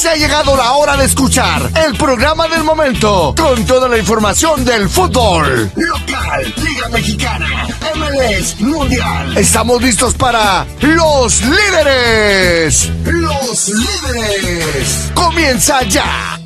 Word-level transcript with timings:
Se 0.00 0.08
ha 0.08 0.16
llegado 0.16 0.56
la 0.56 0.72
hora 0.72 0.96
de 0.96 1.04
escuchar 1.04 1.70
el 1.86 1.94
programa 1.94 2.48
del 2.48 2.64
momento 2.64 3.34
con 3.36 3.66
toda 3.66 3.86
la 3.86 3.98
información 3.98 4.64
del 4.64 4.88
fútbol 4.88 5.70
local, 5.76 6.54
Liga 6.56 6.88
Mexicana, 6.88 7.68
MLS, 7.96 8.58
Mundial. 8.60 9.36
Estamos 9.36 9.82
listos 9.82 10.14
para 10.14 10.66
los 10.80 11.42
líderes. 11.42 12.90
Los 13.04 13.68
líderes. 13.68 15.10
Comienza 15.12 15.82
ya. 15.82 16.40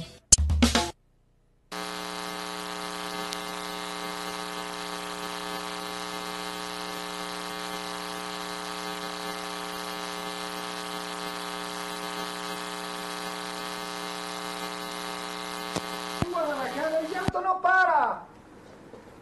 Guadalajara, 16.35 17.01
el 17.01 17.09
llanto 17.09 17.41
no 17.41 17.61
para. 17.61 18.23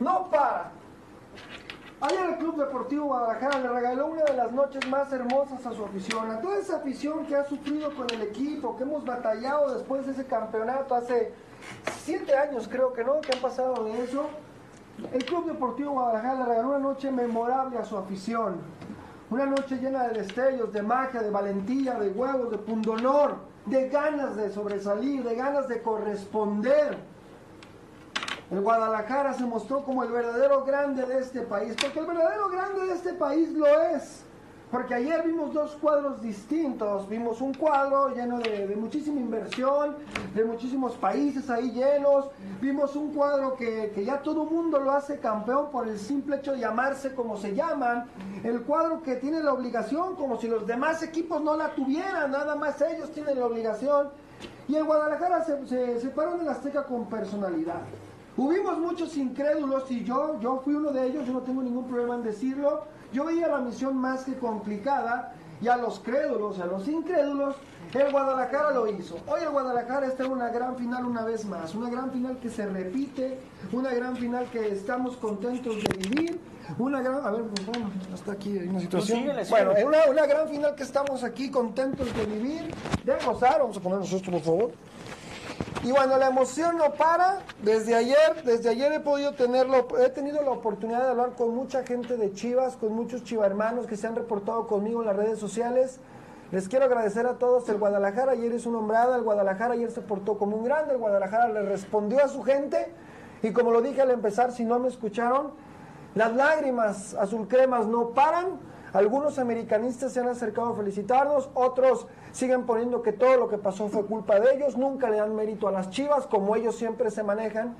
No 0.00 0.28
para. 0.30 0.72
Ayer 2.00 2.30
el 2.30 2.36
Club 2.38 2.56
Deportivo 2.56 3.11
Guadalajara 3.22 3.60
le 3.60 3.68
regaló 3.68 4.06
una 4.08 4.24
de 4.24 4.34
las 4.34 4.50
noches 4.50 4.84
más 4.88 5.12
hermosas 5.12 5.64
a 5.64 5.72
su 5.72 5.84
afición, 5.84 6.28
a 6.28 6.40
toda 6.40 6.58
esa 6.58 6.76
afición 6.78 7.24
que 7.26 7.36
ha 7.36 7.44
sufrido 7.44 7.94
con 7.94 8.10
el 8.10 8.20
equipo, 8.22 8.76
que 8.76 8.82
hemos 8.82 9.04
batallado 9.04 9.74
después 9.74 10.04
de 10.06 10.12
ese 10.12 10.26
campeonato 10.26 10.96
hace 10.96 11.32
siete 12.02 12.36
años 12.36 12.68
creo 12.68 12.92
que 12.92 13.04
no, 13.04 13.20
que 13.20 13.32
han 13.32 13.40
pasado 13.40 13.84
de 13.84 14.02
eso. 14.02 14.26
El 15.12 15.24
Club 15.24 15.46
Deportivo 15.46 15.92
Guadalajara 15.92 16.40
le 16.40 16.44
regaló 16.46 16.68
una 16.70 16.78
noche 16.80 17.12
memorable 17.12 17.78
a 17.78 17.84
su 17.84 17.96
afición. 17.96 18.56
Una 19.30 19.46
noche 19.46 19.76
llena 19.76 20.08
de 20.08 20.22
destellos, 20.22 20.72
de 20.72 20.82
magia, 20.82 21.22
de 21.22 21.30
valentía, 21.30 21.94
de 21.94 22.08
huevos, 22.08 22.50
de 22.50 22.58
pundonor, 22.58 23.36
de 23.66 23.88
ganas 23.88 24.34
de 24.34 24.50
sobresalir, 24.50 25.22
de 25.22 25.36
ganas 25.36 25.68
de 25.68 25.80
corresponder. 25.80 26.98
El 28.52 28.60
Guadalajara 28.60 29.32
se 29.32 29.46
mostró 29.46 29.82
como 29.82 30.04
el 30.04 30.12
verdadero 30.12 30.62
grande 30.62 31.06
de 31.06 31.20
este 31.20 31.40
país, 31.40 31.74
porque 31.80 32.00
el 32.00 32.04
verdadero 32.04 32.50
grande 32.50 32.84
de 32.84 32.92
este 32.92 33.14
país 33.14 33.50
lo 33.52 33.66
es. 33.66 34.24
Porque 34.70 34.92
ayer 34.92 35.22
vimos 35.24 35.54
dos 35.54 35.72
cuadros 35.80 36.20
distintos, 36.20 37.08
vimos 37.08 37.40
un 37.40 37.54
cuadro 37.54 38.14
lleno 38.14 38.40
de, 38.40 38.76
muchísima 38.76 39.20
inversión, 39.20 39.96
de 40.34 40.44
muchísimos 40.44 40.96
países 40.96 41.48
ahí 41.48 41.70
llenos, 41.70 42.26
vimos 42.60 42.94
un 42.94 43.14
cuadro 43.14 43.56
que, 43.56 43.90
que 43.94 44.04
ya 44.04 44.20
todo 44.20 44.44
mundo 44.44 44.78
lo 44.80 44.92
hace 44.92 45.18
campeón 45.18 45.70
por 45.70 45.88
el 45.88 45.98
simple 45.98 46.36
hecho 46.36 46.52
de 46.52 46.58
llamarse 46.58 47.14
como 47.14 47.38
se 47.38 47.54
llaman, 47.54 48.04
el 48.44 48.62
cuadro 48.64 49.02
que 49.02 49.16
tiene 49.16 49.42
la 49.42 49.54
obligación, 49.54 50.14
como 50.14 50.38
si 50.38 50.46
los 50.46 50.66
demás 50.66 51.02
equipos 51.02 51.40
no 51.40 51.56
la 51.56 51.70
tuvieran, 51.74 52.30
nada 52.30 52.54
más 52.54 52.82
ellos 52.82 53.10
tienen 53.12 53.38
la 53.38 53.46
obligación. 53.46 54.10
Y 54.68 54.74
el 54.74 54.84
Guadalajara 54.84 55.42
se, 55.42 55.66
se, 55.66 56.00
se 56.00 56.08
paró 56.10 56.38
en 56.38 56.46
Azteca 56.46 56.84
con 56.84 57.06
personalidad. 57.06 57.80
Hubimos 58.36 58.78
muchos 58.78 59.16
incrédulos 59.16 59.90
y 59.90 60.04
yo, 60.04 60.40
yo 60.40 60.60
fui 60.64 60.74
uno 60.74 60.90
de 60.90 61.06
ellos, 61.06 61.26
yo 61.26 61.34
no 61.34 61.40
tengo 61.40 61.62
ningún 61.62 61.86
problema 61.86 62.14
en 62.14 62.22
decirlo. 62.22 62.84
Yo 63.12 63.26
veía 63.26 63.48
la 63.48 63.58
misión 63.58 63.96
más 63.96 64.24
que 64.24 64.38
complicada 64.38 65.34
y 65.60 65.68
a 65.68 65.76
los 65.76 66.00
crédulos, 66.00 66.58
a 66.58 66.66
los 66.66 66.88
incrédulos, 66.88 67.54
el 67.92 68.10
Guadalajara 68.10 68.70
lo 68.72 68.88
hizo. 68.88 69.16
Hoy 69.26 69.42
el 69.42 69.50
Guadalajara 69.50 70.06
está 70.06 70.24
en 70.24 70.32
una 70.32 70.48
gran 70.48 70.76
final 70.76 71.04
una 71.04 71.24
vez 71.24 71.44
más, 71.44 71.74
una 71.74 71.90
gran 71.90 72.10
final 72.10 72.38
que 72.38 72.48
se 72.48 72.66
repite, 72.66 73.38
una 73.70 73.92
gran 73.92 74.16
final 74.16 74.46
que 74.50 74.72
estamos 74.72 75.16
contentos 75.18 75.76
de 75.76 75.96
vivir, 75.98 76.40
una 76.78 77.00
gran, 77.02 77.24
a 77.24 77.30
ver, 77.30 77.42
bueno, 77.42 77.90
está 78.12 78.32
aquí 78.32 78.58
hay 78.58 78.68
una 78.68 78.80
situación. 78.80 79.20
síguele. 79.20 79.44
bueno, 79.50 79.72
una, 79.86 79.98
una 80.10 80.26
gran 80.26 80.48
final 80.48 80.74
que 80.74 80.82
estamos 80.82 81.22
aquí 81.22 81.50
contentos 81.50 82.08
de 82.16 82.24
vivir, 82.26 82.74
de 83.04 83.14
gozar, 83.24 83.60
vamos 83.60 83.76
a 83.76 83.80
ponernos 83.80 84.12
esto 84.12 84.30
por 84.30 84.40
favor. 84.40 84.70
Y 85.84 85.90
bueno, 85.90 86.16
la 86.16 86.28
emoción 86.28 86.76
no 86.76 86.92
para. 86.92 87.40
Desde 87.60 87.96
ayer, 87.96 88.44
desde 88.44 88.68
ayer 88.68 88.92
he 88.92 89.00
podido 89.00 89.34
tenerlo, 89.34 89.88
he 89.98 90.10
tenido 90.10 90.40
la 90.42 90.52
oportunidad 90.52 91.02
de 91.02 91.10
hablar 91.10 91.32
con 91.32 91.56
mucha 91.56 91.82
gente 91.82 92.16
de 92.16 92.32
Chivas, 92.32 92.76
con 92.76 92.92
muchos 92.92 93.24
chivarmanos 93.24 93.86
que 93.86 93.96
se 93.96 94.06
han 94.06 94.14
reportado 94.14 94.68
conmigo 94.68 95.00
en 95.00 95.08
las 95.08 95.16
redes 95.16 95.40
sociales. 95.40 95.98
Les 96.52 96.68
quiero 96.68 96.84
agradecer 96.84 97.26
a 97.26 97.34
todos. 97.34 97.68
El 97.68 97.78
Guadalajara 97.78 98.32
ayer 98.32 98.52
es 98.52 98.64
una 98.64 98.78
hombrada, 98.78 99.16
el 99.16 99.22
Guadalajara 99.22 99.74
ayer 99.74 99.90
se 99.90 100.02
portó 100.02 100.38
como 100.38 100.56
un 100.56 100.64
grande, 100.64 100.92
el 100.92 100.98
Guadalajara 100.98 101.48
le 101.48 101.62
respondió 101.62 102.24
a 102.24 102.28
su 102.28 102.44
gente. 102.44 102.92
Y 103.42 103.52
como 103.52 103.72
lo 103.72 103.82
dije 103.82 104.02
al 104.02 104.12
empezar, 104.12 104.52
si 104.52 104.64
no 104.64 104.78
me 104.78 104.86
escucharon, 104.86 105.50
las 106.14 106.32
lágrimas 106.32 107.14
azul 107.14 107.48
cremas 107.48 107.86
no 107.86 108.10
paran. 108.10 108.60
Algunos 108.92 109.38
americanistas 109.38 110.12
se 110.12 110.20
han 110.20 110.28
acercado 110.28 110.68
a 110.68 110.76
felicitarnos, 110.76 111.48
otros 111.54 112.06
siguen 112.32 112.64
poniendo 112.64 113.00
que 113.00 113.12
todo 113.12 113.36
lo 113.38 113.48
que 113.48 113.56
pasó 113.56 113.88
fue 113.88 114.04
culpa 114.04 114.38
de 114.38 114.54
ellos, 114.54 114.76
nunca 114.76 115.08
le 115.08 115.16
dan 115.16 115.34
mérito 115.34 115.66
a 115.66 115.72
las 115.72 115.88
chivas, 115.88 116.26
como 116.26 116.54
ellos 116.56 116.76
siempre 116.76 117.10
se 117.10 117.22
manejan. 117.22 117.74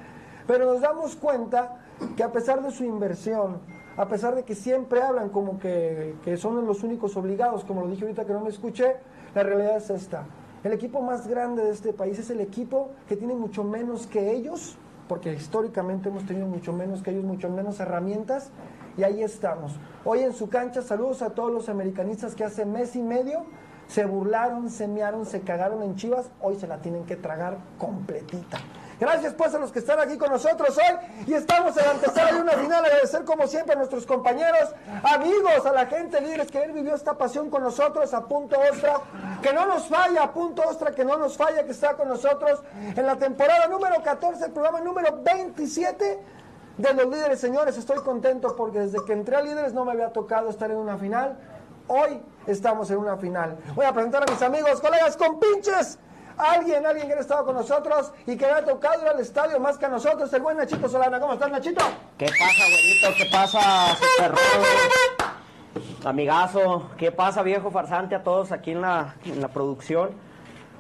Pero 0.47 0.65
nos 0.65 0.81
damos 0.81 1.15
cuenta 1.17 1.81
que 2.17 2.23
a 2.23 2.33
pesar 2.33 2.63
de 2.63 2.71
su 2.71 2.85
inversión, 2.85 3.61
a 3.97 4.09
pesar 4.09 4.35
de 4.35 4.45
que 4.45 4.55
siempre 4.55 5.03
hablan 5.03 5.29
como 5.29 5.59
que, 5.59 6.15
que 6.25 6.39
son 6.39 6.65
los 6.67 6.83
únicos 6.83 7.15
obligados, 7.17 7.63
como 7.65 7.83
lo 7.83 7.89
dije 7.89 8.05
ahorita 8.05 8.25
que 8.25 8.33
no 8.33 8.41
me 8.41 8.49
escuché, 8.49 8.97
la 9.35 9.43
realidad 9.43 9.77
es 9.77 9.91
esta. 9.91 10.25
El 10.65 10.73
equipo 10.73 11.03
más 11.03 11.27
grande 11.27 11.63
de 11.63 11.73
este 11.73 11.93
país 11.93 12.19
es 12.19 12.31
el 12.31 12.41
equipo 12.41 12.91
que 13.07 13.17
tiene 13.17 13.35
mucho 13.35 13.65
menos 13.65 14.07
que 14.07 14.33
ellos, 14.33 14.79
porque 15.09 15.35
históricamente 15.35 16.09
hemos 16.09 16.25
tenido 16.25 16.47
mucho 16.47 16.73
menos 16.73 17.03
que 17.03 17.11
ellos, 17.11 17.25
mucho 17.25 17.51
menos 17.51 17.81
herramientas, 17.81 18.51
y 18.97 19.05
ahí 19.05 19.23
estamos. 19.23 19.73
Hoy 20.05 20.21
en 20.21 20.33
su 20.33 20.49
cancha, 20.49 20.83
saludos 20.83 21.23
a 21.23 21.31
todos 21.31 21.53
los 21.53 21.69
americanistas 21.69 22.35
que 22.35 22.45
hace 22.45 22.65
mes 22.65 22.97
y 22.97 23.03
medio 23.03 23.45
se 23.93 24.07
burlaron, 24.07 24.71
se 24.71 24.89
mearon, 24.89 25.27
se 25.27 25.43
cagaron 25.43 25.83
en 25.83 25.97
Chivas, 25.97 26.31
hoy 26.41 26.57
se 26.59 26.67
la 26.67 26.79
tienen 26.79 27.05
que 27.05 27.17
tragar 27.17 27.59
completita. 27.79 28.59
Gracias 28.99 29.35
pues 29.35 29.53
a 29.55 29.59
los 29.59 29.73
que 29.73 29.81
están 29.81 29.99
aquí 29.99 30.17
con 30.17 30.31
nosotros 30.31 30.79
hoy 30.79 31.25
y 31.27 31.35
estamos 31.35 31.77
en 31.77 31.85
la 31.85 31.91
antesala 31.91 32.33
de 32.33 32.41
una 32.41 32.53
final. 32.53 32.85
Agradecer 32.85 33.25
como 33.25 33.47
siempre 33.49 33.75
a 33.75 33.77
nuestros 33.77 34.07
compañeros, 34.07 34.75
amigos, 35.03 35.67
a 35.67 35.73
la 35.73 35.87
gente, 35.87 36.21
líderes 36.21 36.51
que 36.51 36.63
él 36.63 36.73
vivió 36.73 36.95
esta 36.95 37.19
pasión 37.19 37.51
con 37.51 37.65
nosotros, 37.65 38.15
a 38.15 38.25
Punto 38.27 38.57
Ostra, 38.73 39.01
que 39.43 39.53
no 39.53 39.67
nos 39.67 39.89
falla, 39.89 40.23
a 40.23 40.33
Punto 40.33 40.63
Ostra, 40.63 40.93
que 40.93 41.05
no 41.05 41.17
nos 41.17 41.37
falla, 41.37 41.65
que 41.65 41.73
está 41.73 41.95
con 41.95 42.09
nosotros 42.09 42.63
en 42.97 43.05
la 43.05 43.17
temporada 43.17 43.67
número 43.67 44.01
14, 44.03 44.47
el 44.47 44.53
programa 44.53 44.81
número 44.81 45.21
27 45.21 46.21
de 46.79 46.95
los 46.95 47.07
líderes, 47.07 47.41
señores. 47.41 47.77
Estoy 47.77 47.99
contento 47.99 48.55
porque 48.57 48.81
desde 48.81 49.05
que 49.05 49.13
entré 49.13 49.37
a 49.37 49.43
líderes 49.43 49.73
no 49.73 49.85
me 49.85 49.93
había 49.93 50.13
tocado 50.13 50.51
estar 50.51 50.71
en 50.71 50.79
una 50.79 50.97
final. 50.97 51.39
Hoy 51.89 52.21
estamos 52.47 52.91
en 52.91 52.99
una 52.99 53.17
final. 53.17 53.59
Voy 53.75 53.85
a 53.87 53.93
presentar 53.93 54.23
a 54.23 54.33
mis 54.33 54.41
amigos, 54.43 54.81
colegas, 54.81 55.17
compinches. 55.17 55.99
Alguien, 56.37 56.87
alguien 56.87 57.09
que 57.09 57.15
ha 57.15 57.21
estado 57.21 57.45
con 57.45 57.55
nosotros 57.55 58.13
y 58.27 58.37
que 58.37 58.47
le 58.47 58.53
ha 58.53 58.65
tocado 58.65 59.03
ir 59.03 59.09
al 59.09 59.21
estadio 59.21 59.61
más 59.61 59.77
que 59.77 59.85
a 59.85 59.89
nosotros, 59.91 60.33
el 60.33 60.41
buen 60.41 60.57
Nachito 60.57 60.89
Solana. 60.89 61.21
¿Cómo 61.21 61.35
estás, 61.35 61.51
Nachito? 61.51 61.85
¿Qué 62.17 62.27
pasa, 62.27 62.65
güerito? 62.69 63.09
¿Qué 63.19 63.31
pasa, 63.31 63.61
super 63.97 64.35
Amigazo, 66.05 66.91
¿qué 66.97 67.13
pasa, 67.13 67.43
viejo 67.43 67.71
farsante? 67.71 68.15
A 68.15 68.23
todos 68.25 68.51
aquí 68.51 68.73
en 68.73 68.81
la, 68.81 69.15
en 69.25 69.41
la 69.41 69.49
producción. 69.49 70.11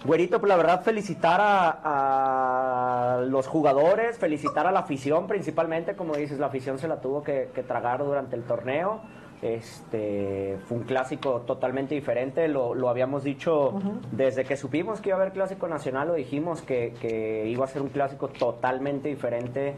Güerito, 0.04 0.40
pues 0.40 0.48
la 0.48 0.56
verdad, 0.56 0.82
felicitar 0.82 1.40
a, 1.40 3.18
a 3.18 3.20
los 3.20 3.46
jugadores, 3.46 4.18
felicitar 4.18 4.66
a 4.66 4.72
la 4.72 4.80
afición 4.80 5.28
principalmente, 5.28 5.94
como 5.94 6.14
dices, 6.14 6.38
la 6.40 6.46
afición 6.46 6.78
se 6.78 6.88
la 6.88 7.00
tuvo 7.00 7.22
que, 7.22 7.50
que 7.54 7.62
tragar 7.62 8.04
durante 8.04 8.34
el 8.34 8.42
torneo. 8.42 9.00
Este 9.42 10.56
fue 10.66 10.78
un 10.78 10.84
clásico 10.84 11.40
totalmente 11.40 11.96
diferente, 11.96 12.46
lo, 12.46 12.74
lo 12.74 12.88
habíamos 12.88 13.24
dicho 13.24 13.74
desde 14.12 14.44
que 14.44 14.56
supimos 14.56 15.00
que 15.00 15.08
iba 15.08 15.18
a 15.18 15.20
haber 15.20 15.32
clásico 15.32 15.66
nacional, 15.66 16.08
lo 16.08 16.14
dijimos 16.14 16.62
que, 16.62 16.94
que 17.00 17.48
iba 17.48 17.64
a 17.64 17.68
ser 17.68 17.82
un 17.82 17.88
clásico 17.88 18.28
totalmente 18.28 19.08
diferente 19.08 19.74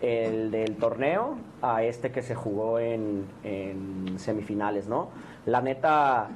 el 0.00 0.50
del 0.50 0.76
torneo 0.76 1.36
a 1.60 1.82
este 1.82 2.10
que 2.12 2.22
se 2.22 2.34
jugó 2.34 2.78
en, 2.78 3.26
en 3.42 4.18
semifinales, 4.18 4.88
¿no? 4.88 5.10
La 5.44 5.60
neta, 5.60 6.28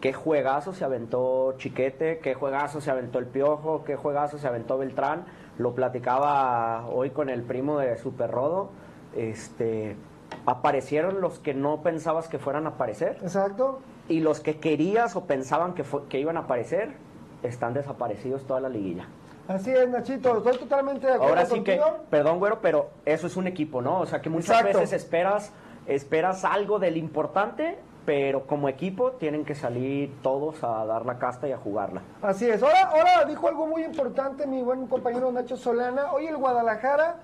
qué 0.00 0.12
juegazo 0.12 0.72
se 0.72 0.84
aventó 0.84 1.54
Chiquete, 1.58 2.18
qué 2.18 2.34
juegazo 2.34 2.80
se 2.80 2.90
aventó 2.90 3.18
el 3.18 3.26
Piojo, 3.26 3.84
qué 3.84 3.96
juegazo 3.96 4.38
se 4.38 4.46
aventó 4.46 4.78
Beltrán. 4.78 5.24
Lo 5.58 5.74
platicaba 5.74 6.86
hoy 6.88 7.10
con 7.10 7.28
el 7.28 7.42
primo 7.42 7.78
de 7.78 7.96
Super 7.98 8.30
Rodo. 8.30 8.70
Este, 9.14 9.96
aparecieron 10.46 11.20
los 11.20 11.38
que 11.38 11.54
no 11.54 11.82
pensabas 11.82 12.28
que 12.28 12.38
fueran 12.38 12.66
a 12.66 12.70
aparecer 12.70 13.18
Exacto. 13.22 13.80
y 14.08 14.20
los 14.20 14.40
que 14.40 14.58
querías 14.58 15.16
o 15.16 15.26
pensaban 15.26 15.74
que, 15.74 15.84
que 16.08 16.18
iban 16.18 16.36
a 16.36 16.40
aparecer 16.40 16.94
están 17.42 17.74
desaparecidos 17.74 18.44
toda 18.46 18.60
la 18.60 18.68
liguilla. 18.68 19.06
Así 19.48 19.70
es, 19.72 19.88
Nachito. 19.88 20.38
Estoy 20.38 20.58
totalmente 20.58 21.06
de 21.06 21.14
acuerdo 21.14 21.34
Ahora 21.34 21.46
sí 21.46 21.62
que, 21.62 21.80
perdón, 22.08 22.38
güero, 22.38 22.60
pero 22.62 22.90
eso 23.04 23.26
es 23.26 23.36
un 23.36 23.48
equipo, 23.48 23.82
¿no? 23.82 24.00
O 24.00 24.06
sea, 24.06 24.20
que 24.20 24.30
muchas 24.30 24.60
Exacto. 24.60 24.78
veces 24.78 24.92
esperas, 24.92 25.52
esperas 25.88 26.44
algo 26.44 26.78
del 26.78 26.96
importante, 26.96 27.78
pero 28.04 28.46
como 28.46 28.68
equipo 28.68 29.12
tienen 29.12 29.44
que 29.44 29.54
salir 29.54 30.14
todos 30.22 30.62
a 30.64 30.84
dar 30.84 31.06
la 31.06 31.18
casta 31.18 31.48
y 31.48 31.52
a 31.52 31.58
jugarla. 31.58 32.02
Así 32.22 32.48
es. 32.48 32.62
Ahora, 32.62 32.90
ahora 32.90 33.24
dijo 33.26 33.48
algo 33.48 33.66
muy 33.66 33.84
importante 33.84 34.46
mi 34.46 34.62
buen 34.62 34.86
compañero 34.86 35.30
Nacho 35.30 35.56
Solana. 35.56 36.12
Hoy 36.12 36.26
el 36.26 36.36
Guadalajara 36.36 37.16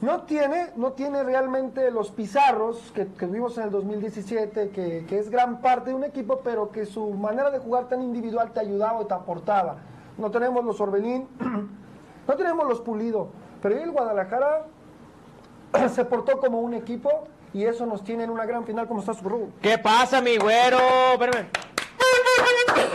no 0.00 0.22
tiene, 0.22 0.70
no 0.76 0.92
tiene 0.92 1.22
realmente 1.22 1.90
los 1.90 2.10
pizarros 2.10 2.92
que, 2.94 3.06
que 3.06 3.26
vimos 3.26 3.56
en 3.58 3.64
el 3.64 3.70
2017, 3.70 4.70
que, 4.70 5.06
que 5.08 5.18
es 5.18 5.30
gran 5.30 5.60
parte 5.60 5.90
de 5.90 5.96
un 5.96 6.04
equipo, 6.04 6.40
pero 6.44 6.70
que 6.70 6.84
su 6.84 7.10
manera 7.10 7.50
de 7.50 7.58
jugar 7.58 7.88
tan 7.88 8.02
individual 8.02 8.52
te 8.52 8.60
ayudaba 8.60 9.02
y 9.02 9.06
te 9.06 9.14
aportaba. 9.14 9.76
no 10.18 10.30
tenemos 10.30 10.64
los 10.64 10.80
Orbelín, 10.80 11.28
no 12.28 12.34
tenemos 12.34 12.66
los 12.68 12.80
Pulido, 12.80 13.28
pero 13.62 13.76
el 13.76 13.92
Guadalajara 13.92 14.66
se 15.88 16.04
portó 16.04 16.38
como 16.38 16.60
un 16.60 16.74
equipo 16.74 17.24
y 17.54 17.64
eso 17.64 17.86
nos 17.86 18.02
tiene 18.02 18.24
en 18.24 18.30
una 18.30 18.44
gran 18.44 18.64
final 18.66 18.88
como 18.88 19.00
está 19.00 19.14
su. 19.14 19.52
¿Qué 19.62 19.78
pasa, 19.78 20.20
mi 20.20 20.36
güero? 20.36 20.78
Espérame. 21.12 21.46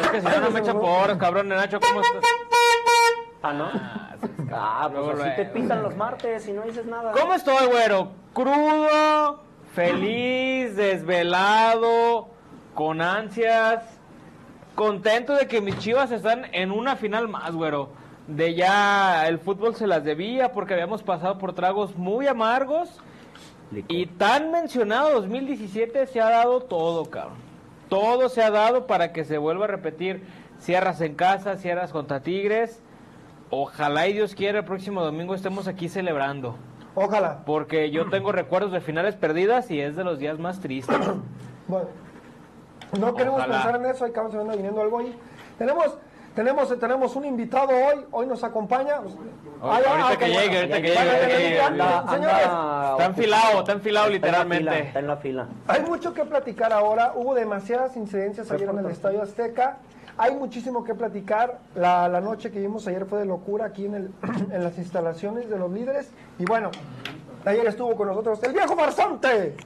Es 0.02 0.08
que 0.10 0.22
si 0.22 0.28
no, 0.28 0.42
no 0.42 0.52
me 0.52 0.60
echa 0.60 0.74
por, 0.74 1.18
cabrón, 1.18 1.48
Nacho, 1.48 1.80
¿cómo 1.80 2.02
estás? 2.02 2.22
Ah, 3.42 3.54
¿no? 3.54 3.72
Ah, 4.52 4.90
pues 4.92 5.06
luego, 5.06 5.24
así 5.24 5.36
te 5.38 5.46
pitan 5.46 5.82
los 5.82 5.96
martes 5.96 6.46
y 6.50 6.52
no 6.52 6.64
dices 6.64 6.86
nada. 6.86 7.14
¿Cómo 7.14 7.34
estoy, 7.34 7.68
güero? 7.68 8.12
Crudo, 8.34 9.44
feliz, 9.74 10.76
desvelado, 10.76 12.28
con 12.76 13.02
ansias, 13.02 13.82
contento 14.76 15.36
de 15.36 15.48
que 15.48 15.62
mis 15.62 15.78
chivas 15.80 16.12
están 16.12 16.54
en 16.54 16.72
una 16.72 16.98
final 16.98 17.30
más, 17.30 17.52
güero. 17.54 17.92
De 18.28 18.56
ya 18.56 19.26
el 19.28 19.40
fútbol 19.40 19.74
se 19.76 19.88
las 19.88 20.04
debía 20.04 20.52
porque 20.52 20.74
habíamos 20.74 21.02
pasado 21.02 21.38
por 21.38 21.54
tragos 21.54 21.96
muy 21.96 22.28
amargos. 22.28 23.00
Y 23.88 24.08
tan 24.08 24.52
mencionado 24.52 25.12
2017 25.12 26.08
se 26.08 26.22
ha 26.22 26.30
dado 26.30 26.62
todo, 26.62 27.06
cabrón. 27.10 27.38
Todo 27.88 28.30
se 28.30 28.44
ha 28.44 28.52
dado 28.52 28.88
para 28.88 29.12
que 29.14 29.26
se 29.26 29.38
vuelva 29.38 29.66
a 29.66 29.68
repetir. 29.68 30.24
Cierras 30.60 31.02
en 31.02 31.16
casa, 31.16 31.56
cierras 31.58 31.92
contra 31.92 32.22
Tigres. 32.22 32.82
Ojalá 33.50 34.08
y 34.08 34.14
Dios 34.14 34.36
quiera 34.36 34.60
el 34.60 34.66
próximo 34.66 35.04
domingo 35.04 35.34
estemos 35.34 35.68
aquí 35.68 35.90
celebrando. 35.90 36.56
Ojalá. 36.96 37.44
Porque 37.46 37.92
yo 37.92 38.10
tengo 38.10 38.32
recuerdos 38.32 38.72
de 38.72 38.82
finales 38.82 39.16
perdidas 39.16 39.72
y 39.72 39.80
es 39.80 39.96
de 39.96 40.04
los 40.04 40.20
días 40.20 40.38
más 40.40 40.60
tristes. 40.60 40.98
Bueno, 41.68 41.88
no 43.00 43.14
queremos 43.14 43.40
Ojalá. 43.40 43.56
pensar 43.64 43.76
en 43.80 43.86
eso, 43.86 44.06
ahí 44.06 44.12
acaba 44.12 44.28
anda 44.30 44.56
viniendo 44.56 44.82
algo 44.82 45.00
ahí. 45.00 45.16
Tenemos, 45.58 45.98
tenemos, 46.40 46.80
tenemos 46.80 47.16
un 47.18 47.26
invitado 47.26 47.72
hoy, 47.72 48.06
hoy 48.12 48.26
nos 48.26 48.46
acompaña. 48.46 49.02
Ah, 49.62 49.82
ahorita 49.86 50.18
que 50.18 50.28
llegue, 50.28 50.48
bueno. 50.48 50.58
ahorita 50.58 50.82
que 50.82 50.96
Vale, 50.96 51.12
llegue, 51.12 51.20
ahorita 51.20 51.28
que 51.28 51.38
llegue. 51.38 51.56
Está 51.58 53.06
enfilado, 53.06 53.60
está 53.60 53.60
enfilado 53.60 53.60
Está 53.60 53.72
en 53.74 53.78
la 53.78 53.84
fila, 53.84 54.08
literalmente. 54.08 54.80
Está 54.80 55.00
en 55.00 55.08
la 55.08 55.18
fila. 55.18 55.48
Hay 55.68 55.82
mucho 55.82 56.14
que 56.14 56.24
platicar 56.24 56.72
ahora. 56.72 57.12
Hubo 57.14 57.36
demasiadas 57.36 57.98
incidencias 57.98 58.50
ayer 58.52 58.70
en 58.70 58.80
el 58.80 58.86
Estadio 58.86 59.22
Azteca. 59.22 59.80
Hay 60.18 60.34
muchísimo 60.34 60.86
que 60.86 60.96
platicar. 60.96 61.60
La, 61.76 62.08
la 62.08 62.22
noche 62.22 62.52
que 62.52 62.60
vimos 62.60 62.88
ayer 62.88 63.06
fue 63.06 63.20
de 63.20 63.26
locura 63.26 63.66
aquí 63.66 63.88
en, 63.88 63.96
el, 63.96 64.12
en 64.54 64.64
las 64.64 64.78
instalaciones 64.78 65.50
de 65.50 65.58
los 65.58 65.70
líderes. 65.70 66.10
Y 66.38 66.46
bueno, 66.46 66.72
ayer 67.44 67.68
estuvo 67.68 67.98
con 67.98 68.08
nosotros 68.08 68.42
el 68.44 68.54
viejo 68.54 68.78
farsante. 68.78 69.58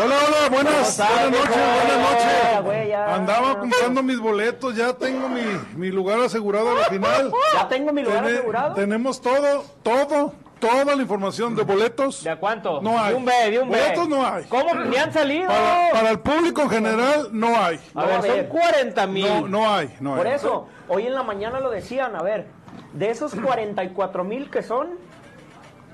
Hola, 0.00 0.14
hola, 0.28 0.48
buenas, 0.48 0.96
buenas 0.96 1.30
noches, 1.30 1.50
buenas 1.50 2.10
noches. 2.10 2.94
Andaba 3.08 3.58
comprando 3.58 4.02
mis 4.04 4.20
boletos, 4.20 4.76
ya 4.76 4.92
tengo 4.92 5.28
mi, 5.28 5.42
mi 5.76 5.88
lugar 5.90 6.20
asegurado 6.20 6.70
a 6.70 6.74
la 6.74 6.84
final. 6.84 7.32
Ya 7.54 7.66
tengo 7.68 7.92
mi 7.92 8.02
lugar 8.02 8.22
Tene- 8.24 8.34
asegurado. 8.38 8.74
Tenemos 8.74 9.20
todo, 9.20 9.64
todo, 9.82 10.34
toda 10.60 10.84
la 10.94 11.02
información 11.02 11.56
de 11.56 11.64
boletos. 11.64 12.22
¿De 12.22 12.30
a 12.30 12.36
cuánto? 12.38 12.80
No 12.80 12.96
hay. 12.96 13.10
De 13.10 13.14
un 13.16 13.24
B, 13.24 13.32
de 13.50 13.58
un 13.58 13.70
B. 13.70 13.76
Boletos 13.80 14.08
no 14.08 14.24
hay. 14.24 14.44
¿Cómo? 14.44 14.72
Ni 14.84 14.96
han 14.96 15.12
salido. 15.12 15.48
Para, 15.48 15.90
para 15.92 16.10
el 16.10 16.20
público 16.20 16.62
en 16.62 16.70
general 16.70 17.28
no 17.32 17.48
hay. 17.60 17.80
A 17.96 18.00
No, 18.02 18.06
ver, 18.06 18.14
son 18.22 18.30
ver. 18.30 18.48
40 18.48 19.06
mil. 19.08 19.26
No, 19.26 19.48
no 19.48 19.74
hay, 19.74 19.96
no 19.98 20.12
hay. 20.12 20.16
Por 20.18 20.26
eso, 20.28 20.68
hoy 20.86 21.08
en 21.08 21.14
la 21.14 21.24
mañana 21.24 21.58
lo 21.58 21.70
decían, 21.70 22.14
a 22.14 22.22
ver, 22.22 22.46
de 22.92 23.10
esos 23.10 23.34
44 23.34 24.22
mil 24.22 24.48
que 24.48 24.62
son, 24.62 24.90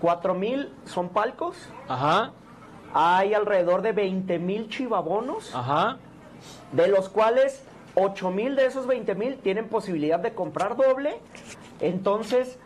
4 0.02 0.34
mil 0.34 0.74
son 0.84 1.08
palcos, 1.08 1.56
Ajá, 1.88 2.32
hay 2.94 3.34
alrededor 3.34 3.82
de 3.82 3.92
20 3.92 4.38
mil 4.38 4.68
chivabonos, 4.68 5.54
ajá. 5.54 5.98
de 6.72 6.86
los 6.88 7.08
cuales 7.08 7.62
8 7.96 8.30
mil 8.30 8.54
de 8.56 8.66
esos 8.66 8.86
20 8.86 9.14
mil 9.16 9.36
tienen 9.38 9.68
posibilidad 9.68 10.20
de 10.20 10.32
comprar 10.32 10.76
doble, 10.76 11.18
entonces 11.80 12.58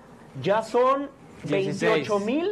ya 0.43 0.63
son 0.63 1.09
16. 1.45 1.81
28 1.81 2.19
mil, 2.21 2.51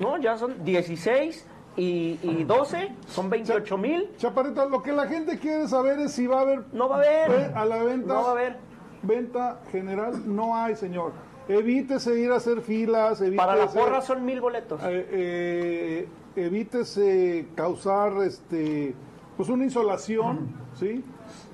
¿no? 0.00 0.18
Ya 0.18 0.36
son 0.36 0.64
16 0.64 1.46
y, 1.76 2.18
y 2.22 2.44
12, 2.44 2.94
son 3.08 3.30
28 3.30 3.78
mil, 3.78 4.10
Chaparrita, 4.18 4.64
lo 4.64 4.82
que 4.82 4.92
la 4.92 5.06
gente 5.06 5.38
quiere 5.38 5.68
saber 5.68 6.00
es 6.00 6.12
si 6.12 6.26
va 6.26 6.38
a 6.38 6.40
haber 6.42 6.64
no 6.72 6.88
va 6.88 6.96
a 6.96 6.98
haber, 6.98 7.56
a 7.56 7.64
la 7.64 7.82
venta. 7.84 8.14
no 8.14 8.22
va 8.22 8.28
a 8.28 8.32
haber. 8.32 8.56
Venta 9.02 9.60
general 9.72 10.22
no 10.26 10.54
hay, 10.56 10.76
señor. 10.76 11.12
Evítese 11.50 12.18
ir 12.20 12.30
a 12.30 12.36
hacer 12.36 12.60
filas, 12.60 13.20
evítese... 13.20 13.36
Para 13.36 13.56
la 13.56 13.66
porra 13.66 14.00
son 14.00 14.24
mil 14.24 14.40
boletos. 14.40 14.80
eh, 14.84 15.06
eh, 15.10 16.08
evítese 16.36 17.46
causar 17.56 18.12
este 18.22 18.94
pues 19.36 19.48
una 19.48 19.64
insolación 19.64 20.48
sí 20.78 21.02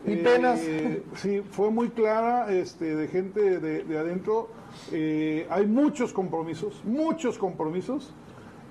Y 0.06 0.16
penas. 0.16 0.60
sí 1.14 1.43
fue 1.50 1.70
muy 1.70 1.88
clara 1.90 2.52
este 2.52 2.94
de 2.96 3.08
gente 3.08 3.58
de, 3.60 3.84
de 3.84 3.98
adentro 3.98 4.48
Eh, 4.93 5.46
hay 5.48 5.66
muchos 5.66 6.12
compromisos 6.12 6.82
muchos 6.84 7.38
compromisos 7.38 8.12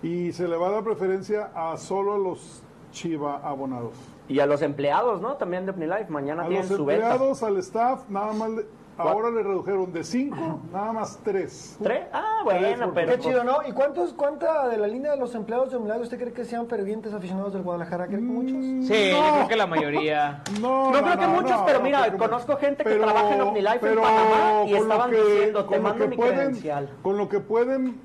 y 0.04 0.32
se 0.34 0.48
le 0.48 0.56
va 0.58 0.68
a 0.68 0.72
dar 0.72 0.84
preferencia 0.84 1.50
a 1.56 1.76
solo 1.78 2.14
a 2.14 2.18
los 2.20 2.62
chiva 2.92 3.38
abonados 3.44 3.94
Y 4.30 4.40
a 4.40 4.46
los 4.46 4.62
empleados, 4.62 5.22
¿no? 5.22 5.34
También 5.38 5.66
de 5.66 5.72
OmniLife, 5.72 6.10
mañana 6.10 6.44
a 6.44 6.48
tienen 6.48 6.68
los 6.70 6.78
su 6.78 6.86
venta. 6.86 7.10
empleados 7.14 7.42
al 7.42 7.58
staff 7.58 8.08
nada 8.10 8.34
más 8.34 8.52
ahora 8.98 9.30
le 9.30 9.44
redujeron 9.44 9.92
de 9.92 10.04
cinco 10.04 10.60
nada 10.72 10.94
más 10.94 11.20
tres 11.24 11.78
¿Tres? 11.82 12.06
Ah, 12.14 12.42
bueno, 12.44 12.92
pero... 12.94 13.12
Qué 13.14 13.20
chido, 13.20 13.44
¿no? 13.44 13.58
¿Y 13.68 13.72
cuántos, 13.72 14.14
cuánta 14.14 14.68
de 14.68 14.78
la 14.78 14.88
línea 14.88 15.12
de 15.12 15.18
los 15.18 15.34
empleados 15.36 15.72
de 15.72 15.78
Omnilagro 15.78 16.04
usted 16.04 16.18
cree 16.20 16.34
que 16.34 16.46
sean 16.46 16.68
fervientes 16.68 17.14
aficionados 17.14 17.54
del 17.54 17.64
Guadalajara? 17.64 18.08
¿Cree 18.08 18.20
que 18.20 18.26
muchos? 18.26 18.88
Sí, 18.88 19.10
yo 19.12 19.22
No. 19.22 19.34
creo 19.34 19.48
que 19.48 19.56
la 19.56 19.68
mayoría. 19.68 20.44
No, 20.62 20.92
No 20.92 21.02
creo 21.04 21.18
que 21.20 21.28
muchos, 21.28 21.62
pero 21.66 21.82
mira, 21.82 22.12
conozco 22.18 22.56
gente 22.58 22.84
que 22.84 22.96
trabaja 22.96 23.36
en 23.36 23.42
OmniLife 23.42 23.90
en 23.92 23.96
Panamá 24.02 24.64
y 24.68 24.74
estaban 24.76 25.12
que- 25.12 25.18
diciendo, 25.24 25.66
te 25.66 25.80
mando 25.80 26.08
mi 26.08 26.16
pueden- 26.16 26.36
credencial. 26.36 26.90
Con 27.02 27.18
lo 27.18 27.28
que 27.30 27.40
pueden 27.40 28.00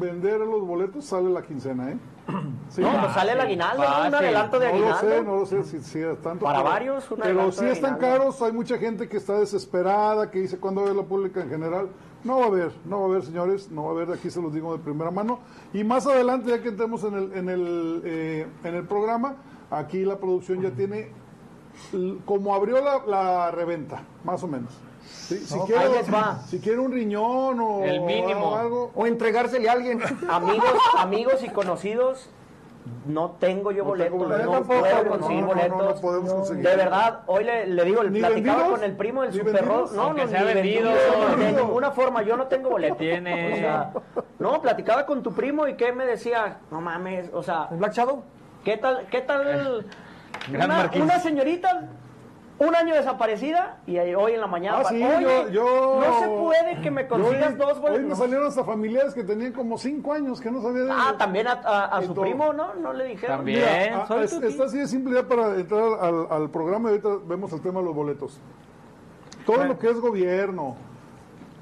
vender 0.00 0.40
los 0.40 0.66
boletos 0.66 1.04
sale 1.04 1.30
la 1.30 1.42
quincena, 1.42 1.90
¿eh? 1.90 1.96
Sí. 2.70 2.82
No, 2.82 3.00
pues 3.00 3.12
sale 3.14 3.32
el 3.32 3.40
aguinaldo, 3.40 3.82
¿no? 3.82 4.08
un 4.08 4.14
adelanto 4.14 4.58
de 4.60 4.66
No 4.66 4.78
lo 4.78 4.84
aguinaldo. 4.94 5.10
sé, 5.10 5.22
no 5.24 5.36
lo 5.36 5.46
sé 5.46 5.64
si, 5.64 5.80
si 5.82 5.98
es 6.00 6.22
tanto. 6.22 6.44
Para 6.44 6.62
varios, 6.62 7.10
un 7.10 7.18
Pero 7.18 7.50
sí 7.50 7.64
de 7.64 7.72
están 7.72 7.94
aguinaldo. 7.94 8.18
caros, 8.18 8.42
hay 8.42 8.52
mucha 8.52 8.78
gente 8.78 9.08
que 9.08 9.16
está 9.16 9.38
desesperada, 9.38 10.30
que 10.30 10.38
dice 10.40 10.58
cuándo 10.58 10.82
va 10.84 10.90
a 10.90 10.94
la 10.94 11.02
pública 11.02 11.40
en 11.42 11.48
general. 11.50 11.88
No 12.22 12.38
va 12.38 12.44
a 12.44 12.48
haber, 12.48 12.72
no 12.84 12.98
va 13.00 13.06
a 13.06 13.08
haber, 13.08 13.22
señores, 13.24 13.70
no 13.70 13.84
va 13.84 13.88
a 13.88 13.92
haber, 13.92 14.12
aquí 14.12 14.30
se 14.30 14.40
los 14.40 14.52
digo 14.54 14.72
de 14.76 14.78
primera 14.82 15.10
mano. 15.10 15.40
Y 15.72 15.82
más 15.84 16.06
adelante, 16.06 16.50
ya 16.50 16.62
que 16.62 16.68
entremos 16.68 17.02
en 17.04 17.14
el, 17.14 17.32
en 17.32 17.48
el, 17.48 18.02
eh, 18.04 18.46
en 18.62 18.74
el 18.74 18.84
programa, 18.86 19.36
aquí 19.70 20.04
la 20.04 20.18
producción 20.18 20.60
ya 20.62 20.70
tiene 20.70 21.10
como 22.26 22.54
abrió 22.54 22.80
la, 22.84 23.04
la 23.06 23.50
reventa, 23.50 24.02
más 24.24 24.42
o 24.42 24.48
menos. 24.48 24.72
Sí, 25.02 25.38
si, 25.38 25.56
No, 25.56 25.66
va. 26.12 26.38
si 26.48 26.58
quiere 26.60 26.78
un 26.78 26.92
riñón 26.92 27.60
o 27.60 27.84
El 27.84 28.00
mínimo. 28.00 28.56
algo, 28.56 28.90
O 28.94 29.06
entregársele 29.06 29.68
a 29.68 29.72
alguien. 29.72 30.00
Amigos, 30.28 30.72
amigos 30.98 31.42
y 31.42 31.48
conocidos, 31.48 32.28
no 33.06 33.32
tengo 33.32 33.70
yo 33.72 33.84
No 33.84 33.90
boletos, 33.90 34.18
tengo 34.18 34.26
no, 34.54 34.62
puedo 34.64 34.80
conseguir 35.08 35.42
no, 35.44 35.54
no, 35.54 35.54
no, 35.54 35.68
no 35.68 35.74
boletos. 35.76 36.00
podemos 36.00 36.32
conseguir. 36.32 36.68
De 36.68 36.76
verdad, 36.76 37.20
hoy 37.26 37.44
le, 37.44 37.66
le 37.68 37.84
digo, 37.84 38.02
¿Ni 38.04 38.18
platicaba 38.20 38.56
vendidos? 38.58 38.78
con 38.80 38.84
el 38.90 38.96
primo 38.96 39.22
del 39.22 39.30
¿Ni 39.30 39.38
Super 39.38 39.64
Rock. 39.64 39.90
vendidos? 39.90 39.92
No, 39.92 40.12
no, 40.14 40.28
sea 40.28 40.40
ni 40.40 40.54
vendido. 40.54 40.90
De 41.36 41.52
ninguna 41.52 41.90
forma, 41.92 42.22
yo 42.22 42.36
no 42.36 42.46
tengo 42.46 42.70
boletos. 42.70 42.98
Tiene- 42.98 43.52
O 43.52 43.56
sea, 43.56 43.92
no, 44.38 44.60
platicaba 44.62 45.06
con 45.06 45.22
tu 45.22 45.32
primo 45.32 45.68
y 45.68 45.74
que 45.74 45.92
me 45.92 46.04
decía, 46.06 46.58
no 46.70 46.80
mames, 46.80 47.30
o 47.32 47.42
sea, 47.42 47.68
¿El 47.70 47.76
Black 47.78 47.92
Shadow? 47.92 48.22
¿Qué 48.64 48.76
tal, 48.76 49.06
qué 49.10 49.20
tal 49.20 49.86
una 50.52 51.18
señorita, 51.20 51.88
un 52.60 52.74
año 52.76 52.94
desaparecida 52.94 53.78
y 53.86 53.96
hoy 53.98 54.32
en 54.32 54.40
la 54.40 54.46
mañana, 54.46 54.78
Ah, 54.80 54.84
sí, 54.88 55.02
oye, 55.02 55.22
yo, 55.22 55.48
yo- 55.48 56.00
no 56.00 56.20
se 56.20 56.28
puede 56.28 56.80
que 56.82 56.90
me 56.90 57.08
consigas 57.08 57.52
Hoy- 57.52 57.58
dos 57.58 57.72
Hoy 57.76 57.80
boletos. 57.80 58.08
me 58.10 58.14
salieron 58.16 58.46
hasta 58.46 58.64
familiares 58.64 59.14
que 59.14 59.24
tenían 59.24 59.52
como 59.52 59.78
cinco 59.78 60.12
años 60.12 60.40
que 60.42 60.50
no 60.50 60.60
sabía 60.60 60.82
de 60.84 60.90
Ah, 60.92 61.14
también 61.18 61.46
a, 61.48 61.52
a- 61.52 61.96
a 61.96 62.02
Y 62.02 62.06
su 62.06 62.12
todo. 62.14 62.22
primo, 62.24 62.52
¿no? 62.52 62.74
No 62.74 62.92
le 62.92 63.04
dijeron. 63.06 63.38
También. 63.38 63.60
Mira, 63.60 63.78
Bien, 63.78 63.94
a- 63.94 64.06
soy 64.06 64.24
es- 64.24 64.30
tu 64.30 64.40
tío. 64.40 64.48
esta 64.50 64.68
sí 64.68 64.78
es 64.78 64.90
simple 64.90 65.14
ya 65.14 65.26
para 65.26 65.54
entrar 65.56 65.82
al, 66.00 66.26
al 66.30 66.50
programa 66.50 66.90
y 66.90 66.92
ahorita 66.92 67.08
vemos 67.26 67.50
el 67.54 67.62
tema 67.62 67.80
de 67.80 67.86
los 67.86 67.94
boletos. 67.94 68.38
Todo 69.46 69.64
lo 69.64 69.78
que 69.78 69.88
es 69.88 69.98
gobierno, 69.98 70.76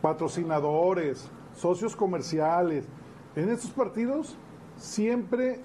patrocinadores, 0.03 1.31
socios 1.55 1.95
comerciales, 1.95 2.87
en 3.37 3.51
estos 3.51 3.71
partidos 3.71 4.37
siempre 4.77 5.61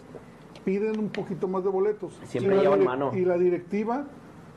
piden 0.64 1.00
un 1.00 1.10
poquito 1.10 1.48
más 1.48 1.64
de 1.64 1.70
boletos. 1.72 2.14
Siempre 2.26 2.58
llevan 2.60 2.84
mano. 2.84 3.12
Y 3.16 3.26
la 3.26 3.38
directiva, 3.38 4.06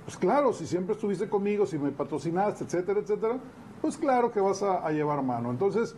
pues 0.07 0.17
claro, 0.17 0.53
si 0.53 0.67
siempre 0.67 0.95
estuviste 0.95 1.29
conmigo, 1.29 1.67
si 1.67 1.79
me 1.79 1.91
patrocinaste, 1.91 2.63
etcétera, 2.63 3.01
etcétera, 3.01 3.39
pues 3.83 3.99
claro 3.99 4.31
que 4.31 4.41
vas 4.41 4.63
a, 4.63 4.87
a 4.87 4.93
llevar 4.93 5.21
mano. 5.21 5.51
Entonces, 5.51 5.97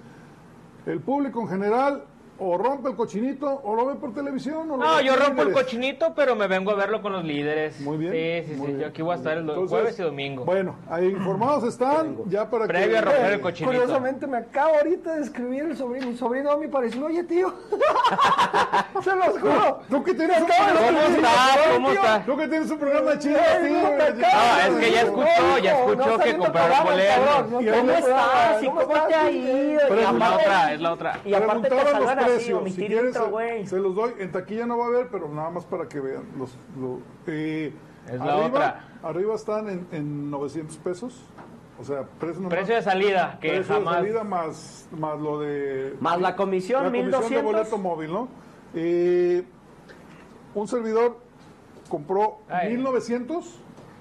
el 0.87 1.01
público 1.01 1.43
en 1.43 1.49
general 1.49 2.05
o 2.41 2.57
rompe 2.59 2.89
el 2.91 2.97
cochinito 2.97 3.61
o 3.65 3.75
lo 3.75 3.87
ve 3.87 3.95
por 3.97 4.15
televisión. 4.15 4.71
O 4.71 4.77
lo 4.77 4.85
No, 4.85 5.01
yo 5.01 5.17
rompo 5.17 5.43
el 5.43 5.53
cochinito, 5.53 6.13
pero 6.15 6.37
me 6.37 6.47
vengo 6.47 6.71
a 6.71 6.75
verlo 6.75 7.03
con 7.03 7.13
los 7.13 7.25
líderes. 7.25 7.81
Muy 7.81 7.97
bien. 7.99 8.13
Sí, 8.13 8.53
sí, 8.55 8.61
sí. 8.61 8.67
bien. 8.67 8.79
Yo 8.81 8.87
aquí 8.89 9.03
voy 9.03 9.13
a 9.13 9.17
estar 9.17 9.33
el 9.35 9.41
Entonces, 9.41 9.71
jueves 9.71 9.99
y 9.99 10.03
domingo. 10.03 10.45
Bueno, 10.45 10.77
ahí 10.91 11.07
informados 11.07 11.65
están 11.65 12.17
ya 12.27 12.49
para 12.51 12.67
Previo 12.67 12.91
que... 12.93 12.99
a 12.99 13.01
romper 13.03 13.33
el 13.33 13.41
cochinito. 13.41 13.73
Curiosamente 13.73 14.27
me 14.27 14.37
acabo 14.39 14.75
ahorita 14.77 15.17
de 15.17 15.23
escribir 15.23 15.65
el 15.65 15.77
sobrino, 15.77 16.07
mi 16.07 16.17
sobrino 16.17 16.57
me 16.59 16.69
pareció, 16.69 17.07
oye 17.07 17.25
tío, 17.25 17.53
se 19.03 19.15
los 19.17 19.39
juro. 19.41 19.81
¿Tú 19.89 20.03
que 20.03 20.15
tienes 20.15 20.41
un 20.41 20.47
programa- 20.47 20.79
¿Cómo 20.79 21.01
está? 21.17 21.29
"Oye, 21.55 21.75
¿Cómo 21.75 21.91
está? 21.91 22.23
Tú 22.25 22.37
que 22.37 22.49
tienes 22.49 22.71
un 22.71 22.79
programa 22.79 23.19
chido, 23.19 23.39
tío, 23.39 24.25
Ah, 24.33 24.59
es 24.69 24.75
que 24.77 24.93
ya 24.93 25.01
escuchó, 25.03 25.25
ya 25.27 25.55
"Oye, 25.55 25.69
escuchó 25.71 26.09
no, 26.11 26.19
que 26.19 26.31
está 26.31 26.39
compraron 26.45 26.85
boletos". 26.85 27.19
¿Cómo 27.49 27.61
estás? 27.93 28.05
cabrón, 28.05 28.65
¿Y 28.65 28.67
¿cómo 28.69 29.07
te 29.09 29.15
ha 29.15 29.31
ido? 29.31 29.81
Es 29.81 30.13
la 30.19 30.35
otra, 30.37 30.73
es 30.75 30.81
la 30.81 30.93
otra. 30.93 31.21
y 31.25 31.35
aparte 31.35 31.69
te 31.69 31.75
Mi 32.63 32.71
Si 32.71 32.77
quieres, 32.77 33.01
tirito, 33.01 33.25
se, 33.25 33.31
güey. 33.31 33.67
se 33.67 33.79
los 33.79 33.95
doy. 33.95 34.13
En 34.19 34.33
taquilla 34.33 34.67
no 34.67 34.79
va 34.79 34.85
a 34.85 34.89
haber, 34.89 35.09
pero 35.09 35.29
nada 35.29 35.51
más 35.51 35.65
para 35.65 35.89
que 35.89 36.01
vean. 36.01 36.25
Los, 36.39 36.57
lo- 36.81 37.01
eh, 37.27 37.73
Es 38.07 38.19
la 38.19 38.25
arriba, 38.35 38.47
otra. 38.47 38.85
Arriba 39.03 39.35
están 39.35 39.69
en, 39.69 39.87
en 39.93 40.31
900 40.31 40.77
pesos. 40.79 41.21
O 41.81 41.85
sea, 41.85 42.03
precio, 42.19 42.41
nomás- 42.43 42.57
Precio 42.59 42.75
de 42.75 42.83
salida, 42.83 43.39
que 43.41 43.49
precio 43.51 43.75
jamás. 43.77 43.95
de 43.97 44.01
salida 44.09 44.25
más, 44.25 44.89
más 44.99 45.19
lo 45.21 45.39
de... 45.41 45.95
Más 46.01 46.21
la 46.21 46.35
comisión, 46.35 46.83
la 46.83 46.89
comisión 46.89 47.07
1200. 47.11 47.31
de 47.31 47.43
boleto 47.53 47.79
móvil, 47.79 48.13
¿no? 48.13 48.29
Eh, 48.75 49.45
un 50.55 50.67
servidor 50.67 51.19
compró 51.89 52.39
Ay. 52.49 52.71
1900. 52.75 53.61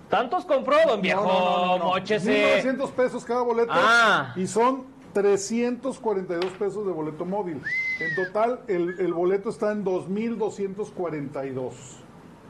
¿Tantos 0.10 0.46
compró, 0.46 0.76
don 0.88 1.02
viejo? 1.02 1.22
No, 1.22 1.28
no, 1.28 1.50
no, 1.50 1.66
no, 1.66 1.78
no. 1.80 1.86
Móchese. 1.86 2.32
1900 2.32 2.92
pesos 2.92 3.26
cada 3.26 3.42
boleto. 3.42 3.72
Ah. 3.76 4.34
Y 4.36 4.48
son 4.48 4.86
342 5.22 6.46
pesos 6.60 6.86
de 6.86 6.92
boleto 6.92 7.26
móvil. 7.26 7.60
En 8.00 8.16
total, 8.26 8.60
el, 8.68 9.00
el 9.00 9.14
boleto 9.14 9.50
está 9.50 9.72
en 9.72 9.84
2242. 9.84 11.74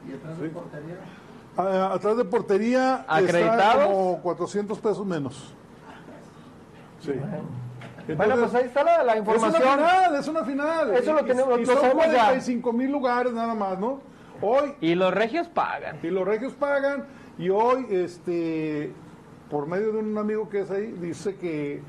¿Y 0.08 0.12
atrás 0.14 0.38
de 0.38 0.48
portería? 0.50 0.96
atrás 1.92 2.16
de 2.16 2.24
portería 2.24 3.06
está 3.18 3.86
como 3.86 4.20
400 4.22 4.78
pesos 4.78 5.04
menos. 5.06 5.54
Sí. 7.00 7.12
Bueno, 8.16 8.36
pues 8.36 8.54
ahí 8.54 8.64
está 8.66 8.84
la, 8.84 9.02
la 9.02 9.14
Es 9.14 9.20
una 9.20 9.34
información. 9.34 9.62
final, 9.72 10.16
es 10.16 10.28
una 10.28 10.44
final. 10.44 10.94
Eso 10.94 11.12
lo 11.14 11.20
Y- 11.20 11.24
tenemos- 11.24 11.58
y 11.60 11.64
lo 11.64 11.72
son 11.72 11.80
sabemos 11.82 12.04
ya. 12.06 12.12
45 12.26 12.72
mil 12.72 12.90
lugares 12.90 13.32
nada 13.32 13.54
más, 13.54 13.78
¿no? 13.78 14.00
Hoy 14.40 14.74
Y 14.80 14.94
los 14.94 15.12
regios 15.12 15.48
pagan. 15.48 15.98
y 16.02 16.08
los 16.08 16.26
regios 16.26 16.52
pagan 16.54 17.06
y 17.38 17.48
hoy, 17.50 17.86
este, 17.90 18.92
por 19.50 19.66
medio 19.66 19.92
de 19.92 19.98
un 19.98 20.16
amigo 20.18 20.48
que 20.48 20.60
es 20.60 20.70
ahí, 20.70 20.92
dice 21.00 21.36
que 21.36 21.82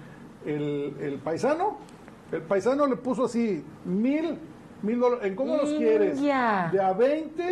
el, 0.46 0.96
el 1.02 1.20
paisano, 1.20 1.78
el 2.32 2.42
paisano 2.42 2.88
le 2.88 2.96
puso 2.96 3.26
así 3.26 3.64
mil, 3.86 4.38
mil 4.82 5.00
dólares. 5.00 5.26
¿En 5.26 5.36
cómo 5.36 5.58
los 5.58 5.70
quieres? 5.74 6.18
India. 6.18 6.70
De 6.72 6.82
a 6.82 6.94
20, 6.94 7.44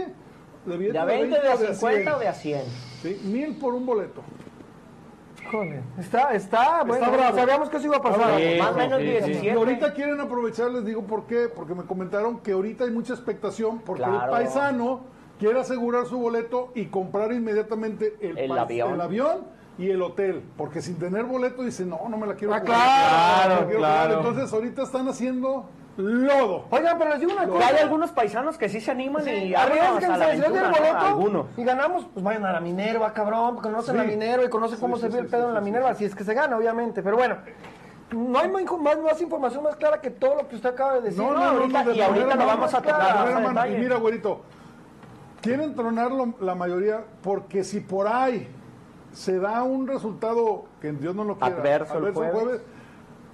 de, 0.65 0.77
billete 0.77 0.93
¿De 0.93 0.99
a 0.99 1.05
20, 1.05 1.41
de 1.41 1.47
a 1.49 1.57
50 1.57 2.15
o 2.15 2.19
de 2.19 2.27
a 2.27 2.33
100. 2.33 2.61
100? 3.01 3.19
Sí, 3.21 3.21
mil 3.27 3.55
por 3.57 3.73
un 3.73 3.85
boleto. 3.85 4.21
Híjole, 5.41 5.81
está, 5.97 6.33
está, 6.33 6.83
bueno, 6.83 7.09
bravo. 7.09 7.37
sabíamos 7.37 7.69
que 7.69 7.77
eso 7.77 7.85
iba 7.85 7.97
a 7.97 8.01
pasar. 8.01 8.37
Sí, 8.37 8.57
Más 8.59 8.71
o 8.71 8.75
menos 8.77 8.99
sí, 8.99 9.05
sí. 9.05 9.11
17. 9.11 9.45
Y 9.45 9.49
ahorita 9.49 9.93
quieren 9.93 10.19
aprovechar, 10.19 10.71
les 10.71 10.83
digo 10.83 11.03
por 11.03 11.25
qué, 11.25 11.47
porque 11.47 11.73
me 11.73 11.83
comentaron 11.83 12.39
que 12.39 12.51
ahorita 12.51 12.83
hay 12.83 12.91
mucha 12.91 13.13
expectación 13.13 13.79
porque 13.79 14.03
el 14.03 14.29
paisano 14.29 15.01
quiere 15.39 15.59
asegurar 15.59 16.05
su 16.05 16.17
boleto 16.17 16.71
y 16.75 16.87
comprar 16.87 17.31
inmediatamente 17.31 18.17
el, 18.19 18.37
El 18.37 18.57
avión. 18.57 18.93
el 18.95 19.01
avión 19.01 19.56
y 19.77 19.89
el 19.91 20.01
hotel, 20.01 20.43
porque 20.57 20.81
sin 20.81 20.97
tener 20.97 21.23
boleto 21.25 21.61
dice, 21.63 21.85
no, 21.85 21.99
no 22.09 22.17
me 22.17 22.25
la 22.27 22.33
quiero 22.35 22.53
Ah, 22.53 22.59
jugar, 22.59 22.75
claro, 22.77 23.49
no 23.49 23.55
me 23.55 23.61
la 23.61 23.65
quiero 23.67 23.79
jugar". 23.79 24.07
claro. 24.07 24.17
Entonces 24.17 24.53
ahorita 24.53 24.81
están 24.83 25.07
haciendo 25.07 25.69
lodo. 25.97 26.65
Oigan, 26.69 26.97
pero 26.97 27.09
les 27.11 27.19
digo 27.19 27.31
una 27.33 27.47
cosa. 27.47 27.67
hay 27.67 27.77
algunos 27.77 28.11
paisanos 28.11 28.57
que 28.57 28.69
sí 28.69 28.79
se 28.81 28.91
animan 28.91 29.23
Sí, 29.23 29.29
y 29.31 29.53
vámonos 29.53 29.79
a 29.79 29.87
arriesguense, 29.89 30.17
la 30.17 30.31
si 30.31 30.37
¿no? 30.37 31.19
boleto 31.19 31.47
y 31.57 31.63
ganamos, 31.63 32.05
pues 32.13 32.23
vayan 32.23 32.45
a 32.45 32.51
la 32.53 32.59
Minerva, 32.59 33.13
cabrón, 33.13 33.55
porque 33.55 33.69
conocen 33.69 33.93
Sí. 33.95 33.97
la 34.01 34.03
Minerva 34.07 34.45
y 34.45 34.49
conocen 34.49 34.79
cómo 34.79 34.97
se 34.97 35.09
ve 35.09 35.19
el 35.19 35.27
pedo 35.27 35.47
en 35.49 35.53
la 35.55 35.61
Minerva, 35.61 35.93
si 35.95 36.05
es 36.05 36.13
que 36.15 36.23
se 36.23 36.33
gana, 36.33 36.57
obviamente, 36.57 37.01
pero 37.01 37.17
bueno. 37.17 37.37
No 38.11 38.39
hay 38.39 38.49
más, 38.49 38.63
más, 38.79 38.99
más 38.99 39.21
información 39.21 39.63
más 39.63 39.75
clara 39.75 39.99
que 39.99 40.09
todo 40.09 40.35
lo 40.35 40.47
que 40.47 40.55
usted 40.55 40.69
acaba 40.69 40.93
de 40.93 41.01
decir. 41.01 41.21
No, 41.21 41.33
no, 41.33 41.39
no, 41.39 41.59
ahorita, 41.59 41.83
no, 41.83 41.91
y 41.93 42.01
ahorita 42.01 42.35
lo 42.35 42.45
vamos 42.45 42.73
a 42.73 42.81
tocar. 42.81 43.69
Y 43.69 43.75
mira, 43.75 43.97
güerito, 43.97 44.41
quieren 45.41 45.75
tronarlo 45.75 46.33
la 46.39 46.55
mayoría 46.55 47.03
porque 47.21 47.63
si 47.65 47.79
por 47.81 48.07
ahí 48.07 48.47
se 49.17 49.39
da 49.39 49.63
un 49.63 49.87
resultado 49.87 50.65
que 50.79 50.91
Dios 50.91 51.15
no 51.15 51.23
lo 51.23 51.37
quiera, 51.39 51.55
Adverso 51.57 51.97
el 52.05 52.13
jueves. 52.13 52.61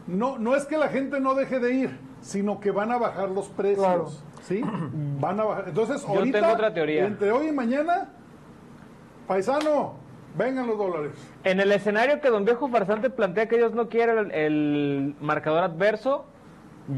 no, 0.08 0.38
no 0.40 0.56
es 0.56 0.66
que 0.66 0.78
la 0.78 0.88
gente 0.88 1.20
no 1.20 1.36
deje 1.36 1.60
de 1.60 1.74
ir, 1.74 2.00
sino 2.22 2.62
que 2.62 2.72
van 2.72 2.92
a 2.94 2.98
bajar 2.98 3.30
los 3.30 3.50
precios. 3.50 3.86
Claro. 3.86 4.08
¿Sí? 4.44 4.62
Van 5.20 5.40
a 5.40 5.44
bajar. 5.46 5.66
Entonces, 5.70 6.02
Yo 6.02 6.08
ahorita, 6.10 6.40
tengo 6.40 6.54
otra 6.54 6.74
teoría. 6.74 7.06
entre 7.06 7.32
hoy 7.32 7.48
y 7.48 7.52
mañana, 7.52 8.10
paisano, 9.28 9.94
vengan 10.38 10.68
los 10.68 10.78
dólares. 10.78 11.12
En 11.44 11.60
el 11.60 11.72
escenario 11.72 12.20
que 12.22 12.30
don 12.30 12.46
viejo 12.46 12.68
farsante 12.70 13.10
plantea 13.10 13.48
que 13.48 13.58
Dios 13.58 13.74
no 13.74 13.90
quiere 13.90 14.14
el, 14.20 14.32
el 14.32 15.16
marcador 15.22 15.64
adverso, 15.64 16.26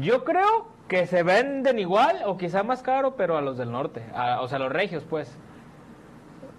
yo 0.00 0.24
creo 0.24 0.68
que 0.88 1.06
se 1.06 1.22
venden 1.22 1.78
igual 1.78 2.22
o 2.26 2.36
quizá 2.36 2.62
más 2.62 2.82
caro, 2.82 3.16
pero 3.16 3.36
a 3.36 3.40
los 3.40 3.56
del 3.58 3.70
norte, 3.72 4.04
a- 4.14 4.40
o 4.42 4.48
sea, 4.48 4.56
a 4.56 4.60
los 4.60 4.72
regios, 4.72 5.04
pues. 5.08 5.36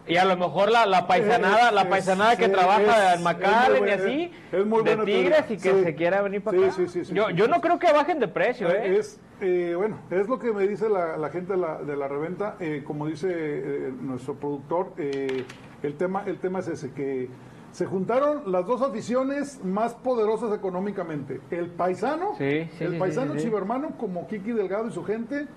Y 0.08 0.16
a 0.18 0.26
lo 0.26 0.38
mejor 0.38 0.72
la, 0.72 0.86
la 0.86 1.06
paisanada, 1.06 1.68
Es- 1.70 1.74
la 1.74 1.82
es- 1.82 1.88
paisanada 1.88 2.36
que 2.38 2.46
es- 2.46 2.52
trabaja 2.52 3.14
es 3.14 3.18
en 3.20 3.24
McAllen 3.24 3.88
y 3.88 3.92
así, 3.92 4.32
es 4.52 4.66
muy 4.66 4.84
de 4.84 4.98
Tigres 4.98 5.44
y 5.50 5.58
que 5.58 5.74
Sí. 5.74 5.84
se 5.84 5.96
quiera 5.96 6.22
venir 6.22 6.42
para 6.42 6.58
Sí, 6.72 6.84
acá. 6.84 7.02
yo 7.14 7.30
yo 7.32 7.48
no 7.48 7.60
creo 7.62 7.78
que 7.80 7.92
bajen 7.92 8.20
de 8.20 8.28
precio, 8.28 8.70
¿eh? 8.70 8.98
Es, 8.98 9.20
eh, 9.42 9.74
bueno, 9.76 10.00
es 10.10 10.28
lo 10.30 10.40
que 10.40 10.52
me 10.54 10.68
dice 10.68 10.88
la, 10.90 11.18
la 11.18 11.30
gente 11.30 11.54
de 11.54 11.60
la, 11.60 11.78
de 11.82 11.96
la 11.98 12.08
reventa. 12.08 12.56
eh, 12.60 12.84
como 12.86 13.08
dice 13.08 13.28
eh, 13.32 13.94
nuestro 14.02 14.36
productor, 14.36 14.94
eh, 14.98 15.44
el, 15.84 15.96
tema, 15.96 16.24
el 16.26 16.38
tema 16.40 16.60
es 16.60 16.68
ese, 16.70 16.92
que 16.94 17.30
se 17.72 17.86
juntaron 17.86 18.52
las 18.52 18.66
dos 18.66 18.82
aficiones 18.82 19.64
más 19.64 19.94
poderosas 19.94 20.54
económicamente. 20.56 21.42
El 21.52 21.68
paisano, 21.70 22.34
el 22.40 22.98
paisano 22.98 23.36
chivermano 23.36 23.92
como 23.98 24.28
Kiki 24.28 24.52
Delgado 24.54 24.88
y 24.88 24.92
su 24.92 25.04
gente, 25.04 25.48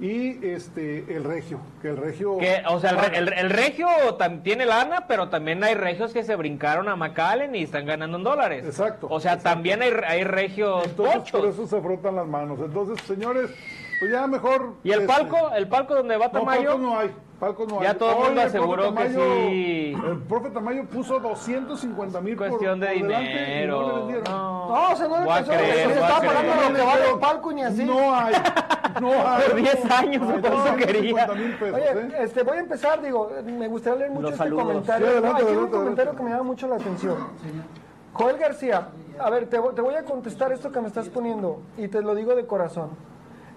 y 0.00 0.44
este 0.44 1.04
el 1.14 1.22
regio, 1.24 1.60
que 1.80 1.88
el 1.90 1.96
regio... 1.96 2.36
Que, 2.38 2.62
o 2.68 2.80
sea, 2.80 2.90
el, 2.90 3.28
el- 3.28 3.32
el 3.32 3.50
regio 3.50 3.86
tiene 4.42 4.66
lana, 4.66 5.06
pero 5.06 5.28
también 5.28 5.62
hay 5.62 5.74
regios 5.74 6.12
que 6.12 6.24
se 6.24 6.34
brincaron 6.36 6.88
a 6.88 6.96
McAllen 6.96 7.54
y 7.54 7.62
están 7.62 7.86
ganando 7.86 8.16
en 8.18 8.24
dólares. 8.24 8.64
Exacto, 8.66 9.06
O 9.08 9.20
sea, 9.20 9.34
exacto. 9.34 9.50
también 9.54 9.82
hay, 9.82 9.92
hay 10.06 10.24
regios 10.24 10.84
Entonces 10.86 11.30
por 11.30 11.46
eso 11.48 11.66
se 11.66 11.80
frotan 11.80 12.16
las 12.16 12.26
manos. 12.26 12.58
Entonces, 12.60 13.04
señores, 13.06 13.50
pues 14.04 14.12
ya 14.20 14.26
mejor... 14.26 14.74
¿Y 14.82 14.92
el 14.92 15.00
este, 15.02 15.12
palco? 15.12 15.50
¿El 15.54 15.68
palco 15.68 15.94
donde 15.94 16.16
va 16.16 16.26
No, 16.26 16.32
Tamayo? 16.32 16.70
palcos 16.70 16.80
no 16.80 16.98
hay. 16.98 17.10
No 17.40 17.82
Ya 17.82 17.90
hay. 17.90 17.96
todo 17.96 18.10
el 18.10 18.16
mundo 18.24 18.40
aseguró 18.40 18.94
que 18.94 19.08
sí. 19.10 19.92
El 20.06 20.18
profe 20.22 20.50
Tamayo 20.50 20.84
puso 20.86 21.18
250 21.20 22.20
mil 22.20 22.36
por, 22.36 22.48
Cuestión 22.48 22.80
de 22.80 22.86
por 22.86 22.96
no 22.96 23.08
le 23.08 23.18
dinero. 23.18 23.96
vendieron. 23.96 24.24
No. 24.24 24.68
No, 24.68 24.92
o 24.92 24.96
sea, 24.96 25.08
no 25.08 25.16
le 25.24 25.30
alcanzó, 25.30 25.52
creer, 25.52 25.76
se 25.88 25.92
estaba 26.00 26.20
pagando 26.20 26.54
lo 26.54 26.72
que 26.74 26.78
No 26.78 26.86
vale 26.86 27.02
le 27.02 27.10
el 27.10 27.18
palco 27.18 27.52
y 27.52 27.54
ni 27.56 27.62
así. 27.64 27.84
No 27.84 28.14
hay. 28.14 28.34
No 29.00 29.10
hay. 29.28 29.42
Por 29.48 29.54
10 29.56 29.90
años, 29.90 30.22
¿cuánto 30.24 30.48
250 30.50 30.86
quería? 30.86 31.26
pesos, 31.58 31.74
Oye, 31.74 31.84
¿eh? 31.90 32.16
este, 32.20 32.42
voy 32.44 32.56
a 32.56 32.60
empezar, 32.60 33.02
digo, 33.02 33.30
me 33.44 33.68
gustaría 33.68 33.98
leer 33.98 34.10
mucho 34.10 34.22
Los 34.22 34.30
este 34.32 34.44
saludos. 34.44 34.64
comentario. 34.64 35.06
Sí, 35.06 35.12
adelante, 35.12 35.28
No, 35.28 35.36
hay 35.36 35.42
un 35.42 35.48
adelante, 35.50 35.76
comentario 35.76 36.10
adelante. 36.10 36.16
que 36.16 36.22
me 36.24 36.30
llama 36.30 36.42
mucho 36.44 36.68
la 36.68 36.76
atención. 36.76 37.16
Joel 38.14 38.36
García, 38.38 38.88
a 39.18 39.30
ver, 39.30 39.46
te, 39.50 39.58
voy- 39.58 39.74
te 39.74 39.80
voy 39.82 39.94
a 39.96 40.04
contestar 40.04 40.52
esto 40.52 40.70
que 40.70 40.80
me 40.80 40.86
estás 40.86 41.08
poniendo 41.08 41.60
y 41.76 41.88
te 41.88 42.00
lo 42.00 42.14
digo 42.14 42.34
de 42.36 42.46
corazón. 42.46 42.90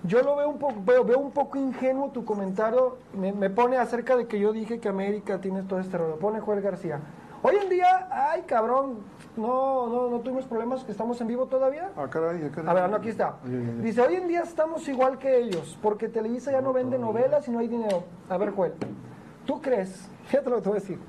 Yo 0.04 0.22
lo 0.22 0.36
veo 0.36 0.50
un 0.50 0.58
poco, 0.58 0.76
veo, 0.86 1.04
veo 1.04 1.20
un 1.20 1.32
poco 1.32 1.58
ingenuo 1.58 2.10
tu 2.12 2.24
comentario, 2.24 2.98
me, 3.14 3.34
me 3.34 3.50
pone 3.50 3.78
acerca 3.78 4.16
de 4.16 4.28
que 4.28 4.40
yo 4.40 4.54
dije 4.54 4.80
que 4.80 4.90
América 4.90 5.42
tiene 5.42 5.64
todo 5.64 5.80
este 5.80 5.98
rollo. 5.98 6.18
Pone 6.18 6.40
Joel 6.40 6.62
García. 6.62 7.00
Hoy 7.44 7.56
en 7.56 7.70
día, 7.70 8.08
ay 8.12 8.42
cabrón, 8.48 8.98
no, 9.36 9.88
no, 9.88 10.10
no 10.10 10.20
tuvimos 10.22 10.46
problemas, 10.46 10.84
que 10.84 10.92
estamos 10.92 11.22
en 11.22 11.28
vivo 11.28 11.46
todavía. 11.46 11.90
Ah, 11.96 12.08
caray, 12.10 12.44
ah, 12.44 12.52
caray. 12.54 12.70
A 12.70 12.74
ver, 12.74 12.90
no, 12.90 12.98
aquí 12.98 13.10
está. 13.10 13.36
Dice, 13.82 14.02
hoy 14.02 14.16
en 14.16 14.28
día 14.28 14.42
estamos 14.42 14.88
igual 14.88 15.20
que 15.20 15.38
ellos, 15.38 15.78
porque 15.82 16.10
Televisa 16.10 16.52
ya 16.52 16.62
no 16.62 16.74
vende 16.74 16.98
novelas 16.98 17.48
y 17.48 17.52
no 17.52 17.60
hay 17.60 17.68
dinero. 17.68 18.04
A 18.28 18.38
ver, 18.38 18.52
Joel, 18.52 18.74
¿tú 19.46 19.62
crees? 19.62 20.10
Fíjate 20.26 20.50
lo 20.50 20.56
que 20.58 20.62
te 20.64 20.70
voy 20.70 20.78
a 20.78 20.82
decir. 20.82 21.00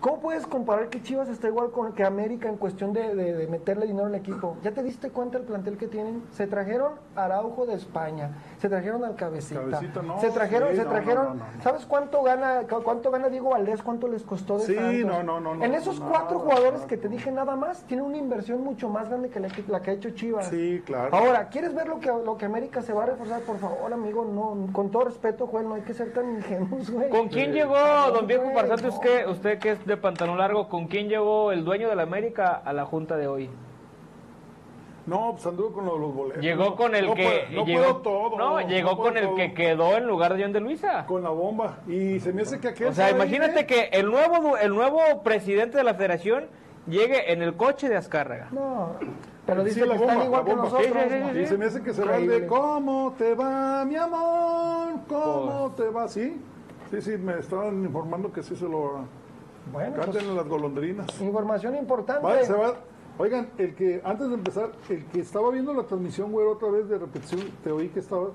¿Cómo 0.00 0.20
puedes 0.20 0.46
comparar 0.46 0.90
que 0.90 1.02
Chivas 1.02 1.28
está 1.28 1.48
igual 1.48 1.72
con 1.72 1.92
que 1.92 2.04
América 2.04 2.48
en 2.48 2.56
cuestión 2.56 2.92
de, 2.92 3.16
de- 3.16 3.34
de 3.34 3.46
meterle 3.48 3.84
dinero 3.86 4.06
en 4.06 4.14
el 4.14 4.20
equipo? 4.20 4.56
¿Ya 4.62 4.70
te 4.70 4.84
diste 4.84 5.10
cuenta 5.10 5.38
el 5.38 5.44
plantel 5.44 5.76
que 5.76 5.88
tienen? 5.88 6.22
Se 6.30 6.46
trajeron 6.46 6.92
a 7.16 7.24
Araujo 7.24 7.66
de 7.66 7.74
España, 7.74 8.30
se 8.58 8.68
trajeron 8.68 9.04
al 9.04 9.16
Cabecita, 9.16 9.60
Cabecita, 9.60 10.02
no, 10.02 10.20
se 10.20 10.30
trajeron, 10.30 10.70
sí, 10.70 10.76
se 10.76 10.84
no, 10.84 10.90
trajeron, 10.90 11.24
no, 11.24 11.34
no, 11.34 11.52
no. 11.56 11.62
¿sabes 11.64 11.84
cuánto 11.84 12.22
gana, 12.22 12.60
cu- 12.70 12.82
cuánto 12.84 13.10
gana 13.10 13.28
Diego 13.28 13.50
Valdés, 13.50 13.82
cuánto 13.82 14.06
les 14.06 14.22
costó 14.22 14.58
de 14.58 14.66
Sí, 14.66 14.74
Santos? 14.76 15.04
no, 15.04 15.22
no, 15.24 15.40
no, 15.40 15.56
no, 15.56 15.64
En 15.64 15.74
esos 15.74 15.98
cuatro 15.98 16.38
jugadores 16.38 16.82
que 16.82 16.96
te 16.96 17.08
dije 17.08 17.32
nada 17.32 17.56
más, 17.56 17.82
tienen 17.82 18.06
una 18.06 18.18
inversión 18.18 18.62
mucho 18.62 18.88
más 18.88 19.08
grande 19.08 19.30
que 19.30 19.40
la 19.40 19.48
que, 19.48 19.64
la 19.66 19.82
que 19.82 19.90
ha 19.90 19.94
hecho 19.94 20.10
Chivas. 20.10 20.46
Sí, 20.46 20.80
claro. 20.86 21.14
Ahora, 21.16 21.48
¿quieres 21.48 21.74
ver 21.74 21.88
lo 21.88 21.98
que, 21.98 22.06
lo 22.06 22.36
que 22.36 22.44
América 22.44 22.82
se 22.82 22.92
va 22.92 23.02
a 23.02 23.06
reforzar? 23.06 23.40
Por 23.40 23.58
favor, 23.58 23.92
amigo, 23.92 24.24
no, 24.24 24.72
con 24.72 24.92
todo 24.92 25.06
respeto, 25.06 25.48
Joel, 25.48 25.68
no 25.68 25.74
hay 25.74 25.82
que 25.82 25.92
ser 25.94 26.12
tan 26.12 26.36
ingenuos, 26.36 26.88
güey. 26.88 27.10
¿Con 27.10 27.28
quién 27.28 27.52
llegó, 27.52 27.74
don 28.12 28.28
Viejo 28.28 28.44
Farsante, 28.54 28.86
usted, 28.88 29.28
usted 29.28 29.58
que 29.58 29.72
es 29.72 29.87
de 29.88 29.96
pantalón 29.96 30.38
largo, 30.38 30.68
con 30.68 30.86
quién 30.86 31.08
llegó 31.08 31.50
el 31.50 31.64
dueño 31.64 31.88
de 31.88 31.96
la 31.96 32.02
América 32.04 32.62
a 32.64 32.72
la 32.72 32.84
junta 32.84 33.16
de 33.16 33.26
hoy? 33.26 33.50
No, 35.06 35.30
pues 35.32 35.46
anduvo 35.46 35.72
con 35.72 35.86
lo 35.86 35.94
de 35.94 36.00
los 36.00 36.14
boletos. 36.14 36.42
Llegó 36.42 36.64
No, 36.64 36.76
con 36.76 36.94
el 36.94 37.06
no 37.06 37.14
que. 37.14 37.22
puedo- 37.24 37.60
no 37.62 37.66
llegó, 37.66 37.80
puedo 37.82 37.96
todo. 37.96 38.36
No, 38.38 38.60
llegó 38.60 38.90
puedo 38.96 39.08
con 39.08 39.16
el 39.16 39.24
todo. 39.24 39.36
que 39.36 39.54
quedó 39.54 39.96
en 39.96 40.06
lugar 40.06 40.34
de 40.36 40.42
John 40.42 40.52
de 40.52 40.60
Luisa. 40.60 41.06
Con 41.06 41.22
la 41.22 41.30
bomba. 41.30 41.78
Y 41.88 42.20
se 42.20 42.32
me 42.34 42.42
hace 42.42 42.60
que 42.60 42.68
aquel. 42.68 42.88
O 42.88 42.92
sea, 42.92 43.10
imagínate 43.10 43.64
bien. 43.64 43.66
que 43.66 43.88
el 43.98 44.10
nuevo, 44.10 44.58
el 44.58 44.74
nuevo 44.74 45.00
presidente 45.24 45.78
de 45.78 45.84
la 45.84 45.94
federación 45.94 46.44
llegue 46.86 47.32
en 47.32 47.40
el 47.40 47.54
coche 47.56 47.88
de 47.88 47.96
Azcárraga. 47.96 48.48
No, 48.50 48.96
pero 49.46 49.62
Sí, 49.62 49.68
dice 49.70 49.86
la 49.86 49.94
que 49.94 49.98
bomba, 49.98 50.12
están 50.12 50.26
igual 50.26 50.42
la 50.44 50.50
que 50.50 50.56
nosotros. 50.56 50.86
Sí, 50.86 50.92
sí, 51.08 51.30
sí, 51.32 51.38
Y 51.40 51.46
se 51.46 51.56
me 51.58 51.64
hace 51.64 51.82
que 51.82 51.94
se 51.94 52.04
va 52.04 52.18
de 52.18 52.46
¿Cómo 52.46 53.14
te 53.16 53.34
va, 53.34 53.84
mi 53.86 53.96
amor? 53.96 54.88
¿Cómo 55.08 55.72
Pues. 55.74 55.86
te 55.88 55.90
va? 55.94 56.06
Sí, 56.08 56.38
sí, 56.90 57.00
sí, 57.00 57.16
me 57.16 57.38
estaban 57.38 57.82
informando 57.82 58.30
que 58.30 58.42
sí 58.42 58.54
se 58.54 58.68
lo 58.68 59.06
Bueno, 59.72 59.96
canten 59.96 60.24
pues, 60.24 60.36
las 60.36 60.48
golondrinas. 60.48 61.20
información 61.20 61.76
importante. 61.76 62.24
Va, 62.24 62.42
se 62.42 62.52
va. 62.52 62.74
Oigan, 63.18 63.50
el 63.58 63.74
que, 63.74 64.00
antes 64.04 64.28
de 64.28 64.34
empezar, 64.34 64.70
el 64.88 65.04
que 65.06 65.20
estaba 65.20 65.50
viendo 65.50 65.74
la 65.74 65.82
transmisión, 65.82 66.30
güey, 66.30 66.46
otra 66.46 66.70
vez 66.70 66.88
de 66.88 66.98
repetición, 66.98 67.40
te 67.64 67.72
oí 67.72 67.88
que 67.88 68.00
estaba. 68.00 68.28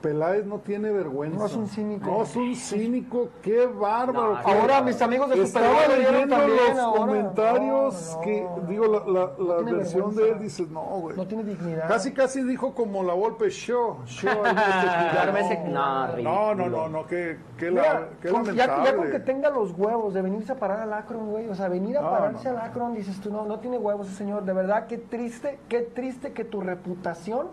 Peláez 0.00 0.46
no 0.46 0.58
tiene 0.58 0.90
vergüenza. 0.90 1.38
No 1.38 1.46
es 1.46 1.54
un 1.54 1.68
cínico. 1.68 2.06
No 2.06 2.22
es 2.22 2.34
un 2.36 2.54
cínico, 2.56 3.28
qué 3.42 3.66
bárbaro. 3.66 4.34
No, 4.34 4.44
qué- 4.44 4.50
Ahora 4.52 4.80
mis 4.82 5.00
amigos 5.02 5.28
de 5.30 5.42
Estaba 5.42 5.86
leyendo 5.88 6.36
también 6.36 6.56
los 6.68 6.78
ahora. 6.78 7.00
comentarios 7.00 8.08
No, 8.10 8.16
no, 8.16 8.20
que, 8.22 8.48
digo, 8.68 8.86
la, 8.86 8.98
la- 9.06 9.32
la 9.38 9.56
tiene 9.64 9.72
versión 9.78 10.14
de 10.16 10.30
él, 10.30 10.38
dices, 10.38 10.68
no, 10.70 10.80
güey. 10.82 11.16
No 11.16 11.26
tiene 11.26 11.44
dignidad. 11.44 11.88
Casi, 11.88 12.12
casi 12.12 12.42
dijo 12.42 12.74
como 12.74 13.02
la 13.02 13.14
Volpe 13.14 13.50
show. 13.50 13.98
show 14.06 14.30
este 14.44 15.58
no, 15.68 16.06
no, 16.16 16.54
no, 16.54 16.68
no, 16.68 16.88
no, 16.88 17.06
qué, 17.06 17.38
qué, 17.58 17.70
Mira, 17.70 18.00
la, 18.00 18.08
qué 18.20 18.28
con- 18.30 18.44
ya, 18.54 18.84
ya 18.84 18.96
con 18.96 19.10
que 19.10 19.20
tenga 19.20 19.50
los 19.50 19.72
huevos 19.78 20.14
de 20.14 20.22
venirse 20.22 20.52
a 20.52 20.56
parar 20.56 20.80
al 20.80 20.92
Akron, 20.92 21.30
güey. 21.30 21.48
O 21.48 21.54
sea, 21.54 21.68
venir 21.68 21.98
a 21.98 22.02
No, 22.02 22.10
pararse 22.10 22.48
al 22.48 22.58
Akron, 22.58 22.94
dices 22.94 23.20
tú, 23.20 23.30
no, 23.30 23.44
no 23.44 23.58
tiene 23.60 23.78
huevos 23.78 24.06
ese 24.08 24.16
señor. 24.16 24.44
De 24.44 24.52
verdad, 24.52 24.86
qué 24.86 24.98
triste, 24.98 25.58
qué 25.68 25.80
triste 25.82 26.32
que 26.32 26.44
tu 26.44 26.60
reputación. 26.60 27.48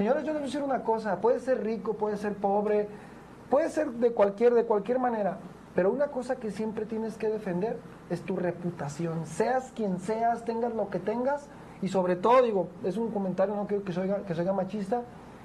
Señores, 0.00 0.24
yo 0.24 0.32
les 0.32 0.40
voy 0.40 0.44
a 0.44 0.46
decir 0.46 0.62
una 0.62 0.82
cosa. 0.82 1.20
Puede 1.20 1.40
ser 1.40 1.62
rico, 1.62 1.92
puede 1.92 2.16
ser 2.16 2.32
pobre, 2.34 2.88
puede 3.50 3.68
ser 3.68 3.90
de 3.90 4.12
cualquier, 4.12 4.54
de 4.54 4.64
cualquier 4.64 4.98
manera. 4.98 5.36
Pero 5.74 5.92
una 5.92 6.06
cosa 6.06 6.36
que 6.36 6.50
siempre 6.50 6.86
tienes 6.86 7.18
que 7.18 7.28
defender 7.28 7.76
es 8.08 8.22
tu 8.22 8.34
reputación. 8.34 9.26
Seas 9.26 9.72
quien 9.76 10.00
seas, 10.00 10.46
tengas 10.46 10.74
lo 10.74 10.88
que 10.88 11.00
tengas. 11.00 11.50
Y 11.82 11.88
sobre 11.88 12.16
todo, 12.16 12.40
digo, 12.40 12.68
es 12.82 12.96
un 12.96 13.10
comentario, 13.10 13.54
no 13.54 13.66
quiero 13.66 13.84
que 13.84 13.92
se 13.92 14.42
que 14.42 14.52
machista, 14.52 15.02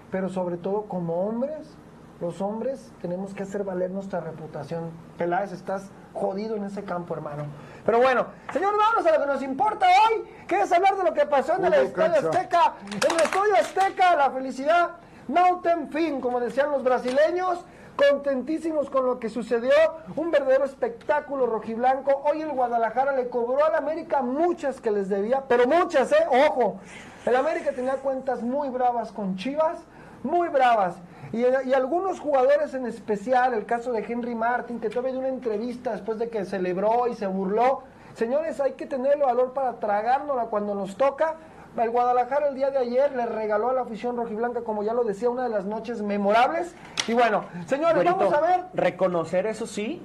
pero 0.09 0.29
sobre 0.29 0.55
todo 0.55 0.83
como 0.83 1.27
hombres, 1.27 1.75
los 2.21 2.41
hombres 2.41 2.91
tenemos 3.01 3.33
que 3.33 3.43
hacer 3.43 3.63
valer 3.63 3.91
nuestra 3.91 4.19
reputación. 4.21 4.91
Peláez, 5.17 5.51
estás 5.51 5.89
jodido 6.13 6.55
en 6.55 6.63
ese 6.63 6.83
campo, 6.83 7.13
hermano. 7.13 7.45
Pero 7.85 7.99
bueno, 7.99 8.27
señores, 8.53 8.77
vamos 8.77 9.05
a 9.05 9.17
lo 9.17 9.25
que 9.25 9.31
nos 9.31 9.41
importa 9.41 9.85
hoy, 9.85 10.23
que 10.47 10.61
es 10.61 10.71
hablar 10.71 10.95
de 10.95 11.03
lo 11.03 11.13
que 11.13 11.25
pasó 11.25 11.55
en 11.55 11.65
el 11.65 11.73
Estadio. 11.73 12.29
Azteca. 12.29 12.73
En 12.89 13.11
el 13.11 13.21
Estadio 13.21 13.55
Azteca, 13.59 14.15
la 14.15 14.31
felicidad, 14.31 14.91
mountain 15.27 15.89
fin, 15.89 16.21
como 16.21 16.39
decían 16.39 16.71
los 16.71 16.83
brasileños. 16.83 17.65
Contentísimos 17.95 18.89
con 18.89 19.05
lo 19.05 19.19
que 19.19 19.29
sucedió, 19.29 19.71
un 20.17 20.29
verdadero 20.29 20.65
espectáculo 20.65 21.45
rojiblanco. 21.45 22.23
Hoy 22.25 22.41
el 22.41 22.51
Guadalajara 22.51 23.13
le 23.13 23.29
cobró 23.29 23.63
al 23.63 23.73
América 23.73 24.21
muchas 24.21 24.81
que 24.81 24.91
les 24.91 25.07
debía, 25.07 25.45
pero 25.47 25.65
muchas, 25.65 26.11
¿eh? 26.11 26.27
Ojo, 26.45 26.81
el 27.25 27.33
América 27.37 27.71
tenía 27.71 27.93
cuentas 27.93 28.41
muy 28.41 28.67
bravas 28.67 29.13
con 29.13 29.37
Chivas, 29.37 29.79
muy 30.25 30.49
bravas. 30.49 30.95
Y, 31.31 31.39
y 31.39 31.73
algunos 31.73 32.19
jugadores 32.19 32.73
en 32.73 32.85
especial, 32.85 33.53
el 33.53 33.65
caso 33.65 33.91
de 33.91 34.05
Henry 34.07 34.35
Martin, 34.35 34.79
que 34.79 34.89
todavía 34.89 35.11
dio 35.11 35.19
una 35.19 35.29
entrevista 35.29 35.91
después 35.91 36.19
de 36.19 36.29
que 36.29 36.45
celebró 36.45 37.07
y 37.07 37.15
se 37.15 37.27
burló. 37.27 37.83
Señores, 38.13 38.59
hay 38.61 38.73
que 38.73 38.85
tener 38.85 39.15
el 39.15 39.21
valor 39.21 39.53
para 39.53 39.73
tragárnosla 39.79 40.45
cuando 40.45 40.73
nos 40.75 40.95
toca. 40.95 41.35
El 41.77 41.89
Guadalajara 41.89 42.47
el 42.47 42.55
día 42.55 42.71
de 42.71 42.77
ayer 42.77 43.13
le 43.13 43.25
regaló 43.25 43.69
a 43.69 43.73
la 43.73 43.81
afición 43.81 44.15
rojiblanca, 44.15 44.61
como 44.61 44.83
ya 44.83 44.93
lo 44.93 45.03
decía, 45.03 45.29
una 45.29 45.43
de 45.43 45.49
las 45.49 45.65
noches 45.65 46.01
memorables. 46.01 46.73
Y 47.07 47.13
bueno, 47.13 47.43
señores, 47.65 48.03
vamos 48.05 48.33
a 48.33 48.39
ver. 48.39 48.65
Reconocer 48.73 49.45
eso 49.45 49.67
sí. 49.67 50.01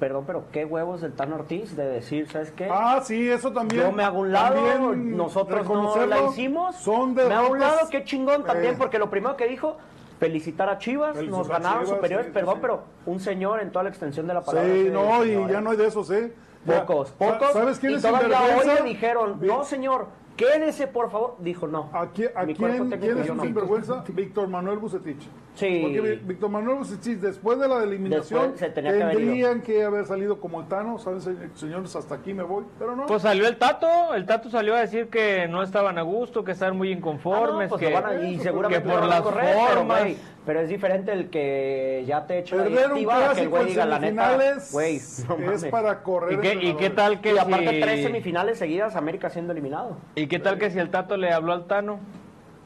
Perdón, 0.00 0.24
pero 0.26 0.44
qué 0.52 0.64
huevos 0.64 1.00
del 1.00 1.12
Tan 1.12 1.32
Ortiz 1.32 1.76
de 1.76 1.86
decir, 1.86 2.28
¿sabes 2.28 2.50
qué? 2.50 2.68
Ah, 2.70 3.00
sí, 3.04 3.30
eso 3.30 3.52
también. 3.52 3.82
Yo 3.82 3.92
me 3.92 4.02
hago 4.02 4.20
un 4.20 4.32
lado, 4.32 4.56
también 4.56 5.16
nosotros 5.16 5.66
no 5.68 6.06
la 6.06 6.24
hicimos. 6.24 6.76
Son 6.76 7.14
me 7.14 7.22
hago 7.22 7.50
un 7.52 7.60
lado, 7.60 7.78
qué 7.90 8.02
chingón 8.04 8.44
también, 8.44 8.74
eh, 8.74 8.76
porque 8.76 8.98
lo 8.98 9.08
primero 9.08 9.36
que 9.36 9.46
dijo, 9.46 9.76
felicitar 10.18 10.68
a 10.68 10.78
Chivas, 10.78 11.14
Felicitar 11.16 11.38
nos 11.38 11.48
ganaron 11.48 11.84
Chivas, 11.84 11.96
superiores, 11.96 12.26
sí, 12.26 12.32
perdón, 12.32 12.54
sí. 12.54 12.60
pero 12.60 12.82
un 13.06 13.20
señor 13.20 13.60
en 13.60 13.70
toda 13.70 13.84
la 13.84 13.90
extensión 13.90 14.26
de 14.26 14.34
la 14.34 14.42
palabra. 14.42 14.68
Sí, 14.68 14.88
no, 14.90 15.24
y 15.24 15.28
señor, 15.28 15.50
ya 15.50 15.60
no 15.60 15.70
hay 15.70 15.76
de 15.76 15.86
esos, 15.86 16.10
¿eh? 16.10 16.32
Pocos, 16.66 17.10
pocos. 17.12 17.52
¿Sabes 17.52 17.78
quién 17.78 17.92
y 17.92 17.96
es 17.96 18.02
todavía 18.02 18.40
hoy 18.58 18.66
le 18.66 18.82
dijeron, 18.82 19.38
no 19.42 19.64
señor, 19.64 20.08
quédese 20.36 20.86
por 20.86 21.10
favor. 21.10 21.36
Dijo, 21.38 21.66
no. 21.66 21.90
¿A 21.92 22.06
quién, 22.08 22.30
a 22.34 22.44
quién- 22.44 23.18
es 23.18 23.30
un 23.30 23.36
no. 23.36 23.42
sinvergüenza? 23.42 24.04
Víctor 24.08 24.48
Manuel 24.48 24.78
Bucetich. 24.78 25.28
Sí. 25.54 25.80
Porque 25.82 26.00
Víctor 26.24 26.50
Manuel 26.50 26.78
Bucetich, 26.78 27.18
después 27.20 27.60
de 27.60 27.68
la 27.68 27.82
eliminación, 27.84 28.54
se 28.56 28.70
tenía 28.70 28.92
que 28.92 29.02
haber 29.04 29.16
tendrían 29.16 29.62
que 29.62 29.84
haber 29.84 30.04
salido 30.04 30.40
como 30.40 30.60
el 30.60 30.66
Tano, 30.66 30.98
¿saben, 30.98 31.20
se- 31.20 31.34
señores? 31.54 31.94
Hasta 31.94 32.16
aquí 32.16 32.34
me 32.34 32.42
voy, 32.42 32.64
pero 32.78 32.96
no. 32.96 33.06
Pues 33.06 33.22
salió 33.22 33.46
el 33.46 33.56
Tato, 33.56 34.14
el 34.14 34.26
Tato 34.26 34.50
salió 34.50 34.74
a 34.74 34.80
decir 34.80 35.08
que 35.08 35.46
no 35.46 35.62
estaban 35.62 35.96
a 35.96 36.02
gusto, 36.02 36.42
que 36.42 36.52
estaban 36.52 36.76
muy 36.76 36.88
Ah, 36.88 36.92
no, 36.94 36.98
inconformes, 36.98 37.68
pues 37.68 37.78
que, 37.80 37.90
lo 37.90 38.00
van 38.02 38.04
a- 38.18 38.24
y 38.26 38.38
seguramente 38.40 38.82
que 38.82 38.88
por 38.90 39.00
van 39.00 39.04
a 39.04 39.14
las 39.14 39.20
correr, 39.22 39.44
pero, 39.54 39.76
formas. 39.76 40.02
pero 40.44 40.60
es 40.60 40.68
diferente 40.68 41.12
el 41.12 41.30
que 41.30 42.02
ya 42.04 42.26
te 42.26 42.38
eche 42.40 42.56
la 42.56 42.64
Perder 42.64 42.78
un 42.92 42.98
directiva 42.98 43.30
a 43.30 43.34
que 43.34 43.40
el 43.42 43.48
güey 43.48 43.62
en 43.62 43.68
diga 43.68 43.86
la 43.86 43.98
neta, 44.00 44.36
no 45.38 45.52
es 45.52 45.64
para 45.66 46.02
correr 46.02 46.32
¿Y 46.32 46.38
qué, 46.38 46.48
¿Y 46.48 46.52
qué 46.52 46.86
entrenadores. 46.86 46.94
tal 46.96 47.20
que 47.20 47.32
Y 47.34 47.38
aparte 47.38 47.70
si, 47.70 47.80
tres 47.80 48.02
semifinales 48.02 48.58
seguidas, 48.58 48.96
América 48.96 49.30
siendo 49.30 49.52
eliminado. 49.52 49.98
¿Y 50.16 50.26
qué 50.26 50.40
tal 50.40 50.58
que 50.58 50.70
si 50.72 50.80
el 50.80 50.90
Tato 50.90 51.16
le 51.16 51.32
habló 51.32 51.52
al 51.52 51.66
Tano? 51.66 52.00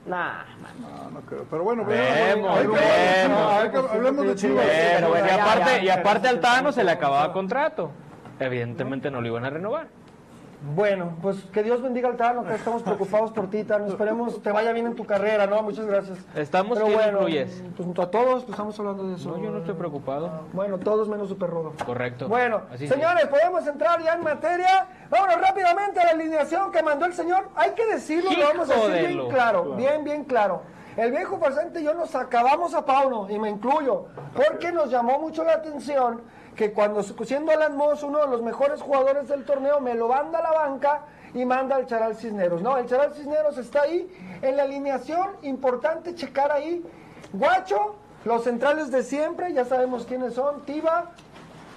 Nah, 0.09 0.44
No, 0.81 1.11
no 1.11 1.21
creo. 1.21 1.44
Pero 1.51 1.62
bueno, 1.64 1.85
Vemos, 1.85 2.57
vemos. 2.57 2.81
hay 2.81 3.71
que- 3.71 3.77
hablemos 3.77 4.27
de 4.27 4.35
Chivas. 4.37 4.64
Pero 4.66 5.09
bueno, 5.11 5.27
y 5.27 5.31
aparte, 5.31 5.71
ya, 5.77 5.83
y 5.83 5.88
aparte 5.90 6.29
al 6.29 6.40
Tano 6.40 6.73
se 6.73 6.83
le 6.85 6.90
acababa 6.92 7.33
contrato. 7.33 7.90
Evidentemente 8.40 9.11
no 9.11 9.21
lo 9.21 9.27
iban 9.29 9.44
a 9.44 9.51
renovar. 9.51 9.88
Bueno, 10.61 11.16
pues 11.23 11.37
que 11.53 11.62
Dios 11.62 11.81
bendiga 11.81 12.09
al 12.09 12.16
Tano, 12.16 12.44
que 12.44 12.55
estamos 12.55 12.83
preocupados 12.83 13.31
por 13.31 13.49
ti, 13.49 13.62
Tano. 13.62 13.87
Esperemos 13.87 14.42
te 14.42 14.51
vaya 14.51 14.73
bien 14.73 14.87
en 14.87 14.97
tu 14.97 15.07
carrera, 15.07 15.47
¿no? 15.47 15.62
Muchas 15.62 15.87
gracias. 15.87 16.18
Estamos, 16.35 16.79
Pero 16.79 16.87
¿quién 16.87 16.99
bueno, 16.99 17.18
pues 17.77 17.99
a 17.99 18.11
todos 18.11 18.44
pues, 18.44 18.51
estamos 18.51 18.79
hablando 18.79 19.09
de 19.09 19.14
eso. 19.14 19.31
No, 19.31 19.42
yo 19.42 19.51
no 19.51 19.59
estoy 19.59 19.75
preocupado. 19.75 20.47
Bueno, 20.53 20.79
todos 20.79 21.09
menos 21.09 21.29
Super 21.29 21.51
Rodo. 21.51 21.75
Correcto. 21.87 22.29
Bueno, 22.29 22.62
Así 22.73 22.88
sí. 22.88 22.92
señores, 22.92 23.27
podemos 23.27 23.66
entrar 23.66 24.03
ya 24.03 24.14
en 24.14 24.25
materia. 24.25 24.88
Vámonos 25.11 25.40
rápidamente 25.40 26.01
a 26.01 26.05
la 26.07 26.11
alineación 26.11 26.73
que 26.73 26.83
mandó 26.83 27.07
el 27.07 27.14
señor. 27.14 27.49
Hay 27.55 27.71
que 27.73 27.87
decirlo, 27.87 28.31
lo 28.33 28.44
vamos 28.44 28.71
a 28.71 28.75
decir 28.75 28.90
de 28.90 29.14
bien 29.14 29.29
claro, 29.29 29.75
bien, 29.77 30.05
bien 30.05 30.25
claro. 30.25 30.62
El 30.97 31.12
viejo 31.12 31.38
farsante 31.38 31.81
y 31.81 31.85
yo 31.85 31.94
nos 31.94 32.12
acabamos 32.16 32.75
a 32.75 32.85
Pauno, 32.85 33.31
y 33.31 33.38
me 33.38 33.49
incluyo, 33.49 34.07
porque 34.35 34.73
nos 34.73 34.90
llamó 34.90 35.21
mucho 35.21 35.44
la 35.44 35.53
atención 35.53 36.23
que 36.59 36.73
cuando 36.73 37.05
siendo 37.05 37.53
Alan 37.53 37.77
Moss 37.77 38.03
uno 38.03 38.18
de 38.18 38.27
los 38.27 38.42
mejores 38.42 38.83
jugadores 38.83 39.29
del 39.29 39.44
torneo, 39.44 39.81
me 39.81 39.94
lo 39.94 40.09
manda 40.09 40.40
a 40.40 40.42
la 40.42 40.51
banca 40.51 41.03
y 41.33 41.44
manda 41.44 41.77
al 41.77 41.87
Charal 41.87 42.16
Cisneros. 42.16 42.62
No, 42.62 42.77
el 42.77 42.87
Charal 42.87 43.14
Cisneros 43.14 43.57
está 43.59 43.83
ahí 43.83 44.12
en 44.42 44.57
la 44.57 44.64
alineación, 44.64 45.29
importante 45.42 46.16
checar 46.16 46.51
ahí. 46.51 46.85
Guacho, 47.33 47.94
los 48.25 48.42
centrales 48.42 48.90
de 48.90 49.05
siempre, 49.05 49.53
ya 49.53 49.64
sabemos 49.64 50.05
quiénes 50.05 50.35
son, 50.35 50.62
Tiba, 50.62 51.12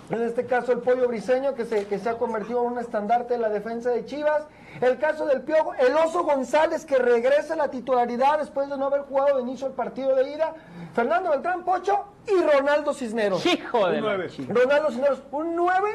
en 0.10 0.24
este 0.24 0.48
caso 0.48 0.72
el 0.72 0.80
pollo 0.80 1.08
briseño 1.08 1.54
que 1.54 1.66
se, 1.66 1.86
que 1.86 2.00
se 2.00 2.10
ha 2.10 2.18
convertido 2.18 2.64
en 2.64 2.72
un 2.72 2.80
estandarte 2.80 3.36
de 3.36 3.40
la 3.40 3.50
defensa 3.50 3.92
de 3.92 4.04
Chivas. 4.06 4.46
El 4.82 4.98
caso 4.98 5.26
del 5.28 5.42
Piojo, 5.44 5.74
el 5.76 5.96
Oso 5.96 6.24
González 6.24 6.86
que 6.86 6.98
regresa 6.98 7.54
a 7.54 7.58
la 7.58 7.70
titularidad 7.70 8.40
después 8.40 8.68
de 8.70 8.78
no 8.78 8.88
haber 8.88 9.02
jugado 9.02 9.38
de 9.38 9.44
inicio 9.44 9.68
el 9.68 9.74
partido 9.74 10.16
de 10.16 10.32
ida. 10.32 10.54
Fernando 10.94 11.30
Beltrán 11.30 11.64
Pocho 11.64 12.04
y 12.28 12.42
Ronaldo 12.42 12.94
Cisneros. 12.94 13.46
Hijo 13.46 13.88
de 13.88 14.02
Ronaldo 14.02 14.90
Cisneros, 14.90 15.22
un 15.32 15.56
9 15.56 15.90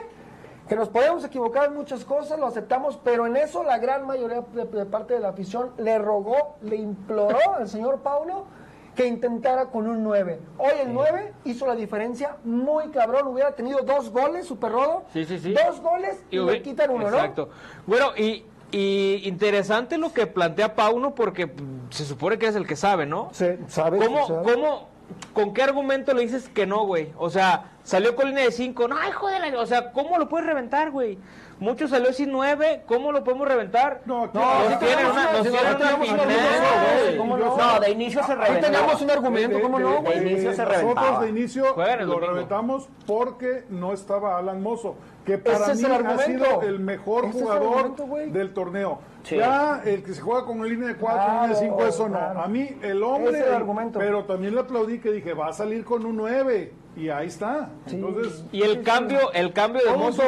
que 0.69 0.77
nos 0.77 0.89
podemos 0.89 1.25
equivocar 1.25 1.67
en 1.67 1.75
muchas 1.75 2.05
cosas, 2.05 2.39
lo 2.41 2.47
aceptamos, 2.47 2.99
pero 3.03 3.27
en 3.27 3.37
eso 3.37 3.63
la 3.63 3.79
gran 3.79 4.07
mayoría 4.07 4.41
de, 4.41 4.65
de 4.65 4.87
parte 4.87 5.15
de 5.15 5.21
la 5.21 5.29
afición 5.29 5.73
le 5.79 5.99
rogó, 5.99 6.57
le 6.63 6.77
imploró 6.77 7.39
al 7.57 7.69
señor 7.69 8.01
Pauno 8.01 8.47
que 8.95 9.07
intentara 9.07 9.67
con 9.67 9.87
un 9.89 10.03
9. 10.03 10.41
Hoy 10.59 10.71
el 10.81 10.93
9 10.95 11.35
hizo 11.45 11.67
la 11.67 11.75
diferencia 11.75 12.37
muy 12.45 12.89
cabrón, 12.89 13.27
hubiera 13.27 13.53
tenido 13.53 13.81
dos 13.83 14.11
goles, 14.11 14.47
Super 14.47 14.73
Rodo. 14.73 15.03
Sí, 15.13 15.25
sí, 15.25 15.39
sí. 15.39 15.53
Dos 15.53 15.81
goles 15.81 16.25
y, 16.31 16.39
hubi- 16.39 16.53
le 16.53 16.63
quitan 16.63 16.91
uno, 16.91 17.09
Exacto. 17.09 17.51
Bueno, 17.87 18.17
y, 18.17 18.45
y 18.73 19.23
interesante 19.25 19.99
lo 19.99 20.13
que 20.13 20.27
plantea 20.27 20.75
Pauno 20.75 21.15
porque 21.15 21.51
se 21.91 22.05
supone 22.05 22.39
que 22.39 22.47
es 22.47 22.57
el 22.57 22.67
que 22.67 22.77
sabe, 22.77 23.07
¿no? 23.07 23.31
Se, 23.33 23.59
¿sabes? 23.69 24.05
¿Cómo, 24.05 24.27
sabe. 24.27 24.53
cómo, 24.55 24.89
con 25.33 25.55
qué 25.55 25.63
argumento 25.63 26.15
le 26.15 26.23
dices 26.23 26.49
que 26.49 26.67
no, 26.67 26.85
güey? 26.85 27.13
O 27.17 27.31
sea, 27.31 27.76
salió 27.87 28.17
con 28.17 28.27
línea 28.29 28.45
de 28.45 28.51
5, 28.53 28.89
no, 28.89 28.97
hijo 29.09 29.29
de 29.29 29.39
la... 29.39 29.61
O 29.61 29.67
sea, 29.67 29.93
¿cómo 29.93 30.19
lo 30.19 30.29
puedes 30.29 30.47
reventar, 30.47 30.91
güey? 30.91 31.19
Mucho 31.59 31.89
salió 31.89 32.13
sin 32.13 32.33
9, 32.33 32.83
¿cómo 32.87 33.13
lo 33.13 33.25
podemos 33.25 33.49
reventar? 33.49 34.03
No, 34.05 34.25
aquí- 34.25 34.37
nos 34.39 34.79
tienen 34.79 34.79
tenemos 34.99 35.13
una, 35.13 35.23
una- 35.23 35.33
nos 35.33 35.43
si 35.47 35.51
tienen 35.53 35.63
no 35.65 35.69
una 35.71 35.79
tenemos 35.79 36.09
una 36.09 36.19
final, 36.23 36.29
liga, 36.29 37.01
güey. 37.05 37.17
¿cómo 37.17 37.37
Y 37.37 37.41
yo 37.41 37.47
no? 37.47 37.57
No, 37.57 37.81
de 37.81 37.91
inicio 37.91 38.23
se 38.25 38.33
Ahí 38.33 38.39
reventó. 38.39 38.67
teníamos 38.67 39.01
un 39.03 39.11
argumento, 39.11 39.61
¿cómo 39.63 39.79
no, 39.79 39.91
de 39.91 39.97
güey? 40.01 40.19
inicio 40.19 40.53
se 40.53 40.63
nosotros 40.63 40.79
reventaba. 40.83 41.21
de 41.23 41.29
inicio 41.31 41.65
lo 42.05 42.21
reventamos 42.21 42.89
porque 43.07 43.65
no 43.71 43.93
estaba 43.95 44.37
Alan 44.39 44.63
Mozo, 44.63 44.97
que 45.25 45.39
para 45.39 45.59
mí 45.75 45.83
ha 45.85 46.19
sido 46.19 46.61
el 46.63 46.79
mejor 46.81 47.25
el 47.25 47.33
jugador 47.33 47.95
del 48.33 48.53
torneo. 48.53 48.99
Sí. 49.23 49.37
Ya 49.37 49.81
el 49.85 50.03
que 50.03 50.13
se 50.13 50.21
juega 50.21 50.45
con 50.45 50.63
línea 50.69 50.89
de 50.89 50.97
4, 50.97 51.19
Claro, 51.25 51.43
línea 51.47 51.49
de 51.61 51.67
5, 51.69 51.87
eso 51.87 52.09
no. 52.09 52.19
claro. 52.19 52.41
A 52.43 52.49
mí 52.49 52.69
el 52.83 53.03
hombre, 53.03 53.31
Ese 53.31 53.41
es 53.41 53.47
el 53.47 53.55
argumento. 53.55 53.99
pero 53.99 54.25
también 54.25 54.55
le 54.55 54.61
aplaudí 54.61 54.99
que 55.01 55.11
dije, 55.11 55.33
va 55.33 55.49
a 55.49 55.53
salir 55.55 55.85
con 55.87 56.05
un 56.05 56.17
9 56.17 56.73
y 56.97 57.09
ahí 57.11 57.27
está. 57.29 57.69
Entonces, 57.91 58.45
Y 58.53 58.63
el 58.63 58.83
cambio, 58.83 59.33
el 59.33 59.53
cambio 59.53 59.83
de 59.85 59.97
mozo, 59.97 60.23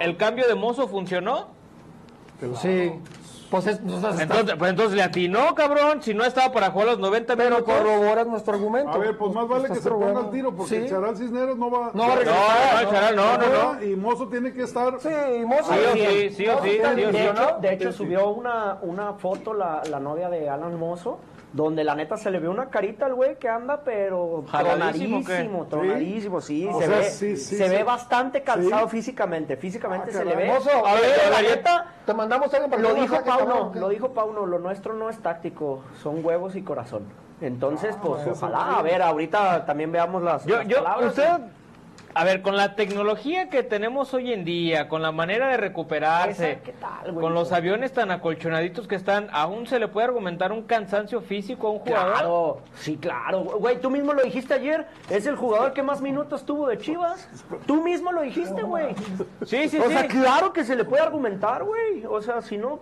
el 0.00 0.16
cambio 0.16 0.46
de 0.46 0.54
mozo 0.54 0.88
funcionó. 0.88 1.48
Sí. 2.62 2.92
Pues 3.50 3.66
es, 3.66 3.80
está- 3.80 4.22
Entonces, 4.22 4.54
pues 4.56 4.70
entonces 4.70 4.94
le 4.96 5.02
atinó, 5.02 5.56
cabrón. 5.56 6.00
Si 6.02 6.14
no 6.14 6.24
estaba 6.24 6.52
para 6.52 6.70
jugar 6.70 6.86
los 6.86 6.98
90 7.00 7.34
pero 7.34 7.56
minutos. 7.56 7.74
corroboras 7.74 8.24
nuestro 8.28 8.54
argumento. 8.54 8.92
a 8.92 8.98
ver, 8.98 9.18
pues 9.18 9.34
más 9.34 9.48
vale 9.48 9.66
que 9.68 9.74
se 9.74 9.80
ponga 9.80 9.90
corroborando. 9.96 10.20
al 10.20 10.30
tiro 10.30 10.54
porque 10.54 10.68
Sí. 10.70 10.76
el 10.76 10.88
Charal 10.88 11.16
Cisneros 11.16 11.58
no 11.58 11.68
va, 11.68 11.90
No 11.92 12.02
va 12.02 12.04
a 12.04 12.08
No, 12.10 12.14
regresar. 12.16 12.84
no, 12.84 12.90
Charal, 12.92 13.16
no, 13.16 13.38
no, 13.38 13.74
no. 13.74 13.82
Y 13.82 13.96
Mozo 13.96 14.28
tiene 14.28 14.52
que 14.52 14.62
estar 14.62 15.00
Sí, 15.00 15.08
Mozo. 15.44 15.72
Sí 15.72 15.80
sí, 15.94 16.30
sí 16.30 16.46
o 16.46 16.62
sí, 16.62 16.70
sí 16.70 16.80
o 16.80 16.94
sí. 16.94 17.00
De 17.02 17.10
hecho, 17.24 17.32
¿no? 17.34 17.58
de 17.58 17.72
hecho 17.74 17.90
Sí, 17.90 17.98
sí. 17.98 18.04
subió 18.04 18.28
una, 18.28 18.78
una 18.82 19.14
foto 19.14 19.52
la, 19.52 19.82
la 19.90 19.98
novia 19.98 20.28
de 20.30 20.48
Alan 20.48 20.78
Mozo, 20.78 21.18
donde 21.52 21.82
la 21.84 21.94
neta 21.94 22.16
se 22.16 22.30
le 22.30 22.38
ve 22.38 22.48
una 22.48 22.70
carita 22.70 23.06
al 23.06 23.14
güey 23.14 23.36
que 23.36 23.48
anda, 23.48 23.80
pero 23.84 24.44
¿Jaladísimo 24.48 25.20
tronadísimo, 25.24 25.66
tronadísimo, 25.66 26.40
sí, 26.40 26.68
se, 26.72 26.78
sea, 26.86 26.98
ve, 26.98 27.04
sí, 27.04 27.36
sí, 27.36 27.56
se 27.56 27.68
ve 27.68 27.82
bastante 27.82 28.42
calzado 28.42 28.88
Sí. 28.88 28.96
físicamente, 28.96 29.56
físicamente 29.56 30.10
Ah, 30.10 30.18
se 30.18 30.24
le 30.24 30.36
ve. 30.36 30.46
Mozo, 30.46 30.70
a 30.86 30.94
ver, 30.94 31.10
la 31.30 31.42
neta, 31.42 31.86
Te 32.06 32.14
mandamos 32.14 32.52
a 32.52 32.56
alguien 32.56 32.70
para 32.70 32.82
lo 32.82 32.94
dijo 32.94 33.24
Pauno, 33.24 33.72
lo 33.74 33.88
dijo 33.88 34.12
Pauno, 34.12 34.46
lo 34.46 34.58
nuestro 34.58 34.94
no 34.94 35.10
es 35.10 35.18
táctico, 35.18 35.82
son 36.02 36.24
huevos 36.24 36.54
y 36.56 36.62
corazón. 36.62 37.02
Entonces, 37.40 37.96
pues 38.02 38.26
ojalá, 38.26 38.78
a 38.78 38.82
ver, 38.82 39.00
ahorita 39.02 39.64
también 39.64 39.90
veamos 39.90 40.22
las, 40.22 40.44
Yo, 40.44 40.56
las 40.58 40.68
yo, 40.68 40.76
palabras. 40.84 41.08
usted, 41.10 41.28
a 42.12 42.24
ver, 42.24 42.42
con 42.42 42.56
la 42.56 42.74
tecnología 42.74 43.48
que 43.50 43.62
tenemos 43.62 44.12
hoy 44.14 44.32
en 44.32 44.44
día, 44.44 44.88
con 44.88 45.00
la 45.00 45.12
manera 45.12 45.48
de 45.48 45.56
recuperarse, 45.56 46.60
con 47.14 47.34
los 47.34 47.52
aviones 47.52 47.92
tan 47.92 48.10
acolchonaditos 48.10 48.88
que 48.88 48.96
están, 48.96 49.28
¿aún 49.32 49.66
se 49.66 49.78
le 49.78 49.86
puede 49.88 50.06
argumentar 50.06 50.50
un 50.50 50.62
cansancio 50.62 51.20
físico 51.20 51.68
a 51.68 51.70
un 51.70 51.78
jugador? 51.78 52.12
Claro, 52.12 52.60
sí, 52.74 52.96
claro. 52.96 53.42
Güey, 53.44 53.80
tú 53.80 53.90
mismo 53.90 54.12
lo 54.12 54.22
dijiste 54.22 54.54
ayer. 54.54 54.86
Es 55.08 55.26
el 55.26 55.36
jugador 55.36 55.72
que 55.72 55.82
más 55.82 56.00
minutos 56.00 56.44
tuvo 56.44 56.66
de 56.66 56.78
Chivas. 56.78 57.28
Tú 57.66 57.82
mismo 57.82 58.10
lo 58.10 58.22
dijiste, 58.22 58.62
güey. 58.62 58.94
Sí, 59.46 59.68
sí, 59.68 59.78
O 59.78 59.84
sí. 59.84 59.92
sea, 59.92 60.08
claro 60.08 60.52
que 60.52 60.64
se 60.64 60.74
le 60.74 60.84
puede 60.84 61.02
argumentar, 61.02 61.62
güey. 61.62 62.04
O 62.06 62.20
sea, 62.20 62.42
si 62.42 62.58
no. 62.58 62.80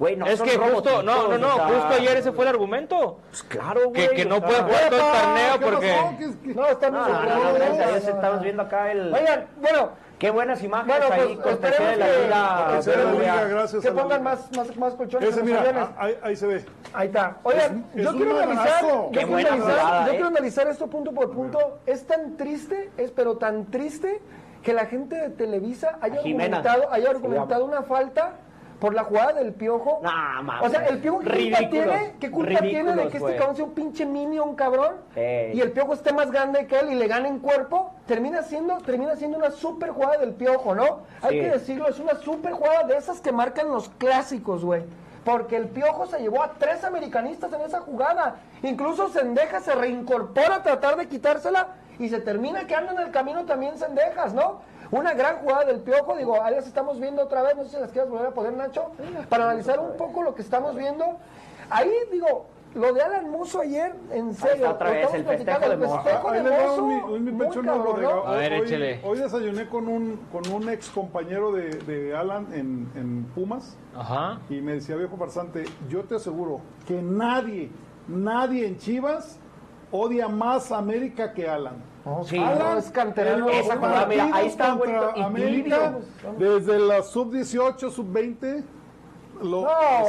Güey, 0.00 0.16
no 0.16 0.26
es 0.26 0.38
son 0.38 0.48
que 0.48 0.56
justo, 0.56 1.02
no, 1.02 1.28
no, 1.28 1.36
no, 1.38 1.48
o 1.48 1.54
sea, 1.56 1.66
justo 1.68 1.88
ayer 1.88 2.16
ese 2.16 2.32
fue 2.32 2.44
el 2.46 2.48
argumento. 2.48 3.18
Pues 3.28 3.42
claro, 3.42 3.90
güey. 3.90 4.08
Que, 4.08 4.14
que 4.16 4.24
no 4.24 4.36
o 4.36 4.38
sea, 4.38 4.48
puede 4.48 4.62
jugar 4.62 4.88
todo 4.88 5.00
el 5.00 5.20
torneo 5.20 5.58
¿Qué 5.58 5.64
porque... 5.66 6.54
No, 6.54 6.66
está 6.66 6.90
No, 6.90 7.06
no, 7.06 7.22
no, 7.22 7.54
gracias 7.54 8.08
estamos 8.08 8.40
viendo 8.40 8.62
acá 8.62 8.90
el. 8.90 9.12
Oigan, 9.12 9.46
bueno, 9.60 9.90
Qué 10.18 10.30
buenas 10.30 10.62
imágenes 10.62 10.98
Bueno, 11.08 11.14
ahí 11.14 11.38
pues, 11.42 11.60
de 11.62 11.70
la 11.70 11.76
que- 11.76 12.22
liga. 12.22 12.80
que 12.84 12.96
la 12.96 13.12
liga, 13.12 13.44
gracias 13.44 13.82
que 13.82 13.90
pongan 13.92 14.22
más, 14.22 14.54
más, 14.54 14.76
más 14.76 14.94
colchones 14.94 15.30
Ese, 15.30 15.42
mira, 15.42 15.64
ah, 15.74 15.92
ahí, 15.98 16.18
ahí 16.22 16.36
se 16.36 16.46
ve. 16.46 16.64
Ahí 16.92 17.06
está. 17.06 17.38
Oigan, 17.42 17.86
Es- 17.94 18.02
yo 18.02 18.10
es 18.10 18.16
quiero 18.16 18.38
analizar, 18.38 18.82
yo 18.82 19.08
Qué 19.12 19.18
quiero 19.20 19.34
analizar, 19.36 19.58
jugada, 19.60 20.00
yo 20.04 20.08
eh. 20.08 20.10
quiero 20.16 20.26
analizar 20.28 20.68
esto 20.68 20.86
punto 20.88 21.12
por 21.12 21.30
punto. 21.30 21.78
Es 21.86 22.06
tan 22.06 22.36
triste, 22.36 22.90
es 22.98 23.10
pero 23.12 23.38
tan 23.38 23.70
triste 23.70 24.20
que 24.62 24.74
la 24.74 24.84
gente 24.84 25.16
de 25.16 25.30
Televisa 25.30 25.98
haya 26.02 26.20
Jimena. 26.20 26.58
argumentado, 26.58 26.92
haya 26.92 27.10
argumentado 27.10 27.64
una 27.64 27.82
falta 27.82 28.32
por 28.80 28.94
la 28.94 29.04
jugada 29.04 29.34
del 29.34 29.52
piojo. 29.52 30.00
Nah, 30.02 30.42
mames. 30.42 30.66
o 30.66 30.70
sea, 30.70 30.86
el 30.86 30.98
piojo 30.98 31.20
¿qué 31.20 31.26
culpa 31.30 31.70
tiene? 31.70 32.14
¿Qué 32.18 32.30
culpa 32.30 32.60
tiene 32.60 32.94
de 32.94 33.08
que 33.08 33.18
este 33.18 33.36
cabrón 33.36 33.56
sea 33.56 33.64
un 33.66 33.74
pinche 33.74 34.06
minion 34.06 34.54
cabrón? 34.56 34.96
Y 35.14 35.60
el 35.60 35.70
piojo 35.72 35.92
esté 35.92 36.12
más 36.12 36.30
grande 36.30 36.66
que 36.66 36.78
él 36.78 36.92
y 36.92 36.94
le 36.94 37.06
gane 37.06 37.28
en 37.28 37.38
cuerpo, 37.38 37.92
termina 38.06 38.42
siendo, 38.42 38.78
termina 38.78 39.14
siendo 39.16 39.38
una 39.38 39.50
super 39.50 39.90
jugada 39.90 40.18
del 40.18 40.32
piojo, 40.32 40.74
¿no? 40.74 41.00
Hay 41.22 41.40
que 41.40 41.50
decirlo, 41.50 41.88
es 41.88 42.00
una 42.00 42.14
super 42.16 42.52
jugada 42.52 42.84
de 42.84 42.96
esas 42.96 43.20
que 43.20 43.32
marcan 43.32 43.68
los 43.68 43.90
clásicos, 43.90 44.64
güey. 44.64 44.82
Porque 45.24 45.56
el 45.56 45.68
Piojo 45.68 46.06
se 46.06 46.18
llevó 46.18 46.42
a 46.42 46.54
tres 46.54 46.82
americanistas 46.82 47.52
en 47.52 47.60
esa 47.60 47.80
jugada. 47.80 48.36
Incluso 48.62 49.10
Sendejas 49.10 49.64
se 49.64 49.74
reincorpora 49.74 50.56
a 50.56 50.62
tratar 50.62 50.96
de 50.96 51.08
quitársela 51.08 51.68
y 51.98 52.08
se 52.08 52.20
termina 52.20 52.66
quedando 52.66 52.92
en 52.92 53.00
el 53.00 53.10
camino 53.10 53.44
también 53.44 53.76
Sendejas, 53.76 54.32
¿no? 54.32 54.62
Una 54.90 55.14
gran 55.14 55.36
jugada 55.36 55.64
del 55.64 55.80
Piojo, 55.80 56.16
digo, 56.16 56.42
ahí 56.42 56.54
las 56.54 56.66
estamos 56.66 56.98
viendo 56.98 57.22
otra 57.22 57.42
vez, 57.42 57.56
no 57.56 57.64
sé 57.64 57.70
si 57.70 57.80
las 57.80 57.92
quieras 57.92 58.10
volver 58.10 58.26
a 58.26 58.30
poner, 58.32 58.52
Nacho, 58.54 58.90
para 59.28 59.44
analizar 59.44 59.78
un 59.78 59.96
poco 59.96 60.22
lo 60.22 60.34
que 60.34 60.42
estamos 60.42 60.74
viendo. 60.74 61.04
Ahí, 61.70 61.92
digo, 62.10 62.46
lo 62.74 62.92
de 62.92 63.02
Alan 63.02 63.30
Mozo 63.30 63.60
ayer, 63.60 63.94
en 64.12 64.34
serio, 64.34 64.70
otra 64.70 64.90
vez, 64.90 65.04
estamos 65.04 65.16
el 65.16 65.24
festejo 65.24 65.58
platicando, 65.58 65.68
de 65.68 65.76
ver, 68.38 68.52
hoy, 68.52 68.60
échele. 68.62 69.00
hoy 69.04 69.18
desayuné 69.18 69.68
con 69.68 69.88
un, 69.88 70.20
con 70.32 70.48
un 70.52 70.68
ex 70.68 70.88
compañero 70.90 71.52
de, 71.52 71.70
de 71.70 72.16
Alan 72.16 72.46
en, 72.52 72.90
en 72.94 73.24
Pumas 73.34 73.76
Ajá. 73.96 74.40
y 74.48 74.60
me 74.60 74.74
decía, 74.74 74.96
viejo 74.96 75.16
farsante, 75.16 75.64
yo 75.88 76.04
te 76.04 76.16
aseguro 76.16 76.60
que 76.86 77.02
nadie, 77.02 77.70
nadie 78.06 78.66
en 78.66 78.78
Chivas 78.78 79.38
odia 79.90 80.28
más 80.28 80.70
a 80.70 80.78
América 80.78 81.32
que 81.32 81.48
Alan. 81.48 81.89
Sí. 82.24 82.38
Alan 82.38 82.78
es 82.78 82.90
canterano. 82.90 83.48
en 83.50 83.56
los 83.56 83.66
Esa 83.66 83.76
jugada, 83.76 84.06
mira, 84.06 84.28
ahí 84.32 84.46
está, 84.46 84.70
contra 84.70 85.00
güey, 85.10 85.20
y 85.20 85.22
América, 85.22 85.92
tibio. 86.30 86.58
desde 86.58 86.78
la 86.78 87.02
sub-18, 87.02 87.90
sub-20, 87.90 88.64
lo, 89.42 89.62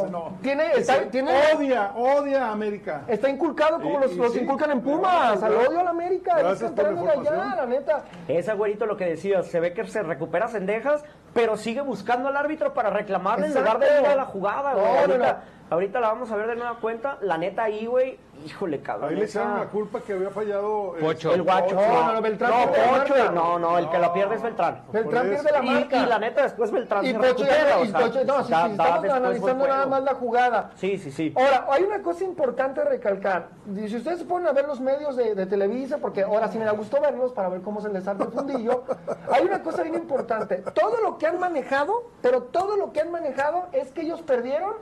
No, 0.09 0.37
tiene- 0.41 0.71
Ese 0.71 0.79
está- 0.81 1.09
tiene- 1.09 1.31
odia, 1.55 1.93
odia 1.95 2.47
a 2.47 2.51
América. 2.51 3.03
Está 3.07 3.29
inculcado 3.29 3.79
como 3.81 3.97
Y- 3.99 4.01
los, 4.03 4.11
y 4.11 4.15
los 4.17 4.33
sí, 4.33 4.39
inculcan 4.39 4.71
en 4.71 4.81
Pumas, 4.81 5.41
al 5.41 5.53
odio 5.55 5.79
a 5.79 5.83
la 5.83 5.89
América, 5.91 6.33
es 6.37 6.43
Gracias 6.43 6.71
por 6.71 6.83
la 6.83 6.89
allá, 6.89 7.01
información. 7.13 7.55
la 7.57 7.65
neta. 7.65 8.03
Ese 8.27 8.53
güerito 8.53 8.85
lo 8.85 8.97
que 8.97 9.05
decías, 9.05 9.47
se 9.47 9.59
ve 9.61 9.73
que 9.73 9.85
se 9.87 10.03
recupera 10.03 10.49
Sendejas, 10.49 11.03
pero 11.33 11.55
sigue 11.55 11.79
buscando 11.81 12.27
al 12.27 12.35
árbitro 12.35 12.73
para 12.73 12.89
reclamarle 12.89 13.47
en 13.47 13.53
lugar 13.53 13.79
de 13.79 13.85
ir 14.01 14.05
a 14.05 14.15
la 14.15 14.25
jugada, 14.25 14.73
güey. 14.73 14.85
No, 14.85 14.91
no, 14.93 14.99
ahorita, 14.99 15.43
no. 15.69 15.75
ahorita 15.75 15.99
la 16.01 16.07
vamos 16.09 16.29
a 16.31 16.35
ver 16.35 16.47
de 16.47 16.55
nueva 16.57 16.75
cuenta. 16.81 17.17
La 17.21 17.37
neta 17.37 17.63
ahí, 17.63 17.85
güey, 17.85 18.19
híjole, 18.45 18.81
cabrón. 18.81 19.09
Ahí 19.09 19.15
le 19.15 19.25
echaron 19.25 19.59
la 19.59 19.65
culpa 19.65 19.99
que 20.01 20.13
había 20.13 20.29
fallado 20.29 20.95
eh, 20.97 21.01
Pocho. 21.01 21.33
El 21.33 21.43
guacho. 21.43 21.75
No, 21.75 22.13
no, 22.13 22.21
Beltrán 22.21 22.51
No, 22.51 22.71
Pocho, 22.71 23.31
no, 23.31 23.59
no, 23.59 23.77
el 23.77 23.89
que 23.89 23.99
la 23.99 24.13
pierde 24.13 24.35
es 24.35 24.41
Beltrán. 24.41 24.81
Beltrán 24.91 25.29
pierde 25.29 25.51
la 25.51 25.63
Y, 25.63 25.69
marca. 25.69 25.97
y 25.97 26.05
la 26.05 26.19
neta 26.19 26.43
después 26.43 26.71
Beltrán 26.71 27.05
Y 27.05 27.09
se 27.11 27.13
Pocho 27.15 27.27
recupera, 27.29 27.69
ya- 27.69 27.77
o 27.79 27.83
y 27.85 27.87
sea, 27.89 27.99
Pocho- 27.99 28.23
no, 28.25 28.43
sí, 28.43 28.51
da- 28.51 28.67
sí, 28.69 28.75
da 28.77 28.85
estamos 28.87 29.09
analizando 29.09 29.67
nada 29.67 29.85
más 29.85 30.03
la 30.03 30.13
jugada. 30.15 30.71
Sí, 30.75 30.97
sí, 30.97 31.11
sí. 31.11 31.33
Ahora, 31.35 31.67
hay 31.71 31.83
una 31.83 32.01
cosa 32.01 32.23
importante 32.23 32.81
a 32.81 32.85
recalcar. 32.85 33.47
Si 33.87 33.95
ustedes 33.95 34.19
se 34.19 34.25
ponen 34.25 34.47
a 34.47 34.51
ver 34.51 34.65
los 34.67 34.79
medios 34.79 35.15
de, 35.15 35.35
de 35.35 35.45
Televisa, 35.45 35.97
porque 35.97 36.23
ahora 36.23 36.47
sí 36.49 36.57
me 36.57 36.65
da 36.65 36.71
gusto 36.71 36.99
verlos 37.01 37.33
para 37.33 37.49
ver 37.49 37.61
cómo 37.61 37.81
se 37.81 37.89
les 37.89 38.07
arde 38.07 38.23
el 38.25 38.31
fundillo, 38.31 38.83
hay 39.31 39.45
una 39.45 39.61
cosa 39.61 39.83
bien 39.83 39.95
importante. 39.95 40.57
Todo 40.73 41.01
lo 41.01 41.17
que 41.17 41.27
han 41.27 41.39
manejado, 41.39 42.03
pero 42.21 42.43
todo 42.43 42.75
lo 42.77 42.91
que 42.91 43.01
han 43.01 43.11
manejado 43.11 43.67
es 43.71 43.91
que 43.91 44.01
ellos 44.01 44.21
perdieron 44.21 44.73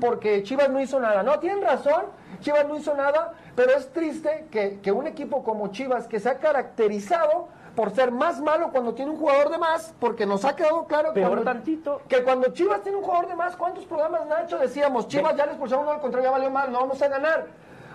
porque 0.00 0.42
Chivas 0.42 0.68
no 0.70 0.80
hizo 0.80 0.98
nada. 1.00 1.22
No, 1.22 1.38
tienen 1.38 1.62
razón, 1.62 2.04
Chivas 2.40 2.66
no 2.66 2.76
hizo 2.76 2.94
nada, 2.94 3.32
pero 3.56 3.72
es 3.72 3.90
triste 3.92 4.46
que, 4.50 4.80
que 4.80 4.92
un 4.92 5.06
equipo 5.06 5.42
como 5.44 5.68
Chivas, 5.68 6.06
que 6.06 6.20
se 6.20 6.28
ha 6.28 6.38
caracterizado 6.38 7.48
por 7.74 7.90
ser 7.92 8.12
más 8.12 8.40
malo 8.40 8.70
cuando 8.70 8.94
tiene 8.94 9.10
un 9.10 9.16
jugador 9.18 9.50
de 9.50 9.58
más, 9.58 9.92
porque 9.98 10.26
nos 10.26 10.44
ha 10.44 10.54
quedado 10.54 10.84
claro 10.86 11.12
Peor 11.12 11.28
cuando- 11.30 11.44
tantito. 11.44 12.00
que 12.08 12.22
cuando 12.22 12.52
Chivas 12.52 12.82
tiene 12.82 12.98
un 12.98 13.04
jugador 13.04 13.26
de 13.28 13.34
más, 13.34 13.56
¿cuántos 13.56 13.84
programas, 13.84 14.26
Nacho? 14.26 14.58
Decíamos, 14.58 15.08
Chivas 15.08 15.34
ya 15.36 15.44
les 15.44 15.54
expulsaron 15.54 15.84
uno 15.84 15.92
al 15.94 16.00
contrario, 16.00 16.28
ya 16.28 16.32
valió 16.32 16.50
mal, 16.50 16.70
no 16.70 16.80
vamos 16.80 17.00
a 17.02 17.08
ganar. 17.08 17.46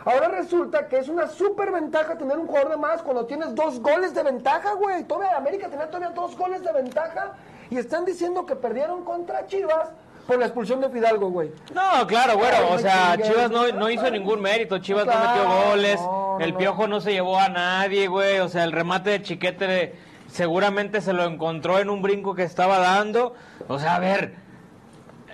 Ahora 0.05 0.29
resulta 0.29 0.87
que 0.87 0.97
es 0.97 1.07
una 1.09 1.27
súper 1.27 1.71
ventaja 1.71 2.17
tener 2.17 2.37
un 2.37 2.47
jugador 2.47 2.71
de 2.71 2.77
más 2.77 3.01
cuando 3.01 3.25
tienes 3.25 3.53
dos 3.53 3.79
goles 3.81 4.13
de 4.13 4.23
ventaja, 4.23 4.73
güey. 4.73 5.03
Todavía 5.03 5.35
América 5.37 5.67
tenía 5.69 5.87
todavía 5.87 6.09
dos 6.11 6.37
goles 6.37 6.63
de 6.63 6.71
ventaja 6.71 7.33
y 7.69 7.77
están 7.77 8.05
diciendo 8.05 8.45
que 8.45 8.55
perdieron 8.55 9.03
contra 9.03 9.45
Chivas 9.45 9.89
por 10.29 10.37
la 10.37 10.45
expulsión 10.45 10.79
de 10.79 10.89
Fidalgo, 10.91 11.31
güey. 11.31 11.49
No, 11.73 12.05
claro, 12.05 12.37
bueno, 12.37 12.57
Ay, 12.59 12.75
o 12.75 12.77
sea, 12.77 13.13
chingué. 13.15 13.29
Chivas 13.29 13.49
no, 13.49 13.67
no 13.71 13.89
hizo 13.89 14.11
ningún 14.11 14.39
mérito, 14.39 14.77
Chivas 14.77 15.07
no 15.07 15.13
metió 15.13 15.69
goles, 15.69 15.99
no, 15.99 16.37
el. 16.39 16.53
Piojo 16.53 16.87
no 16.87 17.01
se 17.01 17.13
llevó 17.13 17.39
a 17.39 17.49
nadie, 17.49 18.07
güey, 18.07 18.37
o 18.37 18.47
sea, 18.47 18.63
el 18.63 18.71
remate 18.71 19.09
de 19.09 19.21
Chiquete 19.23 19.95
seguramente 20.27 21.01
se 21.01 21.13
lo 21.13 21.23
encontró 21.23 21.79
en 21.79 21.89
un 21.89 22.03
brinco 22.03 22.35
que 22.35 22.43
estaba 22.43 22.77
dando, 22.77 23.33
o 23.67 23.79
sea, 23.79 23.95
a 23.95 23.99
ver, 23.99 24.35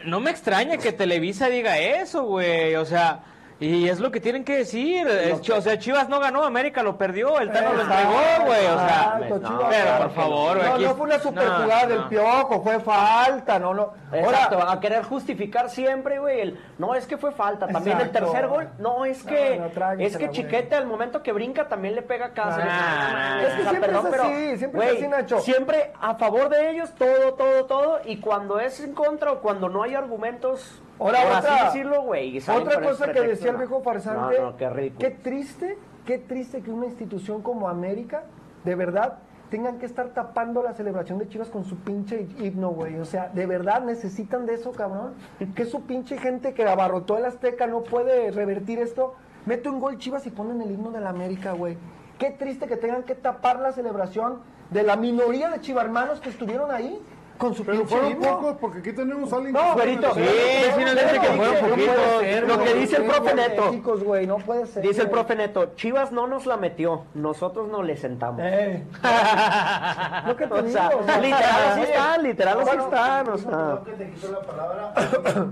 no 0.06 0.22
me 0.22 0.32
extraña 0.32 0.78
que 0.78 0.94
Televisa 0.94 1.50
diga 1.50 1.78
eso, 1.78 2.24
güey, 2.24 2.76
o 2.76 2.86
sea, 2.86 3.20
y 3.58 3.88
es 3.88 4.00
lo 4.02 4.12
que 4.12 4.20
tienen 4.20 4.44
que 4.44 4.58
decir, 4.58 5.08
es- 5.08 5.50
o 5.50 5.62
sea, 5.62 5.80
Chivas 5.80 6.10
no 6.10 6.20
ganó, 6.20 6.44
América 6.44 6.84
lo 6.84 6.98
perdió, 6.98 7.40
el 7.40 7.52
Tano 7.52 7.74
lo 7.74 7.82
entregó, 7.84 8.46
güey, 8.46 8.66
o 8.66 8.78
sea, 8.80 9.18
Exacto, 9.22 9.40
no, 9.40 9.48
Chivas. 9.48 9.68
pero 9.70 9.98
por 9.98 10.12
favor, 10.12 10.58
No, 10.58 10.74
aquí 10.74 10.84
no 10.84 10.90
es- 10.92 10.96
fue 10.98 11.06
una 11.06 11.20
super 11.20 11.48
no, 11.48 11.56
jugada 11.64 11.88
del 11.88 12.00
no. 12.02 12.10
Piojo, 12.10 12.62
fue 12.62 12.80
falta, 12.82 13.58
no, 13.60 13.74
no. 13.74 13.94
Exacto, 14.12 14.62
a 14.62 14.80
querer 14.80 15.04
justificar 15.04 15.70
siempre, 15.70 16.20
güey, 16.20 16.40
el, 16.42 16.60
no 16.78 16.96
es 16.96 17.06
que 17.08 17.18
fue 17.18 17.32
falta, 17.32 17.68
también 17.68 18.00
el 18.02 18.12
tercer 18.12 18.48
gol, 18.48 18.70
no 18.78 19.06
es 19.06 19.24
que, 19.24 19.62
es 20.00 20.18
que. 20.18 20.30
Chiquete 20.32 20.76
al 20.76 20.86
momento 20.86 21.24
que 21.24 21.32
brinca 21.32 21.68
también 21.70 21.96
le 21.96 22.02
pega 22.02 22.26
a 22.28 22.30
Cáceres. 22.32 22.68
Ah, 22.70 23.40
es 23.42 23.48
que 23.54 23.54
o 23.54 23.64
sea, 23.64 23.70
siempre 23.70 23.90
perdón, 23.90 24.06
es 24.08 24.12
pero, 24.12 24.24
así, 24.24 24.58
siempre 24.58 24.66
es 24.66 24.72
güey, 24.94 24.98
así, 24.98 25.08
Nacho. 25.08 25.40
Siempre 25.40 25.92
a 26.02 26.16
favor 26.16 26.50
de 26.50 26.72
ellos, 26.72 26.94
todo, 26.98 27.34
todo, 27.36 27.66
todo, 27.66 28.00
y 28.06 28.18
cuando 28.18 28.60
es 28.60 28.80
en 28.82 28.94
contra 28.94 29.32
o 29.32 29.40
cuando 29.40 29.70
no 29.70 29.84
hay 29.84 29.96
argumentos, 29.96 30.82
Ahora, 31.00 31.20
Por 31.24 31.38
otra, 31.38 31.56
así 31.56 31.66
decirlo, 31.66 32.02
güey. 32.04 32.40
otra 32.40 32.82
cosa 32.82 33.12
que 33.12 33.22
decía 33.22 33.52
el 33.52 33.58
viejo 33.58 33.82
farsante, 33.82 34.40
No, 34.40 34.52
no, 34.52 34.58
qué 34.58 34.70
ridículo. 34.70 35.00
qué 35.00 35.12
triste, 35.12 35.78
qué 36.06 36.18
triste 36.20 36.62
que 36.62 36.72
una 36.72 36.86
institución 36.86 37.42
como 37.42 37.68
América, 37.68 38.24
de 38.64 38.76
verdad, 38.76 39.20
tengan 39.50 39.78
que 39.78 39.86
estar 39.86 40.10
tapando 40.10 40.64
la 40.64 40.74
celebración 40.74 41.20
de 41.20 41.28
Chivas 41.28 41.50
con 41.50 41.66
su 41.66 41.78
pinche 41.78 42.28
himno, 42.40 42.70
güey. 42.70 42.98
O 43.00 43.06
sea, 43.06 43.30
de 43.30 43.46
verdad 43.46 43.84
necesitan 43.84 44.46
de 44.46 44.56
eso, 44.56 44.72
cabrón. 44.72 45.14
Que 45.54 45.66
su 45.66 45.82
pinche 45.86 46.18
gente 46.18 46.54
que 46.54 46.68
abarrotó 46.68 47.18
el 47.18 47.26
Azteca 47.26 47.68
no 47.68 47.84
puede 47.84 48.32
revertir 48.32 48.80
esto. 48.80 49.16
Mete 49.46 49.70
un 49.70 49.80
gol 49.80 49.98
Chivas 49.98 50.26
y 50.26 50.32
ponen 50.32 50.62
el 50.62 50.72
himno 50.72 50.92
de 50.92 51.00
la 51.02 51.10
América, 51.10 51.52
güey. 51.52 51.78
Qué 52.18 52.32
triste 52.32 52.68
que 52.68 52.78
tengan 52.78 53.04
que 53.04 53.14
tapar 53.14 53.60
la 53.60 53.72
celebración 53.74 54.40
de 54.72 54.82
la 54.84 54.96
minoría 54.96 55.50
de 55.50 55.60
chivarmanos 55.62 56.20
que 56.22 56.30
estuvieron 56.30 56.72
ahí 56.72 57.00
con 57.38 57.54
su 57.54 57.66
Pero 57.66 57.86
fueron 57.86 58.12
himno. 58.12 58.28
pocos, 58.40 58.56
porque 58.62 58.80
aquí 58.80 58.94
tenemos 58.94 59.32
a 59.34 59.36
alguien 59.36 59.54
No, 59.54 59.62
que- 59.62 59.74
güerito. 59.74 60.14
Sí, 60.14 60.22
dice 60.22 61.20
que 61.20 61.28
fueron 61.28 61.70
poquitos. 61.70 62.20
ser, 62.22 62.48
Lo 62.48 62.64
que 62.64 62.74
dice 62.76 62.96
el 62.98 63.04
profe 63.06 63.34
Neto. 63.36 63.72
Chicos, 63.72 64.04
güey, 64.04 64.28
no 64.28 64.38
puede 64.38 64.66
ser. 64.68 64.84
Dice 64.84 65.02
el 65.02 65.10
profe 65.10 65.36
Neto, 65.36 65.74
Chivas 65.76 66.12
no 66.12 66.28
nos 66.28 66.46
la 66.46 66.58
metió, 66.58 67.04
nosotros 67.14 67.68
no 67.68 67.84
le 67.84 67.98
sentamos. 67.98 68.42
Eh. 68.44 68.84
Lo 70.28 70.36
que 70.36 70.48
te 70.48 70.54
O 70.54 70.62
digo, 70.64 70.80
o 71.00 71.04
sea, 71.04 71.20
literal 71.20 71.62
así 71.72 71.82
oye, 71.82 71.92
están, 71.92 72.24
literal 72.24 72.58
así 72.60 72.68
bueno, 72.68 72.84
están, 72.86 73.30
o 73.30 73.38
sea. 73.38 73.80
Que 73.86 73.92
te 73.92 74.10
quito 74.12 74.32
la 74.32 74.40
palabra. 74.42 74.94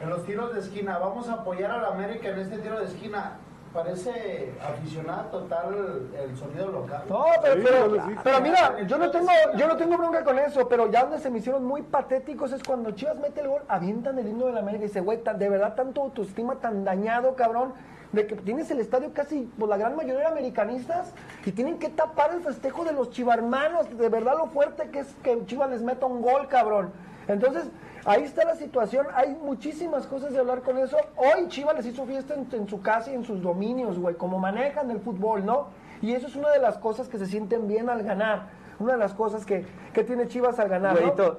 en 0.00 0.10
los 0.10 0.24
tiros 0.24 0.54
de 0.54 0.60
esquina, 0.60 0.98
vamos 0.98 1.28
a 1.28 1.32
apoyar 1.34 1.70
a 1.72 1.78
la 1.82 1.88
América 1.88 2.28
en 2.28 2.38
este 2.40 2.58
tiro 2.58 2.78
de 2.78 2.86
esquina. 2.86 3.38
Parece 3.82 4.52
aficionado 4.60 5.26
total 5.30 6.08
el 6.20 6.36
sonido 6.36 6.66
local. 6.66 7.02
No, 7.08 7.26
pero, 7.40 7.54
Sí, 7.54 7.60
pero, 7.64 8.20
pero 8.24 8.40
mira, 8.40 8.82
yo 8.88 8.98
no 8.98 9.08
tengo, 9.12 9.30
yo 9.56 9.68
no 9.68 9.76
tengo 9.76 9.96
bronca 9.96 10.24
con 10.24 10.36
eso, 10.36 10.68
pero 10.68 10.90
ya 10.90 11.02
donde 11.02 11.20
se 11.20 11.30
me 11.30 11.38
hicieron 11.38 11.64
muy 11.64 11.82
patéticos 11.82 12.50
es 12.50 12.60
cuando 12.64 12.90
Chivas 12.90 13.18
mete 13.20 13.40
el 13.40 13.46
gol, 13.48 13.62
avientan 13.68 14.18
el 14.18 14.26
himno 14.26 14.46
de 14.46 14.52
la 14.54 14.60
América 14.60 14.82
y 14.84 14.88
dice, 14.88 15.00
güey, 15.00 15.18
tan- 15.22 15.38
de 15.38 15.48
verdad 15.48 15.76
tanto 15.76 16.00
autoestima 16.02 16.56
tan 16.56 16.82
dañado, 16.84 17.36
cabrón, 17.36 17.72
de 18.10 18.26
que 18.26 18.34
tienes 18.34 18.68
el 18.72 18.80
estadio 18.80 19.12
casi, 19.14 19.48
pues 19.56 19.68
la 19.68 19.76
gran 19.76 19.94
mayoría 19.94 20.22
de 20.22 20.26
americanistas, 20.26 21.12
y 21.46 21.52
tienen 21.52 21.78
que 21.78 21.88
tapar 21.88 22.32
el 22.34 22.40
festejo 22.40 22.84
de 22.84 22.92
los 22.92 23.10
chivarmanos, 23.10 23.96
de 23.96 24.08
verdad 24.08 24.36
lo 24.38 24.46
fuerte 24.46 24.90
que 24.90 24.98
es 25.00 25.14
que 25.22 25.46
Chivas 25.46 25.70
les 25.70 25.82
meta 25.82 26.04
un 26.04 26.20
gol, 26.20 26.48
cabrón. 26.48 26.90
Entonces, 27.28 27.64
ahí 28.04 28.22
está 28.22 28.44
la 28.44 28.54
situación, 28.56 29.06
hay 29.14 29.34
muchísimas 29.34 30.06
cosas 30.06 30.32
de 30.32 30.38
hablar 30.38 30.62
con 30.62 30.78
eso. 30.78 30.96
Hoy 31.16 31.48
Chivas 31.48 31.76
les 31.76 31.86
hizo 31.86 32.04
fiesta 32.06 32.34
en, 32.34 32.48
en 32.52 32.68
su 32.68 32.80
casa 32.80 33.10
y 33.10 33.14
en 33.14 33.24
sus 33.24 33.42
dominios, 33.42 33.98
güey, 33.98 34.14
como 34.16 34.38
manejan 34.38 34.90
el 34.90 35.00
fútbol, 35.00 35.44
¿no? 35.44 35.68
Y 36.00 36.12
eso 36.14 36.26
es 36.28 36.36
una 36.36 36.50
de 36.50 36.60
las 36.60 36.78
cosas 36.78 37.08
que 37.08 37.18
se 37.18 37.26
sienten 37.26 37.66
bien 37.66 37.88
al 37.90 38.02
ganar. 38.02 38.56
Una 38.80 38.92
de 38.92 38.98
las 38.98 39.12
cosas 39.12 39.44
que, 39.44 39.66
que 39.92 40.04
tiene 40.04 40.28
Chivas 40.28 40.60
al 40.60 40.68
ganar, 40.68 40.96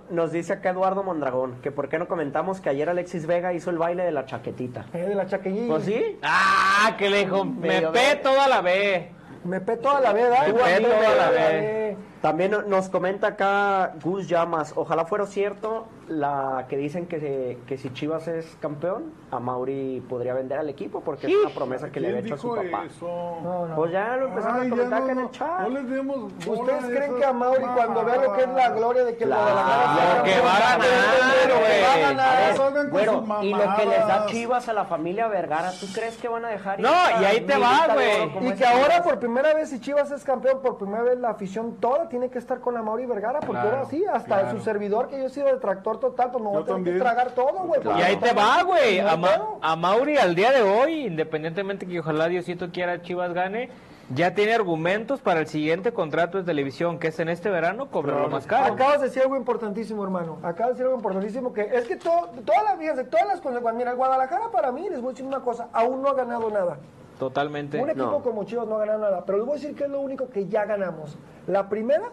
nos 0.10 0.34
dice 0.34 0.52
acá 0.52 0.72
Eduardo 0.72 1.04
Mondragón, 1.04 1.62
que 1.62 1.72
por 1.72 1.88
qué 1.88 1.98
no 1.98 2.06
comentamos 2.10 2.60
que 2.60 2.68
ayer 2.68 2.90
Alexis 2.90 3.26
Vega 3.26 3.54
hizo 3.54 3.70
el 3.70 3.78
baile 3.78 4.04
de 4.04 4.12
la 4.12 4.26
chaquetita. 4.26 4.88
Eh, 4.94 5.04
de 5.04 5.16
la 5.16 5.26
chaqueñilla. 5.26 5.70
Pues 5.70 5.86
sí, 5.86 6.20
Ah, 6.22 6.96
que 6.98 7.10
le 7.10 7.20
dijo, 7.20 7.46
me 7.46 7.70
Medio 7.70 7.94
pe 7.94 8.18
toda 8.22 8.46
la 8.50 8.60
B. 8.60 9.12
Me 9.46 9.62
pe 9.62 9.78
toda 9.78 10.02
la 10.02 10.12
veda. 10.12 10.48
Me 10.48 10.54
pe 10.54 10.82
toda 10.82 11.16
la 11.16 11.30
vez. 11.30 11.98
También 12.22 12.52
no- 12.52 12.64
nos 12.64 12.90
comenta 12.90 13.28
acá 13.28 13.94
Gus 14.04 14.28
Llamas, 14.28 14.74
ojalá 14.76 15.06
fuera 15.06 15.26
cierto 15.26 15.86
la 16.10 16.66
que 16.68 16.76
dicen 16.76 17.06
que, 17.06 17.20
se- 17.20 17.58
que 17.68 17.78
si 17.78 17.94
Chivas 17.94 18.28
es 18.28 18.58
campeón, 18.60 19.14
a 19.32 19.40
Mauri 19.40 20.04
podría 20.10 20.34
vender 20.34 20.58
al 20.60 20.68
equipo 20.68 21.02
porque 21.02 21.28
es 21.28 21.34
una 21.46 21.54
promesa 21.54 21.92
que 21.92 22.00
le 22.02 22.08
había 22.10 22.22
¿Quién 22.22 22.34
hecho 22.34 22.54
a 22.56 22.62
su 22.62 22.70
papá. 22.72 22.86
eso? 22.86 23.38
No, 23.44 23.68
no. 23.68 23.76
Pues 23.76 23.92
ya 23.92 24.18
lo 24.18 24.28
empezaron 24.28 24.60
Ay, 24.62 24.68
a 24.68 24.70
comentar 24.72 25.00
no, 25.00 25.06
acá 25.06 25.12
en 25.14 25.20
el 25.20 25.32
chat. 25.32 25.60
no 25.62 25.70
les 25.70 25.90
demos 25.90 26.18
¿Ustedes 26.46 26.86
creen 26.86 27.16
que 27.16 27.26
a 27.26 27.32
Mauri 27.34 27.64
cuando 27.76 28.04
vea 28.04 28.16
lo 28.18 28.34
que 28.34 28.42
es 28.42 28.50
la 28.50 28.70
gloria 28.72 29.04
de 29.06 29.16
que 29.16 29.26
sea 29.26 29.38
Lo 29.38 30.24
que 30.24 30.32
campeón, 30.32 30.46
va 30.46 30.56
a 30.56 30.60
ganar, 30.60 30.78
lo 30.80 30.84
que 30.84 31.82
va 31.82 31.88
a 31.88 31.94
güey. 31.94 32.02
ganar? 32.02 32.38
Ver, 32.50 32.58
con 32.58 32.90
Bueno, 32.92 33.44
y 33.44 33.54
lo 33.54 33.76
que 33.78 33.86
les 33.86 34.08
da. 34.08 34.26
Chivas 34.26 34.68
a 34.68 34.74
la 34.74 34.86
familia 34.86 35.28
Vergara, 35.28 35.72
¿tú 35.80 35.86
crees 35.94 36.18
que 36.18 36.28
van 36.28 36.44
a 36.44 36.50
dejar? 36.50 36.80
ir 36.80 36.86
No, 36.86 36.92
y 37.22 37.24
ahí 37.24 37.42
te 37.42 37.58
va, 37.58 37.88
güey. 37.94 38.50
Y 38.50 38.54
que 38.56 38.66
ahora 38.66 39.04
por 39.04 39.20
primera 39.20 39.54
vez, 39.54 39.70
si 39.70 39.80
Chivas 39.80 40.10
es 40.12 40.24
campeón, 40.24 40.60
por 40.62 40.78
primera 40.78 41.04
vez 41.04 41.18
la 41.20 41.30
afición 41.30 41.76
toda 41.80 42.09
tiene 42.10 42.30
que 42.30 42.38
estar 42.40 42.60
con 42.60 42.74
la 42.74 42.82
Mauri 42.82 43.06
Vergara, 43.06 43.40
porque 43.40 43.62
Claro, 43.62 43.78
ahora 43.78 43.90
sí, 43.90 44.04
hasta 44.06 44.42
claro. 44.42 44.58
su 44.58 44.64
servidor, 44.64 45.08
que 45.08 45.18
yo 45.20 45.26
he 45.28 45.30
sido 45.30 45.48
detractor 45.48 46.00
total, 46.00 46.32
pues 46.32 46.44
me 46.44 46.50
voy 46.50 46.58
Yo 46.58 46.62
a 46.62 46.66
tener 46.66 46.76
también. 46.78 46.96
que 46.98 47.02
tragar 47.02 47.32
todo, 47.32 47.60
güey. 47.66 47.82
Y 47.98 48.02
ahí 48.02 48.16
no 48.16 48.22
te 48.22 48.34
va, 48.34 48.64
güey. 48.64 49.00
A, 49.00 49.16
Ma- 49.16 49.32
tengo. 49.34 49.60
a 49.62 49.76
Mauri 49.76 50.18
al 50.18 50.36
día 50.36 50.52
de 50.52 50.62
hoy, 50.64 51.06
independientemente 51.08 51.86
que 51.88 52.00
ojalá 52.00 52.28
Diosito 52.28 52.70
quiera 52.72 53.02
Chivas 53.02 53.34
gane, 53.34 53.70
ya 54.14 54.34
tiene 54.34 54.56
argumentos 54.56 55.22
para 55.22 55.40
el 55.42 55.46
siguiente 55.48 55.94
contrato 55.94 56.40
de 56.40 56.44
televisión, 56.44 56.98
que 56.98 57.10
es 57.10 57.20
en 57.20 57.30
este 57.30 57.52
verano, 57.52 57.90
cobrarlo 57.92 58.28
más 58.28 58.48
caro. 58.48 58.74
Acabas 58.74 59.02
de 59.02 59.06
decir 59.08 59.22
algo 59.22 59.38
importantísimo, 59.38 60.04
hermano. 60.04 60.38
Acabas 60.42 60.70
de 60.70 60.70
decir 60.74 60.86
algo 60.86 60.96
importantísimo 60.98 61.54
que 61.54 61.62
es 61.72 61.86
que 61.88 61.96
todo, 61.96 62.28
todas 62.44 62.64
las 62.64 62.78
fíjense, 62.80 63.04
todas 63.04 63.28
las 63.28 63.40
consecuencias. 63.40 63.76
Mira, 63.78 63.92
el 63.92 63.98
Guadalajara 63.98 64.50
para 64.52 64.72
mí, 64.72 64.90
les 64.90 65.00
voy 65.00 65.10
a 65.10 65.12
decir 65.12 65.26
una 65.28 65.42
cosa, 65.42 65.68
aún 65.74 66.02
no 66.02 66.10
ha 66.10 66.14
ganado 66.16 66.50
nada. 66.50 66.78
Totalmente. 67.20 67.80
Un 67.80 67.90
equipo 67.90 68.06
no. 68.06 68.24
como 68.24 68.46
Chivas 68.46 68.68
no 68.68 68.78
ha 68.78 68.80
ganado 68.80 69.02
nada, 69.02 69.26
pero 69.26 69.38
les 69.38 69.46
voy 69.46 69.58
a 69.58 69.60
decir 69.62 69.76
que 69.76 69.84
es 69.84 69.90
lo 69.90 70.00
único 70.00 70.30
que 70.30 70.48
ya 70.48 70.66
ganamos. 70.66 71.18
La 71.48 71.68
primera, 71.68 72.10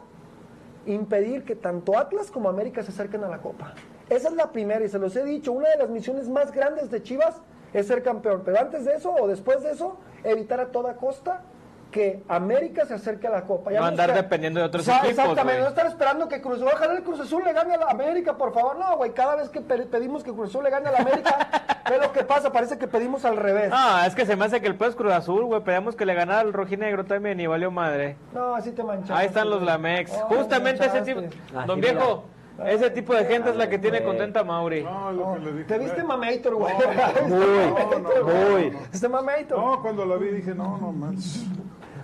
impedir 0.85 1.45
que 1.45 1.55
tanto 1.55 1.97
Atlas 1.97 2.31
como 2.31 2.49
América 2.49 2.83
se 2.83 2.91
acerquen 2.91 3.23
a 3.25 3.29
la 3.29 3.39
Copa. 3.39 3.73
Esa 4.11 4.29
es 4.29 4.35
la 4.35 4.51
primera 4.51 4.85
y 4.85 4.89
se 4.89 4.99
los 4.99 5.15
he 5.17 5.25
dicho, 5.25 5.53
una 5.53 5.71
de 5.71 5.79
las 5.79 5.91
misiones 5.91 6.29
más 6.29 6.53
grandes 6.53 6.91
de 6.91 7.03
Chivas 7.03 7.41
es 7.73 7.87
ser 7.87 8.03
campeón, 8.03 8.43
pero 8.45 8.59
antes 8.59 8.85
de 8.85 8.95
eso 8.95 9.15
o 9.15 9.29
después 9.29 9.63
de 9.63 9.71
eso, 9.71 9.97
evitar 10.25 10.61
a 10.61 10.67
toda 10.67 10.97
costa 10.97 11.43
que 11.91 12.23
América 12.29 12.85
se 12.85 12.95
acerque 12.95 13.27
a 13.27 13.31
la 13.31 13.43
Copa. 13.43 13.71
No 13.71 13.85
andar 13.85 14.13
dependiendo 14.13 14.61
de 14.61 14.67
otros 14.67 14.87
equipos, 14.87 15.09
Exactamente, 15.09 15.61
no 15.63 15.69
estar 15.69 15.87
esperando 15.87 16.29
que 16.29 16.43
Cruz 16.43 16.61
ojalá 16.61 16.95
el 16.95 17.03
Cruz 17.03 17.21
Azul 17.21 17.43
le 17.45 17.53
gane 17.55 17.75
a 17.75 17.79
la 17.79 17.87
América, 17.87 18.37
por 18.37 18.53
favor. 18.53 18.77
No, 18.79 18.97
güey, 18.99 19.13
cada 19.13 19.37
vez 19.37 19.49
que 19.49 19.61
pe- 19.63 19.87
pedimos 19.87 20.23
que 20.23 20.33
Cruz 20.33 20.51
Azul 20.51 20.65
le 20.65 20.71
gane 20.71 20.89
a 20.89 20.93
la 20.93 20.99
América, 20.99 21.49
ve 21.89 21.99
lo 21.99 22.13
que 22.13 22.23
pasa, 22.25 22.53
parece 22.53 22.77
que 22.77 22.87
pedimos 22.87 23.25
al 23.25 23.37
revés. 23.37 23.71
Ah, 23.73 24.05
es 24.07 24.15
que 24.15 24.27
se 24.27 24.37
me 24.37 24.45
hace 24.45 24.61
que 24.61 24.67
el 24.67 24.75
pez 24.77 24.95
Cruz 24.95 25.13
Azul, 25.13 25.45
güey. 25.45 25.63
Pedíamos 25.63 25.97
que 25.97 26.05
le 26.05 26.13
ganara 26.15 26.41
al 26.41 26.53
rojinegro 26.53 27.05
también 27.05 27.41
y 27.41 27.47
valió 27.47 27.71
madre. 27.71 28.17
No, 28.35 28.55
así 28.55 28.73
te 28.73 28.83
manchaste. 28.83 29.15
Ahí 29.15 29.27
están 29.29 29.49
los. 29.49 29.63
Lamex. 29.63 30.13
Oh, 30.13 30.35
Justamente 30.37 30.85
ese 30.87 31.01
tipo. 31.03 31.21
Así 31.21 31.67
Don 31.67 31.81
mira. 31.81 31.93
viejo, 31.93 32.25
ese 32.67 32.91
tipo 32.91 33.15
de 33.15 33.25
gente 33.25 33.51
es 33.51 33.57
la 33.57 33.69
que 33.69 33.79
tiene 33.79 34.03
contenta 34.05 34.41
a 34.41 34.45
Mauri. 34.45 34.83
No, 34.83 35.13
lo 35.13 35.35
que 35.35 35.39
le 35.41 35.53
dije. 35.53 35.65
Te 35.65 35.79
viste 35.79 36.03
mamator, 36.05 36.55
güey. 36.57 36.75
No, 37.29 37.39
no, 37.39 37.99
no, 37.99 38.51
muy. 38.51 38.77
Este 38.93 39.09
mamator. 39.09 39.59
No, 39.59 39.81
cuando 39.83 40.05
la 40.05 40.17
vi 40.17 40.29
dije, 40.29 40.55
no, 40.55 40.77
no 40.79 40.93
manches. 40.93 41.45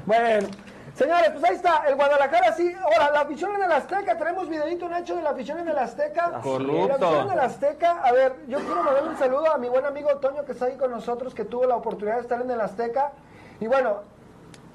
Bueno, 0.07 0.49
señores, 0.97 1.31
pues 1.31 1.45
ahí 1.45 1.55
está, 1.57 1.85
el 1.89 1.95
Guadalajara 1.95 2.53
sí. 2.53 2.75
Ahora, 2.83 3.11
la 3.13 3.21
afición 3.21 3.55
en 3.55 3.63
el 3.65 3.73
Azteca, 3.73 4.17
tenemos 4.19 4.49
videito 4.49 4.89
Nacho 4.89 5.17
de 5.17 5.23
la 5.23 5.31
afición 5.31 5.59
en 5.61 5.69
el 5.69 5.79
Azteca. 5.79 6.41
Corrupto. 6.43 6.87
La 6.89 6.95
afición 6.95 7.27
en 7.27 7.33
el 7.33 7.41
Azteca, 7.41 7.91
a 8.03 8.13
ver, 8.13 8.35
yo 8.49 8.59
quiero 8.59 8.83
mandarle 8.83 9.11
un 9.11 9.19
saludo 9.19 9.53
a 9.53 9.59
mi 9.59 9.69
buen 9.69 9.85
amigo 9.85 10.11
Toño 10.17 10.45
que 10.45 10.53
está 10.53 10.67
ahí 10.67 10.77
con 10.77 10.91
nosotros, 10.91 11.35
que 11.35 11.45
tuvo 11.45 11.67
la 11.67 11.77
oportunidad 11.77 12.17
de 12.17 12.23
estar 12.23 12.41
en 12.41 12.51
el 12.51 12.61
Azteca. 12.61 13.13
Y 13.61 13.67
bueno, 13.69 13.99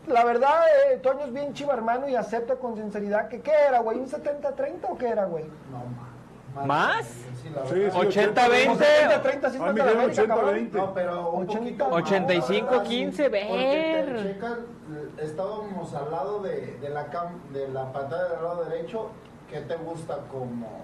la 0.08 0.24
verdad, 0.24 0.62
eh, 0.90 0.98
Toño 0.98 1.26
es 1.26 1.34
bien 1.34 1.54
chiva 1.54 1.74
hermano 1.74 2.08
y 2.08 2.16
acepta 2.16 2.56
con 2.56 2.76
sinceridad 2.78 3.28
que, 3.28 3.42
¿qué 3.42 3.52
era, 3.68 3.80
güey? 3.80 3.98
¿Un 4.00 4.08
70-30 4.10 4.86
o 4.90 4.98
qué 4.98 5.10
era, 5.10 5.26
güey? 5.26 5.44
No, 5.72 5.84
ma- 6.56 6.66
¿Más? 6.66 7.06
Sí, 7.48 7.54
la 7.56 7.66
Sí, 7.66 7.80
verdad. 7.80 8.02
sí, 8.02 8.20
80-20. 8.20 8.78
70-30 8.78 9.24
sí 9.24 9.28
A 9.28 9.48
está 9.48 9.50
mí 9.74 9.80
la 9.80 9.86
dijeron 9.86 10.00
América, 10.02 10.28
cabrón. 10.28 10.56
80-20. 10.56 10.72
No, 10.74 10.94
pero 10.94 11.30
un 11.32 11.44
80, 11.50 11.60
poquito 11.60 11.90
más, 11.90 11.94
85, 12.04 12.66
la 12.66 12.72
verdad, 12.72 12.88
15, 12.90 13.24
sí, 13.24 13.30
porque 13.30 13.44
ver. 13.58 14.18
eh, 14.18 15.10
estábamos 15.22 15.94
al 15.94 16.12
lado 16.12 16.40
de, 16.42 16.78
de 16.82 16.90
la 16.90 17.12
cam- 17.12 17.42
de 17.52 17.68
la 17.70 17.92
pantalla 17.92 18.24
del 18.30 18.44
lado 18.44 18.66
derecho, 18.66 19.10
que 19.50 19.60
te 19.62 19.76
gusta 19.78 20.18
como 20.32 20.82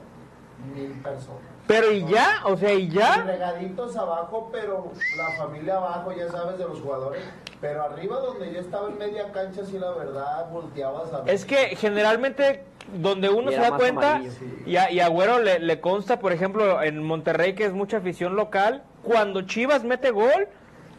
mil 0.74 0.92
personas. 1.02 1.42
Pero 1.68 1.92
y 1.92 2.06
ya, 2.06 2.42
o 2.46 2.58
sea, 2.58 2.74
y 2.74 2.90
ya. 2.90 3.24
regaditos 3.24 3.96
abajo, 3.96 4.50
pero 4.52 4.92
la 5.18 5.30
familia 5.38 5.78
abajo, 5.78 6.12
ya 6.12 6.30
sabes, 6.30 6.58
de 6.58 6.66
los 6.66 6.82
jugadores. 6.82 7.24
Pero 7.62 7.84
arriba 7.84 8.20
donde 8.20 8.52
yo 8.52 8.60
estaba 8.60 8.90
en 8.90 8.98
media 8.98 9.32
cancha, 9.32 9.64
sí, 9.66 9.80
la 9.80 9.92
verdad, 9.92 10.50
volteabas 10.52 11.14
a. 11.14 11.24
Es 11.26 11.46
que 11.46 11.76
generalmente 11.78 12.66
donde 13.02 13.30
uno 13.30 13.52
se 13.52 13.58
da 13.58 13.72
cuenta, 13.72 14.16
amarillo. 14.16 14.32
y 14.66 14.76
a, 14.76 14.92
y 14.92 15.00
a 15.00 15.08
Güero 15.08 15.40
le, 15.40 15.60
le 15.60 15.80
consta, 15.80 16.20
por 16.20 16.32
ejemplo, 16.34 16.82
en 16.82 17.02
Monterrey, 17.04 17.54
que 17.56 17.66
es 17.66 17.74
mucha 17.74 17.98
afición 17.98 18.36
local, 18.36 18.84
cuando 19.04 19.42
Chivas 19.44 19.84
mete 19.84 20.12
gol, 20.12 20.48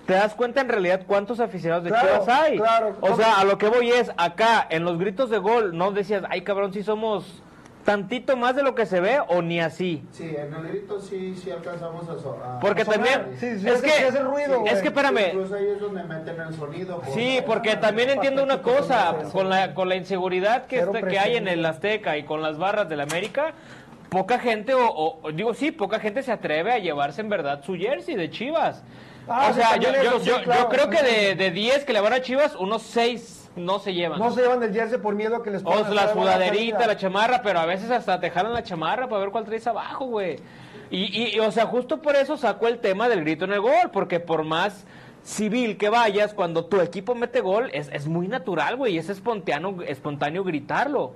te 0.07 0.15
das 0.15 0.35
cuenta 0.35 0.61
en 0.61 0.69
realidad 0.69 1.03
cuántos 1.07 1.41
aficionados 1.41 1.85
de 1.85 1.91
Claro, 1.91 2.09
Chivas 2.09 2.29
hay. 2.29 2.57
claro. 2.59 2.97
O 3.01 3.17
sea, 3.17 3.39
a 3.41 3.45
lo 3.45 3.59
que 3.59 3.69
voy 3.69 3.91
es, 3.91 4.11
acá, 4.17 4.67
en 4.69 4.85
los 4.85 4.99
gritos 4.99 5.31
de 5.31 5.39
gol, 5.39 5.77
no 5.77 5.93
decías, 5.93 6.25
ay 6.31 6.43
cabrón, 6.43 6.73
si 6.73 6.83
somos 6.83 7.43
tantito 7.85 8.37
más 8.37 8.57
de 8.57 8.63
lo 8.63 8.75
que 8.75 8.87
se 8.87 9.01
ve, 9.01 9.19
o 9.29 9.43
ni 9.43 9.61
así. 9.61 10.03
Sí, 10.13 10.25
en 10.37 10.53
el 10.55 10.69
grito 10.69 11.01
sí, 11.01 11.35
sí 11.37 11.51
alcanzamos 11.51 12.09
a... 12.09 12.19
so- 12.19 12.41
a- 12.43 12.59
Porque 12.61 12.83
a 12.83 12.85
también, 12.87 13.37
Sí, 13.39 13.59
sí, 13.59 13.69
es 13.69 13.83
que, 13.83 13.91
hace 13.93 14.21
ruido, 14.23 14.65
es 14.67 14.81
que 14.81 14.89
espérame, 14.89 15.29
Incluso 15.33 15.55
ahí 15.55 15.67
es 15.69 15.81
donde 15.81 16.03
meten 16.05 16.41
el 16.41 16.55
sonido. 16.55 17.01
por- 17.01 17.13
Sí, 17.15 17.41
porque 17.47 17.77
también 17.77 18.11
entiendo 18.11 18.43
una 18.43 18.63
cosa, 18.63 19.15
con 19.33 19.49
la, 19.51 19.75
con 19.75 19.89
la 19.89 19.97
inseguridad 19.97 20.67
que, 20.67 20.79
está- 20.81 21.03
que 21.03 21.19
hay 21.19 21.37
en 21.37 21.47
el 21.49 21.65
Azteca 21.67 22.17
y 22.17 22.25
con 22.25 22.41
las 22.43 22.59
barras 22.59 22.89
del 22.89 23.01
América, 23.01 23.53
poca 24.09 24.39
gente, 24.39 24.75
o, 24.75 24.87
o- 25.23 25.33
digo 25.33 25.53
sí, 25.55 25.71
poca 25.71 25.99
gente 26.01 26.23
se 26.23 26.33
atreve 26.33 26.73
a 26.73 26.79
llevarse 26.79 27.21
en 27.21 27.29
verdad 27.29 27.63
su 27.65 27.75
jersey 27.77 28.15
de 28.15 28.31
Chivas. 28.31 28.83
Ah, 29.29 29.49
o 29.51 29.55
sea, 29.55 29.77
yo, 29.77 29.91
yo, 29.91 30.01
eso, 30.01 30.21
sí, 30.21 30.27
yo- 30.31 30.69
creo 30.69 30.89
que 30.91 31.03
de, 31.03 31.35
de 31.37 31.51
10 31.51 31.85
que 31.85 31.93
le 31.93 32.01
van 32.01 32.13
a 32.13 32.21
Chivas, 32.23 32.55
unos 32.57 32.83
6 32.83 33.44
no 33.57 33.79
se 33.79 33.95
llevan. 33.95 34.19
No 34.19 34.31
se 34.31 34.43
llevan 34.43 34.63
el 34.63 34.73
jersey 34.73 34.99
por 34.99 35.15
miedo 35.15 35.37
a 35.37 35.43
que 35.43 35.51
les 35.51 35.63
O 35.63 35.67
puedan 35.67 35.95
la 35.95 36.13
sudaderita, 36.13 36.87
la 36.87 36.97
chamarra, 36.97 37.43
pero 37.43 37.61
a 37.61 37.67
veces 37.67 37.91
hasta 37.91 38.21
te 38.21 38.31
jalan 38.31 38.53
la 38.53 38.63
chamarra 38.63 39.09
para 39.09 39.21
ver 39.21 39.31
cuál 39.31 39.45
traes 39.45 39.67
abajo, 39.67 40.07
güey. 40.07 40.39
Y, 40.91 41.05
y, 41.23 41.37
y, 41.37 41.41
o 41.41 41.51
sea, 41.51 41.67
justo 41.67 42.03
por 42.03 42.17
eso 42.17 42.37
sacó 42.37 42.69
el 42.69 42.79
tema 42.79 43.09
del 43.09 43.21
grito 43.21 43.45
en 43.45 43.53
el 43.53 43.61
gol, 43.61 43.91
porque 43.93 44.21
por 44.21 44.45
más 44.45 44.87
civil 45.23 45.77
que 45.77 45.89
vayas, 45.89 46.35
cuando 46.35 46.67
tu 46.67 46.81
equipo 46.81 47.15
mete 47.15 47.41
gol, 47.41 47.71
es, 47.73 47.89
es 47.93 48.07
muy 48.07 48.29
natural, 48.29 48.77
güey, 48.77 48.95
y 48.95 48.99
es 48.99 49.09
espontáneo, 49.09 49.83
espontáneo 49.83 50.45
gritarlo. 50.45 51.13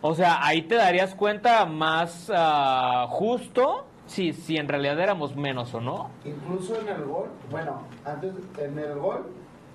O 0.00 0.14
sea, 0.14 0.44
ahí 0.44 0.62
te 0.62 0.74
darías 0.74 1.14
cuenta 1.14 1.64
más 1.64 2.30
ah, 2.34 3.06
justo 3.08 3.86
si, 4.06 4.32
si 4.32 4.56
en 4.56 4.68
realidad 4.68 4.98
éramos 5.00 5.34
menos 5.34 5.72
o 5.72 5.80
no. 5.80 6.10
Incluso 6.24 6.78
en 6.80 6.88
el 6.88 7.04
gol, 7.04 7.28
bueno, 7.50 7.82
antes 8.04 8.34
en 8.58 8.78
el 8.78 8.94
gol 8.96 9.26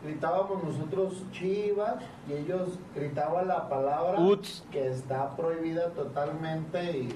gritábamos 0.03 0.63
nosotros 0.63 1.13
Chivas 1.31 1.95
y 2.27 2.33
ellos 2.33 2.69
gritaban 2.95 3.47
la 3.47 3.67
palabra 3.67 4.19
Uts. 4.19 4.63
que 4.71 4.87
está 4.89 5.29
prohibida 5.35 5.89
totalmente 5.89 6.81
y 6.91 7.09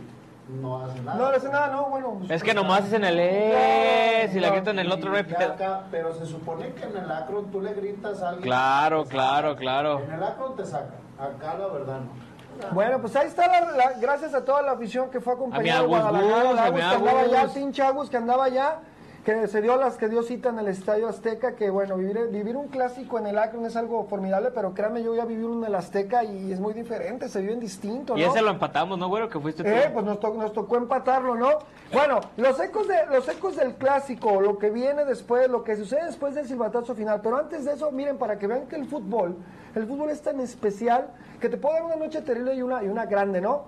no 0.62 0.84
hace 0.84 1.00
nada. 1.02 1.18
No, 1.18 1.30
no 1.30 1.38
hace 1.38 1.50
nada, 1.50 1.68
no, 1.70 1.86
bueno. 1.86 2.20
Es 2.30 2.44
que 2.44 2.54
nomás 2.54 2.86
es 2.86 2.94
en 2.94 3.06
el 3.06 3.18
E, 3.20 4.28
si 4.32 4.40
la 4.42 4.50
No, 4.50 4.56
gritan 4.56 4.78
en 4.80 4.86
el 4.86 4.92
otro 4.92 5.12
no 5.12 5.18
acá, 5.18 5.84
pero 5.90 6.14
se 6.14 6.26
supone 6.26 6.74
que 6.74 6.84
en 6.84 6.98
el 6.98 7.10
Akron 7.12 7.50
tú 7.50 7.62
le 7.62 7.74
gritas 7.74 8.22
a 8.22 8.30
alguien. 8.30 8.44
Claro, 8.44 9.06
claro, 9.06 9.50
saca. 9.52 9.60
claro. 9.60 10.00
En 10.02 10.12
el 10.12 10.24
Akron 10.24 10.56
te 10.58 10.66
saca, 10.66 10.96
acá 11.18 11.58
la 11.58 11.68
verdad 11.68 12.00
no. 12.02 12.34
Bueno, 12.72 13.00
pues 13.00 13.16
ahí 13.16 13.28
está, 13.28 13.48
la, 13.48 13.72
la- 13.72 13.94
gracias 14.00 14.34
a 14.36 14.46
toda 14.46 14.62
la 14.62 14.74
afición 14.74 15.10
que 15.10 15.20
fue 15.20 15.34
a 15.34 15.36
acompañar 15.38 15.78
A 15.78 15.88
mi 15.88 15.94
Agus 15.96 16.12
Guadalajara, 16.12 16.44
Gus, 16.44 16.56
la 16.56 16.62
a 16.62 16.66
Agus 16.66 16.74
mi 16.74 16.80
que 16.80 16.86
andaba 17.08 17.22
allá, 17.22 17.40
Agus. 17.42 17.54
pinche 17.54 17.82
Agus 17.82 18.10
que 18.10 18.18
andaba 18.18 18.44
allá, 18.46 18.76
que 19.24 19.48
se 19.48 19.62
dio 19.62 19.78
las 19.78 19.96
que 19.98 20.10
dio 20.10 20.22
cita 20.22 20.50
en 20.50 20.60
el 20.60 20.68
Estadio 20.68 21.08
Azteca, 21.08 21.56
que 21.56 21.70
bueno, 21.70 21.96
vivir, 21.96 22.28
vivir 22.30 22.58
un 22.58 22.68
clásico 22.68 23.18
en 23.18 23.28
el 23.28 23.40
Akron 23.40 23.66
es 23.66 23.78
algo 23.78 24.04
formidable, 24.06 24.52
pero 24.54 24.74
créanme, 24.74 25.02
yo 25.02 25.16
ya 25.16 25.24
viví 25.24 25.44
uno 25.44 25.60
en 25.60 25.66
el 25.70 25.76
Azteca 25.76 26.26
y 26.26 26.52
es 26.52 26.60
muy 26.60 26.74
diferente, 26.74 27.30
se 27.30 27.40
viven 27.40 27.62
distinto, 27.62 28.14
¿no? 28.16 28.20
Y 28.20 28.24
ese 28.24 28.42
lo 28.42 28.50
empatamos, 28.50 28.98
¿no, 29.00 29.08
güero? 29.08 29.30
Que 29.30 29.40
fuiste 29.40 29.64
tú. 29.64 29.70
Eh, 29.70 29.90
pues 29.94 30.04
nos, 30.06 30.20
to- 30.20 30.34
nos 30.34 30.52
tocó 30.52 30.76
empatarlo, 30.76 31.36
¿no? 31.36 31.52
Bueno, 31.94 32.20
los 32.36 32.60
ecos, 32.60 32.86
de, 32.90 33.06
los 33.12 33.28
ecos 33.30 33.56
del 33.56 33.76
clásico, 33.76 34.42
lo 34.42 34.58
que 34.58 34.70
viene 34.72 35.06
después, 35.06 35.48
lo 35.50 35.64
que 35.64 35.78
sucede 35.78 36.06
después 36.06 36.36
del 36.36 36.46
silbatazo 36.46 36.94
final. 36.94 37.22
Pero 37.22 37.38
antes 37.38 37.64
de 37.64 37.74
eso, 37.74 37.92
miren, 37.92 38.18
para 38.18 38.38
que 38.38 38.48
vean 38.48 38.68
que 38.68 38.76
el 38.76 38.86
fútbol, 38.86 39.38
el 39.76 39.88
fútbol 39.88 40.10
es 40.10 40.22
tan 40.22 40.42
especial 40.42 41.08
que 41.40 41.48
te 41.48 41.56
puede 41.56 41.76
dar 41.76 41.86
una 41.86 41.96
noche 41.96 42.22
terrible 42.24 42.56
y 42.56 42.62
una, 42.62 42.84
y 42.84 42.90
una 42.90 43.06
grande, 43.06 43.40
¿no? 43.40 43.66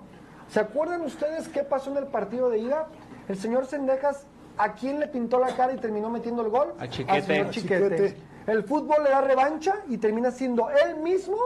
¿Se 0.50 0.60
acuerdan 0.60 1.00
ustedes 1.00 1.48
qué 1.48 1.62
pasó 1.62 1.90
en 1.90 1.96
el 1.96 2.06
partido 2.08 2.50
de 2.50 2.58
ida? 2.58 2.88
El 3.28 3.38
señor 3.38 3.64
Sendejas, 3.66 4.26
¿a 4.58 4.72
quién 4.72 5.00
le 5.00 5.08
pintó 5.08 5.38
la 5.38 5.54
cara 5.54 5.72
y 5.72 5.76
terminó 5.76 6.10
metiendo 6.10 6.42
el 6.42 6.48
gol? 6.48 6.74
A 6.78 6.88
Chiquete. 6.88 7.12
Al 7.12 7.22
señor 7.22 7.46
A 7.46 7.50
Chiquete. 7.50 7.90
Chiquete. 7.90 8.16
El 8.46 8.62
fútbol 8.62 9.02
le 9.02 9.10
da 9.10 9.20
revancha 9.20 9.76
y 9.88 9.98
termina 9.98 10.30
siendo 10.30 10.68
él 10.70 10.96
mismo 10.96 11.36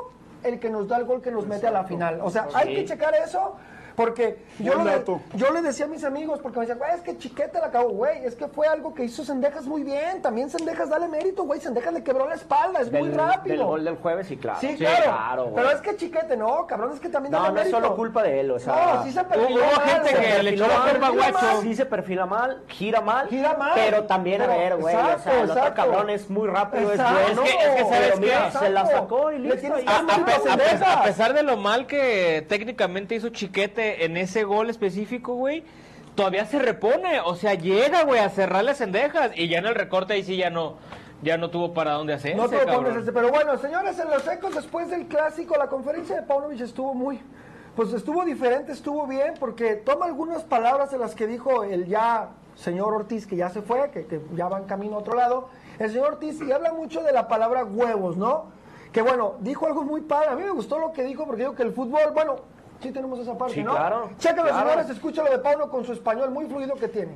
el 0.43 0.59
que 0.59 0.71
nos 0.71 0.89
da 0.89 0.99
el 0.99 1.05
gol 1.05 1.23
que 1.23 1.31
nos 1.31 1.47
mete 1.47 1.67
a 1.67 1.71
la 1.71 1.85
final. 1.85 2.21
O 2.23 2.31
sea, 2.31 2.49
hay 2.55 2.75
que 2.75 2.85
checar 2.85 3.15
eso 3.15 3.57
porque 4.05 4.39
yo, 4.59 4.73
Buen 4.73 4.85
lo 4.85 4.91
de- 4.91 4.99
dato. 4.99 5.21
yo 5.35 5.51
le 5.53 5.63
decía 5.63 5.85
a 5.85 5.89
mis 5.89 6.05
amigos, 6.05 6.41
porque 6.43 6.59
me 6.59 6.67
decían, 6.67 6.79
güey, 6.79 6.91
es 6.95 7.01
que 7.03 7.19
Chiquete 7.19 7.59
la 7.61 7.67
acabó, 7.67 7.91
güey, 7.91 8.25
es 8.25 8.35
que 8.35 8.49
fue 8.49 8.67
algo 8.67 8.95
que 8.95 9.05
hizo 9.05 9.25
Sendejas 9.25 9.67
muy 9.67 9.83
bien. 9.83 10.23
También 10.23 10.49
Sendejas, 10.51 10.89
dale 10.89 11.09
mérito, 11.09 11.45
güey. 11.45 11.61
Sendejas 11.61 11.93
le 11.93 12.03
quebró 12.03 12.29
la 12.29 12.35
espalda, 12.35 12.81
es 12.81 12.91
muy 12.91 13.11
rápido. 13.11 13.57
Del 13.57 13.65
gol 13.67 13.85
del 13.85 13.97
jueves, 13.97 14.27
sí, 14.27 14.37
claro. 14.37 14.59
Sí, 14.61 14.77
claro. 14.77 15.45
güey. 15.45 15.55
pero 15.57 15.71
es 15.71 15.81
que 15.81 15.97
Chiquete, 15.97 16.37
no, 16.37 16.67
cabrón, 16.67 16.93
es 16.95 17.01
que 17.01 17.09
también 17.09 17.33
No, 17.33 17.39
dale 17.43 17.53
no 17.55 17.61
es 17.61 17.67
mérito. 17.67 17.81
solo 17.83 17.97
culpa 17.97 18.23
de 18.23 18.41
él, 18.41 18.51
o 18.51 18.59
sea... 18.59 18.95
No, 18.97 19.03
sí 19.05 19.13
se 19.13 19.25
perfiló 19.25 19.61
hubo 19.61 19.77
mal, 19.77 19.89
gente 19.89 20.09
se 20.09 20.15
que 20.15 20.21
le 20.21 20.35
perfiló 20.35 20.65
echó 20.65 20.75
la 20.75 20.81
culpa 20.91 21.07
perfila 21.07 21.31
Guacho. 21.31 21.47
mal. 21.47 21.63
Sí 21.63 21.75
se 21.75 21.87
perfila 21.87 22.27
mal, 22.27 22.63
gira 22.69 23.01
mal, 23.01 23.29
Gira 23.29 23.55
mal. 23.55 23.73
pero 23.75 24.05
también, 24.05 24.43
a 24.43 24.47
ver, 24.47 24.77
güey, 24.77 24.95
o 24.95 24.99
exacto, 24.99 25.23
sea, 25.25 25.41
el 25.43 25.51
otro 25.51 25.75
cabrón 25.75 26.11
es 26.11 26.31
muy 26.31 26.49
rápido, 26.49 26.91
Exacto. 26.93 27.21
es 27.21 27.37
bueno, 27.37 27.43
Es 27.45 27.51
que- 27.51 27.65
es 27.69 27.75
que, 27.75 27.83
¿sabes 27.85 28.53
se 28.61 28.71
la 28.71 28.87
sacó 28.87 29.31
y 29.33 29.39
Le 29.39 29.55
listo. 29.55 29.75
a 30.87 31.03
pesar 31.05 31.35
de 31.35 31.43
lo 31.43 31.57
mal 31.57 31.87
que 31.87 32.45
técnicamente 32.49 33.15
hizo 33.15 33.29
Chiquete 33.31 33.90
en 34.05 34.17
ese 34.17 34.45
gol 34.45 34.71
específico, 34.71 35.35
güey, 35.35 35.65
todavía 36.15 36.45
se 36.47 36.59
repone. 36.59 37.21
O 37.25 37.35
sea, 37.37 37.55
llega, 37.55 38.05
güey, 38.05 38.21
a 38.21 38.29
cerrarle 38.31 38.75
cendejas. 38.75 39.33
Y 39.37 39.49
ya 39.49 39.59
en 39.59 39.67
el 39.67 39.75
recorte 39.75 40.15
ahí 40.15 40.23
sí 40.23 40.37
ya 40.37 40.51
no, 40.51 40.77
ya 41.23 41.37
no 41.37 41.51
tuvo 41.51 41.75
para 41.75 41.93
dónde 41.93 42.15
hacerse, 42.15 42.37
No 42.37 42.49
cabrón. 42.49 42.85
pones 42.85 42.97
ese, 42.97 43.13
pero 43.13 43.31
bueno, 43.31 43.57
señores, 43.59 43.99
en 43.99 44.11
los 44.11 44.27
ecos 44.27 44.55
después 44.55 44.91
del 44.91 45.07
clásico, 45.07 45.57
la 45.57 45.69
conferencia 45.69 46.17
de 46.17 46.23
Paunovic 46.23 46.61
estuvo 46.61 46.95
muy, 46.95 47.21
pues 47.77 47.93
estuvo 47.93 48.25
diferente, 48.25 48.73
estuvo 48.73 49.07
bien, 49.07 49.35
porque 49.39 49.75
toma 49.77 50.07
algunas 50.07 50.43
palabras 50.45 50.91
de 50.91 50.99
las 50.99 51.15
que 51.15 51.27
dijo 51.27 51.65
el 51.65 51.87
ya 51.87 52.31
señor 52.57 52.93
Ortiz, 52.93 53.27
que 53.27 53.37
ya 53.37 53.49
se 53.49 53.63
fue, 53.63 53.91
que, 53.91 54.07
que 54.07 54.21
ya 54.35 54.49
va 54.49 54.59
en 54.59 54.65
camino 54.65 54.97
a 54.97 54.99
otro 54.99 55.15
lado, 55.15 55.49
el 55.79 55.91
señor 55.91 56.13
Ortiz, 56.15 56.41
y 56.43 56.53
habla 56.53 56.73
mucho 56.73 57.03
de 57.03 57.13
la 57.13 57.27
palabra 57.29 57.65
huevos, 57.65 58.17
¿no? 58.17 58.47
Que 58.93 59.03
bueno, 59.03 59.37
dijo 59.41 59.67
algo 59.67 59.83
muy 59.83 60.01
padre, 60.03 60.29
a 60.31 60.35
mí 60.35 60.43
me 60.43 60.51
gustó 60.51 60.79
lo 60.79 60.93
que 60.93 61.05
dijo, 61.05 61.25
porque 61.25 61.43
dijo 61.43 61.55
que 61.55 61.63
el 61.63 61.73
fútbol, 61.73 62.01
bueno, 62.13 62.37
sí 62.83 62.91
tenemos 62.93 63.19
esa 63.21 63.37
parte, 63.37 63.55
Sí, 63.55 63.63
¿no? 63.63 63.73
claro, 63.73 64.11
Chéquenlo, 64.19 64.43
claro. 64.51 64.71
señores, 64.71 64.91
escúchalo 64.91 65.31
de 65.31 65.39
Pauno 65.39 65.69
con 65.71 65.85
su 65.85 65.93
español 65.93 66.31
muy 66.31 66.47
fluido 66.47 66.75
que 66.75 66.89
tiene. 66.89 67.15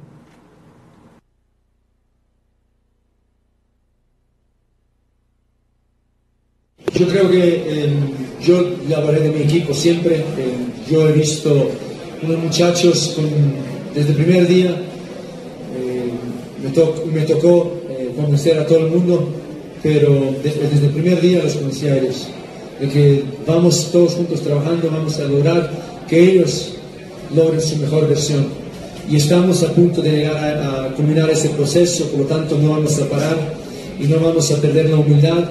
Yo 6.95 7.09
creo 7.09 7.31
que 7.31 7.85
eh, 7.85 7.89
yo 8.41 8.63
le 8.89 8.95
hablaré 8.95 9.21
de 9.21 9.31
mi 9.31 9.43
equipo 9.43 9.73
siempre. 9.75 10.17
eh, 10.17 10.55
yo 10.91 11.09
he 11.09 11.13
visto 11.13 11.71
unos 12.23 12.39
muchachos 12.39 13.15
con- 13.17 13.31
desde 13.95 14.11
el 14.11 14.17
primer 14.17 14.47
día. 14.47 14.71
eh, 15.77 16.11
me, 16.63 16.71
to- 16.71 17.05
me 17.13 17.23
tocó 17.23 17.73
eh, 17.89 18.13
convencer 18.17 18.59
a 18.59 18.67
todo 18.67 18.79
el 18.81 18.89
mundo, 18.93 19.29
pero 19.83 20.11
desde, 20.43 20.69
desde 20.69 20.87
el 20.87 20.93
primer 20.93 21.21
día 21.21 21.43
los 21.43 21.55
conocí 21.55 21.89
a 21.89 21.97
ellos. 21.97 22.29
De 22.81 22.89
que 22.89 23.25
vamos 23.47 23.91
todos 23.93 24.15
juntos 24.15 24.41
trabajando, 24.41 24.91
vamos 24.91 25.19
a 25.19 25.25
lograr 25.25 25.71
que 26.09 26.33
ellos 26.33 26.73
logren 27.35 27.61
su 27.61 27.77
mejor 27.77 28.09
versión. 28.09 28.47
Y 29.09 29.17
estamos 29.17 29.63
a 29.63 29.73
punto 29.73 30.01
de 30.03 30.11
llegar 30.11 30.37
a, 30.37 30.95
culminar 30.95 31.31
ese 31.31 31.51
proceso, 31.51 32.07
por 32.07 32.21
lo 32.21 32.27
tanto 32.27 32.59
no 32.59 32.71
vamos 32.71 32.99
a 32.99 33.09
parar 33.09 33.55
y 34.01 34.05
no 34.05 34.19
vamos 34.19 34.51
a 34.51 34.57
perder 34.57 34.91
la 34.91 34.97
humildad 34.97 35.45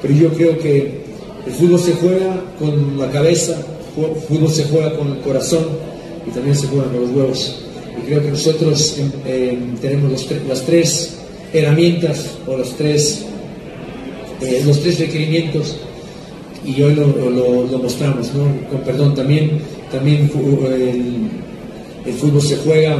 pero 0.00 0.14
yo 0.14 0.28
creo 0.32 0.58
que 0.58 1.02
el 1.46 1.52
fútbol 1.52 1.80
se 1.80 1.92
juega 1.94 2.42
con 2.58 2.98
la 2.98 3.10
cabeza, 3.10 3.56
el 3.96 4.20
fútbol 4.22 4.50
se 4.50 4.64
juega 4.64 4.96
con 4.96 5.08
el 5.08 5.18
corazón 5.18 5.66
y 6.26 6.30
también 6.30 6.56
se 6.56 6.66
juega 6.68 6.84
con 6.84 7.00
los 7.00 7.10
huevos. 7.10 7.62
Y 8.00 8.06
creo 8.06 8.22
que 8.22 8.30
nosotros 8.30 8.96
em, 8.98 9.10
em, 9.26 9.76
tenemos 9.76 10.28
las 10.46 10.62
tres 10.62 11.16
herramientas 11.52 12.26
o 12.46 12.56
los 12.56 12.76
tres, 12.76 13.24
eh, 14.40 14.62
los 14.64 14.80
tres 14.80 15.00
requerimientos 15.00 15.76
y 16.64 16.82
hoy 16.82 16.94
lo, 16.94 17.06
lo- 17.06 17.64
lo 17.64 17.78
mostramos, 17.78 18.32
¿no? 18.34 18.44
Con 18.68 18.80
perdón, 18.80 19.14
también, 19.14 19.60
también 19.90 20.30
el, 20.34 21.30
el 22.04 22.12
fútbol 22.14 22.42
se 22.42 22.56
juega, 22.58 22.96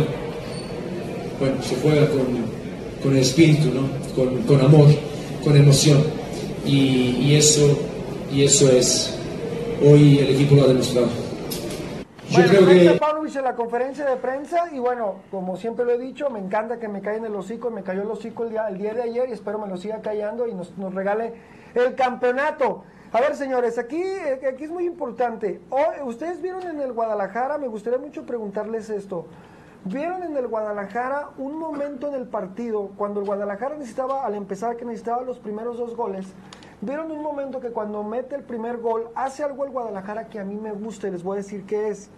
bueno, 1.39 1.63
se 1.63 1.77
juega 1.77 2.07
con, 2.09 2.27
con 3.03 3.13
el 3.15 3.23
espíritu, 3.23 3.69
¿no? 3.73 3.89
Con, 4.15 4.43
con 4.43 4.61
amor, 4.61 4.87
con 5.45 5.57
emoción. 5.57 6.03
Y, 6.65 7.17
y 7.21 7.37
eso, 7.37 7.79
y 8.35 8.45
eso 8.45 8.71
es, 8.71 9.15
hoy 9.85 10.19
el 10.19 10.31
equipo 10.35 10.57
lo 10.57 10.65
ha 10.65 10.69
demostrado. 10.69 11.09
Yo 12.31 12.37
Bueno, 12.43 12.67
creo 12.67 12.93
que... 12.93 12.99
Paunovic 12.99 13.37
en 13.37 13.45
la 13.45 13.55
conferencia 13.55 14.05
de 14.05 14.17
prensa 14.17 14.65
y 14.75 14.79
bueno, 14.79 15.15
como 15.31 15.57
siempre 15.57 15.87
lo 15.87 15.93
he 15.93 15.99
dicho, 15.99 16.29
me 16.29 16.39
encanta 16.39 16.79
que 16.79 16.87
me 16.87 17.01
caiga 17.01 17.21
en 17.21 17.25
el 17.27 17.35
hocico, 17.35 17.71
me 17.71 17.83
cayó 17.83 18.03
el 18.03 18.11
hocico 18.11 18.45
el 18.45 18.51
día, 18.51 18.69
el 18.69 18.77
día 18.77 18.93
de 18.93 19.03
ayer 19.03 19.29
y 19.31 19.33
espero 19.33 19.59
me 19.59 19.67
lo 19.67 19.79
siga 19.79 20.03
callando 20.03 20.47
y 20.47 20.53
nos, 20.53 20.77
nos 20.77 20.93
regale 20.95 21.33
el 21.75 21.95
campeonato. 21.95 22.85
A 23.11 23.21
ver, 23.21 23.37
señores, 23.37 23.79
aquí, 23.79 24.03
aquí 24.47 24.65
es 24.65 24.71
muy 24.71 24.85
importante. 24.85 25.63
Hoy, 25.71 26.03
ustedes 26.05 26.43
vieron 26.43 26.65
en 26.65 26.79
el 26.79 26.93
Guadalajara, 26.93 27.57
me 27.57 27.67
gustaría 27.67 27.99
mucho 27.99 28.27
preguntarles 28.27 28.91
esto. 28.91 29.25
¿Vieron 29.85 30.25
en 30.25 30.37
el 30.37 30.47
Guadalajara 30.47 31.31
un 31.39 31.59
momento 31.59 32.09
en 32.09 32.15
el 32.15 32.27
partido 32.27 32.91
cuando 32.99 33.21
el 33.21 33.27
Guadalajara 33.27 33.77
necesitaba, 33.77 34.27
al 34.27 34.35
empezar, 34.35 34.77
que 34.77 34.85
necesitaba 34.85 35.23
los 35.23 35.39
primeros 35.39 35.79
dos 35.79 35.97
goles? 35.97 36.27
¿Vieron 36.83 37.11
un 37.11 37.23
momento 37.23 37.61
que 37.61 37.71
cuando 37.71 38.05
mete 38.05 38.37
el 38.37 38.43
primer 38.43 38.77
gol 38.77 39.09
hace 39.15 39.43
algo 39.43 39.65
el 39.65 39.71
Guadalajara 39.71 40.29
que 40.29 40.39
a 40.39 40.45
mí 40.45 40.57
me 40.57 40.73
gusta 40.73 41.09
y 41.09 41.13
les 41.13 41.23
voy 41.23 41.37
a 41.37 41.39
decir 41.39 41.65
qué 41.65 41.89
es? 41.89 42.11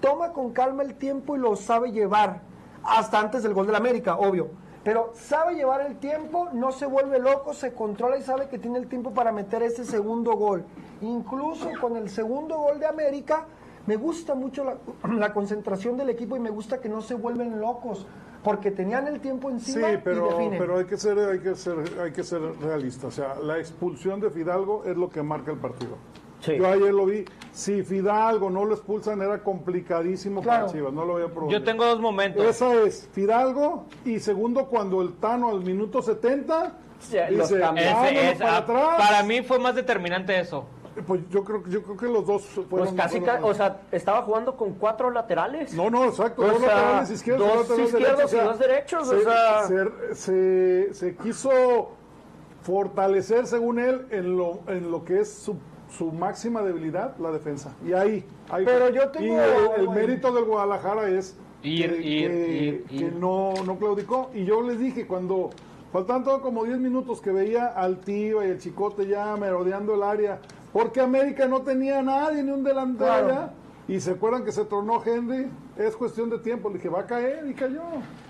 Toma 0.00 0.32
con 0.32 0.52
calma 0.52 0.82
el 0.82 0.94
tiempo 0.94 1.36
y 1.36 1.38
lo 1.38 1.54
sabe 1.54 1.92
llevar. 1.92 2.40
Hasta 2.82 3.20
antes 3.20 3.44
del 3.44 3.54
gol 3.54 3.66
del 3.66 3.76
América, 3.76 4.16
obvio. 4.16 4.48
Pero 4.84 5.12
sabe 5.14 5.54
llevar 5.54 5.80
el 5.80 5.96
tiempo, 5.96 6.48
no 6.52 6.70
se 6.70 6.84
vuelve 6.84 7.18
loco, 7.18 7.54
se 7.54 7.72
controla 7.72 8.18
y 8.18 8.22
sabe 8.22 8.48
que 8.48 8.58
tiene 8.58 8.78
el 8.78 8.86
tiempo 8.86 9.12
para 9.12 9.32
meter 9.32 9.62
ese 9.62 9.84
segundo 9.84 10.32
gol. 10.34 10.62
Incluso 11.00 11.70
con 11.80 11.96
el 11.96 12.10
segundo 12.10 12.58
gol 12.58 12.78
de 12.78 12.86
América, 12.86 13.46
me 13.86 13.96
gusta 13.96 14.34
mucho 14.34 14.62
la, 14.64 14.76
la 15.18 15.32
concentración 15.32 15.96
del 15.96 16.10
equipo 16.10 16.36
y 16.36 16.40
me 16.40 16.50
gusta 16.50 16.80
que 16.80 16.90
no 16.90 17.00
se 17.00 17.14
vuelven 17.14 17.60
locos, 17.60 18.06
porque 18.42 18.70
tenían 18.70 19.08
el 19.08 19.20
tiempo 19.20 19.48
Sí, 19.48 19.54
encima 19.54 19.92
y 19.92 19.96
pero, 19.96 20.28
definen. 20.28 20.58
pero 20.58 20.76
hay 20.76 20.84
que 20.84 20.98
ser, 20.98 21.18
hay 21.18 21.38
que 21.40 21.54
ser, 21.54 21.78
hay 21.98 22.12
que 22.12 22.22
ser 22.22 22.42
realista. 22.60 23.06
O 23.06 23.10
sea, 23.10 23.36
la 23.36 23.58
expulsión 23.58 24.20
de 24.20 24.28
Fidalgo 24.28 24.84
es 24.84 24.96
lo 24.98 25.08
que 25.08 25.22
marca 25.22 25.50
el 25.50 25.58
partido. 25.58 25.96
Sí. 26.44 26.56
Yo 26.58 26.66
ayer 26.66 26.92
lo 26.92 27.06
vi. 27.06 27.24
Si 27.52 27.82
Fidalgo 27.84 28.50
no 28.50 28.64
lo 28.64 28.74
expulsan 28.74 29.22
era 29.22 29.42
complicadísimo 29.42 30.42
Claro. 30.42 30.66
para 30.66 30.72
Chivas. 30.72 30.92
No 30.92 31.04
lo 31.04 31.14
había 31.14 31.28
probado. 31.28 31.50
Yo 31.50 31.62
tengo 31.62 31.84
dos 31.86 32.00
momentos. 32.00 32.44
Esa 32.44 32.74
es 32.82 33.08
Fidalgo 33.12 33.86
y 34.04 34.18
segundo 34.20 34.66
cuando 34.66 35.00
el 35.02 35.14
Tano 35.14 35.48
al 35.50 35.60
minuto 35.60 36.02
70 36.02 36.72
Sí, 36.98 37.16
los 37.30 37.48
Dice, 37.48 37.60
cambios. 37.60 37.86
Ese 37.86 38.30
es- 38.32 38.38
para 38.38 38.52
ah, 38.54 38.56
atrás. 38.58 38.88
para 38.98 39.22
mí 39.22 39.42
fue 39.42 39.58
más 39.58 39.74
determinante 39.74 40.38
eso. 40.38 40.66
Pues 41.06 41.20
yo 41.28 41.42
creo, 41.44 41.62
yo 41.68 41.82
creo 41.82 41.96
que 41.96 42.06
los 42.06 42.24
dos 42.26 42.42
fueron. 42.44 42.68
Pues 42.68 42.92
casi, 42.92 43.18
fueron- 43.20 43.40
ca- 43.42 43.46
o 43.46 43.52
sea, 43.54 43.80
estaba 43.90 44.22
jugando 44.22 44.56
con 44.56 44.74
cuatro 44.74 45.10
laterales. 45.10 45.74
No, 45.74 45.90
no, 45.90 46.04
exacto. 46.04 46.42
O 46.42 46.46
dos 46.46 46.58
sea, 46.60 46.68
laterales 46.74 47.10
izquierdos, 47.10 47.48
dos 47.48 47.68
laterales 47.68 47.90
izquierdos 47.92 48.30
derechos, 48.30 48.32
y 48.32 48.36
dos 48.46 48.58
derechos, 48.58 49.08
Se, 49.08 49.16
o 49.16 49.20
sea. 49.22 49.62
se- 49.64 50.14
se- 50.14 50.94
se 50.94 51.16
quiso 51.16 51.90
fortalecer, 52.62 53.46
según 53.46 53.78
él, 53.78 54.06
en 54.10 54.36
lo, 54.36 54.60
en 54.68 54.90
lo 54.90 55.04
que 55.04 55.20
es 55.20 55.32
su, 55.32 55.56
su 55.96 56.12
máxima 56.12 56.62
debilidad, 56.62 57.16
la 57.18 57.30
defensa. 57.30 57.72
Y 57.86 57.92
ahí. 57.92 58.24
ahí 58.50 58.64
Pero 58.64 58.88
yo 58.90 59.08
tengo- 59.10 59.26
Y 59.26 59.80
el, 59.80 59.88
mérito 59.90 60.32
del 60.32 60.44
Guadalajara 60.44 61.08
es 61.08 61.36
Ir, 61.62 61.90
que, 61.90 62.02
ir, 62.02 62.30
que- 62.30 62.52
ir, 62.64 62.84
que 62.84 62.94
ir. 62.96 63.12
no, 63.14 63.54
no 63.64 63.78
claudicó. 63.78 64.30
Y 64.34 64.44
yo 64.44 64.62
les 64.62 64.78
dije, 64.78 65.06
cuando 65.06 65.50
faltaban 65.92 66.24
todo 66.24 66.40
como 66.42 66.64
10 66.64 66.78
minutos 66.78 67.20
que 67.20 67.30
veía 67.30 67.66
al 67.68 67.98
Tiva 68.00 68.44
y 68.46 68.50
el 68.50 68.58
Chicote 68.58 69.06
ya 69.06 69.36
merodeando 69.36 69.94
el 69.94 70.02
área, 70.02 70.40
porque 70.72 71.00
América 71.00 71.46
no 71.46 71.62
tenía 71.62 72.00
a 72.00 72.02
nadie, 72.02 72.42
ni 72.42 72.50
un 72.50 72.64
delantero 72.64 73.24
Claro. 73.26 73.50
Y 73.86 74.00
se 74.00 74.12
acuerdan 74.12 74.44
que 74.44 74.52
se 74.52 74.64
tronó 74.64 75.02
Henry, 75.04 75.50
es 75.76 75.94
cuestión 75.94 76.30
de 76.30 76.38
tiempo. 76.38 76.68
Le 76.70 76.76
dije, 76.76 76.88
va 76.88 77.00
a 77.00 77.06
caer 77.06 77.46
y 77.46 77.54
cayó. 77.54 77.82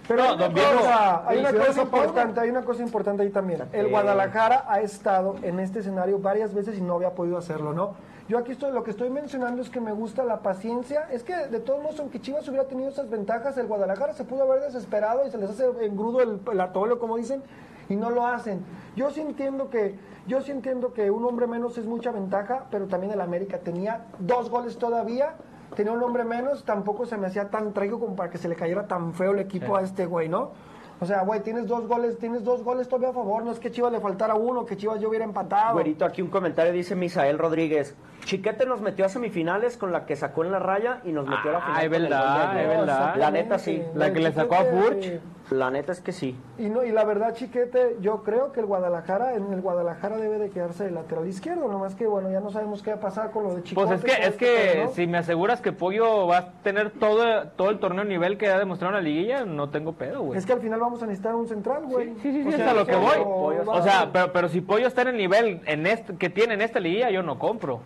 Pero 0.08 0.36
No, 0.36 0.44
hay 0.44 0.50
una 0.50 0.76
cosa, 0.76 1.28
hay 1.28 1.38
una 1.38 1.82
importante, 1.82 2.40
hay 2.40 2.50
una 2.50 2.64
cosa 2.64 2.82
importante 2.82 3.22
ahí 3.22 3.30
también. 3.30 3.62
El 3.72 3.88
Guadalajara 3.88 4.64
ha 4.68 4.80
estado 4.80 5.36
en 5.42 5.60
este 5.60 5.78
escenario 5.78 6.18
varias 6.18 6.52
veces 6.52 6.76
y 6.76 6.80
no 6.80 6.94
había 6.94 7.14
podido 7.14 7.38
hacerlo, 7.38 7.72
¿no? 7.72 7.94
Yo 8.28 8.38
aquí 8.38 8.52
estoy, 8.52 8.72
lo 8.72 8.82
que 8.82 8.90
estoy 8.90 9.10
mencionando 9.10 9.60
es 9.62 9.68
que 9.68 9.80
me 9.80 9.92
gusta 9.92 10.24
la 10.24 10.40
paciencia. 10.40 11.06
Es 11.12 11.22
que 11.22 11.36
de 11.36 11.60
todos 11.60 11.82
modos, 11.82 12.00
aunque 12.00 12.20
Chivas 12.20 12.48
hubiera 12.48 12.66
tenido 12.66 12.88
esas 12.88 13.08
ventajas, 13.08 13.56
el 13.58 13.66
Guadalajara 13.66 14.14
se 14.14 14.24
pudo 14.24 14.42
haber 14.42 14.62
desesperado 14.62 15.26
y 15.26 15.30
se 15.30 15.38
les 15.38 15.50
hace 15.50 15.66
engrudo 15.82 16.20
el, 16.20 16.40
el 16.50 16.60
atole, 16.60 16.98
como 16.98 17.16
dicen, 17.16 17.42
y 17.88 17.96
no 17.96 18.10
lo 18.10 18.26
hacen. 18.26 18.64
Yo 18.96 19.10
sí 19.10 19.20
entiendo 19.20 19.70
que, 19.70 19.96
yo 20.26 20.40
sí 20.40 20.50
entiendo 20.50 20.92
que 20.92 21.10
un 21.10 21.24
hombre 21.24 21.46
menos 21.46 21.78
es 21.78 21.86
mucha 21.86 22.10
ventaja, 22.12 22.66
pero 22.70 22.86
también 22.86 23.12
el 23.12 23.20
América 23.20 23.58
tenía 23.58 24.06
dos 24.18 24.50
goles 24.50 24.78
todavía. 24.78 25.34
Tenía 25.74 25.92
un 25.92 26.02
hombre 26.02 26.24
menos, 26.24 26.64
tampoco 26.64 27.04
se 27.04 27.16
me 27.16 27.26
hacía 27.26 27.50
tan 27.50 27.72
trágico 27.72 27.98
como 27.98 28.14
para 28.14 28.30
que 28.30 28.38
se 28.38 28.48
le 28.48 28.54
cayera 28.54 28.86
tan 28.86 29.12
feo 29.12 29.32
el 29.32 29.40
equipo 29.40 29.76
a 29.76 29.82
este 29.82 30.06
güey, 30.06 30.28
¿no? 30.28 30.52
O 31.00 31.06
sea, 31.06 31.22
güey, 31.22 31.40
tienes 31.40 31.66
dos 31.66 31.88
goles, 31.88 32.18
tienes 32.18 32.44
dos 32.44 32.62
goles 32.62 32.88
todavía 32.88 33.08
a 33.08 33.12
favor, 33.12 33.44
no 33.44 33.50
es 33.50 33.58
que 33.58 33.72
Chivas 33.72 33.90
le 33.90 33.98
faltara 33.98 34.36
uno, 34.36 34.64
que 34.64 34.76
Chivas 34.76 35.00
yo 35.00 35.08
hubiera 35.08 35.24
empatado. 35.24 35.74
Güerito, 35.74 36.04
aquí 36.04 36.22
un 36.22 36.28
comentario 36.30 36.72
dice 36.72 36.94
Misael 36.94 37.38
Rodríguez. 37.38 37.96
Chiquete 38.24 38.66
nos 38.66 38.80
metió 38.80 39.04
a 39.04 39.08
semifinales 39.08 39.76
con 39.76 39.92
la 39.92 40.06
que 40.06 40.16
sacó 40.16 40.44
en 40.44 40.52
la 40.52 40.58
raya 40.58 41.00
y 41.04 41.12
nos 41.12 41.26
metió 41.26 41.50
a 41.50 41.52
la 41.52 41.60
final. 41.60 41.76
Ah, 41.76 41.84
es 41.84 41.84
el 41.84 42.02
verdad, 42.02 42.60
es 42.60 42.68
verdad. 42.68 43.16
La 43.16 43.30
neta 43.30 43.58
sí. 43.58 43.82
La 43.94 44.12
que 44.12 44.20
le 44.20 44.32
sacó 44.32 44.54
a 44.56 44.64
Chiquete, 44.64 44.80
Furch. 44.80 45.20
La 45.50 45.70
neta 45.70 45.92
es 45.92 46.00
que 46.00 46.12
sí. 46.12 46.34
Y, 46.58 46.70
no, 46.70 46.84
y 46.84 46.90
la 46.90 47.04
verdad, 47.04 47.34
Chiquete, 47.34 47.96
yo 48.00 48.22
creo 48.22 48.50
que 48.52 48.60
el 48.60 48.66
Guadalajara, 48.66 49.34
en 49.34 49.52
el 49.52 49.60
Guadalajara 49.60 50.16
debe 50.16 50.38
de 50.38 50.48
quedarse 50.48 50.84
de 50.84 50.90
lateral 50.90 51.28
izquierdo, 51.28 51.68
nomás 51.68 51.94
que, 51.94 52.06
bueno, 52.06 52.30
ya 52.30 52.40
no 52.40 52.50
sabemos 52.50 52.82
qué 52.82 52.92
va 52.92 52.96
a 52.96 53.00
pasar 53.00 53.30
con 53.30 53.44
lo 53.44 53.54
de 53.54 53.62
Chicote. 53.62 53.86
Pues 53.86 53.98
es 53.98 54.04
que, 54.04 54.22
es 54.22 54.28
este 54.28 54.38
que 54.38 54.88
si 54.94 55.06
me 55.06 55.18
aseguras 55.18 55.60
que 55.60 55.72
Pollo 55.72 56.26
va 56.26 56.38
a 56.38 56.52
tener 56.62 56.90
todo, 56.92 57.48
todo 57.56 57.68
el 57.68 57.78
torneo 57.78 58.04
nivel 58.04 58.38
que 58.38 58.48
ha 58.48 58.58
demostrado 58.58 58.96
en 58.96 59.04
la 59.04 59.08
liguilla, 59.08 59.44
no 59.44 59.68
tengo 59.68 59.92
pedo, 59.92 60.22
güey. 60.22 60.38
Es 60.38 60.46
que 60.46 60.54
al 60.54 60.60
final 60.60 60.80
vamos 60.80 61.02
a 61.02 61.06
necesitar 61.06 61.34
un 61.34 61.46
central, 61.46 61.84
güey. 61.84 62.14
Sí, 62.22 62.32
sí, 62.32 62.42
sí, 62.42 62.46
O 62.46 62.50
es 62.50 62.56
sea, 62.56 62.70
a 62.70 62.74
lo 62.74 62.86
que 62.86 62.96
voy. 62.96 63.18
O 63.66 63.82
sea, 63.82 64.08
pero, 64.10 64.32
pero 64.32 64.48
si 64.48 64.62
Pollo 64.62 64.86
está 64.86 65.02
en 65.02 65.08
el 65.08 65.16
nivel 65.18 65.60
en 65.66 65.86
este, 65.86 66.16
que 66.16 66.30
tiene 66.30 66.54
en 66.54 66.62
esta 66.62 66.80
liguilla, 66.80 67.10
yo 67.10 67.22
no 67.22 67.38
compro. 67.38 67.80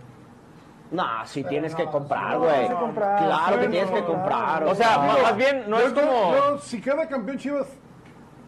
No, 0.90 1.04
sí 1.26 1.44
tienes 1.44 1.74
que 1.74 1.84
comprar, 1.84 2.32
no, 2.32 2.40
güey. 2.40 2.66
que. 2.68 2.74
Claro 2.94 3.58
que 3.58 3.64
No, 3.66 3.70
tienes 3.70 3.90
que 3.90 4.00
no, 4.00 4.06
comprar. 4.06 4.64
O 4.64 4.74
sea, 4.74 4.98
más 4.98 5.36
bien, 5.36 5.64
no 5.68 5.78
Yo- 5.80 5.86
es 5.86 5.92
como... 5.92 6.32
yo- 6.34 6.58
si 6.58 6.80
queda 6.80 7.06
campeón 7.08 7.36
Chivas, 7.38 7.66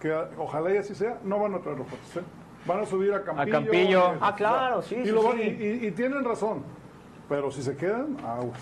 que 0.00 0.12
ojalá 0.38 0.72
y 0.74 0.78
así 0.78 0.94
sea, 0.94 1.18
no 1.22 1.38
van 1.38 1.54
a 1.54 1.58
traer 1.60 1.78
refuerzos. 1.78 2.16
¿eh? 2.16 2.26
Van 2.66 2.80
a 2.80 2.86
subir 2.86 3.12
a 3.12 3.22
Campillo. 3.22 3.52
Campillo. 3.52 4.12
eh, 4.14 4.18
Ah, 4.20 4.34
claro, 4.34 4.82
sí, 4.82 4.94
y, 4.96 5.04
sí, 5.06 5.10
lo 5.12 5.22
van- 5.22 5.36
sí. 5.36 5.42
y- 5.42 5.64
y- 5.84 5.86
y 5.88 5.90
tienen 5.92 6.24
razón. 6.24 6.62
Pero 7.28 7.50
si 7.50 7.62
se 7.62 7.76
quedan, 7.76 8.16
aguas. 8.26 8.58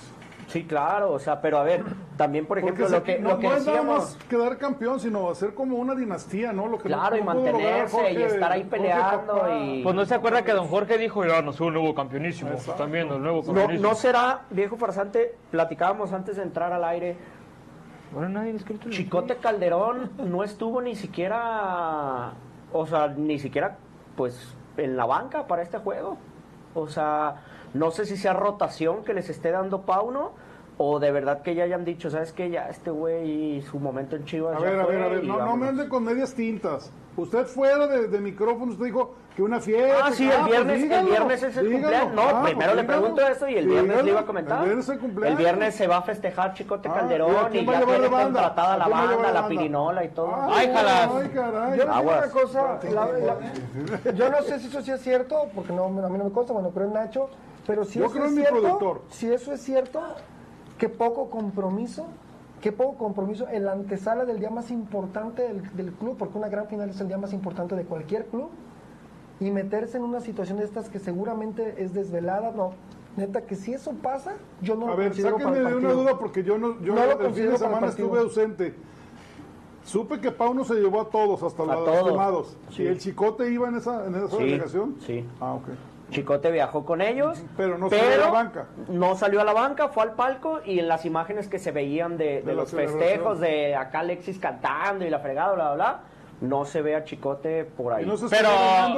Sí, 0.49 0.65
claro, 0.65 1.13
o 1.13 1.19
sea, 1.19 1.41
pero 1.41 1.59
a 1.59 1.63
ver, 1.63 1.85
también 2.19 2.45
por 2.45 2.59
ejemplo 2.59 2.87
lo 2.87 3.03
que, 3.03 3.19
no, 3.19 3.31
lo 3.31 3.39
que 3.39 3.49
no 3.49 3.55
es 3.55 3.65
nada 3.65 3.79
decíamos, 3.79 3.99
más 4.17 4.25
quedar 4.29 4.59
campeón, 4.59 5.01
sino 5.01 5.31
hacer 5.31 5.55
como 5.55 5.79
una 5.79 5.95
dinastía, 5.95 6.53
¿no? 6.53 6.67
Lo 6.67 6.77
que 6.77 6.89
claro, 6.89 7.17
no- 7.17 7.23
y 7.23 7.25
mantenerse 7.25 8.13
y 8.13 8.23
estar 8.23 8.53
ahí 8.53 8.65
peleando 8.65 9.47
y... 9.59 9.83
Pues 9.83 9.95
no 9.95 10.05
se 10.05 10.15
acuerda 10.15 10.43
que 10.43 10.53
don 10.53 10.67
Jorge 10.69 10.99
dijo, 10.99 11.25
ya 11.25 11.41
no 11.41 11.55
soy 11.55 11.69
un 11.69 11.75
nuevo 11.75 11.95
campeonísimo. 11.95 12.51
Exacto. 12.51 12.87
Viendo 12.89 13.17
el 13.17 13.23
nuevo 13.23 13.39
No, 13.41 13.47
campeonísimo. 13.47 13.89
no 13.89 13.95
será, 13.95 14.43
viejo 14.51 14.77
farsante, 14.77 15.35
platicábamos 15.51 16.13
antes 16.13 16.37
de 16.37 16.43
entrar 16.43 16.73
al 16.75 16.85
aire, 16.85 17.17
Ahora 18.15 18.29
nadie 18.29 18.51
escrito 18.55 18.89
el- 18.89 18.93
Chicote 18.95 19.37
Calderón 19.37 20.11
no 20.19 20.43
estuvo 20.43 20.83
ni 20.83 20.97
siquiera, 20.97 22.33
o 22.73 22.87
sea, 22.87 23.09
ni 23.09 23.39
siquiera, 23.39 23.77
pues, 24.17 24.57
en 24.77 24.97
la 24.97 25.05
banca 25.07 25.47
para 25.47 25.63
este 25.63 25.79
juego. 25.79 26.17
O 26.75 26.89
sea, 26.89 27.37
no 27.75 27.91
sé 27.91 28.05
si 28.07 28.17
sea 28.17 28.33
rotación 28.33 29.05
que 29.05 29.15
les 29.15 29.29
esté 29.31 29.51
dando 29.51 29.83
Pauno 29.83 30.33
o 30.81 31.01
de 31.01 31.11
verdad 31.11 31.43
que 31.43 31.55
ya 31.57 31.65
hayan 31.65 31.85
dicho, 31.85 32.09
¿sabes 32.09 32.33
qué? 32.33 32.51
Ya 32.51 32.69
este 32.69 32.91
güey, 32.91 33.61
su 33.63 33.79
momento 33.81 34.15
en 34.17 34.25
Chivas 34.25 34.57
A 34.57 34.61
ya 34.61 34.65
ver, 34.71 34.81
a 34.81 34.87
ver, 34.87 35.03
a 35.03 35.09
ver, 35.09 35.25
y 35.25 35.27
no, 35.27 35.45
no 35.45 35.57
me 35.57 35.69
ande 35.69 35.89
con 35.89 36.05
medias 36.05 36.33
tintas. 36.35 36.93
Usted 37.17 37.47
fuera 37.47 37.89
de, 37.89 38.07
de 38.07 38.21
micrófono, 38.21 38.71
usted 38.71 38.85
dijo 38.85 39.13
que 39.35 39.43
una 39.43 39.59
fiesta. 39.59 40.05
Ah, 40.07 40.13
sí, 40.13 40.25
el 40.31 40.39
pues 40.39 40.51
viernes, 40.53 40.83
el 40.93 41.07
viernes 41.07 41.43
es 41.43 41.57
el 41.57 41.65
dígalo. 41.69 41.83
cumpleaños. 41.83 42.15
No, 42.15 42.23
Ah, 42.23 42.43
primero 42.45 42.57
pues 42.73 42.77
le 42.77 42.83
dígalo, 42.83 43.01
pregunto 43.03 43.27
eso 43.29 43.49
y 43.49 43.55
el 43.57 43.67
viernes 43.67 43.89
dígalo. 43.89 44.03
le 44.05 44.11
iba 44.13 44.21
a 44.21 44.25
comentar. 44.27 44.59
El 44.61 44.65
viernes 44.67 44.85
es 44.89 44.95
el 44.95 45.01
cumpleaños. 45.01 45.39
El 45.41 45.45
viernes 45.45 45.75
se 45.75 45.87
va 45.89 45.97
a 45.97 46.03
festejar 46.03 46.55
Chicote 46.55 46.89
Ah, 46.89 46.95
Calderón 46.95 47.31
¿y 47.53 47.59
y, 47.59 47.67
ya 47.67 47.85
tiene 47.85 48.09
contratada 48.09 48.75
¿A 48.75 48.79
la 48.79 48.87
banda, 48.89 49.17
la 49.17 49.33
banda? 49.41 49.49
pirinola 49.49 50.05
y 50.05 50.09
todo. 50.11 50.33
Ay, 50.49 50.71
jalas. 50.73 51.11
Ay, 51.13 51.29
caray. 51.35 51.71
Yo 51.77 51.83
digo 51.83 51.95
Aguas. 51.97 52.25
una 52.25 52.33
cosa, 52.33 52.79
la- 52.89 53.07
la- 54.05 54.13
yo 54.13 54.31
no 54.31 54.43
sé 54.43 54.61
si 54.61 54.69
eso 54.69 54.81
sí 54.81 54.93
es 54.93 55.01
cierto, 55.03 55.49
porque 55.57 55.73
no, 55.73 55.87
a 55.87 55.89
mí 55.89 56.19
no 56.19 56.25
me 56.25 56.31
consta, 56.31 56.53
bueno, 56.53 56.71
creo 56.71 56.87
en 56.87 56.93
Nacho, 56.93 57.29
pero 57.67 57.85
si 57.85 57.99
Yo 57.99 58.05
eso 58.05 58.13
creo 58.15 58.25
es 58.27 58.31
en 58.31 58.37
mi 58.37 58.43
cierto, 58.43 58.61
productor. 58.61 59.03
si 59.09 59.33
eso 59.33 59.53
es 59.53 59.61
cierto, 59.61 60.01
qué 60.79 60.89
poco 60.89 61.29
compromiso, 61.31 62.07
qué 62.61 62.73
poco 62.73 62.97
compromiso 62.97 63.47
en 63.49 63.65
la 63.65 63.73
antesala 63.73 64.25
del 64.25 64.39
día 64.41 64.51
más 64.51 64.71
importante 64.71 65.43
del, 65.43 65.63
del 65.77 65.93
club, 65.93 66.17
porque 66.19 66.39
una 66.39 66.49
gran 66.49 66.67
final 66.69 66.91
es 66.91 67.01
el 67.01 67.09
día 67.09 67.19
más 67.19 67.33
importante 67.33 67.75
de 67.75 67.85
cualquier 67.85 68.27
club, 68.27 68.49
y 69.41 69.51
meterse 69.51 69.97
en 69.99 70.03
una 70.05 70.21
situación 70.21 70.59
de 70.59 70.65
estas 70.65 70.89
que 70.89 70.99
seguramente 70.99 71.75
es 71.83 71.95
desvelada, 71.95 72.51
no. 72.53 72.73
Neta, 73.17 73.43
que 73.43 73.57
si 73.57 73.73
eso 73.73 73.93
pasa, 74.03 74.35
yo 74.63 74.77
no 74.77 74.87
A 74.87 74.91
lo 74.91 74.97
ver, 74.97 75.09
considero 75.09 75.37
para 75.39 75.47
sáquenme 75.51 75.59
el 75.69 75.73
de 75.75 75.79
una 75.79 75.89
partido. 75.89 76.03
duda 76.05 76.19
porque 76.19 76.43
yo 76.45 76.59
no, 76.59 76.81
yo 76.83 76.95
No 76.95 77.05
lo 77.07 77.21
el 77.27 77.35
fin 77.35 77.51
de 77.51 77.59
semana 77.59 77.81
partido. 77.87 78.07
estuve 78.07 78.21
ausente. 78.21 78.75
Supe 79.85 80.21
que 80.21 80.31
Pauno 80.31 80.65
se 80.65 80.75
llevó 80.75 81.01
a 81.01 81.09
todos, 81.09 81.43
hasta 81.43 81.65
los 81.65 81.85
todos. 81.85 82.57
Sí. 82.71 82.83
¿Y 82.83 82.87
el 82.87 82.99
Chicote 82.99 83.51
iba 83.51 83.69
en 83.69 83.77
esa, 83.77 84.07
en 84.07 84.15
esa 84.17 84.29
Sí, 84.29 84.37
delegación? 84.39 84.97
sí. 85.01 85.25
Ah, 85.41 85.55
ok. 85.55 85.69
Chicote 86.11 86.51
viajó 86.51 86.85
con 86.85 87.01
ellos, 87.01 87.43
Pero 87.57 87.77
no 87.79 87.91
salió 87.91 88.15
a 88.15 88.17
la 88.17 88.31
banca. 88.31 88.67
no 88.89 89.15
salió 89.17 89.41
a 89.41 89.45
la 89.45 89.53
banca, 89.53 89.89
fue 89.89 90.05
al 90.05 90.13
palco 90.13 90.61
y 90.65 90.79
en 90.79 90.89
las 90.89 91.05
imágenes 91.05 91.49
que 91.49 91.59
se 91.59 91.71
veían 91.71 92.17
de, 92.17 92.43
de 92.43 92.55
los 92.55 92.71
festejos, 92.71 93.41
de 93.41 93.75
acá 93.77 94.01
Alexis 94.01 94.39
cantando 94.39 95.05
y 95.05 95.11
la 95.11 95.19
fregada, 95.19 95.53
bla, 95.55 95.65
bla, 95.67 95.75
bla, 95.75 96.01
no 96.41 96.65
se 96.65 96.83
ve 96.83 96.97
a 96.97 97.05
Chicote 97.05 97.65
por 97.65 97.93
ahí. 97.93 98.05
¿Y 98.05 98.07
no 98.09 98.17
se 98.17 98.29
Pero, 98.29 98.49
está 98.49 98.95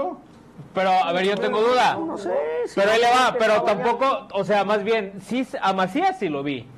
pero, 0.75 0.91
a 0.91 1.13
ver, 1.13 1.25
yo 1.25 1.37
tengo 1.37 1.61
duda. 1.61 1.97
No 1.97 2.17
sé, 2.19 2.33
si 2.67 2.79
Pero 2.79 2.93
ahí 2.93 3.01
le 3.01 3.07
va, 3.07 3.35
pero 3.39 3.63
tampoco, 3.63 4.29
o 4.33 4.45
sea, 4.45 4.63
más 4.65 4.85
bien, 4.85 5.15
sí, 5.23 5.47
a 5.61 5.73
Macías 5.73 6.19
sí 6.19 6.29
lo 6.29 6.43
vi. 6.43 6.69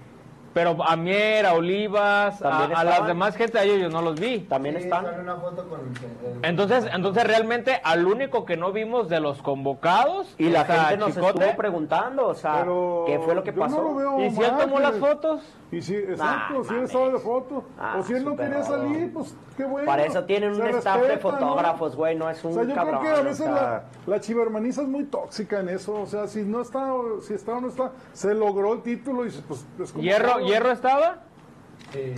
Pero 0.55 0.77
a 0.87 0.97
Mier, 0.97 1.47
a 1.47 1.55
Olivas, 1.55 2.43
a, 2.43 2.85
las 2.85 3.07
demás 3.07 3.37
gente, 3.37 3.59
a 3.59 3.65
ellos 3.65 3.81
yo 3.81 3.89
no 3.89 4.03
los 4.03 4.21
vi. 4.21 4.41
También 4.41 4.77
Sí, 4.77 4.85
están. 4.85 5.05
sale 5.07 5.21
una 5.21 5.37
foto 5.37 5.69
con 5.69 5.81
el- 5.81 6.45
Entonces, 6.45 6.87
entonces 6.93 7.25
realmente 7.27 7.81
al 7.83 8.07
único 8.07 8.45
que 8.45 8.57
no 8.57 8.71
vimos 8.73 9.09
de 9.09 9.21
los 9.21 9.41
convocados 9.43 10.35
Y 10.39 10.51
la 10.51 10.65
gente 10.65 10.97
nos 10.99 11.15
Chicote, 11.15 11.45
estuvo 11.45 11.57
preguntando, 11.57 12.27
o 12.29 12.35
sea, 12.35 12.59
Pero 12.61 13.05
¿qué 13.07 13.19
fue 13.21 13.35
lo 13.35 13.43
que 13.43 13.53
pasó? 13.53 13.77
no 13.77 13.83
lo 13.89 13.95
veo 13.95 14.21
¿Y 14.21 14.31
si 14.31 14.43
él 14.43 14.53
tomó 14.61 14.77
que- 14.77 14.83
las 14.83 14.97
fotos? 14.99 15.41
Y 15.71 15.81
si, 15.81 15.95
exacto, 15.97 16.59
Nah, 16.59 16.65
si 16.69 16.75
él 16.75 16.83
estaba 16.83 17.09
de 17.09 17.19
foto. 17.19 17.65
Ah, 17.79 17.97
o 17.99 18.03
si 18.03 18.13
él 18.13 18.25
no 18.27 18.37
quería 18.37 18.59
raro. 18.59 18.65
salir, 18.67 19.11
pues 19.15 19.35
qué 19.57 19.65
bueno. 19.65 19.87
Para 19.87 20.05
eso 20.05 20.23
tienen 20.25 20.53
un 20.53 20.67
staff 20.69 21.01
de 21.01 21.17
fotógrafos, 21.17 21.97
güey, 21.97 22.15
no 22.15 22.29
es 22.29 22.45
un 22.45 22.51
O 22.51 22.55
sea, 22.57 22.65
yo 22.65 22.75
cabrón. 22.75 23.01
creo 23.01 23.13
que 23.15 23.19
a 23.19 23.23
o 23.23 23.25
veces 23.25 23.47
sea, 23.47 23.55
la, 23.55 23.85
la 24.07 24.21
chivermaniza 24.21 24.83
es 24.83 24.89
muy 24.89 25.05
tóxica 25.05 25.61
en 25.61 25.71
eso. 25.71 25.95
O 25.95 26.05
sea, 26.05 26.27
si 26.27 26.43
no 26.43 26.61
está, 26.61 26.93
o- 26.93 27.23
si 27.23 27.33
está 27.33 27.53
o 27.57 27.61
no 27.63 27.69
está, 27.69 27.91
se 28.13 28.35
logró 28.35 28.75
el 28.75 28.83
título 28.83 29.25
y 29.25 29.31
pues 29.31 29.65
es 29.83 29.93
como 29.93 30.05
¿Hierro. 30.05 30.41
¿Hierro 30.45 30.71
estaba? 30.71 31.19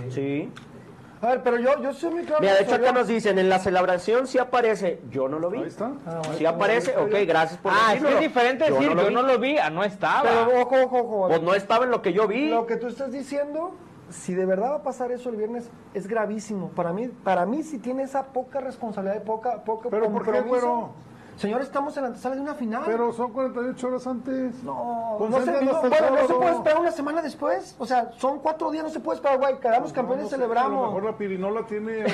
Sí. 0.09 0.51
A 1.21 1.27
ver, 1.29 1.43
pero 1.43 1.57
yo, 1.57 1.81
yo 1.81 1.93
soy 1.93 2.11
muy 2.11 2.23
claro. 2.23 2.41
Mira, 2.41 2.55
de 2.55 2.63
hecho 2.63 2.75
acá 2.75 2.91
nos 2.91 3.07
dicen, 3.07 3.39
en 3.39 3.49
la 3.49 3.57
celebración 3.59 4.27
sí 4.27 4.37
aparece, 4.37 5.01
yo 5.09 5.27
no 5.27 5.39
lo 5.39 5.49
vi. 5.49 5.59
Ahí 5.59 5.67
está. 5.67 5.91
Si 6.37 6.45
aparece, 6.45 6.95
ok, 6.95 7.13
gracias 7.25 7.59
por 7.59 7.71
Ah, 7.73 7.93
es 7.95 8.03
que 8.03 8.13
es 8.13 8.19
diferente 8.19 8.69
decir, 8.69 8.93
lo 8.93 9.03
yo 9.03 9.09
no 9.09 9.21
lo 9.21 9.39
vi, 9.39 9.57
ah, 9.57 9.69
no 9.69 9.83
estaba. 9.83 10.23
Pero 10.23 10.61
ojo, 10.61 10.75
ojo, 10.83 10.99
ojo. 10.99 11.27
Pues 11.29 11.41
no 11.41 11.55
estaba 11.55 11.85
en 11.85 11.91
lo 11.91 12.01
que 12.01 12.13
yo 12.13 12.27
vi. 12.27 12.49
Lo 12.49 12.67
que 12.67 12.75
tú 12.75 12.87
estás 12.87 13.11
diciendo, 13.11 13.73
si 14.09 14.33
de 14.33 14.45
verdad 14.45 14.71
va 14.71 14.75
a 14.75 14.83
pasar 14.83 15.11
eso 15.11 15.29
el 15.29 15.37
viernes, 15.37 15.69
es 15.93 16.07
gravísimo. 16.07 16.69
Para 16.69 16.93
mí, 16.93 17.07
para 17.07 17.45
mí 17.45 17.63
si 17.63 17.79
tiene 17.79 18.03
esa 18.03 18.27
poca 18.27 18.59
responsabilidad, 18.59 19.23
poca, 19.23 19.63
poca 19.63 19.89
Pero 19.89 20.11
¿por 20.11 20.31
qué, 20.31 20.41
güero? 20.41 20.91
Señores, 21.37 21.67
estamos 21.67 21.95
en 21.97 22.03
la 22.03 22.07
antesala 22.09 22.35
de 22.35 22.41
una 22.41 22.55
final. 22.55 22.83
Pero 22.85 23.11
son 23.11 23.33
48 23.33 23.87
horas 23.87 24.07
antes. 24.07 24.63
No, 24.63 24.73
no 24.73 25.17
Concéntrense 25.17 25.59
se, 25.59 25.65
no, 25.65 25.79
bueno, 25.81 26.09
no 26.21 26.27
se 26.27 26.33
puede 26.33 26.51
esperar 26.55 26.79
una 26.79 26.91
semana 26.91 27.21
después. 27.21 27.75
O 27.77 27.85
sea, 27.85 28.11
son 28.17 28.39
cuatro 28.39 28.71
días, 28.71 28.85
no 28.85 28.89
se 28.89 29.01
puede 29.01 29.17
esperar, 29.17 29.37
güey. 29.39 29.59
Quedamos 29.59 29.91
campeones, 29.91 30.23
No 30.23 30.29
sé, 30.29 30.35
A 30.35 30.37
celebramos. 30.37 30.81
lo 30.81 30.87
mejor 30.87 31.03
la 31.03 31.17
pirinola 31.17 31.65
tiene. 31.65 32.05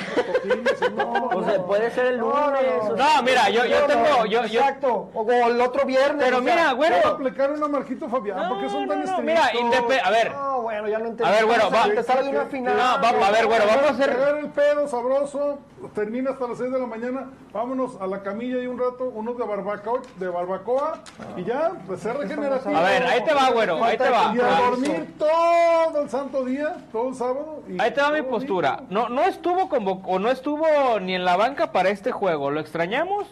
No, 0.96 1.26
O 1.34 1.44
sea, 1.44 1.62
puede 1.62 1.90
ser 1.92 2.06
el 2.06 2.18
No, 2.18 2.26
lunes. 2.30 2.62
no, 2.82 2.88
no. 2.90 2.96
No, 2.96 3.22
mira, 3.22 3.48
yo, 3.50 3.64
yo 3.64 3.80
No, 3.80 3.80
no, 3.80 3.86
tengo. 4.04 4.26
Yo, 4.26 4.44
yo, 4.46 4.60
Exacto. 4.60 5.08
O, 5.14 5.20
o 5.22 5.30
el 5.30 5.60
otro 5.60 5.84
viernes. 5.86 6.24
pero 6.24 6.38
o 6.38 6.42
sea, 6.42 6.54
mira, 6.54 6.74
Voy 6.74 6.86
a 6.86 6.90
güero. 6.90 7.08
aplicar 7.10 7.52
una 7.52 7.68
Marquito 7.68 8.08
Fabián. 8.08 8.36
No, 8.36 8.48
¿Por 8.50 8.60
qué 8.60 8.68
son 8.70 8.82
no, 8.82 8.88
tan 8.88 8.98
no, 8.98 9.04
estrictos? 9.04 9.24
mira, 9.24 9.52
indepe- 9.52 10.00
a 10.04 10.10
ver. 10.10 10.32
No, 10.32 10.62
bueno, 10.62 10.88
ya 10.88 10.98
lo 10.98 11.06
entendí. 11.06 11.32
A 11.32 11.36
ver, 11.36 11.46
güero, 11.46 11.64
va- 11.70 11.76
la 11.78 11.82
antesala 11.84 12.22
de 12.22 12.28
una 12.30 12.44
final. 12.46 12.76
No, 12.76 12.82
va- 12.82 13.26
a 13.28 13.30
ver, 13.30 13.46
güero, 13.46 13.64
vamos 13.66 13.84
a 13.84 13.90
hacer. 13.90 14.12
Pegar 14.16 14.36
el 14.38 14.48
pedo 14.50 14.88
sabroso, 14.88 15.58
termina 15.94 16.30
hasta 16.30 16.48
las 16.48 16.58
6 16.58 16.70
de 16.72 16.78
la 16.78 16.86
mañana, 16.86 17.30
vámonos 17.52 18.00
a 18.00 18.06
la 18.06 18.22
camilla 18.22 18.62
y 18.62 18.66
un 18.66 18.78
rato, 18.78 19.04
unos 19.14 19.36
de 19.36 19.44
barbacoa, 19.44 20.00
de 20.18 20.28
barbacoa 20.28 21.00
y 21.36 21.44
ya, 21.44 21.72
pues 21.86 22.00
ser 22.00 22.16
regenerativo. 22.16 22.76
A 22.76 22.82
ver, 22.82 23.02
ahí 23.04 23.24
te 23.24 23.34
va, 23.34 23.50
güero, 23.50 23.82
ahí 23.84 23.96
te 23.98 24.08
va. 24.10 24.32
Y 24.34 24.40
a 24.40 24.60
dormir 24.70 25.14
todo 25.18 26.02
el 26.02 26.08
santo 26.10 26.44
día, 26.44 26.76
todo 26.92 27.08
el 27.08 27.14
sábado. 27.14 27.62
y 27.68 27.80
Ahí 27.80 27.92
te 27.92 28.00
va 28.00 28.10
mi 28.10 28.22
postura. 28.22 28.82
No, 28.90 29.08
no 29.08 29.22
estuvo 29.22 29.68
convo- 29.68 30.02
o 30.06 30.18
no 30.18 30.30
estuvo 30.30 30.66
ni 31.00 31.14
en 31.14 31.24
la 31.24 31.36
banca 31.36 31.72
para 31.72 31.90
este 31.90 32.12
juego. 32.12 32.50
¿Lo 32.50 32.60
extrañamos? 32.60 33.26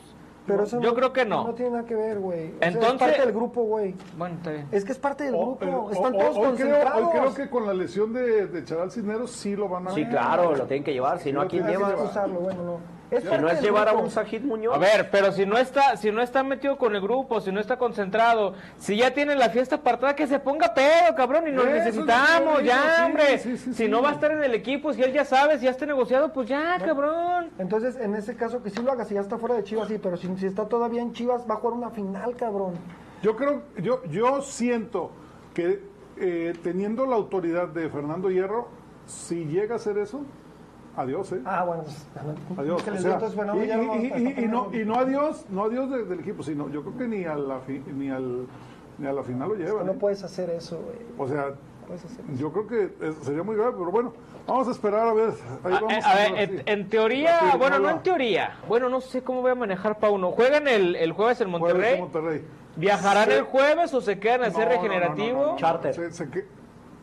Pero 0.46 0.64
eso 0.64 0.80
Yo 0.80 0.94
creo 0.94 1.12
que 1.12 1.24
no. 1.24 1.44
No 1.44 1.54
tiene 1.54 1.72
nada 1.72 1.84
que 1.84 1.94
ver, 1.94 2.18
güey. 2.18 2.48
O 2.54 2.58
sea, 2.58 2.68
Entonces- 2.68 2.92
es 2.94 2.98
parte 2.98 3.20
del 3.20 3.32
grupo, 3.32 3.62
güey. 3.62 3.94
Bueno, 4.16 4.36
está 4.36 4.50
bien. 4.50 4.66
Es 4.72 4.84
que 4.84 4.92
es 4.92 4.98
parte 4.98 5.24
del 5.24 5.34
O- 5.34 5.56
grupo. 5.56 5.90
Están 5.92 6.14
o- 6.14 6.18
todos 6.18 6.36
hoy 6.36 6.42
creo, 6.42 6.44
concentrados. 6.48 7.02
hoy 7.04 7.10
creo 7.20 7.34
que 7.34 7.50
con 7.50 7.66
la 7.66 7.74
lesión 7.74 8.12
de, 8.12 8.46
de 8.46 8.64
Charal 8.64 8.90
Cisneros 8.90 9.30
sí 9.30 9.54
lo 9.54 9.68
van 9.68 9.88
a 9.88 9.90
Sí, 9.92 10.04
claro, 10.06 10.54
lo 10.56 10.64
tienen 10.66 10.84
que 10.84 10.92
llevar. 10.92 11.18
Si 11.20 11.32
no, 11.32 11.40
¿a 11.42 11.46
quién 11.46 11.62
Lo 11.62 11.68
tienen 11.68 11.86
que 11.86 11.92
lleva? 11.92 12.00
llevar. 12.02 12.10
usarlo, 12.10 12.40
bueno, 12.40 12.62
no. 12.64 12.99
Es 13.10 13.22
Si 13.22 13.28
parte 13.28 13.42
no 13.42 13.48
es 13.50 13.60
llevar 13.60 13.88
a 13.88 13.92
un 13.92 14.10
Sajid 14.10 14.42
Muñoz. 14.42 14.74
A 14.74 14.78
ver, 14.78 15.10
pero 15.10 15.32
si 15.32 15.44
no 15.44 15.58
está, 15.58 15.96
si 15.96 16.12
no 16.12 16.22
está 16.22 16.42
metido 16.44 16.78
con 16.78 16.94
el 16.94 17.00
grupo, 17.00 17.40
si 17.40 17.50
no 17.50 17.60
está 17.60 17.76
concentrado, 17.76 18.54
si 18.78 18.96
ya 18.96 19.12
tiene 19.12 19.34
la 19.34 19.50
fiesta 19.50 19.76
apartada, 19.76 20.14
que 20.14 20.26
se 20.26 20.38
ponga 20.38 20.72
pedo, 20.74 21.14
cabrón, 21.16 21.48
y 21.48 21.52
nos 21.52 21.64
Eso 21.64 21.74
necesitamos, 21.74 22.58
digo, 22.58 22.60
ya, 22.60 22.96
sí, 22.96 23.02
hombre. 23.02 23.38
sí, 23.38 23.56
sí, 23.56 23.64
si 23.72 23.74
sí. 23.74 23.88
no 23.88 24.00
va 24.00 24.10
a 24.10 24.12
estar 24.12 24.30
en 24.30 24.44
el 24.44 24.54
equipo, 24.54 24.92
si 24.92 25.02
él 25.02 25.12
ya 25.12 25.24
sabe, 25.24 25.58
si 25.58 25.64
ya 25.64 25.70
está 25.72 25.86
negociado, 25.86 26.32
pues 26.32 26.48
ya, 26.48 26.78
cabrón. 26.78 27.50
Entonces, 27.58 27.96
en 27.96 28.14
ese 28.14 28.36
caso, 28.36 28.62
que 28.62 28.70
sí 28.70 28.80
lo 28.82 28.92
haga, 28.92 29.04
si 29.04 29.14
ya 29.14 29.20
está 29.20 29.38
fuera 29.38 29.56
de 29.56 29.64
Chivas, 29.64 29.88
sí, 29.88 29.98
pero 30.00 30.16
si, 30.16 30.28
si 30.36 30.46
está 30.46 30.66
todavía 30.66 31.02
en 31.02 31.12
Chivas, 31.12 31.42
va 31.50 31.54
a 31.54 31.58
jugar 31.58 31.76
una 31.76 31.90
final, 31.90 32.36
cabrón. 32.36 32.74
Yo 33.22 33.36
creo, 33.36 33.62
yo, 33.78 34.04
yo 34.04 34.40
siento 34.40 35.10
que 35.52 35.82
eh, 36.16 36.52
teniendo 36.62 37.06
la 37.06 37.16
autoridad 37.16 37.68
de 37.68 37.88
Fernando 37.88 38.30
Hierro, 38.30 38.68
si 39.06 39.46
llega 39.46 39.74
a 39.74 39.76
hacer 39.76 39.98
eso, 39.98 40.22
adiós, 41.00 41.32
¿eh? 41.32 41.40
Ah, 41.44 41.64
bueno, 41.64 41.82
pues. 41.84 42.06
Adiós. 42.58 42.82
que 42.82 42.90
O 42.90 42.92
les 42.94 43.02
sea, 43.02 43.10
digo, 43.10 43.14
entonces, 43.26 43.36
Fernando 43.38 43.64
y, 43.64 43.66
ya 43.66 43.76
no 43.76 43.82
y- 43.82 44.06
está 44.06 44.18
y- 44.18 44.22
y 44.22 44.24
no, 44.48 44.64
poniendo- 44.64 44.70
y 44.80 44.84
no 44.84 44.94
adiós, 44.96 45.46
no 45.50 45.64
adiós 45.64 45.90
de- 45.90 46.04
del 46.04 46.20
equipo, 46.20 46.42
sino 46.42 46.68
yo 46.70 46.82
creo 46.82 46.96
que 46.98 47.08
ni 47.08 47.24
a 47.24 47.34
la, 47.34 47.58
fi- 47.60 47.82
ni 47.94 48.10
al, 48.10 48.46
ni 48.98 49.06
a 49.06 49.12
la 49.12 49.22
final 49.22 49.48
lo 49.48 49.54
llevan. 49.56 49.86
No 49.86 49.92
¿eh? 49.92 49.96
puedes 49.98 50.22
hacer 50.24 50.50
eso, 50.50 50.78
güey. 50.78 50.96
O 51.18 51.28
sea, 51.28 51.54
yo 52.38 52.52
creo 52.52 52.66
que 52.66 52.90
sería 53.22 53.42
muy 53.42 53.56
grave, 53.56 53.72
pero 53.76 53.90
bueno, 53.90 54.12
vamos 54.46 54.68
a 54.68 54.70
esperar 54.70 55.08
a 55.08 55.12
ver. 55.12 55.30
Ahí 55.64 55.72
A, 55.74 55.80
vamos 55.80 55.92
eh, 55.92 56.00
a 56.04 56.14
ver, 56.14 56.32
ver, 56.32 56.62
en, 56.66 56.88
teoría, 56.88 57.56
bueno, 57.58 57.78
no 57.80 57.90
en 57.90 58.02
teoría. 58.02 58.58
Bueno, 58.68 58.88
no 58.88 59.00
sé 59.00 59.22
cómo 59.22 59.42
voy 59.42 59.50
a 59.50 59.54
manejar 59.56 59.98
Pauno. 59.98 60.30
¿Juegan 60.30 60.68
el, 60.68 60.94
el 60.96 61.12
jueves 61.12 61.40
en 61.40 61.50
Jueves 61.50 61.74
Monterrey? 61.74 61.94
en 61.94 62.00
Monterrey. 62.00 62.44
¿Viajarán 62.76 63.24
Sí. 63.26 63.32
el 63.32 63.42
jueves 63.42 63.92
o 63.92 64.00
se 64.00 64.20
quedan 64.20 64.44
a 64.44 64.46
hacer 64.46 64.68
No, 64.68 64.74
no, 64.74 64.76
no, 64.76 64.82
regenerativo? 64.82 65.38
no, 65.40 65.46
no, 65.46 65.52
no. 65.52 65.56
Charter. 65.58 65.94
Se- 65.94 66.12
se 66.12 66.30
que- 66.30 66.46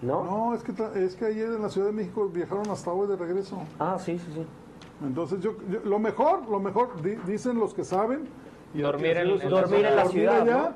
¿No? 0.02 0.24
no, 0.24 0.54
es 0.54 0.64
que, 0.64 0.74
es 1.04 1.16
que 1.16 1.26
ayer 1.26 1.48
en 1.54 1.62
la 1.62 1.70
Ciudad 1.70 1.88
de 1.88 1.94
México 1.94 2.30
viajaron 2.32 2.70
hasta 2.70 2.92
hoy 2.92 3.08
de 3.08 3.16
regreso. 3.16 3.58
Ah, 3.80 3.98
sí, 4.00 4.20
sí, 4.20 4.32
sí. 4.34 4.46
Entonces, 5.04 5.40
yo, 5.42 5.56
yo- 5.70 5.80
lo 5.84 6.00
mejor, 6.00 6.48
lo 6.50 6.60
mejor, 6.60 7.02
di- 7.02 7.16
dicen 7.26 7.58
los 7.60 7.74
que 7.74 7.84
saben. 7.84 8.28
y 8.74 8.82
Dormir 8.82 9.18
en- 9.18 9.42
en 9.42 9.50
Dormir 9.50 9.86
en 9.86 9.96
la 9.96 10.04
dormir 10.04 10.12
ciudad, 10.12 10.42
allá, 10.42 10.76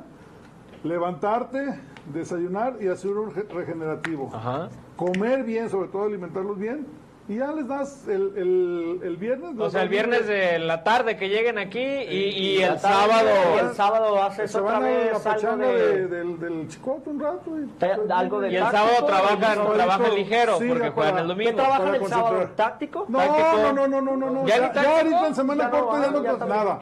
levantarte, 0.84 1.80
desayunar 2.14 2.78
y 2.82 2.88
hacer 2.88 3.12
un 3.12 3.32
re- 3.32 3.44
regenerativo. 3.44 4.30
Ajá. 4.34 4.70
Comer 4.96 5.44
bien, 5.44 5.70
sobre 5.70 5.90
todo 5.90 6.04
alimentarlos 6.04 6.58
bien. 6.58 6.88
Y 7.32 7.38
ya 7.38 7.50
les 7.54 7.66
das 7.66 8.06
el, 8.10 8.34
el, 8.36 9.00
el 9.04 9.16
viernes. 9.16 9.58
O 9.58 9.70
sea, 9.70 9.84
el 9.84 9.88
viernes 9.90 10.28
de 10.28 10.60
la 10.60 10.84
tarde 10.84 11.16
que 11.16 11.30
lleguen 11.30 11.58
aquí 11.58 11.80
y, 11.80 12.58
y 12.58 12.58
La 12.60 12.74
el 12.74 12.80
sábado... 12.80 13.30
Y 13.56 13.60
el 13.60 13.74
sábado 13.74 14.22
haces 14.22 14.54
otra 14.54 14.80
vez 14.80 15.26
algo 15.26 15.56
de... 15.56 15.68
de- 15.68 16.08
del, 16.08 16.40
del 16.42 16.68
chicote 16.68 17.10
un 17.10 17.20
rato. 17.22 17.58
y- 17.58 17.68
Te- 17.80 18.14
algo 18.14 18.42
de 18.42 18.52
Y 18.52 18.58
el 18.58 18.64
táctico, 18.64 18.84
sábado 18.86 19.06
trabajan, 19.06 19.74
trabajan 19.74 20.16
ligero 20.16 20.58
sí, 20.60 20.68
porque 20.68 20.90
juegan 20.90 21.12
para- 21.14 21.22
el 21.22 21.28
¿Qué 21.28 21.34
domingo. 21.34 21.56
trabajan 21.56 21.86
para 21.86 21.98
el 21.98 22.08
sábado? 22.10 22.50
¿Táctico? 22.58 23.06
No, 23.08 23.18
Táctico. 23.20 23.48
no, 23.62 23.72
no, 23.74 23.88
no, 23.88 24.02
no, 24.02 24.18
no, 24.18 24.30
no. 24.30 24.46
¿Ya 24.48 24.74
Ya, 24.74 24.98
ahorita 24.98 25.28
en 25.28 25.36
Semana 25.36 25.70
Corta 25.70 26.02
ya 26.02 26.12
no 26.12 26.24
ya 26.24 26.32
pasa 26.34 26.46
nada. 26.48 26.80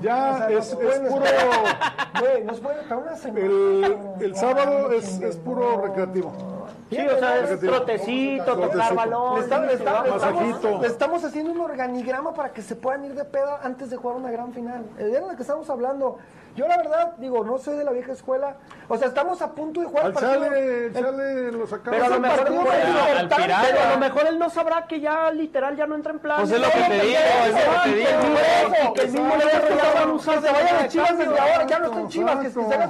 Ya 0.00 0.48
es, 0.48 0.74
puro. 0.74 1.24
Güey, 2.20 2.44
puede 2.60 2.96
una 2.96 3.16
semana. 3.16 3.44
El, 3.46 3.98
el 4.20 4.34
sábado 4.36 4.92
es, 4.92 5.20
es 5.20 5.36
puro 5.36 5.82
recreativo. 5.82 6.59
Sí, 6.90 6.98
o 6.98 7.18
sea, 7.18 7.38
es 7.38 7.60
trotecito, 7.60 8.56
tocar 8.56 8.94
balón. 8.94 9.34
Le, 9.36 9.40
está- 9.44 9.60
le 9.60 9.72
está- 9.74 10.02
le 10.04 10.10
Masajito. 10.10 10.56
estamos, 10.56 10.80
le 10.82 10.86
estamos 10.88 11.24
haciendo 11.24 11.52
un 11.52 11.60
organigrama 11.60 12.34
para 12.34 12.50
que 12.50 12.62
se 12.62 12.74
puedan 12.74 13.04
ir 13.04 13.14
de 13.14 13.24
peda 13.24 13.60
antes 13.62 13.90
de 13.90 13.96
jugar 13.96 14.16
una 14.16 14.30
gran 14.30 14.52
final. 14.52 14.82
El 14.98 15.10
día 15.10 15.18
en 15.20 15.30
el 15.30 15.36
que 15.36 15.42
estamos 15.42 15.70
hablando. 15.70 16.18
Yo 16.56 16.66
la 16.66 16.78
verdad, 16.78 17.12
digo, 17.18 17.44
no 17.44 17.58
soy 17.58 17.76
de 17.78 17.84
la 17.84 17.92
vieja 17.92 18.10
escuela. 18.10 18.56
O 18.88 18.96
sea, 18.98 19.06
estamos 19.06 19.40
a 19.40 19.52
punto 19.52 19.80
de 19.80 19.86
jugar 19.86 20.06
Al 20.06 20.12
partido. 20.12 20.32
chale, 20.46 20.86
el- 20.86 20.92
chale 20.92 21.52
lo 21.52 21.64
sacamos. 21.68 21.90
Pero 21.90 22.04
a 22.04 22.08
lo 22.08 22.18
mejor 22.20 22.40
al. 22.40 23.28
Pero 23.28 23.54
a 23.84 23.90
lo 23.92 23.98
mejor 23.98 24.26
él 24.26 24.38
no 24.38 24.50
sabrá 24.50 24.84
que 24.88 24.98
ya 24.98 25.30
literal 25.30 25.76
ya 25.76 25.86
no 25.86 25.94
entra 25.94 26.10
en 26.12 26.18
plan. 26.18 26.38
Pues 26.40 26.50
es 26.50 26.60
lo 26.60 26.66
que 26.66 26.80
te 26.80 27.06
digo, 27.06 27.18
es 27.46 27.52
lo 27.54 27.82
que 27.84 27.90
te 27.90 27.96
digo. 27.96 28.94
Que 28.94 29.02
el 29.02 29.12
mismo 29.12 29.34
Exacto. 29.36 29.46
Leandro 29.46 29.76
ya 29.76 30.00
van 30.00 30.08
a 30.10 30.12
usar 30.12 30.34
Que 30.34 30.40
se 30.46 30.52
vayan 30.52 30.66
de 30.66 30.82
las 30.82 30.88
chivas 30.88 31.18
desde 31.18 31.38
ahora, 31.38 31.66
ya 31.66 31.78
no 31.78 31.86
están 31.86 32.08
chivas. 32.08 32.38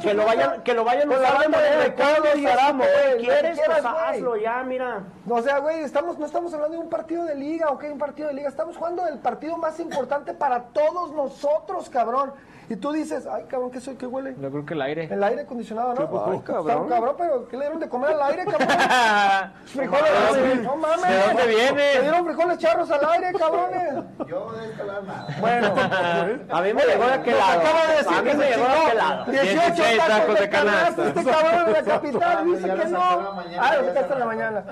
Que, 0.00 0.14
lo 0.14 0.24
vayan, 0.24 0.62
que 0.62 0.74
lo 0.74 0.84
vayan 0.84 1.08
de 1.10 1.16
y 1.16 1.18
lo 1.20 3.18
¿Quieres? 3.18 3.58
Güey. 3.92 4.04
hazlo, 4.04 4.36
ya, 4.36 4.62
mira. 4.62 5.04
O 5.28 5.42
sea, 5.42 5.58
güey, 5.58 5.80
estamos, 5.80 6.18
no 6.18 6.26
estamos 6.26 6.52
hablando 6.54 6.76
de 6.76 6.82
un 6.82 6.90
partido 6.90 7.24
de 7.24 7.34
liga, 7.34 7.70
ok, 7.70 7.84
un 7.92 7.98
partido 7.98 8.28
de 8.28 8.34
liga. 8.34 8.48
Estamos 8.48 8.76
jugando 8.76 9.06
el 9.06 9.18
partido 9.18 9.56
más 9.56 9.78
importante 9.80 10.34
para 10.34 10.64
todos 10.64 11.12
nosotros, 11.12 11.88
cabrón. 11.90 12.32
Y 12.70 12.76
tú 12.76 12.92
dices, 12.92 13.26
ay, 13.26 13.46
cabrón, 13.48 13.72
¿qué 13.72 13.80
soy? 13.80 13.96
¿Qué 13.96 14.06
huele? 14.06 14.32
Yo 14.40 14.48
creo 14.48 14.64
que 14.64 14.74
el 14.74 14.82
aire. 14.82 15.08
El 15.12 15.24
aire 15.24 15.42
acondicionado, 15.42 15.92
¿no? 15.92 16.02
Ay, 16.32 16.38
cabrón. 16.44 16.88
cabrón, 16.88 17.14
pero 17.18 17.48
¿qué 17.48 17.56
le 17.56 17.64
dieron 17.64 17.80
de 17.80 17.88
comer 17.88 18.10
al 18.12 18.22
aire, 18.22 18.44
cabrón? 18.44 18.68
frijoles, 19.66 20.62
no 20.62 20.76
mames. 20.76 21.08
¿De 21.08 21.26
dónde 21.26 21.46
viene? 21.48 21.94
Le 21.94 22.02
dieron 22.02 22.24
frijoles 22.26 22.58
charros 22.58 22.88
al 22.92 23.04
aire, 23.10 23.32
cabrones. 23.36 24.04
Yo 24.28 24.52
de 24.52 24.70
este 24.70 24.84
lado 24.84 25.02
nada. 25.02 25.26
Bueno, 25.40 25.66
A 26.56 26.62
mí 26.62 26.72
me 26.72 26.84
llegó 26.84 27.06
de 27.06 27.12
aquel 27.12 27.38
lado. 27.38 27.60
acaba 27.60 27.86
de 27.86 27.96
decir 27.96 28.12
A 28.16 28.22
mí 28.22 28.30
que 28.30 28.36
me 28.36 28.50
llegó 28.50 28.64
de 28.64 28.72
aquel 28.76 28.96
lado. 28.98 29.24
18 29.32 29.50
16 29.50 29.98
tacos 29.98 30.08
tacos 30.20 30.40
de 30.40 30.48
canasta. 30.48 31.08
Este 31.08 31.24
cabrón 31.24 31.64
de 31.66 31.72
la 31.72 31.82
capital 31.82 32.36
Ah, 32.38 32.44
dice 32.44 32.62
que 32.62 32.84
no. 32.84 33.00
sacaron 33.00 33.24
la 33.24 33.32
mañana, 33.32 33.62
Ah, 33.68 33.76
lo 33.76 33.84
sacaste 33.86 34.12
en 34.12 34.18
la 34.20 34.26
mañana. 34.26 34.64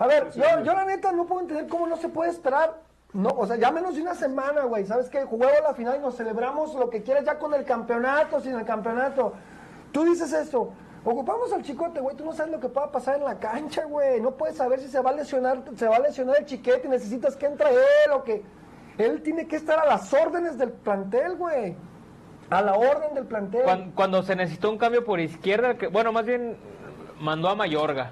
A 0.00 0.06
ver, 0.08 0.30
yo, 0.32 0.60
yo 0.64 0.72
la 0.74 0.84
neta 0.86 1.12
no 1.12 1.24
puedo 1.24 1.40
entender 1.42 1.68
cómo 1.68 1.86
no 1.86 1.96
se 1.98 2.08
puede 2.08 2.30
esperar. 2.32 2.74
No, 3.14 3.28
o 3.30 3.46
sea, 3.46 3.56
ya 3.56 3.70
menos 3.70 3.94
de 3.94 4.02
una 4.02 4.14
semana, 4.14 4.62
güey. 4.64 4.84
¿Sabes 4.86 5.08
qué? 5.08 5.24
Juguemos 5.24 5.54
la 5.62 5.72
final 5.74 5.96
y 5.96 6.00
nos 6.00 6.16
celebramos 6.16 6.74
lo 6.74 6.90
que 6.90 7.02
quieras 7.02 7.24
ya 7.24 7.38
con 7.38 7.54
el 7.54 7.64
campeonato, 7.64 8.40
sin 8.40 8.56
el 8.58 8.64
campeonato. 8.64 9.32
Tú 9.92 10.04
dices 10.04 10.32
esto. 10.32 10.72
Ocupamos 11.04 11.52
al 11.52 11.62
chicote, 11.62 12.00
güey. 12.00 12.16
Tú 12.16 12.24
no 12.24 12.32
sabes 12.32 12.50
lo 12.52 12.58
que 12.60 12.68
pueda 12.68 12.90
pasar 12.90 13.16
en 13.16 13.24
la 13.24 13.38
cancha, 13.38 13.84
güey. 13.84 14.20
No 14.20 14.32
puedes 14.32 14.56
saber 14.56 14.80
si 14.80 14.88
se 14.88 15.00
va 15.00 15.10
a 15.10 15.12
lesionar, 15.12 15.62
se 15.76 15.86
va 15.86 15.96
a 15.96 16.00
lesionar 16.00 16.36
el 16.40 16.46
chiquete 16.46 16.86
y 16.86 16.90
necesitas 16.90 17.36
que 17.36 17.46
entre 17.46 17.68
él 17.70 18.10
o 18.14 18.24
que. 18.24 18.42
Él 18.98 19.22
tiene 19.22 19.46
que 19.46 19.56
estar 19.56 19.78
a 19.78 19.86
las 19.86 20.12
órdenes 20.12 20.56
del 20.58 20.70
plantel, 20.70 21.36
güey. 21.36 21.76
A 22.50 22.62
la 22.62 22.74
orden 22.74 23.14
del 23.14 23.26
plantel. 23.26 23.62
Cuan- 23.64 23.92
Cuando, 23.94 24.22
se 24.22 24.34
necesitó 24.36 24.70
un 24.70 24.78
cambio 24.78 25.04
por 25.04 25.20
izquierda, 25.20 25.76
que, 25.76 25.86
bueno, 25.88 26.10
más 26.12 26.24
bien 26.24 26.56
mandó 27.20 27.48
a 27.48 27.54
Mayorga. 27.54 28.10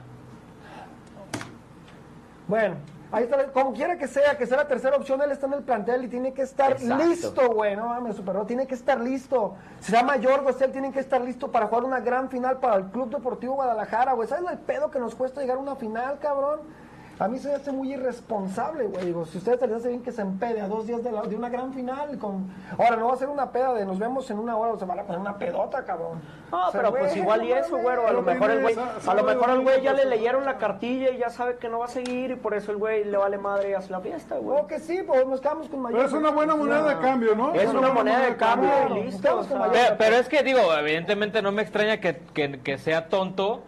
Bueno, 2.48 2.76
ahí 3.12 3.24
está, 3.24 3.52
como 3.52 3.72
quiera 3.72 3.96
que 3.98 4.08
sea, 4.08 4.36
que 4.36 4.46
sea 4.46 4.56
la 4.56 4.66
tercera 4.66 4.96
opción, 4.96 5.20
él 5.22 5.30
está 5.30 5.46
en 5.46 5.52
el 5.52 5.62
plantel 5.62 6.04
y 6.04 6.08
tiene 6.08 6.32
que 6.32 6.42
estar 6.42 6.72
Exacto. 6.72 7.04
listo, 7.04 7.48
güey, 7.50 7.76
no 7.76 7.86
mames, 7.88 8.16
superó, 8.16 8.44
tiene 8.46 8.66
que 8.66 8.74
estar 8.74 8.98
listo. 9.00 9.54
Será 9.80 10.02
mayor, 10.02 10.42
güey, 10.42 10.54
él 10.60 10.72
tiene 10.72 10.92
que 10.92 11.00
estar 11.00 11.20
listo 11.20 11.50
para 11.50 11.66
jugar 11.66 11.84
una 11.84 12.00
gran 12.00 12.30
final 12.30 12.58
para 12.58 12.76
el 12.76 12.84
Club 12.86 13.10
Deportivo 13.10 13.54
Guadalajara, 13.54 14.14
güey. 14.14 14.28
¿Sabes 14.28 14.50
el 14.50 14.58
pedo 14.58 14.90
que 14.90 14.98
nos 14.98 15.14
cuesta 15.14 15.40
llegar 15.40 15.58
a 15.58 15.60
una 15.60 15.76
final, 15.76 16.18
cabrón? 16.18 16.60
A 17.22 17.28
mí 17.28 17.38
se 17.38 17.48
me 17.48 17.54
hace 17.54 17.70
muy 17.70 17.92
irresponsable, 17.92 18.84
güey. 18.86 19.06
Digo, 19.06 19.24
si 19.26 19.38
ustedes 19.38 19.60
les 19.62 19.72
hace 19.72 19.88
bien 19.90 20.02
que 20.02 20.10
se 20.10 20.22
empede 20.22 20.60
a 20.60 20.66
dos 20.66 20.86
días 20.88 21.04
de, 21.04 21.12
la- 21.12 21.22
de 21.22 21.36
una 21.36 21.48
gran 21.48 21.72
final 21.72 22.18
con... 22.18 22.52
Ahora, 22.76 22.96
no 22.96 23.06
va 23.06 23.14
a 23.14 23.16
ser 23.16 23.28
una 23.28 23.52
peda 23.52 23.74
de 23.74 23.86
nos 23.86 23.98
vemos 24.00 24.28
en 24.30 24.38
una 24.40 24.56
hora, 24.56 24.72
o 24.72 24.78
se 24.78 24.84
van 24.84 24.98
a 24.98 25.02
poner 25.04 25.20
una 25.20 25.38
pedota, 25.38 25.84
cabrón. 25.84 26.20
No, 26.50 26.66
O 26.68 26.70
sea, 26.72 26.80
pero 26.80 26.92
pues 26.94 27.16
igual 27.16 27.44
y 27.44 27.50
no 27.50 27.56
eso, 27.56 27.78
güero. 27.78 28.08
A 28.08 28.12
lo 28.12 28.24
Pero 28.24 28.34
mejor 28.40 28.50
el 28.50 28.62
güey, 28.62 28.76
a 29.06 29.14
lo 29.14 29.22
mejor 29.22 29.50
al 29.50 29.60
güey 29.60 29.82
ya 29.82 29.92
le 29.92 30.04
leyeron 30.04 30.44
la 30.44 30.58
cartilla 30.58 31.10
y 31.10 31.18
ya 31.18 31.30
sabe 31.30 31.56
que 31.58 31.68
no 31.68 31.78
va 31.78 31.84
a 31.84 31.88
seguir 31.88 32.32
y 32.32 32.34
por 32.34 32.54
eso 32.54 32.72
el 32.72 32.78
güey 32.78 33.04
le 33.04 33.16
vale 33.16 33.38
madre 33.38 33.70
y 33.70 33.74
hace 33.74 33.90
la 33.92 34.00
fiesta, 34.00 34.36
güey. 34.38 34.58
O 34.60 34.66
que 34.66 34.80
sí, 34.80 35.02
pues 35.06 35.24
nos 35.26 35.40
quedamos 35.40 35.68
con 35.68 35.80
mayor. 35.80 35.98
Pero 36.00 36.08
es 36.08 36.14
una 36.14 36.30
buena 36.30 36.56
moneda 36.56 36.88
de 36.88 36.98
cambio, 37.00 37.36
¿no? 37.36 37.54
Es 37.54 37.72
una 37.72 37.92
moneda 37.92 38.18
de 38.20 38.36
cambio 38.36 38.68
cambio. 38.70 38.96
y 38.98 39.04
listo. 39.04 39.38
O 39.38 39.44
sea, 39.44 39.58
mayor- 39.58 39.72
Pero, 39.74 39.96
pero 39.96 40.16
es 40.16 40.28
que 40.28 40.42
digo, 40.42 40.58
evidentemente 40.76 41.40
no 41.40 41.52
me 41.52 41.62
extraña 41.62 41.98
que, 42.00 42.16
que- 42.34 42.58
que 42.60 42.78
sea 42.78 43.08
tonto, 43.08 43.62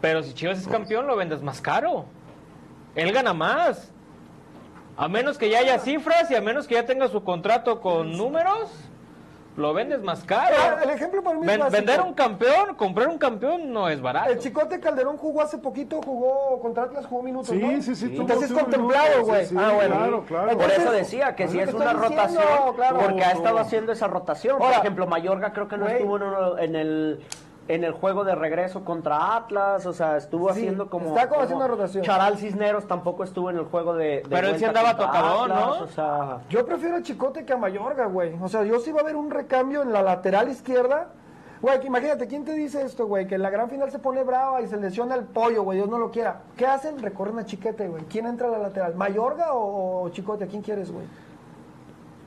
pero 0.00 0.22
si 0.24 0.34
Chivas 0.34 0.58
es 0.58 0.66
campeón 0.66 1.06
lo 1.06 1.14
vendes 1.14 1.40
más 1.42 1.60
caro. 1.60 2.06
Él 2.96 3.12
gana 3.12 3.32
más. 3.32 3.92
A 4.96 5.08
menos 5.08 5.36
que 5.38 5.50
ya 5.50 5.58
haya 5.58 5.78
cifras 5.78 6.30
y 6.30 6.34
a 6.34 6.40
menos 6.40 6.66
que 6.66 6.74
ya 6.74 6.86
tenga 6.86 7.06
su 7.08 7.22
contrato 7.22 7.82
con 7.82 8.16
números, 8.16 8.70
lo 9.58 9.74
vendes 9.74 10.00
más 10.02 10.24
caro. 10.24 10.56
Ah, 10.58 10.78
el 10.82 10.88
ejemplo 10.90 11.22
para 11.22 11.38
mí 11.38 11.46
es 11.46 11.58
Ven- 11.58 11.70
vender 11.70 12.00
un 12.00 12.14
campeón, 12.14 12.74
comprar 12.76 13.08
un 13.08 13.18
campeón 13.18 13.72
no 13.74 13.90
es 13.90 14.00
barato. 14.00 14.30
El 14.30 14.38
Chicote 14.38 14.80
Calderón 14.80 15.18
jugó 15.18 15.42
hace 15.42 15.58
poquito, 15.58 16.00
jugó 16.02 16.58
contra 16.60 16.84
Atlas, 16.84 17.04
jugó 17.04 17.22
minutos, 17.22 17.48
Sí, 17.48 17.58
¿no? 17.58 17.82
sí, 17.82 17.94
sí, 17.94 18.06
Entonces 18.16 18.50
es 18.50 18.56
contemplado, 18.58 19.24
güey. 19.26 19.44
sí, 19.44 19.50
sí, 19.50 19.56
ah, 19.58 19.72
bueno. 19.74 19.96
claro, 19.96 20.24
claro. 20.26 20.58
Por 20.58 20.70
eso 20.70 20.90
decía 20.90 21.36
que 21.36 21.48
si 21.48 21.58
es 21.60 21.68
que 21.68 21.76
una 21.76 21.92
diciendo, 21.92 22.08
rotación, 22.08 22.74
claro. 22.76 22.98
porque 22.98 23.22
ha 23.22 23.32
estado 23.32 23.58
haciendo 23.58 23.92
esa 23.92 24.06
rotación. 24.08 24.56
Por 24.58 24.72
ejemplo, 24.72 25.06
Mayorga 25.06 25.52
creo 25.52 25.68
que 25.68 25.76
no 25.76 25.88
estuvo 25.88 26.56
en 26.58 26.74
el 26.74 27.22
en 27.68 27.84
el 27.84 27.92
juego 27.92 28.24
de 28.24 28.34
regreso 28.34 28.84
contra 28.84 29.36
Atlas, 29.36 29.86
o 29.86 29.92
sea, 29.92 30.16
estuvo 30.16 30.52
Sí, 30.52 30.60
haciendo 30.60 30.88
como... 30.88 31.08
está 31.08 31.28
como 31.28 31.42
haciendo 31.42 31.66
rotación. 31.66 32.04
Charal 32.04 32.36
Cisneros 32.38 32.86
tampoco 32.86 33.24
estuvo 33.24 33.50
en 33.50 33.56
el 33.56 33.64
juego 33.64 33.94
de... 33.94 34.06
de 34.06 34.22
Pero 34.28 34.48
él 34.48 34.58
sí 34.58 34.64
andaba 34.64 34.90
Atlas, 34.90 35.48
¿no? 35.48 35.84
O 35.84 35.88
sea, 35.88 36.38
Yo 36.48 36.64
prefiero 36.64 36.96
a 36.96 37.02
Chicote 37.02 37.44
que 37.44 37.52
a 37.52 37.56
Mayorga, 37.56 38.06
güey. 38.06 38.34
O 38.40 38.48
sea, 38.48 38.62
yo 38.64 38.78
sí 38.78 38.92
va 38.92 39.00
a 39.00 39.02
haber 39.02 39.16
un 39.16 39.30
recambio 39.30 39.82
en 39.82 39.92
la 39.92 40.02
lateral 40.02 40.48
izquierda. 40.48 41.08
Güey, 41.62 41.80
que 41.80 41.86
imagínate, 41.86 42.26
¿quién 42.28 42.44
te 42.44 42.52
dice 42.52 42.82
esto, 42.82 43.06
güey? 43.06 43.26
Que 43.26 43.36
en 43.36 43.42
la 43.42 43.50
gran 43.50 43.70
final 43.70 43.90
se 43.90 43.98
pone 43.98 44.22
brava 44.22 44.60
y 44.60 44.66
se 44.68 44.76
lesiona 44.76 45.14
el 45.14 45.24
pollo, 45.24 45.62
güey, 45.62 45.78
Dios 45.78 45.88
no 45.88 45.98
lo 45.98 46.10
quiera. 46.10 46.42
¿Qué 46.56 46.66
hacen? 46.66 46.98
Recorren 47.02 47.38
a 47.38 47.46
Chiquete, 47.46 47.88
güey. 47.88 48.04
¿Quién 48.04 48.26
entra 48.26 48.48
a 48.48 48.50
la 48.50 48.58
lateral? 48.58 48.94
¿Mayorga 48.94 49.54
o, 49.54 50.02
o 50.02 50.08
Chicote? 50.10 50.44
¿A 50.44 50.46
quién 50.46 50.60
quieres, 50.62 50.92
güey? 50.92 51.06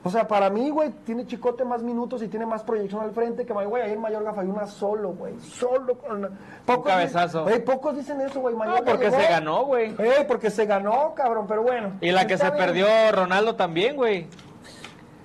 O 0.02 0.08
sea, 0.08 0.26
para 0.26 0.48
mí, 0.48 0.70
güey, 0.70 0.90
tiene 1.04 1.26
Chicote 1.26 1.62
más 1.62 1.82
minutos 1.82 2.22
y 2.22 2.28
tiene 2.28 2.46
más 2.46 2.62
proyección 2.62 3.02
al 3.02 3.10
frente 3.10 3.44
que 3.44 3.52
Mayorga. 3.52 3.70
Güey, 3.70 3.82
ayer 3.82 3.98
Mayorga 3.98 4.32
falló 4.32 4.50
una 4.50 4.66
solo, 4.66 5.12
güey. 5.12 5.38
Solo 5.40 5.98
con... 5.98 6.26
Pocos 6.64 6.86
cabezazo. 6.86 7.42
Güey, 7.42 7.62
pocos 7.62 7.96
dicen 7.96 8.18
eso, 8.22 8.40
güey. 8.40 8.54
No, 8.54 8.60
Mayorga 8.60 8.84
porque 8.84 9.10
llegó- 9.10 9.16
se 9.20 9.28
ganó, 9.28 9.64
güey. 9.66 9.94
Eh, 9.98 10.24
porque 10.26 10.50
se 10.50 10.64
ganó, 10.64 11.12
cabrón, 11.14 11.44
pero 11.46 11.62
bueno. 11.62 11.92
Y 12.00 12.12
la 12.12 12.26
que 12.26 12.38
se 12.38 12.44
bien. 12.50 12.56
perdió 12.56 12.86
Ronaldo 13.12 13.56
también, 13.56 13.94
güey. 13.94 14.26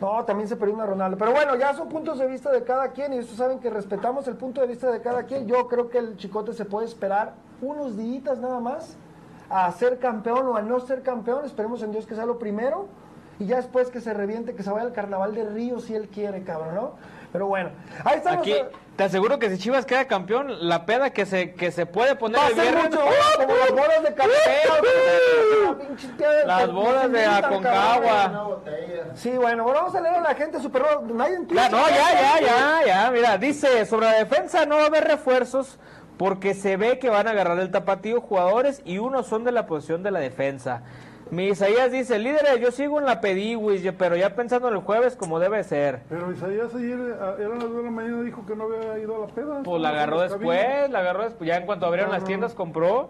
No, 0.01 0.25
también 0.25 0.49
se 0.49 0.57
perdió 0.57 0.75
una 0.75 0.85
Ronaldo. 0.85 1.17
Pero 1.17 1.31
bueno, 1.31 1.55
ya 1.55 1.73
son 1.73 1.87
puntos 1.87 2.19
de 2.19 2.27
vista 2.27 2.51
de 2.51 2.63
cada 2.63 2.89
quien 2.91 3.13
y 3.13 3.19
ustedes 3.19 3.37
saben 3.37 3.59
que 3.59 3.69
respetamos 3.69 4.27
el 4.27 4.35
punto 4.35 4.59
de 4.59 4.67
vista 4.67 4.91
de 4.91 4.99
cada 5.01 5.23
quien. 5.23 5.47
Yo 5.47 5.69
creo 5.69 5.89
que 5.89 5.99
el 5.99 6.17
Chicote 6.17 6.51
se 6.53 6.65
puede 6.65 6.85
esperar 6.85 7.31
unos 7.61 7.95
días 7.95 8.37
nada 8.39 8.59
más 8.59 8.97
a 9.49 9.71
ser 9.71 9.99
campeón 9.99 10.47
o 10.47 10.57
a 10.57 10.61
no 10.61 10.81
ser 10.81 11.01
campeón. 11.01 11.45
Esperemos 11.45 11.81
en 11.81 11.93
Dios 11.93 12.05
que 12.05 12.13
sea 12.13 12.25
lo 12.25 12.37
primero 12.37 12.87
y 13.39 13.45
ya 13.47 13.57
después 13.57 13.89
que 13.89 14.01
se 14.01 14.13
reviente, 14.13 14.55
que 14.55 14.63
se 14.63 14.69
vaya 14.69 14.85
al 14.85 14.93
carnaval 14.93 15.35
de 15.35 15.43
Río 15.45 15.79
si 15.79 15.93
él 15.95 16.07
quiere, 16.07 16.43
cabrón, 16.43 16.75
¿no? 16.75 16.95
Pero 17.31 17.47
bueno, 17.47 17.71
ahí 18.05 18.17
estamos. 18.17 18.39
Aquí 18.41 18.55
te 18.95 19.03
aseguro 19.03 19.39
que 19.39 19.49
si 19.49 19.57
Chivas 19.57 19.85
queda 19.85 20.05
campeón, 20.07 20.69
la 20.69 20.85
peda 20.85 21.09
que 21.09 21.25
se 21.25 21.53
que 21.53 21.69
se 21.73 21.85
puede 21.85 22.15
poner 22.15 22.39
el 22.49 22.53
viernes. 22.55 22.83
mucho, 22.85 23.01
como 23.37 23.55
las 23.55 23.71
bodas 23.71 24.03
de 24.03 24.11
tía- 26.17 26.45
Las 26.45 26.69
se 26.69 27.09
de 27.09 27.25
Aconcagua. 27.25 28.57
Sí, 29.15 29.31
bueno, 29.31 29.63
bueno, 29.63 29.79
vamos 29.81 29.95
a 29.95 30.01
leer 30.01 30.15
a 30.15 30.21
la 30.21 30.35
gente 30.35 30.59
super 30.61 30.83
Nadie 31.13 31.35
en 31.35 31.47
Twitch, 31.47 31.69
no, 31.71 31.89
ya, 31.89 32.13
ya, 32.13 32.39
ya, 32.41 32.85
ya. 32.85 33.11
Mira, 33.11 33.37
dice, 33.37 33.85
sobre 33.85 34.05
la 34.07 34.13
defensa 34.13 34.65
no 34.65 34.75
va 34.77 34.83
a 34.83 34.87
haber 34.87 35.03
refuerzos 35.05 35.77
porque 36.17 36.53
se 36.53 36.77
ve 36.77 36.99
que 36.99 37.09
van 37.09 37.27
a 37.27 37.31
agarrar 37.31 37.59
el 37.59 37.71
tapatío 37.71 38.21
jugadores 38.21 38.81
y 38.85 38.97
unos 38.99 39.27
son 39.27 39.43
de 39.43 39.51
la 39.51 39.65
posición 39.65 40.03
de 40.03 40.11
la 40.11 40.19
defensa. 40.19 40.83
Mi 41.31 41.47
Isaías 41.47 41.91
dice, 41.91 42.19
líderes, 42.19 42.59
yo 42.61 42.71
sigo 42.71 42.99
en 42.99 43.05
la 43.05 43.19
pediwis, 43.19 43.81
pero 43.97 44.15
ya 44.15 44.35
pensando 44.35 44.67
en 44.67 44.75
el 44.75 44.81
jueves 44.81 45.15
como 45.15 45.39
debe 45.39 45.63
ser. 45.63 46.01
Pero 46.07 46.31
Isaías 46.31 46.73
ayer, 46.75 46.97
a- 47.19 47.35
eran 47.41 47.59
las 47.59 47.67
2 47.69 47.77
de 47.77 47.83
la 47.83 47.91
mañana, 47.91 48.21
dijo 48.21 48.45
que 48.45 48.55
no 48.55 48.65
había 48.65 48.99
ido 48.99 49.15
a 49.23 49.27
la 49.27 49.33
peda. 49.33 49.61
Pues 49.63 49.81
la 49.81 49.89
agarró 49.89 50.21
después, 50.21 50.89
la 50.91 50.99
agarró 50.99 51.23
después, 51.23 51.47
ya 51.47 51.57
en 51.57 51.65
cuanto 51.65 51.87
abrieron 51.87 52.11
las 52.11 52.23
tiendas 52.23 52.53
compró. 52.53 53.09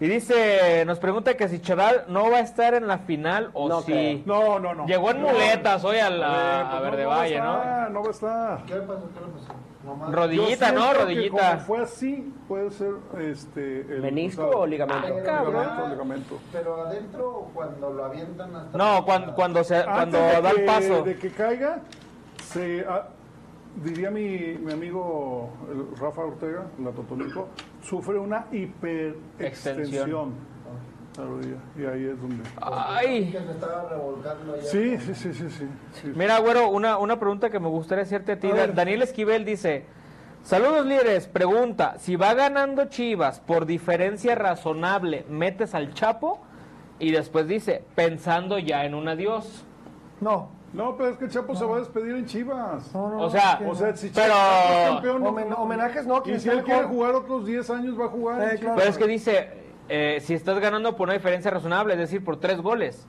Y 0.00 0.08
dice, 0.08 0.84
nos 0.86 0.98
pregunta 0.98 1.34
que 1.36 1.48
si 1.48 1.60
Charal 1.60 2.04
no 2.08 2.30
va 2.30 2.38
a 2.38 2.40
estar 2.40 2.74
en 2.74 2.86
la 2.88 2.98
final 2.98 3.50
o 3.54 3.68
No 3.68 3.80
si... 3.80 4.22
No, 4.26 4.58
no, 4.58 4.74
no. 4.74 4.86
Llegó 4.86 5.12
en 5.12 5.22
No. 5.22 5.28
muletas 5.28 5.84
hoy 5.84 5.98
a 5.98 6.08
Eh, 6.08 6.10
la 6.10 6.66
pues 6.70 6.80
a 6.80 6.80
Verde 6.82 7.02
no, 7.04 7.08
va 7.08 7.14
a 7.14 7.18
Valle, 7.18 7.38
¿no? 7.40 7.56
estar, 7.56 7.90
No 7.92 8.02
va 8.02 8.08
a 8.08 8.10
estar. 8.10 8.62
¿Qué 8.66 8.74
le 8.74 8.80
pasó? 8.80 9.08
¿Qué 9.14 9.20
le 9.20 9.26
pasó? 9.32 9.54
Nomás- 9.84 10.12
Rodillita, 10.12 10.72
¿no? 10.72 10.94
Rodillita. 10.94 11.48
como 11.50 11.60
fue 11.60 11.82
así, 11.82 12.32
puede 12.48 12.70
ser 12.70 12.92
este. 13.20 13.80
el 13.82 14.02
¿Menisco 14.02 14.48
o 14.48 14.66
ligamento? 14.66 15.02
Pero 15.02 15.18
Ligamento, 15.20 15.82
ya- 15.84 15.88
ligamento. 15.90 16.38
Pero 16.52 16.86
adentro, 16.86 17.50
cuando 17.52 17.92
lo 17.92 18.04
avientan 18.04 18.56
hasta. 18.56 18.78
No, 18.78 19.04
cuando, 19.04 19.34
cuando, 19.34 19.64
se, 19.64 19.84
cuando 19.84 20.18
de 20.18 20.40
da 20.42 20.50
el 20.50 20.64
paso. 20.64 21.02
De 21.02 21.18
que 21.18 21.30
caiga, 21.30 21.80
se, 22.42 22.84
ah, 22.88 23.08
diría 23.82 24.10
mi, 24.10 24.56
mi 24.58 24.72
amigo 24.72 25.50
el 25.70 25.96
Rafa 25.98 26.22
Ortega, 26.22 26.66
la 26.82 26.90
Totonico, 26.92 27.48
sufre 27.82 28.18
una 28.18 28.46
hiperextensión. 28.52 30.53
La 31.16 31.24
rodilla, 31.24 31.56
y 31.76 31.84
ahí 31.84 32.04
es 32.06 32.20
donde. 32.20 32.42
Ay. 32.60 33.30
Que 33.30 33.38
se 33.38 33.50
estaba 33.52 33.88
revolcando 33.88 34.54
allá. 34.54 34.62
Sí, 34.64 34.98
sí, 34.98 35.14
sí, 35.14 35.32
sí, 35.32 35.48
sí. 35.50 35.68
sí. 35.92 36.12
Mira, 36.14 36.38
güero, 36.40 36.68
una, 36.70 36.98
una 36.98 37.20
pregunta 37.20 37.50
que 37.50 37.60
me 37.60 37.68
gustaría 37.68 38.02
hacerte 38.02 38.32
a 38.32 38.38
ti. 38.40 38.50
A. 38.50 38.66
Daniel 38.66 39.02
Esquivel 39.02 39.44
dice, 39.44 39.86
saludos 40.42 40.84
líderes, 40.86 41.28
pregunta, 41.28 41.94
si 41.98 42.16
va 42.16 42.34
ganando 42.34 42.86
Chivas 42.86 43.38
por 43.38 43.64
diferencia 43.64 44.34
razonable, 44.34 45.24
¿metes 45.28 45.74
al 45.76 45.94
Chapo? 45.94 46.40
Y 46.98 47.12
después 47.12 47.46
dice, 47.46 47.84
pensando 47.94 48.58
ya 48.58 48.84
en 48.84 48.94
un 48.94 49.06
adiós. 49.06 49.64
No. 50.20 50.48
No, 50.72 50.96
pero 50.96 51.10
es 51.10 51.16
que 51.18 51.28
Chapo 51.28 51.54
se 51.54 51.64
va 51.64 51.76
a 51.76 51.78
despedir 51.78 52.16
en 52.16 52.26
Chivas. 52.26 52.92
No, 52.92 53.08
no, 53.10 53.16
O 53.18 53.20
no, 53.26 53.30
sea, 53.30 53.60
O 53.64 53.74
sea, 53.76 53.96
si 53.96 54.08
Pero- 54.08 54.34
Chapo 54.34 54.72
es 54.72 54.88
campeón, 54.90 55.22
no- 55.22 55.28
Homen- 55.30 55.54
homenajes 55.56 56.06
no, 56.08 56.20
quien 56.24 56.36
Y 56.36 56.40
si 56.40 56.48
él 56.48 56.64
quiere 56.64 56.82
jugar 56.86 57.14
otros 57.14 57.46
10 57.46 57.70
años, 57.70 57.98
va 58.00 58.06
a 58.06 58.08
jugar. 58.08 58.42
Eh, 58.54 58.58
claro. 58.58 58.74
Pero 58.78 58.90
es 58.90 58.98
que 58.98 59.06
dice, 59.06 59.63
eh, 59.88 60.18
si 60.22 60.34
estás 60.34 60.58
ganando 60.60 60.96
por 60.96 61.06
una 61.08 61.14
diferencia 61.14 61.50
razonable, 61.50 61.94
es 61.94 62.00
decir, 62.00 62.24
por 62.24 62.38
tres 62.40 62.60
goles, 62.60 63.06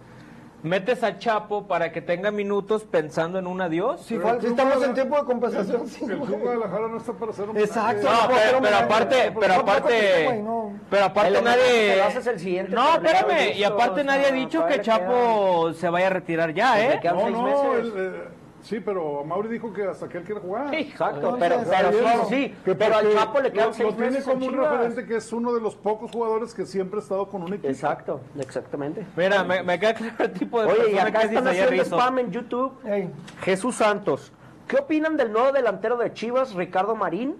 metes 0.63 1.03
a 1.03 1.19
Chapo 1.19 1.67
para 1.67 1.91
que 1.91 2.01
tenga 2.01 2.32
minutos 2.32 2.86
pensando 2.86 3.38
en 3.38 3.45
un 3.45 3.61
adiós. 3.61 4.01
Si, 4.01 4.17
Pero 4.17 4.39
estamos 4.39 4.84
en 4.84 4.93
tiempo 4.95 5.15
de 5.17 5.23
compensación, 5.26 5.88
sí, 5.88 6.03
El. 6.05 6.17
Club 6.19 6.39
Guadalajara 6.41 6.88
no 6.88 6.97
está 6.97 7.13
para 7.13 7.32
hacer 7.32 7.49
un 7.49 7.57
Exacto. 7.57 8.03
No, 8.09 8.13
no, 8.13 8.28
pero, 8.28 8.39
pero 8.39 8.59
pero 8.61 8.61
me- 8.61 8.78
aparte, 8.78 9.34
pero 9.39 9.53
no, 9.53 9.59
aparte, 9.61 10.43
pero 10.89 11.05
aparte 11.05 11.41
nadie, 11.43 11.91
se 11.91 11.95
lo 11.97 12.03
haces 12.05 12.28
el 12.28 12.39
siguiente 12.39 12.71
no, 12.76 12.95
espérame, 12.95 13.55
y 13.55 13.63
aparte 13.63 14.01
o 14.01 14.03
nadie 14.03 14.26
ha 14.26 14.32
dicho 14.32 14.65
que 14.65 14.82
Chapo 14.82 15.71
se 15.73 15.88
vaya 15.89 16.07
a 16.07 16.09
retirar 16.11 16.51
ya, 16.53 16.73
Pues 16.73 16.95
¿eh? 16.95 16.99
No, 17.13 17.19
seis 17.21 17.32
no, 17.32 17.43
meses. 17.43 17.93
el, 17.93 17.93
eh, 17.95 18.23
sí, 18.66 18.80
pero 18.80 19.24
Mauri 19.24 19.47
dijo 19.49 19.72
que 19.72 19.84
hasta 19.84 20.09
que 20.09 20.18
él 20.18 20.24
quiera 20.24 20.41
jugar. 20.41 20.74
Exacto, 20.76 21.38
pero, 21.39 21.57
pero 21.70 21.91
sí, 22.28 22.53
Que 22.66 22.76
pero 22.76 22.95
al 22.97 23.13
Chapo 23.13 23.39
le 23.39 23.51
quedan 23.51 23.68
lo, 23.68 23.74
seis 23.74 23.89
lo 23.89 23.95
tiene 23.95 24.22
como 24.24 24.45
un 24.45 24.51
Chivas. 24.51 24.72
referente 24.72 25.05
que 25.05 25.16
es 25.18 25.32
uno 25.34 25.53
de 25.53 25.61
los 25.61 25.76
pocos 25.76 26.11
jugadores 26.11 26.53
que 26.53 26.66
siempre 26.66 26.99
ha 26.99 27.03
estado 27.03 27.28
con 27.28 27.43
un 27.43 27.53
equipo. 27.53 27.68
Exacto, 27.70 28.20
exactamente. 28.39 29.05
Mira, 29.16 29.43
me, 29.43 29.63
me 29.63 29.80
queda 29.80 29.93
claro 29.93 30.16
el 30.20 30.34
tipo 30.34 30.61
de 30.61 30.72
Oye, 30.72 30.91
y 30.93 30.97
acá 30.97 31.11
que 31.11 31.26
es 31.28 31.32
están 31.32 31.47
haciendo 31.47 31.72
Rizzo. 31.72 31.95
spam 31.95 32.20
en 32.20 32.32
YouTube. 32.32 32.74
Ey, 32.86 33.09
Jesús 33.43 33.76
Santos. 33.76 34.32
¿Qué 34.68 34.78
opinan 34.78 35.16
del 35.16 35.32
nuevo 35.32 35.51
delantero 35.51 35.95
de 35.97 36.11
Chivas, 36.13 36.53
Ricardo 36.55 36.95
Marín? 36.95 37.36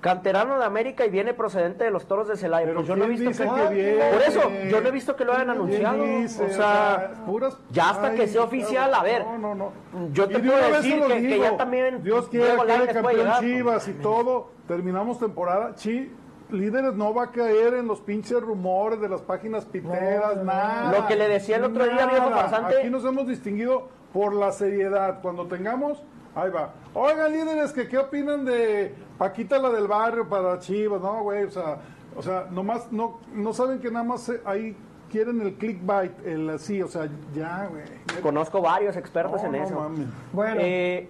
Canterano 0.00 0.58
de 0.58 0.64
América 0.64 1.04
y 1.04 1.10
viene 1.10 1.34
procedente 1.34 1.82
de 1.84 1.90
los 1.90 2.06
toros 2.06 2.28
de 2.28 2.36
Celaya. 2.36 2.66
Pero 2.66 2.76
Pues 2.80 2.88
yo 2.88 2.94
no 2.96 3.04
he 3.04 3.08
¿quién 3.08 3.28
visto 3.30 3.44
que, 3.44 3.50
que 3.68 3.74
viene? 3.74 4.10
Por 4.12 4.22
eso, 4.22 4.40
yo 4.70 4.80
no 4.80 4.88
he 4.88 4.90
visto 4.92 5.16
que 5.16 5.24
lo 5.24 5.32
hayan 5.32 5.46
¿Quién 5.46 5.56
anunciado. 5.58 6.04
dice? 6.04 6.44
o 6.44 6.48
sea, 6.50 7.12
puras- 7.26 7.58
ya 7.70 7.90
hasta 7.90 8.14
que 8.14 8.28
sea 8.28 8.42
oficial, 8.42 8.94
a 8.94 9.02
ver. 9.02 9.24
No, 9.24 9.38
no, 9.38 9.54
no. 9.56 9.72
yo 10.12 10.28
te 10.28 10.38
puedo 10.38 10.72
decir 10.72 11.02
que- 11.02 11.20
que 11.28 11.38
ya 11.40 11.56
también 11.56 12.02
Dios 12.02 12.28
quiere 12.28 12.46
Diego 12.46 12.62
que 12.64 12.92
campeón 12.92 13.16
llegar. 13.16 13.40
Chivas 13.40 13.88
y 13.88 13.92
todo. 13.94 14.50
Terminamos 14.68 15.18
temporada. 15.18 15.74
Chi, 15.74 16.12
líderes 16.50 16.94
no 16.94 17.12
va 17.12 17.24
a 17.24 17.30
caer 17.32 17.74
en 17.74 17.88
los 17.88 18.00
pinches 18.00 18.40
rumores 18.40 19.00
de 19.00 19.08
las 19.08 19.20
páginas 19.22 19.64
piteras, 19.66 20.36
No, 20.36 20.44
nada. 20.44 20.92
Lo 20.96 21.06
que 21.06 21.16
le 21.16 21.26
decía 21.28 21.56
el 21.56 21.64
otro 21.64 21.84
día, 21.84 22.06
viejo 22.06 22.30
Nada. 22.30 22.42
farsante. 22.48 22.78
Aquí 22.78 22.88
nos 22.90 23.04
hemos 23.04 23.26
distinguido 23.26 23.88
por 24.12 24.32
la 24.34 24.52
seriedad. 24.52 25.20
Cuando 25.22 25.46
tengamos, 25.46 26.02
ahí 26.42 26.50
va. 26.50 26.72
Oigan, 26.94 27.32
líderes, 27.32 27.72
que 27.72 27.88
qué 27.88 27.98
opinan 27.98 28.44
de 28.44 28.94
Paquita 29.18 29.58
la 29.58 29.70
del 29.70 29.86
barrio 29.88 30.28
para 30.28 30.58
Chivas, 30.58 31.00
¿no, 31.00 31.22
güey? 31.22 31.44
O 31.44 31.50
sea, 31.50 31.78
o 32.16 32.22
sea, 32.22 32.46
nomás, 32.50 32.90
no, 32.92 33.20
no 33.32 33.52
saben 33.52 33.78
que 33.80 33.90
nada 33.90 34.04
más 34.04 34.28
eh, 34.28 34.40
ahí 34.44 34.76
quieren 35.10 35.40
el 35.40 35.54
clickbait, 35.54 36.12
el 36.26 36.50
así, 36.50 36.82
o 36.82 36.88
sea, 36.88 37.08
ya, 37.34 37.66
güey. 37.70 37.82
Conozco 38.22 38.60
varios 38.60 38.96
expertos 38.96 39.40
No, 39.42 39.46
en 39.46 39.52
no 39.60 39.64
eso. 39.64 39.74
mames. 39.80 40.06
Bueno, 40.32 40.60
Eh, 40.62 41.08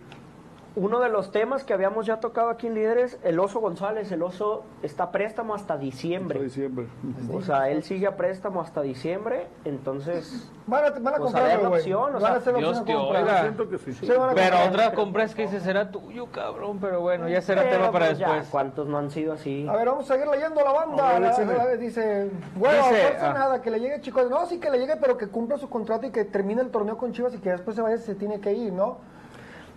uno 0.79 1.01
de 1.01 1.09
los 1.09 1.33
temas 1.33 1.65
que 1.65 1.73
habíamos 1.75 2.07
ya 2.07 2.21
tocado 2.21 2.51
aquí 2.51 2.69
en 2.69 2.75
Líderes, 2.75 3.19
el 3.25 3.39
Oso 3.41 3.59
González, 3.61 4.11
el 4.13 4.23
Oso 4.23 4.63
está 4.83 5.05
a 5.05 5.11
préstamo 5.11 5.55
hasta 5.55 5.75
Hasta 5.75 5.83
diciembre. 5.85 6.41
diciembre. 6.43 6.87
O 7.33 7.43
sea, 7.43 7.69
él 7.69 7.83
sigue 7.83 8.07
a 8.07 8.17
préstamo 8.17 8.61
hasta 8.61 8.81
diciembre, 8.81 9.49
entonces 9.65 10.49
van 10.67 10.85
a, 10.85 10.91
van 10.91 11.15
a 11.15 11.17
pues, 11.19 11.33
comprarlo, 11.33 11.63
la 11.63 11.69
opción, 11.77 12.01
o 12.11 12.13
Van 12.13 12.21
sea, 12.23 12.31
a 12.31 12.37
hacer 12.37 12.53
la 12.55 12.59
Dios 12.61 12.79
opción 12.79 12.87
te 12.87 12.95
comprar. 12.95 13.23
oiga. 13.25 13.41
Siento 13.41 13.69
que 13.69 13.79
sí. 13.79 13.93
Sí, 13.93 14.07
van 14.07 14.31
a 14.31 14.35
Pero 14.35 14.57
comprar. 14.57 14.69
otra 14.69 14.93
compra 14.95 15.25
es 15.25 15.35
que 15.35 15.43
dice 15.43 15.61
será 15.61 15.91
tuyo, 15.91 16.27
cabrón, 16.27 16.79
pero 16.81 17.01
bueno, 17.01 17.29
ya 17.29 17.43
será 17.43 17.63
Pero, 17.63 17.75
tema 17.77 17.93
para 17.93 18.07
pues, 18.07 18.19
ya, 18.19 18.27
después. 18.29 18.49
¿Cuántos 18.51 18.87
no 18.87 18.99
han 18.99 19.11
sido 19.11 19.33
así? 19.33 19.67
A 19.69 19.77
ver, 19.77 19.89
vamos 19.89 20.09
a 20.11 20.15
seguir 20.15 20.29
leyendo 20.29 20.63
la 20.63 20.73
banda. 20.73 21.19
La- 21.19 21.21
la- 21.21 21.77
dice, 21.77 22.31
bueno, 22.55 22.77
Dice, 22.85 23.03
no 23.05 23.13
pasa 23.15 23.31
ah. 23.31 23.35
nada, 23.35 23.61
que 23.63 23.71
le 23.71 23.81
llegue 23.81 24.01
chico. 24.01 24.23
No, 24.25 24.47
sí 24.47 24.61
que 24.61 24.71
le 24.71 24.79
llegue, 24.79 24.97
pero 24.97 25.19
que 25.19 25.27
cumpla 25.27 25.59
su 25.59 25.69
contrato 25.69 26.07
y 26.07 26.11
que 26.11 26.25
termine 26.25 26.63
el 26.63 26.71
torneo 26.71 26.97
con 26.97 27.13
Chivas 27.13 27.35
y 27.35 27.39
que 27.39 27.51
después 27.51 27.75
se 27.77 27.83
vaya 27.83 27.99
si 27.99 28.05
se 28.05 28.15
tiene 28.15 28.41
que 28.41 28.53
ir, 28.53 28.73
¿no? 28.73 28.99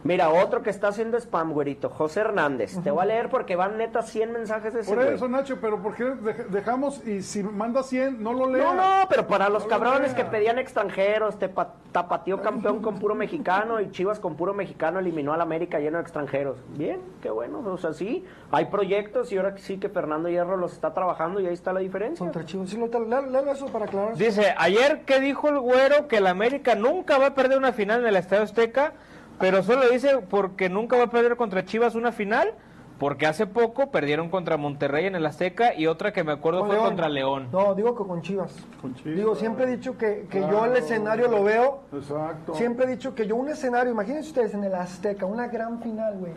Mira, 0.04 0.30
otro 0.30 0.64
que 0.64 0.70
está 0.72 0.88
haciendo 0.88 1.18
spam, 1.20 1.52
güerito, 1.54 1.90
José 1.90 2.22
Hernández. 2.22 2.80
Te 2.84 2.90
voy 2.90 3.04
a 3.04 3.06
leer 3.06 3.30
porque 3.30 3.56
van 3.56 3.78
neta 3.78 4.02
100 4.02 4.32
mensajes 4.32 4.74
de 4.74 4.82
ese 4.82 4.90
Por 4.94 5.04
güey. 5.04 5.16
eso, 5.16 5.28
Nacho, 5.28 5.58
pero 5.62 5.82
¿por 5.82 5.94
qué 5.96 6.06
dej- 6.06 6.48
dejamos 6.48 7.06
y 7.06 7.22
si 7.22 7.44
manda 7.44 7.84
100, 7.84 8.22
no 8.24 8.34
lo 8.34 8.50
lea? 8.50 8.64
No, 8.64 8.74
no, 8.74 9.08
pero 9.10 9.28
para 9.28 9.48
los 9.50 9.64
No 9.64 9.70
lo 9.70 9.70
cabrones 9.70 10.14
lea. 10.14 10.16
que 10.16 10.26
pedían 10.26 10.58
extranjeros, 10.58 11.38
te 11.38 11.50
pa- 11.50 11.74
tapateó 11.92 12.42
campeón 12.42 12.82
con 12.82 12.98
puro 13.00 13.14
mexicano 13.16 13.80
y 13.80 13.92
Chivas 13.92 14.20
con 14.20 14.36
puro 14.36 14.54
mexicano 14.54 15.00
eliminó 15.00 15.34
al 15.34 15.42
América 15.42 15.80
lleno 15.80 15.98
de 15.98 16.04
extranjeros. 16.04 16.58
Bien, 16.78 17.00
qué 17.22 17.30
bueno, 17.30 17.60
o 17.66 17.78
sea, 17.78 17.94
sí, 17.94 18.26
hay 18.52 18.66
proyectos 18.66 19.32
y 19.32 19.38
ahora 19.38 19.56
sí 19.58 19.78
que 19.78 19.90
Fernando 19.90 20.30
Hierro 20.30 20.58
los 20.58 20.74
está 20.74 20.94
trabajando 20.94 21.40
y 21.40 21.46
ahí 21.48 21.54
está 21.54 21.74
la 21.74 21.80
diferencia. 21.82 22.26
Contra 22.26 22.44
Chivas. 22.46 22.70
Sí, 22.70 22.78
lo- 22.78 22.88
léelo 23.22 23.52
eso 23.52 23.68
para 23.68 23.86
aclarar. 23.86 24.16
Dice, 24.16 24.54
ayer 24.58 25.02
que 25.06 25.20
dijo 25.20 25.48
el 25.50 25.60
güero 25.60 26.08
que 26.08 26.18
el 26.18 26.28
América 26.28 26.76
nunca 26.76 27.18
va 27.18 27.28
a 27.28 27.36
perder 27.36 27.58
una 27.58 27.72
final 27.72 28.00
en 28.02 28.08
el 28.08 28.16
Estadio 28.16 28.44
Azteca, 28.44 28.94
pero 29.42 29.64
solo 29.64 29.90
dice 29.90 30.20
porque 30.30 30.70
nunca 30.70 30.96
va 30.98 31.04
a 31.04 31.10
perder 31.10 31.36
contra 31.36 31.66
Chivas 31.66 31.96
una 31.96 32.12
final, 32.12 32.54
porque 33.00 33.26
hace 33.26 33.48
poco 33.48 33.90
perdieron 33.90 34.30
contra 34.30 34.58
Monterrey 34.58 35.08
en 35.08 35.16
el 35.16 35.26
Azteca 35.26 35.74
y 35.74 35.88
otra 35.88 36.14
que 36.14 36.24
me 36.24 36.32
acuerdo 36.34 36.60
Con 36.60 36.68
fue 36.68 36.76
León. 36.76 36.88
contra 36.88 37.10
León. 37.10 37.48
No, 37.52 37.74
digo 37.74 37.96
que 37.96 38.04
con 38.04 38.22
Chivas. 38.22 38.56
Con 38.80 38.94
Chivas. 38.94 39.16
Digo, 39.18 39.36
siempre 39.36 39.66
he 39.66 39.76
dicho 39.76 39.98
que, 39.98 40.28
que 40.30 40.40
yo 40.40 40.66
el 40.66 40.76
escenario 40.78 41.28
lo 41.28 41.44
veo. 41.44 41.80
Exacto. 41.94 42.54
Siempre 42.54 42.86
he 42.86 42.90
dicho 42.90 43.16
que 43.16 43.26
yo 43.26 43.36
un 43.36 43.50
escenario, 43.50 43.92
imagínense 43.92 44.30
ustedes 44.30 44.54
en 44.54 44.64
el 44.64 44.76
Azteca, 44.76 45.26
una 45.26 45.48
gran 45.48 45.82
final, 45.82 46.16
güey. 46.20 46.34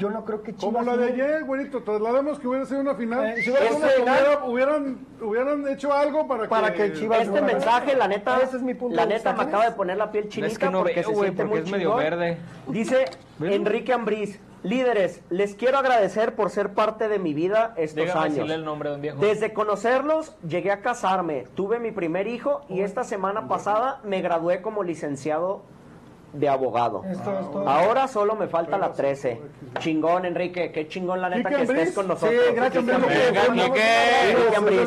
Yo 0.00 0.10
no 0.10 0.24
creo 0.24 0.42
que 0.42 0.54
Chivas. 0.56 0.64
Como 0.64 0.82
la 0.82 0.96
de 0.96 1.12
ayer, 1.12 1.44
güerito, 1.44 1.82
traslademos 1.82 2.40
que 2.40 2.48
hubiera 2.48 2.64
sido 2.64 2.80
una 2.80 2.94
final. 2.94 3.26
Eh, 3.26 3.42
si 3.42 3.50
hubiera 3.50 3.74
una 3.76 3.86
final- 3.88 4.18
hubiera- 4.24 4.44
hubieran, 4.46 5.06
hubieran 5.20 5.68
hecho 5.68 5.92
algo 5.92 6.26
para, 6.26 6.48
Para 6.48 6.72
que 6.72 6.92
Chivas- 6.94 7.22
Este 7.22 7.42
mensaje, 7.42 7.94
la 7.94 8.08
neta, 8.08 8.40
Ese 8.40 8.56
es 8.56 8.62
mi 8.62 8.74
punto 8.74 8.96
la 8.96 9.04
neta 9.06 9.32
me 9.34 9.42
acaba 9.42 9.66
de 9.66 9.72
poner 9.72 9.98
la 9.98 10.10
piel 10.10 10.28
chinita 10.28 10.50
Es 10.52 10.58
que 10.58 10.70
no 10.70 10.78
porque 10.78 10.94
veo, 10.94 11.04
se 11.04 11.10
güey, 11.14 11.22
siente 11.28 11.42
porque 11.44 11.60
muy 11.60 11.64
es 11.66 11.70
medio 11.70 11.88
chingón. 11.90 12.02
verde. 12.02 12.38
Dice. 12.68 13.04
Enrique 13.42 13.92
Ambriz, 13.92 14.38
líderes, 14.62 15.22
les 15.30 15.54
quiero 15.54 15.78
agradecer 15.78 16.34
por 16.34 16.50
ser 16.50 16.74
parte 16.74 17.08
de 17.08 17.18
mi 17.18 17.32
vida 17.34 17.72
estos 17.76 18.04
Dígame 18.04 18.20
años. 18.20 18.34
decirle 18.34 18.54
el 18.54 18.64
nombre, 18.64 18.90
don 18.90 19.00
viejo. 19.00 19.18
Desde 19.20 19.52
conocerlos 19.52 20.36
llegué 20.46 20.70
a 20.72 20.80
casarme, 20.82 21.46
tuve 21.54 21.78
mi 21.78 21.90
primer 21.90 22.26
hijo 22.26 22.62
y 22.68 22.80
esta 22.80 23.04
semana 23.04 23.48
pasada 23.48 24.00
me 24.04 24.20
gradué 24.20 24.60
como 24.62 24.82
licenciado 24.82 25.62
de 26.32 26.48
abogado. 26.48 27.02
Esto. 27.04 27.68
Ahora 27.68 28.06
solo 28.08 28.34
me 28.36 28.46
falta 28.46 28.78
la 28.78 28.92
13. 28.92 29.40
Chingón, 29.78 30.24
Enrique, 30.24 30.72
qué 30.72 30.88
chingón 30.88 31.20
la 31.20 31.28
neta 31.28 31.50
que 31.50 31.62
estés 31.62 31.92
con 31.92 32.08
nosotros. 32.08 32.40
Sí, 32.48 32.54
gracias, 32.54 32.84
Enrique. 32.86 33.80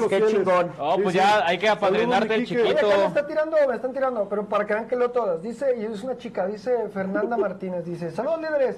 Qué 0.09 0.25
chingón. 0.27 0.71
Oh, 0.79 0.97
pues 1.01 1.13
Sí, 1.13 1.19
ya 1.19 1.45
hay 1.45 1.57
que 1.57 1.69
apadrinarte 1.69 2.35
el 2.35 2.45
chiquito. 2.45 2.87
Me 2.87 3.05
está 3.05 3.27
tirando, 3.27 3.57
me 3.67 3.75
están 3.75 3.93
tirando, 3.93 4.27
pero 4.29 4.45
para 4.45 4.65
que 4.65 4.73
vean 4.73 4.87
que 4.87 4.95
leo 4.95 5.11
todas. 5.11 5.41
Dice, 5.41 5.75
y 5.77 5.85
es 5.85 6.03
una 6.03 6.17
chica, 6.17 6.45
dice 6.47 6.89
Fernanda 6.89 7.37
Martínez, 7.43 7.85
dice, 7.85 8.11
saludos 8.11 8.41
líderes. 8.41 8.77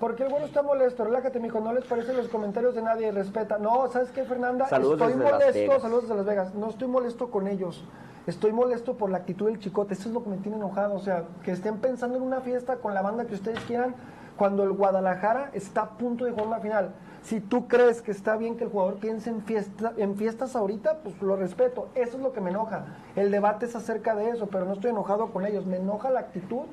Porque 0.00 0.22
el 0.22 0.28
bueno 0.28 0.46
está 0.46 0.62
molesto, 0.62 1.04
relájate, 1.04 1.40
mijo, 1.40 1.58
no 1.58 1.72
les 1.72 1.84
parecen 1.84 2.16
los 2.16 2.28
comentarios 2.28 2.76
de 2.76 2.82
nadie, 2.82 3.10
respeta. 3.10 3.58
No, 3.58 3.88
¿sabes 3.90 4.10
qué, 4.10 4.22
Fernanda? 4.22 4.68
Saludos 4.68 4.92
estoy 5.00 5.08
desde 5.08 5.24
Las 5.24 5.32
molesto, 5.32 5.58
Vegas. 5.60 5.82
saludos 5.82 6.02
desde 6.02 6.16
Las 6.16 6.26
Vegas. 6.26 6.54
No 6.54 6.70
estoy 6.70 6.88
molesto 6.88 7.30
con 7.30 7.48
ellos. 7.48 7.84
Estoy 8.28 8.52
molesto 8.52 8.98
por 8.98 9.08
la 9.08 9.16
actitud 9.16 9.46
del 9.46 9.58
chicote. 9.58 9.94
Eso 9.94 10.10
es 10.10 10.14
lo 10.14 10.22
que 10.22 10.28
me 10.28 10.36
tiene 10.36 10.58
enojado. 10.58 10.94
O 10.94 10.98
sea, 10.98 11.24
que 11.42 11.50
estén 11.50 11.78
pensando 11.78 12.18
en 12.18 12.22
una 12.22 12.42
fiesta 12.42 12.76
con 12.76 12.92
la 12.92 13.00
banda 13.00 13.24
que 13.24 13.32
ustedes 13.32 13.58
quieran 13.60 13.94
cuando 14.36 14.64
el 14.64 14.72
Guadalajara 14.72 15.48
está 15.54 15.80
a 15.80 15.90
punto 15.96 16.26
de 16.26 16.32
jugar 16.32 16.46
una 16.46 16.60
final. 16.60 16.90
Si 17.22 17.40
tú 17.40 17.68
crees 17.68 18.02
que 18.02 18.10
está 18.10 18.36
bien 18.36 18.58
que 18.58 18.64
el 18.64 18.70
jugador 18.70 18.96
piense 18.96 19.30
en, 19.30 19.40
fiesta, 19.40 19.94
en 19.96 20.14
fiestas 20.14 20.56
ahorita, 20.56 20.98
pues 20.98 21.22
lo 21.22 21.36
respeto. 21.36 21.88
Eso 21.94 22.18
es 22.18 22.22
lo 22.22 22.34
que 22.34 22.42
me 22.42 22.50
enoja. 22.50 22.98
El 23.16 23.30
debate 23.30 23.64
es 23.64 23.74
acerca 23.74 24.14
de 24.14 24.28
eso, 24.28 24.48
pero 24.48 24.66
no 24.66 24.74
estoy 24.74 24.90
enojado 24.90 25.32
con 25.32 25.46
ellos. 25.46 25.64
Me 25.64 25.78
enoja 25.78 26.10
la 26.10 26.20
actitud 26.20 26.66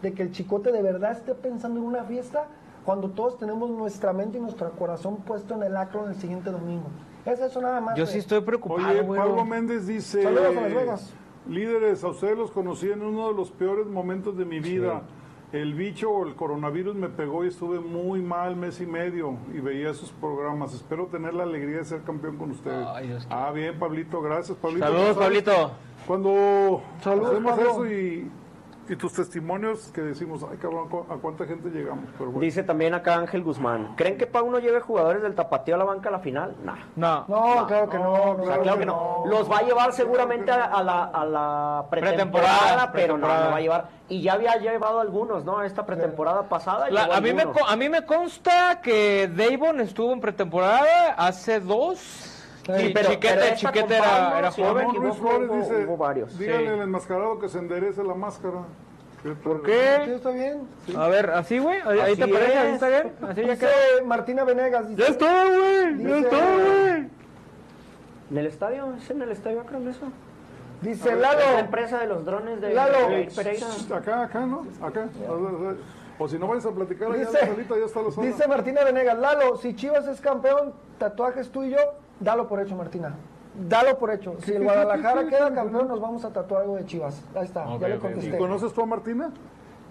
de 0.00 0.14
que 0.14 0.22
el 0.22 0.32
chicote 0.32 0.72
de 0.72 0.80
verdad 0.80 1.12
esté 1.12 1.34
pensando 1.34 1.78
en 1.78 1.84
una 1.84 2.04
fiesta 2.04 2.46
cuando 2.86 3.10
todos 3.10 3.38
tenemos 3.38 3.68
nuestra 3.68 4.14
mente 4.14 4.38
y 4.38 4.40
nuestro 4.40 4.70
corazón 4.72 5.16
puesto 5.16 5.52
en 5.56 5.62
el 5.64 5.76
acro 5.76 6.08
el 6.08 6.16
siguiente 6.16 6.50
domingo. 6.50 6.88
Es 7.24 7.40
eso 7.40 7.60
nada 7.60 7.80
más. 7.80 7.96
Yo 7.96 8.06
sí 8.06 8.18
estoy 8.18 8.40
preocupado, 8.40 8.88
Oye, 8.88 9.00
güero. 9.02 9.24
Pablo 9.24 9.44
Méndez 9.44 9.86
dice... 9.86 10.22
Saludos 10.22 10.56
a 10.56 10.60
Las 10.60 10.74
Vegas. 10.74 11.14
Líderes, 11.48 12.04
a 12.04 12.08
ustedes 12.08 12.36
los 12.36 12.50
conocí 12.50 12.90
en 12.90 13.02
uno 13.02 13.28
de 13.28 13.34
los 13.34 13.50
peores 13.50 13.86
momentos 13.86 14.36
de 14.36 14.44
mi 14.44 14.60
vida. 14.60 15.02
El 15.52 15.74
bicho 15.74 16.10
o 16.10 16.26
el 16.26 16.34
coronavirus 16.34 16.94
me 16.94 17.08
pegó 17.08 17.44
y 17.44 17.48
estuve 17.48 17.78
muy 17.78 18.22
mal 18.22 18.56
mes 18.56 18.80
y 18.80 18.86
medio 18.86 19.36
y 19.52 19.60
veía 19.60 19.92
sus 19.92 20.10
programas. 20.10 20.72
Espero 20.72 21.06
tener 21.08 21.34
la 21.34 21.42
alegría 21.42 21.78
de 21.78 21.84
ser 21.84 22.02
campeón 22.02 22.38
con 22.38 22.52
ustedes. 22.52 22.86
Ay, 22.88 23.18
ah, 23.28 23.50
bien, 23.52 23.78
Pablito, 23.78 24.22
gracias, 24.22 24.56
Pablito. 24.56 24.86
Saludos, 24.86 25.16
Pablito. 25.18 25.72
Cuando 26.06 26.82
Saludos, 27.02 27.32
hacemos 27.32 27.52
Pablo. 27.52 27.70
eso 27.70 27.86
y, 27.86 28.30
y 28.88 28.96
tus 28.96 29.12
testimonios 29.12 29.90
que 29.92 30.00
decimos, 30.00 30.44
ay 30.50 30.58
cabrón, 30.58 30.88
¿cu- 30.88 31.06
¿a 31.08 31.16
cuánta 31.16 31.44
gente 31.46 31.68
llegamos? 31.70 32.04
Pero 32.18 32.26
bueno. 32.30 32.40
Dice 32.40 32.62
también 32.62 32.94
acá 32.94 33.14
Ángel 33.16 33.42
Guzmán. 33.42 33.94
¿Creen 33.96 34.18
que 34.18 34.26
Pau 34.26 34.50
no 34.50 34.58
lleve 34.58 34.80
jugadores 34.80 35.22
del 35.22 35.34
tapateo 35.34 35.76
a 35.76 35.78
la 35.78 35.84
banca 35.84 36.08
a 36.08 36.12
la 36.12 36.18
final? 36.18 36.54
Nah. 36.64 36.76
No. 36.96 37.24
No, 37.28 37.66
claro 37.66 37.88
que 37.88 37.98
no. 37.98 38.12
O 38.12 38.44
sea, 38.46 38.58
claro 38.58 38.78
que 38.78 38.86
no. 38.86 39.22
Los 39.26 39.50
va 39.50 39.58
a 39.58 39.62
llevar 39.62 39.92
seguramente 39.92 40.50
a, 40.50 40.64
a 40.64 40.82
la, 40.82 41.04
a 41.04 41.24
la 41.24 41.86
pretemporada, 41.90 42.56
Pretemporada, 42.58 42.92
pero 42.92 43.16
no, 43.18 43.20
pretemporada. 43.26 43.44
no 43.44 43.50
va 43.52 43.56
a 43.56 43.60
llevar. 43.60 43.88
Y 44.08 44.22
ya 44.22 44.32
había 44.34 44.56
llevado 44.56 45.00
algunos, 45.00 45.44
¿no? 45.44 45.62
Esta 45.62 45.86
pretemporada 45.86 46.42
pasada. 46.48 46.90
La- 46.90 47.04
a, 47.04 47.20
mí 47.20 47.32
me, 47.32 47.44
a 47.66 47.76
mí 47.76 47.88
me 47.88 48.04
consta 48.04 48.80
que 48.82 49.30
Davon 49.34 49.80
estuvo 49.80 50.12
en 50.12 50.20
pretemporada 50.20 51.14
hace 51.16 51.60
dos. 51.60 52.28
Sí, 52.64 52.72
y 52.86 52.92
pero- 52.92 53.10
Chiquete, 53.10 53.34
pero 53.40 53.56
Chiquete 53.56 53.96
era, 53.96 54.38
era 54.38 54.50
sí, 54.52 54.62
joven. 54.62 54.88
Luis 54.94 55.16
Flores 55.16 55.50
hubo- 55.50 55.56
dice, 55.56 55.86
hubo 55.86 55.96
varios. 55.96 56.38
díganle 56.38 56.66
Sí. 56.68 56.72
al 56.74 56.80
enmascarado 56.82 57.38
que 57.40 57.48
se 57.48 57.58
enderece 57.58 58.04
la 58.04 58.14
máscara. 58.14 58.60
¿Por 59.44 59.58
Sí, 59.58 59.62
qué? 59.66 60.14
está 60.16 60.30
bien. 60.30 60.62
A 60.96 61.06
ver, 61.08 61.30
¿así, 61.30 61.58
güey? 61.60 61.80
¿Ahí 61.82 62.16
te 62.16 62.26
parece? 62.26 62.58
¿Así 62.58 62.66
es. 62.68 62.74
está 62.74 62.88
bien? 62.88 63.12
¿Así 63.22 63.42
ya 63.42 63.52
Dice 63.52 63.66
quedó? 63.66 64.06
Martina 64.06 64.44
Venegas. 64.44 64.88
Dice, 64.88 65.02
¡Ya 65.02 65.08
está, 65.08 65.44
güey! 65.44 66.02
¡Ya 66.02 66.16
está, 66.18 66.36
güey! 66.56 67.08
¿En 68.30 68.38
el 68.38 68.46
estadio? 68.46 68.94
¿Es 68.96 69.10
en 69.10 69.22
el 69.22 69.30
estadio 69.30 69.60
Akron 69.60 69.88
eso? 69.88 70.06
Dice 70.80 71.10
Es 71.12 71.18
la 71.18 71.34
Lalo. 71.34 71.58
empresa 71.60 71.98
de 71.98 72.06
los 72.08 72.24
drones 72.24 72.60
de 72.60 72.74
Lalo. 72.74 73.08
de 73.10 73.30
Pereira. 73.36 73.66
Acá, 73.94 74.22
acá, 74.24 74.40
¿no? 74.40 74.66
Acá. 74.80 75.08
O 76.18 76.28
si 76.28 76.38
no 76.38 76.48
vais 76.48 76.64
a 76.66 76.70
platicar 76.72 77.12
allá 77.12 77.18
Dice, 77.24 77.46
solita, 77.46 77.78
ya 77.78 77.84
está 77.84 78.00
la 78.02 78.22
dice 78.26 78.48
Martina 78.48 78.84
Venegas, 78.84 79.18
Lalo, 79.18 79.56
si 79.56 79.74
Chivas 79.76 80.06
es 80.08 80.20
campeón, 80.20 80.72
tatuajes 80.98 81.50
tú 81.50 81.62
y 81.64 81.70
yo, 81.70 81.78
dalo 82.20 82.48
por 82.48 82.60
hecho, 82.60 82.76
Martina. 82.76 83.14
Dalo 83.68 83.98
por 83.98 84.10
hecho. 84.10 84.34
Si 84.44 84.52
el 84.52 84.62
Guadalajara 84.64 85.26
queda 85.28 85.52
campeón, 85.52 85.88
nos 85.88 86.00
vamos 86.00 86.24
a 86.24 86.30
tatuar 86.30 86.62
algo 86.62 86.76
de 86.76 86.86
Chivas. 86.86 87.22
Ahí 87.34 87.44
está, 87.44 87.66
ya 87.78 87.88
le 87.88 87.98
contesté. 87.98 88.34
¿Y 88.34 88.38
conoces 88.38 88.72
tú 88.72 88.82
a 88.82 88.86
Martina? 88.86 89.30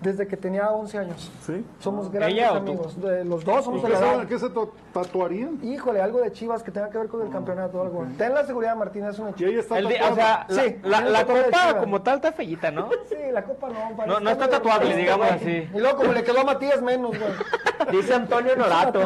Desde 0.02 0.26
que 0.26 0.36
tenía 0.36 0.68
11 0.72 0.98
años. 0.98 1.32
Sí. 1.46 1.64
Somos 1.78 2.12
grandes 2.12 2.36
¿Ella 2.36 2.54
o 2.54 2.62
tú? 2.64 2.72
amigos. 2.72 3.00
De 3.00 3.24
los 3.24 3.46
dos 3.46 3.62
¿Y 3.62 3.64
somos 3.66 3.84
de 3.84 3.88
qué, 3.88 3.94
la 3.94 4.00
se, 4.00 4.06
edad. 4.16 4.28
qué 4.28 4.40
se 4.40 4.50
to- 4.50 4.74
tatuarían? 4.92 5.60
Híjole, 5.62 6.02
algo 6.02 6.22
de 6.22 6.32
Chivas 6.32 6.64
que 6.64 6.72
tenga 6.72 6.90
que 6.90 6.98
ver 6.98 7.08
con 7.08 7.22
el 7.22 7.30
campeonato 7.30 7.78
o 7.78 7.82
algo. 7.84 8.08
Ten 8.18 8.34
la 8.34 8.44
seguridad, 8.44 8.76
Martina, 8.76 9.10
es 9.10 9.20
una 9.20 9.30
ahí 9.30 9.60
está 9.60 9.76
o 9.76 10.16
sea, 10.16 10.48
la, 10.82 11.20
Sí, 11.20 11.26
copa 11.28 11.78
como 11.82 12.02
tal 12.02 12.16
está 12.16 12.32
fellita, 12.32 12.72
¿no? 12.72 12.90
Sí, 13.10 13.16
la 13.32 13.44
copa 13.44 13.70
no. 13.70 14.08
No, 14.08 14.20
no 14.20 14.30
está 14.32 14.50
tatuable, 14.50 14.96
digamos 14.98 15.32
así. 15.34 15.70
Y 15.72 15.78
luego 15.80 15.98
como 15.98 16.14
le 16.14 16.24
quedó 16.24 16.40
a 16.40 16.46
Matías 16.46 16.82
menos, 16.82 17.12
güey. 17.12 17.92
Dice 17.92 18.16
Antonio 18.16 18.56
Norato. 18.56 19.02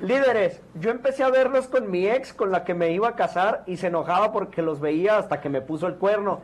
Líderes, 0.00 0.60
yo 0.74 0.90
empecé 0.90 1.22
a 1.22 1.30
verlos 1.30 1.68
con 1.68 1.90
mi 1.90 2.06
ex 2.08 2.32
con 2.32 2.50
la 2.50 2.64
que 2.64 2.74
me 2.74 2.90
iba 2.90 3.08
a 3.08 3.14
casar 3.14 3.62
y 3.66 3.76
se 3.76 3.86
enojaba 3.86 4.32
porque 4.32 4.60
los 4.60 4.80
veía 4.80 5.18
hasta 5.18 5.40
que 5.40 5.48
me 5.48 5.60
puso 5.60 5.86
el 5.86 5.94
cuerno. 5.94 6.40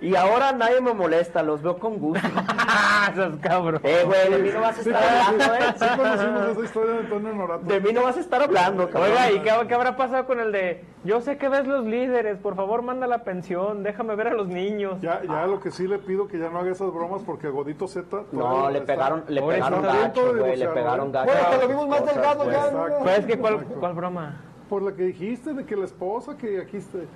Y 0.00 0.16
ahora 0.16 0.52
nadie 0.52 0.80
me 0.80 0.94
molesta, 0.94 1.42
los 1.42 1.62
veo 1.62 1.78
con 1.78 1.98
gusto. 1.98 2.26
Esos 3.12 3.36
cabrón. 3.36 3.80
Eh, 3.84 4.02
güey, 4.06 4.30
de 4.30 4.38
mí 4.38 4.50
no 4.52 4.60
vas 4.60 4.78
a 4.78 4.80
estar 4.80 5.02
hablando, 5.02 5.44
Sí 5.76 5.84
eh. 5.84 5.96
conocimos 5.96 6.48
esa 6.48 6.60
historia 6.64 6.92
de 6.92 6.98
Antonio 7.00 7.34
Norato. 7.34 7.64
De 7.66 7.80
mí 7.80 7.92
no 7.92 8.02
vas 8.02 8.16
a 8.16 8.20
estar 8.20 8.42
hablando, 8.42 8.88
cabrón. 8.88 9.10
Oiga, 9.10 9.32
¿y 9.32 9.40
qué, 9.40 9.50
qué 9.68 9.74
habrá 9.74 9.96
pasado 9.96 10.26
con 10.26 10.40
el 10.40 10.52
de 10.52 10.84
yo 11.02 11.22
sé 11.22 11.38
que 11.38 11.48
ves 11.48 11.66
los 11.66 11.86
líderes, 11.86 12.36
por 12.36 12.56
favor 12.56 12.82
manda 12.82 13.06
la 13.06 13.24
pensión, 13.24 13.82
déjame 13.82 14.16
ver 14.16 14.28
a 14.28 14.34
los 14.34 14.48
niños? 14.48 15.00
Ya, 15.00 15.22
ya 15.22 15.46
lo 15.46 15.58
que 15.58 15.70
sí 15.70 15.88
le 15.88 15.98
pido 15.98 16.28
que 16.28 16.38
ya 16.38 16.50
no 16.50 16.58
haga 16.58 16.72
esas 16.72 16.92
bromas 16.92 17.22
porque 17.24 17.48
Godito 17.48 17.88
Z... 17.88 18.24
No, 18.32 18.68
le 18.68 18.82
pegaron, 18.82 19.24
le 19.26 19.40
pegaron 19.40 19.82
está 19.82 19.96
bien 19.96 20.12
todo 20.12 20.26
gacho, 20.26 20.38
güey, 20.38 20.56
le 20.56 20.68
pegaron 20.68 21.08
¿eh? 21.08 21.12
gacho. 21.12 21.32
Bueno, 21.32 21.50
que 21.50 21.56
lo 21.56 21.68
vimos 21.68 21.88
más 21.88 22.04
delgado 22.04 22.50
ya. 22.50 22.70
Exacto. 22.90 22.98
¿no? 22.98 23.04
Pues 23.04 23.18
es 23.18 23.26
que, 23.26 23.38
¿cuál, 23.38 23.64
cuál 23.64 23.94
broma? 23.94 24.40
Por 24.68 24.82
la 24.82 24.92
que 24.92 25.02
dijiste 25.04 25.52
de 25.54 25.64
que 25.64 25.76
la 25.76 25.84
esposa, 25.86 26.36
que 26.36 26.60
aquí 26.60 26.76
esté... 26.78 27.06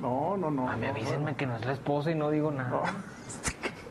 No, 0.00 0.36
no, 0.36 0.50
no. 0.50 0.68
A 0.70 0.76
mí 0.76 0.86
no, 0.86 0.92
avísenme 0.92 1.34
que 1.36 1.46
no 1.46 1.56
es 1.56 1.64
la 1.66 1.72
esposa 1.72 2.10
y 2.10 2.14
no 2.14 2.30
digo 2.30 2.50
nada. 2.50 2.82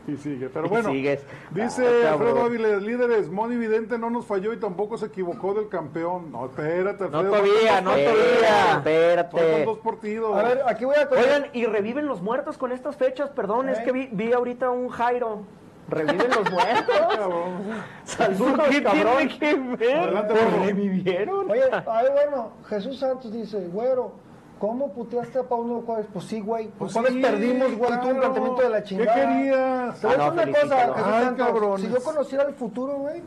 Y 0.06 0.16
sigue, 0.16 0.48
pero 0.48 0.70
bueno. 0.70 0.88
sigues. 0.90 1.22
Dice 1.50 2.06
Ah, 2.08 2.12
Alfredo. 2.14 2.40
Áviles, 2.44 2.82
líderes, 2.82 3.28
Moni 3.28 3.56
Vidente 3.58 3.98
no 3.98 4.08
nos 4.08 4.24
falló 4.24 4.54
y 4.54 4.56
tampoco 4.56 4.96
se 4.96 5.04
equivocó 5.04 5.52
del 5.52 5.68
campeón. 5.68 6.32
No, 6.32 6.46
espérate, 6.46 7.04
Alfredo. 7.04 7.24
todavía, 7.28 7.82
no 7.82 7.90
todavía. 7.90 8.06
partidos. 8.16 8.46
Faltan 8.48 8.78
Espérate. 8.78 9.64
dos 9.66 9.78
partidos. 9.80 10.34
A 10.38 10.42
ver, 10.44 10.62
aquí 10.66 10.86
voy 10.86 10.96
a 10.96 11.06
Oigan, 11.10 11.46
y 11.52 11.66
reviven 11.66 12.06
los 12.06 12.22
muertos 12.22 12.56
con 12.56 12.72
estas 12.72 12.96
fechas, 12.96 13.28
perdón, 13.28 13.68
es 13.68 13.80
que 13.80 13.92
vi, 13.92 14.08
vi 14.10 14.32
ahorita 14.32 14.70
un 14.70 14.88
Jairo. 14.88 15.42
Reviven 15.88 16.30
los 16.30 16.50
muertos. 16.50 16.96
Cabrón. 17.16 17.82
Saludos, 18.04 18.68
¿Qué 18.70 18.82
cabrón. 18.82 19.16
tiene 19.18 19.38
que 19.38 19.54
ver? 19.76 20.26
Revivieron. 20.66 21.50
Oye, 21.50 21.62
ay, 21.72 22.06
bueno, 22.12 22.50
Jesús 22.68 22.98
Santos 22.98 23.32
dice, 23.32 23.66
güero, 23.68 24.12
¿Cómo 24.58 24.92
puteaste 24.92 25.38
a 25.38 25.44
Pauno 25.44 25.82
Juárez? 25.82 26.06
Pues 26.12 26.24
sí, 26.24 26.40
güey. 26.40 26.66
Pues 26.76 26.92
Juárez 26.92 27.12
sí, 27.12 27.22
perdimos, 27.22 27.76
güey. 27.76 27.90
Tuvo 27.90 27.94
un 27.94 28.00
claro. 28.00 28.18
planteamiento 28.20 28.62
de 28.62 28.68
la 28.70 28.82
¿Qué 28.82 28.88
chingada. 28.88 29.14
querías? 29.14 30.00
Te 30.00 30.06
voy 30.08 30.16
a 30.16 30.18
Ah, 30.18 30.30
no, 30.30 30.32
decir 30.34 30.48
una 30.48 30.60
cosa. 30.62 30.94
Jesús 30.94 31.04
Ay, 31.06 31.24
Santos, 31.24 31.46
cabrones. 31.46 31.86
Si 31.86 31.92
yo 31.92 32.02
conociera 32.02 32.44
el 32.44 32.54
futuro, 32.54 32.92
güey. 32.96 33.22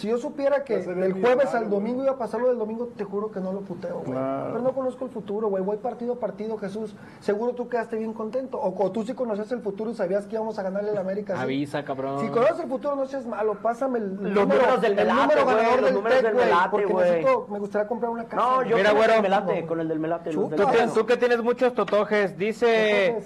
Si 0.00 0.08
yo 0.08 0.16
supiera 0.16 0.64
que 0.64 0.78
del 0.78 1.12
jueves 1.12 1.54
al 1.54 1.68
domingo 1.68 2.02
iba 2.02 2.12
a 2.12 2.16
pasar 2.16 2.40
lo 2.40 2.48
del 2.48 2.56
domingo, 2.56 2.88
te 2.96 3.04
juro 3.04 3.30
que 3.30 3.38
no 3.38 3.52
lo 3.52 3.60
puteo, 3.60 3.96
güey. 3.98 4.12
Claro. 4.12 4.48
Pero 4.52 4.62
no 4.64 4.72
conozco 4.72 5.04
el 5.04 5.10
futuro, 5.10 5.48
güey. 5.48 5.62
Voy 5.62 5.76
partido 5.76 6.14
a 6.14 6.18
partido, 6.18 6.56
Jesús. 6.56 6.96
Seguro 7.20 7.52
tú 7.52 7.68
quedaste 7.68 7.96
bien 7.96 8.14
contento. 8.14 8.58
O, 8.58 8.74
o 8.82 8.90
tú 8.90 9.02
sí 9.04 9.12
conocías 9.12 9.52
el 9.52 9.60
futuro 9.60 9.90
y 9.90 9.94
sabías 9.94 10.24
que 10.26 10.36
íbamos 10.36 10.58
a 10.58 10.62
ganarle 10.62 10.96
a 10.96 11.00
América. 11.02 11.36
¿sí? 11.36 11.42
Avisa, 11.42 11.84
cabrón. 11.84 12.18
Si 12.20 12.28
conoces 12.28 12.60
el 12.60 12.68
futuro, 12.70 12.96
no 12.96 13.04
seas 13.04 13.26
malo. 13.26 13.58
Pásame 13.60 13.98
el, 13.98 14.04
el 14.04 14.32
Los 14.34 14.48
números 14.48 14.80
del 14.80 14.92
el 14.92 14.96
Melate, 15.06 15.20
número 15.36 15.44
los 15.76 15.84
del 15.84 15.94
números 15.94 16.22
del 16.22 16.32
güey, 16.32 16.44
Melate, 16.46 16.70
Porque 16.70 16.86
güey. 16.86 17.04
necesito, 17.10 17.46
me 17.50 17.58
gustaría 17.58 17.86
comprar 17.88 18.10
una 18.10 18.24
casa. 18.24 18.36
No, 18.42 18.62
yo 18.62 18.76
Mira, 18.76 18.88
con 18.90 18.96
el 18.96 18.96
güero. 18.96 19.12
del 19.12 19.22
Melate, 19.22 19.66
con 19.66 19.80
el 19.80 19.88
del 19.88 19.98
Melate. 20.00 20.24
del 20.30 20.34
Tú, 20.38 20.48
que- 20.48 20.56
Melate. 20.56 20.88
tú 20.94 21.04
que 21.06 21.16
tienes 21.18 21.42
muchos 21.42 21.74
totojes, 21.74 22.38
dice 22.38 23.20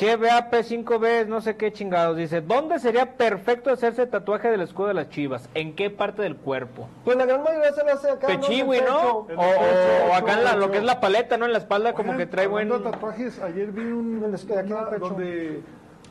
GBAP5B, 0.00 1.26
no 1.26 1.40
sé 1.40 1.56
qué 1.56 1.72
chingados, 1.72 2.16
dice, 2.16 2.40
¿dónde 2.40 2.78
sería 2.78 3.16
perfecto 3.16 3.70
hacerse 3.70 4.06
tatuaje 4.06 4.50
del 4.50 4.62
escudo 4.62 4.88
de 4.88 4.94
las 4.94 5.08
chivas? 5.10 5.48
¿En 5.54 5.74
qué 5.74 5.90
parte 5.90 6.22
del 6.22 6.36
cuerpo? 6.36 6.88
Pues 7.04 7.16
la 7.16 7.26
gran 7.26 7.42
mayoría 7.42 7.72
se 7.72 7.84
lo 7.84 7.92
hace 7.92 8.10
acá. 8.10 8.26
Pechiwi, 8.26 8.78
En 8.78 8.84
el 8.84 8.90
¿no? 8.90 9.26
pecho. 9.26 9.26
En 9.28 9.30
el 9.32 9.38
o- 9.38 9.50
pecho, 9.60 10.10
o 10.10 10.14
acá 10.14 10.32
en 10.38 10.44
la- 10.44 10.56
lo 10.56 10.70
que 10.70 10.78
es 10.78 10.84
la 10.84 11.00
paleta, 11.00 11.36
¿no? 11.36 11.44
En 11.46 11.52
la 11.52 11.58
espalda 11.58 11.92
como 11.92 12.16
que 12.16 12.26
trae 12.26 12.46
buen... 12.46 12.68
Tatuajes, 12.68 13.38
ayer 13.40 13.70
vi 13.70 13.82
un 13.82 14.22
El 14.24 14.34
esque- 14.34 14.56
aquí 14.58 14.72
en 14.72 14.78
el 14.78 14.84
pecho. 14.86 14.98
donde, 15.08 15.62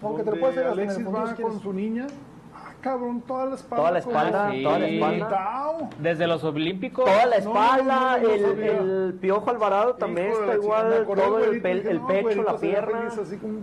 Aunque 0.02 0.24
te 0.24 0.32
lo 0.32 0.40
puedes 0.40 0.58
hacer 0.58 0.68
en 0.68 0.74
el 0.74 0.80
Alexis 0.80 1.08
va 1.08 1.36
con 1.36 1.60
su 1.62 1.74
niña. 1.74 2.08
Cabrón, 2.82 3.22
toda 3.22 3.46
la 3.46 3.56
espalda. 3.56 3.76
Toda 3.78 3.92
la 3.92 4.00
espalda, 4.00 4.50
Sí. 4.52 4.64
toda 4.64 4.80
la 4.80 4.88
espalda. 4.88 5.74
Desde 6.00 6.28
los 6.28 6.44
olímpicos. 6.44 7.06
Toda 7.06 7.26
la 7.28 7.36
espalda, 7.36 8.18
no, 8.18 8.28
no, 8.28 8.28
no 8.28 8.34
el, 8.34 8.64
el 8.64 9.14
piojo 9.22 9.50
Alvarado 9.52 9.94
también 9.96 10.32
Hijo 10.32 10.42
está 10.42 10.54
igual, 10.56 10.94
acordé 11.04 11.22
todo 11.22 11.40
el, 11.40 11.66
el 11.66 12.02
no, 12.02 12.08
pecho, 12.08 12.22
güerito, 12.24 12.44
la 12.44 12.58
pierna. 12.58 13.08
así 13.08 13.38
como 13.38 13.60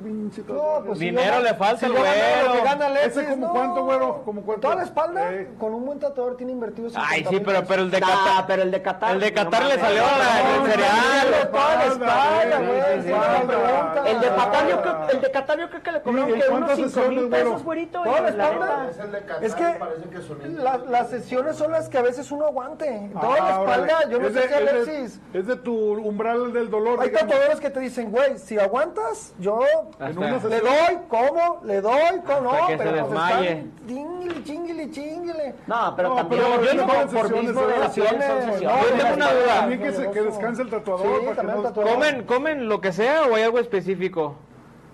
pues 0.86 0.98
si 0.98 1.04
Dinero 1.06 1.30
gano- 1.32 1.42
le 1.44 1.54
falta 1.54 1.78
si 1.80 1.86
al 1.86 1.92
güero. 1.92 2.64
gana 2.64 3.00
¿Ese 3.00 3.24
como 3.28 3.46
no. 3.46 3.52
cuánto, 3.52 3.84
güero? 3.84 4.22
¿Como 4.24 4.42
cuánto? 4.42 4.60
Toda 4.62 4.74
la 4.76 4.82
espalda, 4.84 5.32
Eh. 5.34 5.50
con 5.58 5.74
un 5.74 5.84
buen 5.86 5.98
tatuador 5.98 6.36
tiene 6.36 6.52
invertido 6.52 6.88
50 6.90 7.10
Ay, 7.12 7.24
sí, 7.28 7.40
pero, 7.44 7.64
pero 7.66 7.82
el 7.82 7.90
de 7.90 8.00
Nah, 8.00 8.06
Qatar... 8.06 8.46
pero 8.46 8.62
el 8.62 8.70
de 8.70 8.82
Qatar. 8.82 9.14
El 9.14 9.20
de 9.20 9.32
Qatar 9.32 9.64
le 9.64 9.78
salió 9.78 10.02
la- 10.02 10.56
el 10.56 10.70
cereal. 10.70 11.50
Toda 11.50 11.74
la 11.76 11.84
espalda, 11.86 12.58
güey. 12.58 14.12
El 14.14 14.20
de 14.20 14.28
Qatar, 14.28 14.68
yo 14.68 14.82
creo, 14.82 15.08
el 15.10 15.20
de 15.20 15.30
Qatar 15.30 15.58
yo 15.58 15.68
creo 15.70 15.82
que 15.82 15.92
le 15.92 16.02
cobraron 16.02 16.28
¿Y 16.28 16.32
que 16.32 16.38
unos 16.38 16.48
cuántas 16.50 16.76
5 16.76 16.88
sesiones, 16.90 17.18
mil 17.20 17.28
pesos, 17.30 17.64
güerito. 17.64 18.02
Toda 18.02 18.20
la 18.20 18.28
espalda. 18.28 18.86
El 19.08 19.12
de 19.12 19.20
Qatar 19.26 19.44
Es 19.44 19.54
que 19.54 19.64
parece 19.78 20.08
que 20.08 20.48
la- 20.48 20.78
las 20.88 21.10
sesiones 21.10 21.56
son 21.56 21.72
las 21.72 21.88
que 21.88 21.98
a 21.98 22.02
veces 22.02 22.30
uno 22.30 22.46
aguante. 22.46 23.10
Toda 23.20 23.36
la 23.38 23.54
Ah, 23.56 23.60
órale. 23.60 23.82
espalda, 23.86 24.10
yo 24.10 24.18
no 24.20 24.26
Es 24.28 24.32
sé 24.34 24.40
de- 24.40 24.48
si 24.48 24.54
es 24.54 24.60
de- 24.60 24.70
Alexis. 24.70 25.20
Es 25.34 25.46
de 25.46 25.56
tu 25.56 25.74
umbral 25.94 26.52
del 26.52 26.70
dolor. 26.70 27.00
Hay 27.00 27.10
tatuadores 27.12 27.60
que 27.60 27.70
te 27.70 27.80
dicen, 27.80 28.10
güey, 28.10 28.38
si 28.38 28.58
aguantas, 28.58 29.34
yo 29.38 29.60
En 30.00 30.16
una 30.18 30.36
Hasta- 30.36 30.48
le 30.48 30.60
doy, 30.60 30.98
¿cómo? 31.08 31.60
Le 31.64 31.80
doy, 31.80 32.20
¿cómo? 32.26 32.50
Hasta 32.52 32.60
No, 32.62 32.66
que 32.68 32.72
se 32.72 32.78
pero 32.78 32.90
pues 32.90 33.02
desmaye. 33.10 33.48
están 33.50 33.72
Chinguile, 33.88 34.44
chinguile, 34.44 34.90
chinguile. 34.90 35.54
No, 35.66 35.94
pero 35.96 36.08
No, 36.10 36.14
también 36.16 36.42
pero 36.42 36.62
yo 36.64 36.74
no 36.74 36.92
hago 36.92 37.10
por 37.10 37.42
mismo 37.42 37.66
de 37.66 37.78
la 37.78 37.86
sesiones. 37.88 38.28
no, 38.28 38.58
Yo 38.60 38.70
tengo 38.98 39.14
una 39.14 39.32
duda. 39.32 39.54
También 39.60 39.82
que, 39.82 39.92
se, 39.92 40.10
que 40.10 40.22
descanse 40.22 40.62
el 40.62 40.70
tatuador. 40.70 41.06
Sí, 41.06 41.12
para 41.12 41.30
que 41.30 41.34
también 41.36 41.56
no- 41.56 41.62
el 41.62 41.68
tatuador. 41.74 41.92
¿Comen, 41.94 42.22
¿Comen 42.24 42.68
lo 42.68 42.80
que 42.80 42.92
sea 42.92 43.22
o 43.26 43.34
hay 43.34 43.42
algo 43.42 43.58
específico? 43.58 44.36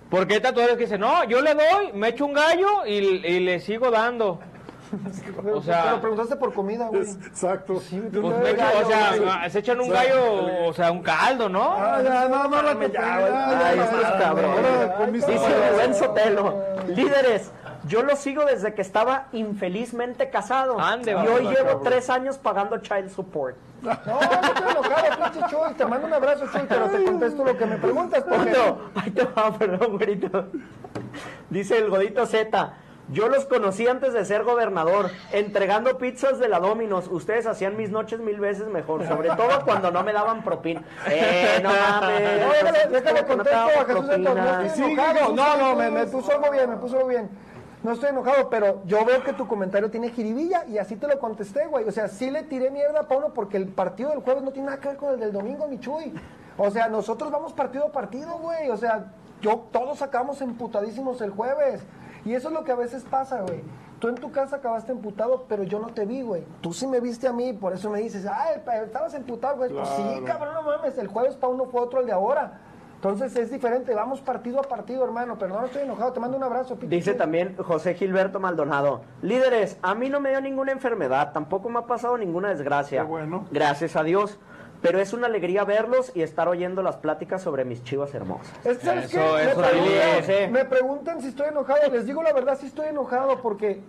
Porque 0.09 0.35
hay 0.35 0.39
tatuadores 0.39 0.77
que 0.77 0.83
dicen, 0.83 1.01
no, 1.01 1.23
yo 1.25 1.41
le 1.41 1.53
doy, 1.55 1.91
me 1.93 2.09
echo 2.09 2.25
un 2.25 2.33
gallo 2.33 2.85
y, 2.85 2.93
y 2.93 3.39
le 3.39 3.59
sigo 3.59 3.89
dando. 3.91 4.39
O 5.51 5.61
sea- 5.61 5.83
pero 5.85 6.01
preguntaste 6.01 6.35
por 6.35 6.53
comida, 6.53 6.87
güey. 6.87 7.01
Exacto. 7.01 7.73
Pues 7.73 7.91
me 7.91 8.53
gallo, 8.53 8.79
o 8.81 8.85
sea, 8.87 9.15
güey. 9.17 9.49
se 9.49 9.59
echan 9.59 9.79
un 9.81 9.89
gallo, 9.89 10.67
o 10.67 10.73
sea, 10.73 10.91
un 10.91 11.01
caldo, 11.01 11.49
¿no? 11.49 11.73
Ah, 11.75 12.01
ya, 12.03 12.27
no, 12.29 12.47
no, 12.47 12.61
no, 12.61 12.81
ya, 12.81 12.87
ya, 12.87 12.93
ya, 12.93 13.75
ya, 13.75 13.75
ya, 13.75 14.95
líderes, 16.95 17.51
yo 17.87 18.03
lo 18.03 18.15
sigo 18.15 18.45
desde 18.45 18.73
que 18.73 18.81
estaba 18.81 19.27
infelizmente 19.31 20.29
casado. 20.29 20.79
Ande, 20.79 21.11
y 21.11 21.15
hoy 21.15 21.43
llevo 21.43 21.65
cabrón. 21.65 21.83
tres 21.83 22.09
años 22.09 22.37
pagando 22.37 22.77
child 22.79 23.09
support. 23.09 23.55
No, 23.81 23.91
no 24.05 24.19
estoy 24.19 24.71
enojado, 24.71 25.31
pinche 25.31 25.49
Chuy. 25.49 25.73
Te 25.77 25.85
mando 25.85 26.07
un 26.07 26.13
abrazo, 26.13 26.45
Chuy, 26.51 26.61
pero 26.67 26.89
te 26.89 27.03
contesto 27.03 27.45
lo 27.45 27.57
que 27.57 27.65
me 27.65 27.77
preguntas. 27.77 28.23
Porque... 28.23 28.55
Ahí 28.95 29.11
te 29.11 29.23
va, 29.23 29.57
perdón, 29.57 29.97
güerito. 29.97 30.47
Dice 31.49 31.77
el 31.77 31.89
Godito 31.89 32.25
Z. 32.25 32.73
Yo 33.09 33.29
los 33.29 33.45
conocí 33.45 33.87
antes 33.87 34.13
de 34.13 34.25
ser 34.25 34.43
gobernador, 34.43 35.11
entregando 35.31 35.99
pizzas 35.99 36.39
de 36.39 36.49
la 36.49 36.59
Dominos. 36.59 37.07
Ustedes 37.07 37.45
hacían 37.45 37.77
mis 37.77 37.91
noches 37.91 38.19
mil 38.19 38.39
veces 38.39 38.67
mejor, 38.67 39.07
sobre 39.07 39.29
todo 39.29 39.63
cuando 39.63 39.91
no 39.91 40.01
me 40.03 40.11
daban 40.11 40.43
propina. 40.43 40.81
Eh, 41.07 41.59
no 41.61 41.69
mames. 41.69 42.41
No, 42.41 42.51
déjale, 42.51 42.87
déjale 42.89 43.25
¿Cómo 43.25 43.27
que 43.27 43.35
no 43.35 43.43
te 43.43 43.49
contesto 43.93 44.35
daban 44.35 44.47
a 44.47 44.63
Jesús 44.63 44.95
Santos. 44.95 45.35
No 45.35 45.57
No, 45.57 45.75
me, 45.75 45.91
me 45.91 46.05
puso 46.07 46.31
algo 46.31 46.49
bien, 46.49 46.67
me 46.67 46.77
puso 46.77 46.95
algo 46.97 47.09
bien. 47.09 47.29
No 47.85 47.91
estoy 47.91 48.09
enojado, 48.09 48.49
pero 48.49 48.81
yo 48.87 49.05
veo 49.05 49.23
que 49.23 49.31
tu 49.31 49.47
comentario 49.47 49.91
tiene 49.91 50.09
jiribilla 50.09 50.65
y 50.65 50.79
así 50.79 50.95
te 50.95 51.07
lo 51.07 51.19
contesté, 51.19 51.67
güey. 51.67 51.87
O 51.87 51.91
sea, 51.91 52.07
sí 52.07 52.31
le 52.31 52.41
tiré 52.41 52.71
mierda 52.71 53.01
a 53.01 53.07
Pauno 53.07 53.31
porque 53.31 53.57
el 53.57 53.67
partido 53.67 54.09
del 54.09 54.21
jueves 54.21 54.41
no 54.41 54.51
tiene 54.51 54.69
nada 54.69 54.81
que 54.81 54.87
ver 54.87 54.97
con 54.97 55.13
el 55.13 55.19
del 55.19 55.31
domingo, 55.31 55.67
mi 55.67 55.79
Chuy. 55.79 56.11
O 56.57 56.71
sea, 56.71 56.89
nosotros 56.89 57.29
vamos 57.31 57.53
partido 57.53 57.85
a 57.85 57.91
partido, 57.91 58.39
güey. 58.39 58.71
O 58.71 58.77
sea, 58.77 59.13
yo 59.39 59.67
todos 59.71 60.01
acabamos 60.01 60.41
emputadísimos 60.41 61.21
el 61.21 61.29
jueves. 61.29 61.83
Y 62.25 62.33
eso 62.33 62.47
es 62.47 62.55
lo 62.55 62.63
que 62.63 62.71
a 62.71 62.75
veces 62.75 63.03
pasa, 63.03 63.41
güey. 63.41 63.61
Tú 63.99 64.07
en 64.07 64.15
tu 64.15 64.31
casa 64.31 64.55
acabaste 64.55 64.91
emputado, 64.91 65.45
pero 65.47 65.61
yo 65.61 65.77
no 65.77 65.89
te 65.89 66.07
vi, 66.07 66.23
güey. 66.23 66.43
Tú 66.61 66.73
sí 66.73 66.87
me 66.87 66.99
viste 66.99 67.27
a 67.27 67.33
mí, 67.33 67.53
por 67.53 67.71
eso 67.71 67.91
me 67.91 67.99
dices, 67.99 68.25
ah, 68.25 68.47
estabas 68.83 69.13
emputado, 69.13 69.57
güey. 69.57 69.69
Pues 69.69 69.87
sí, 69.89 70.23
cabrón, 70.25 70.55
no 70.55 70.63
mames. 70.63 70.97
El 70.97 71.07
jueves 71.07 71.35
para 71.35 71.53
uno 71.53 71.65
fue 71.65 71.81
otro 71.81 71.99
el 71.99 72.07
de 72.07 72.13
ahora. 72.13 72.61
Entonces 73.05 73.35
es 73.35 73.51
diferente, 73.51 73.93
vamos 73.93 74.19
partido 74.19 74.59
a 74.59 74.63
partido, 74.63 75.03
hermano. 75.03 75.37
Pero 75.37 75.59
no 75.59 75.65
estoy 75.65 75.83
enojado, 75.83 76.11
te 76.11 76.19
mando 76.19 76.37
un 76.37 76.43
abrazo, 76.43 76.75
Pichi. 76.75 76.87
Dice 76.87 77.13
también 77.13 77.55
José 77.55 77.93
Gilberto 77.93 78.39
Maldonado, 78.39 79.01
líderes, 79.21 79.77
a 79.83 79.93
mí 79.93 80.09
no 80.09 80.19
me 80.19 80.31
dio 80.31 80.41
ninguna 80.41 80.71
enfermedad, 80.71 81.31
tampoco 81.31 81.69
me 81.69 81.77
ha 81.77 81.83
pasado 81.83 82.17
ninguna 82.17 82.49
desgracia. 82.49 83.01
Qué 83.01 83.07
bueno. 83.07 83.45
Gracias 83.51 83.95
a 83.95 84.03
Dios. 84.03 84.39
Pero 84.81 84.99
es 84.99 85.13
una 85.13 85.27
alegría 85.27 85.63
verlos 85.63 86.11
y 86.15 86.21
estar 86.21 86.47
oyendo 86.47 86.83
las 86.83 86.97
pláticas 86.97 87.41
sobre 87.41 87.63
mis 87.65 87.83
chivas 87.83 88.13
hermosas. 88.13 88.53
Es 88.63 88.77
que, 88.77 88.85
¿sabes 88.85 89.05
Eso, 89.05 89.35
qué? 89.35 89.43
eso 89.49 89.61
me, 89.61 89.65
preguntan, 89.65 90.51
me 90.51 90.65
preguntan 90.65 91.21
si 91.21 91.29
estoy 91.29 91.47
enojado. 91.47 91.89
Les 91.91 92.05
digo 92.05 92.21
la 92.21 92.33
verdad, 92.33 92.57
sí 92.59 92.67
estoy 92.67 92.89
enojado 92.89 93.41
porque 93.41 93.81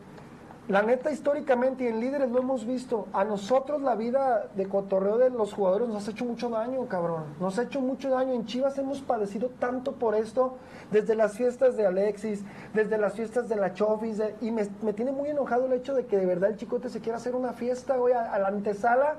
la 0.69 0.83
neta 0.83 1.13
históricamente 1.13 1.85
y 1.85 1.87
en 1.87 2.01
líderes 2.01 2.29
lo 2.31 2.41
hemos 2.41 2.67
visto. 2.67 3.07
A 3.13 3.23
nosotros 3.23 3.83
la 3.83 3.95
vida 3.95 4.49
de 4.57 4.69
cotorreo 4.69 5.17
de 5.17 5.31
los 5.31 5.53
jugadores 5.53 5.89
nos 5.89 6.09
ha 6.09 6.11
hecho 6.11 6.25
mucho 6.25 6.49
daño, 6.49 6.87
cabrón. 6.87 7.23
Nos 7.39 7.59
ha 7.59 7.63
hecho 7.63 7.81
mucho 7.81 8.11
daño. 8.11 8.33
En 8.33 8.47
Chivas 8.47 8.77
hemos 8.79 9.01
padecido 9.01 9.49
tanto 9.61 9.93
por 9.93 10.17
esto, 10.17 10.57
desde 10.91 11.15
las 11.15 11.35
fiestas 11.35 11.77
de 11.77 11.87
Alexis, 11.87 12.43
desde 12.75 12.99
las 12.99 13.15
fiestas 13.15 13.49
de 13.49 13.55
la 13.55 13.75
Chofis, 13.75 14.21
y 14.41 14.51
me, 14.51 14.69
me 14.83 14.93
tiene 14.93 15.13
muy 15.13 15.29
enojado 15.29 15.67
el 15.67 15.73
hecho 15.73 15.95
de 15.95 16.07
que 16.07 16.17
de 16.17 16.27
verdad 16.27 16.51
el 16.51 16.57
chicote 16.57 16.89
se 16.89 17.01
quiera 17.01 17.19
hacer 17.19 17.37
una 17.37 17.53
fiesta, 17.53 17.95
a, 17.95 18.35
a 18.35 18.39
la 18.41 18.49
antesala. 18.49 19.17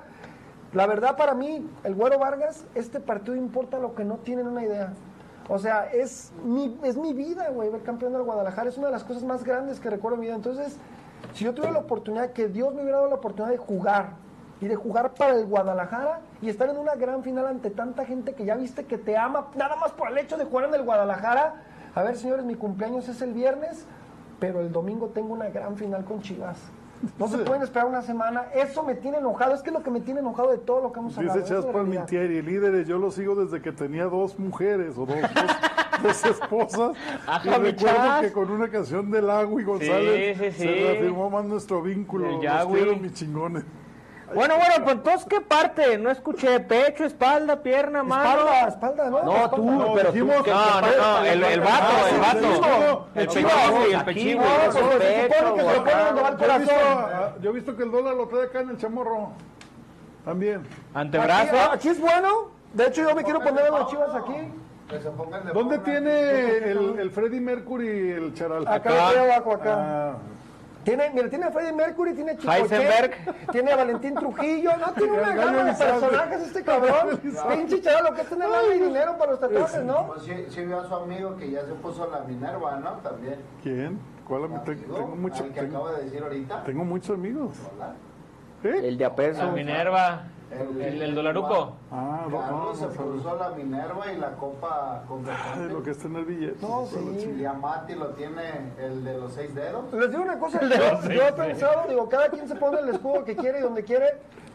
La 0.74 0.86
verdad 0.86 1.16
para 1.16 1.34
mí, 1.34 1.66
el 1.86 1.96
Güero 1.96 2.20
Vargas, 2.20 2.66
este 2.76 3.00
partido 3.00 3.38
importa 3.38 3.80
lo 3.80 3.96
que 3.96 4.04
no 4.04 4.18
tienen 4.18 4.48
una 4.48 4.66
idea. 4.66 4.92
O 5.48 5.60
sea, 5.60 5.86
es 5.94 6.34
mi, 6.44 6.78
es 6.84 6.98
mi 6.98 7.14
vida, 7.14 7.50
güey, 7.52 7.70
ver 7.70 7.84
campeón 7.84 8.12
del 8.12 8.24
Guadalajara. 8.24 8.68
Es 8.68 8.78
una 8.78 8.88
de 8.88 8.94
las 8.94 9.06
cosas 9.06 9.24
más 9.24 9.46
grandes 9.46 9.80
que 9.80 9.90
recuerdo 9.90 10.16
en 10.16 10.20
mi 10.20 10.28
vida. 10.28 10.36
Entonces, 10.36 10.76
si 11.34 11.46
yo 11.46 11.54
tuviera 11.54 11.74
la 11.74 11.80
oportunidad, 11.80 12.32
que 12.32 12.48
Dios 12.48 12.74
me 12.74 12.82
hubiera 12.82 12.98
dado 12.98 13.10
la 13.10 13.16
oportunidad 13.16 13.52
de 13.52 13.58
jugar 13.58 14.12
y 14.60 14.68
de 14.68 14.76
jugar 14.76 15.14
para 15.14 15.36
el 15.36 15.46
Guadalajara 15.46 16.22
y 16.42 16.50
estar 16.50 16.70
en 16.70 16.78
una 16.78 16.96
gran 16.96 17.24
final 17.24 17.46
ante 17.46 17.70
tanta 17.70 18.06
gente 18.06 18.34
que 18.34 18.46
ya 18.46 18.56
viste 18.56 18.86
que 18.86 18.98
te 18.98 19.18
ama, 19.18 19.48
nada 19.56 19.76
más 19.76 19.92
por 19.92 20.10
el 20.10 20.18
hecho 20.18 20.38
de 20.38 20.46
jugar 20.46 20.70
en 20.70 20.76
el 20.76 20.84
Guadalajara. 20.84 21.62
A 21.94 22.04
ver, 22.04 22.18
señores, 22.18 22.46
mi 22.46 22.56
cumpleaños 22.56 23.08
es 23.08 23.22
el 23.22 23.34
viernes, 23.34 23.86
pero 24.40 24.62
el 24.62 24.72
domingo 24.72 25.10
tengo 25.10 25.34
una 25.34 25.50
gran 25.50 25.78
final 25.78 26.06
con 26.06 26.22
Chivas. 26.22 26.58
No 27.20 27.28
se 27.28 27.38
pueden 27.40 27.62
esperar 27.64 27.88
una 27.88 28.02
semana. 28.02 28.46
Eso 28.54 28.84
me 28.84 28.96
tiene 28.96 29.18
enojado. 29.18 29.54
Es 29.54 29.62
que 29.62 29.70
es 29.70 29.74
lo 29.74 29.84
que 29.84 29.92
me 29.92 30.02
tiene 30.02 30.20
enojado 30.20 30.52
de 30.52 30.58
todo 30.58 30.82
lo 30.82 30.92
que 30.92 31.00
hemos 31.00 31.18
hablado. 31.18 31.40
Dice 31.40 31.46
Esa 31.54 31.60
es 31.60 31.66
la 31.66 31.72
Chas 31.72 31.74
realidad. 31.76 32.06
Palmintieri, 32.08 32.42
líderes, 32.42 32.88
yo 32.88 32.98
lo 32.98 33.12
sigo 33.12 33.36
desde 33.36 33.62
que 33.62 33.72
tenía 33.72 34.06
dos 34.06 34.38
mujeres 34.40 34.98
o 34.98 35.06
dos, 35.06 35.18
dos, 35.22 35.24
dos 36.04 36.26
esposas. 36.26 36.92
y 36.96 37.30
Ajá, 37.30 37.60
mi 37.60 37.72
recuerdo 37.72 37.96
Chas. 37.98 38.22
que 38.22 38.32
con 38.32 38.52
una 38.52 38.70
canción 38.70 39.12
de 39.12 39.22
Lagui 39.22 39.64
González 39.64 40.38
Sí, 40.38 40.44
sí, 40.46 40.52
sí. 40.52 40.58
se 40.64 40.66
reafirmó 40.74 41.30
más 41.30 41.46
nuestro 41.46 41.82
vínculo. 41.82 42.28
El 42.28 42.44
Los 42.46 42.66
quiero, 42.68 42.96
mis 42.98 43.14
chingones. 43.14 43.64
Bueno, 44.34 44.56
bueno, 44.58 44.74
pues 44.84 44.96
entonces, 44.96 45.26
¿qué 45.30 45.40
parte? 45.42 45.98
No 45.98 46.10
escuché, 46.12 46.60
pecho, 46.60 47.06
espalda, 47.06 47.62
pierna, 47.64 48.04
mano. 48.04 48.30
Espalda, 48.42 48.68
espalda, 48.68 49.10
¿no? 49.10 49.24
No, 49.24 49.50
tú, 49.52 49.64
No, 49.72 49.94
pero 49.94 50.12
dijimos 50.12 50.38
tú, 50.38 50.44
que- 50.44 50.52
No, 50.52 50.82
no, 50.82 50.88
no, 50.98 51.24
el, 51.26 51.44
el 51.44 51.60
vato, 51.62 51.72
Ah, 51.80 52.10
el 52.12 52.20
vato. 52.20 53.08
El 53.16 53.30
sí, 53.30 53.40
el 53.40 53.96
aquí, 53.96 54.36
pues, 54.36 54.50
se 54.74 54.80
supone 54.80 54.98
que 55.00 55.34
se 55.34 55.42
lo 55.42 55.56
ponen 55.56 56.06
donde 56.06 56.22
va 56.22 56.30
el 56.30 56.38
Yo 56.38 56.46
he, 56.46 56.60
visto, 56.60 56.74
corazón. 56.76 57.06
ah, 57.14 57.30
yo 57.42 57.50
he 57.50 57.54
visto 57.54 57.78
que 57.78 57.84
el 57.84 57.92
dólar 57.92 58.16
lo 58.16 58.28
trae 58.28 58.44
acá 58.44 58.60
en 58.62 58.70
el 58.72 58.78
chamorro. 58.78 59.30
También. 60.26 60.58
Aquí, 60.60 60.68
Antebrazo. 60.94 61.72
aquí 61.72 61.88
es 61.90 62.00
bueno. 62.02 62.50
De 62.74 62.86
hecho, 62.88 63.04
yo 63.08 63.16
me 63.16 63.24
quiero 63.24 63.40
poner 63.40 63.66
a 63.68 63.72
las 63.72 63.88
chivas 63.88 64.14
aquí. 64.14 64.34
Que 64.90 65.02
se 65.02 65.10
pongan 65.12 65.46
de 65.46 65.54
¿Dónde 65.54 65.80
tiene 65.80 66.58
el, 66.70 66.96
el 67.00 67.12
Freddie 67.12 67.40
Mercury 67.42 68.12
el 68.12 68.34
charal? 68.34 68.66
Acá, 68.68 69.08
aquí 69.10 69.18
abajo, 69.18 69.54
acá. 69.54 69.74
Ah, 69.78 70.14
Tiene, 70.88 71.10
mira, 71.10 71.28
tiene 71.30 71.44
a 71.48 71.52
Freddie 71.52 71.74
Mercury, 71.74 72.14
tiene 72.14 72.32
a 72.32 72.38
Chico 72.38 72.50
Heisenberg. 72.50 73.12
Che, 73.12 73.52
tiene 73.52 73.72
a 73.74 73.76
Valentín 73.76 74.16
Trujillo, 74.16 74.78
no, 74.78 74.94
tiene 74.94 75.12
una 75.20 75.36
gama 75.36 75.64
de 75.66 75.74
personajes 75.74 76.42
este 76.44 76.64
cabrón. 76.64 77.20
Pinche 77.50 77.82
chaval, 77.82 78.04
lo 78.06 78.14
que 78.14 78.22
es 78.22 78.30
tener 78.30 78.48
y 78.74 78.80
dinero 78.80 79.18
para 79.18 79.32
los 79.32 79.40
tatuajes, 79.42 79.84
¿no? 79.84 80.08
Pues 80.08 80.22
sí, 80.24 80.46
sí 80.48 80.64
vio 80.64 80.80
a 80.80 80.88
su 80.88 80.96
amigo 80.96 81.36
que 81.36 81.52
ya 81.52 81.66
se 81.66 81.74
puso 81.74 82.10
la 82.10 82.22
Minerva, 82.22 82.78
¿no? 82.78 82.92
También. 83.04 83.36
¿Quién? 83.62 84.00
¿Cuál 84.26 84.46
Amigo, 84.46 84.62
tengo, 84.64 85.08
mucho- 85.18 85.44
al 85.44 85.52
que 85.52 85.60
tengo, 85.60 85.76
acabo 85.78 85.90
de 85.98 86.04
decir 86.06 86.24
ahorita. 86.24 86.64
tengo 86.64 86.86
muchos 86.86 87.18
amigos. 87.18 87.58
Hola. 87.76 87.94
¿Eh? 88.64 88.88
El 88.88 88.98
de 88.98 89.04
a 89.04 89.14
peso. 89.14 89.44
La 89.44 89.52
Minerva. 89.52 90.22
El, 90.52 91.02
el 91.02 91.16
dolaruco. 91.16 91.74
Ah, 91.92 92.26
Carlos 92.32 92.52
no, 92.52 92.76
se 92.76 92.88
puso 92.88 93.36
la 93.36 93.50
Minerva 93.50 94.12
y 94.12 94.18
la 94.18 94.32
copa 94.36 95.04
con 95.08 95.26
Ay, 95.28 95.70
lo 95.70 95.84
que 95.84 95.92
está 95.92 96.08
en 96.08 96.16
el 96.16 96.26
billete. 96.26 96.66
No, 96.66 96.86
sí. 96.86 97.36
Y 97.40 97.46
a 97.46 97.54
Mati 97.54 97.96
lo 97.96 98.08
tiene 98.12 98.72
el 98.80 99.04
de 99.04 99.18
los 99.18 99.34
seis 99.34 99.54
dedos. 99.54 99.92
Les 99.94 100.10
digo 100.10 100.24
una 100.24 100.40
cosa, 100.40 100.62
yo, 100.62 101.10
yo 101.10 101.28
he 101.28 101.34
pensado, 101.34 101.88
digo, 101.90 102.08
cada 102.08 102.30
quien 102.30 102.48
se 102.48 102.56
pone 102.56 102.80
el 102.80 102.90
escudo 102.90 103.26
que 103.26 103.36
quiere 103.36 103.60
y 103.60 103.62
donde 103.62 103.84
quiere, 103.84 104.06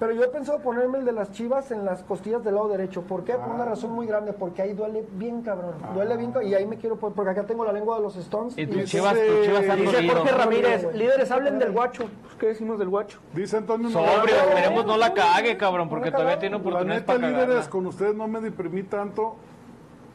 pero 0.03 0.15
yo 0.15 0.25
he 0.25 0.29
pensado 0.29 0.59
ponerme 0.59 0.99
el 0.99 1.05
de 1.05 1.13
las 1.13 1.31
chivas 1.31 1.71
en 1.71 1.85
las 1.85 2.03
costillas 2.03 2.43
del 2.43 2.57
lado 2.57 2.67
derecho. 2.67 3.03
¿Por 3.03 3.23
qué? 3.23 3.35
Por 3.35 3.55
una 3.55 3.65
razón 3.65 3.93
muy 3.93 4.05
grande, 4.05 4.33
porque 4.33 4.61
ahí 4.61 4.73
duele 4.73 5.07
bien 5.13 5.43
cabrón. 5.43 5.75
Duele 5.95 6.17
bien, 6.17 6.33
y 6.43 6.55
ahí 6.55 6.67
me 6.67 6.77
quiero 6.77 6.97
poner, 6.97 7.15
porque 7.15 7.31
acá 7.31 7.45
tengo 7.45 7.65
la 7.65 7.73
lengua 7.73 7.99
de 7.99 8.03
los 8.03 8.17
Stones. 8.17 8.59
Y 8.59 8.63
y- 8.63 8.67
tus 8.67 8.85
chivas, 8.87 9.15
tus 9.15 9.47
chivas 9.47 9.69
han 9.69 9.81
Dice. 9.81 10.09
Jorge 10.09 10.33
Ramírez, 10.33 10.93
líderes, 10.93 11.31
hablen 11.31 11.61
del 11.61 11.71
guacho. 11.71 12.07
Pues, 12.23 12.35
¿Qué 12.35 12.47
decimos 12.49 12.81
del 12.81 12.89
guacho? 12.89 13.21
Dice 13.33 13.59
Antonio 13.59 13.91
Sobrio, 13.91 14.35
esperemos 14.35 14.87
no 14.87 14.97
la 14.97 15.15
cague, 15.15 15.57
cabrón, 15.57 15.89
porque 15.89 16.07
No 16.07 16.11
la 16.11 16.17
todavía 16.19 16.39
tiene 16.41 16.57
La 16.57 16.61
oportunidades 16.63 17.03
neta, 17.03 17.13
para 17.15 17.29
líderes, 17.29 17.47
cagarla. 17.47 17.71
con 17.71 17.87
ustedes 17.87 18.15
no 18.17 18.27
me 18.27 18.41
deprimí 18.41 18.83
tanto 18.83 19.37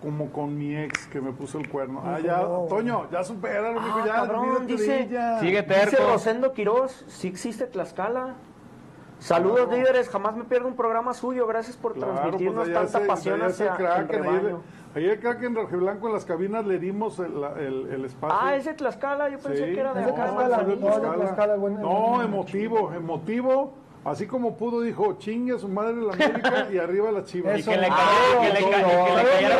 como 0.01 0.33
con 0.33 0.57
mi 0.57 0.75
ex 0.75 1.07
que 1.07 1.21
me 1.21 1.31
puso 1.31 1.59
el 1.59 1.69
cuerno. 1.69 2.01
Ah, 2.05 2.19
ya, 2.19 2.39
no. 2.39 2.65
Toño, 2.67 3.09
ya 3.09 3.23
supéralo, 3.23 3.79
mijo, 3.79 3.99
Ah, 4.01 4.05
ya, 4.05 4.13
cabrón, 4.15 4.67
dice-. 4.67 5.07
Sigue 5.39 5.61
Dice. 5.63 5.95
Rosendo 6.11 6.51
Quiroz, 6.51 7.05
sí 7.07 7.29
existe 7.29 7.67
Tlaxcala. 7.67 8.35
Saludos 9.19 9.69
líderes, 9.71 10.09
jamás 10.09 10.35
me 10.35 10.43
pierdo 10.43 10.67
un 10.67 10.75
programa 10.75 11.13
suyo, 11.13 11.47
gracias 11.47 11.75
por 11.75 11.93
Claro, 11.93 12.13
transmitirnos 12.13 12.65
pues 12.65 12.73
tanta 12.73 12.97
ese- 12.99 13.07
pasión 13.07 13.41
hacia 13.41 13.71
el 13.71 13.77
Kraken, 13.77 14.23
ayer, 14.27 14.55
ayer 14.95 15.19
Kraken 15.19 15.55
Rojiblanco 15.55 16.07
en 16.07 16.13
las 16.13 16.25
cabinas 16.25 16.65
le 16.65 16.77
dimos 16.79 17.17
el, 17.19 17.33
el, 17.59 17.87
el 17.91 18.05
espacio. 18.05 18.37
Ah, 18.39 18.55
ese 18.55 18.73
Tlaxcala, 18.75 19.29
yo 19.29 19.39
pensé 19.39 19.65
Sí. 19.67 19.73
que 19.73 19.79
era 19.79 19.93
de 19.93 20.03
acá. 20.03 20.13
Tlaxcala, 20.13 20.57
no, 20.63 20.75
Tlaxcala. 20.77 21.15
Tlaxcala, 21.15 21.57
No, 21.57 22.21
emotivo, 22.21 22.93
emotivo. 22.93 23.73
Así 24.05 24.25
como 24.25 24.55
pudo, 24.55 24.81
dijo, 24.81 25.17
chingue 25.19 25.55
a 25.55 25.59
su 25.59 25.67
madre 25.67 25.95
la 25.95 26.13
América 26.13 26.67
y 26.71 26.77
arriba 26.77 27.11
las 27.11 27.25
chivas. 27.25 27.59
Y 27.59 27.63
que 27.63 27.77
le 27.77 27.87
Eso. 27.87 27.95
cayera, 27.95 28.53
le 28.53 28.59
y 28.59 29.43
le 29.43 29.49
la 29.49 29.55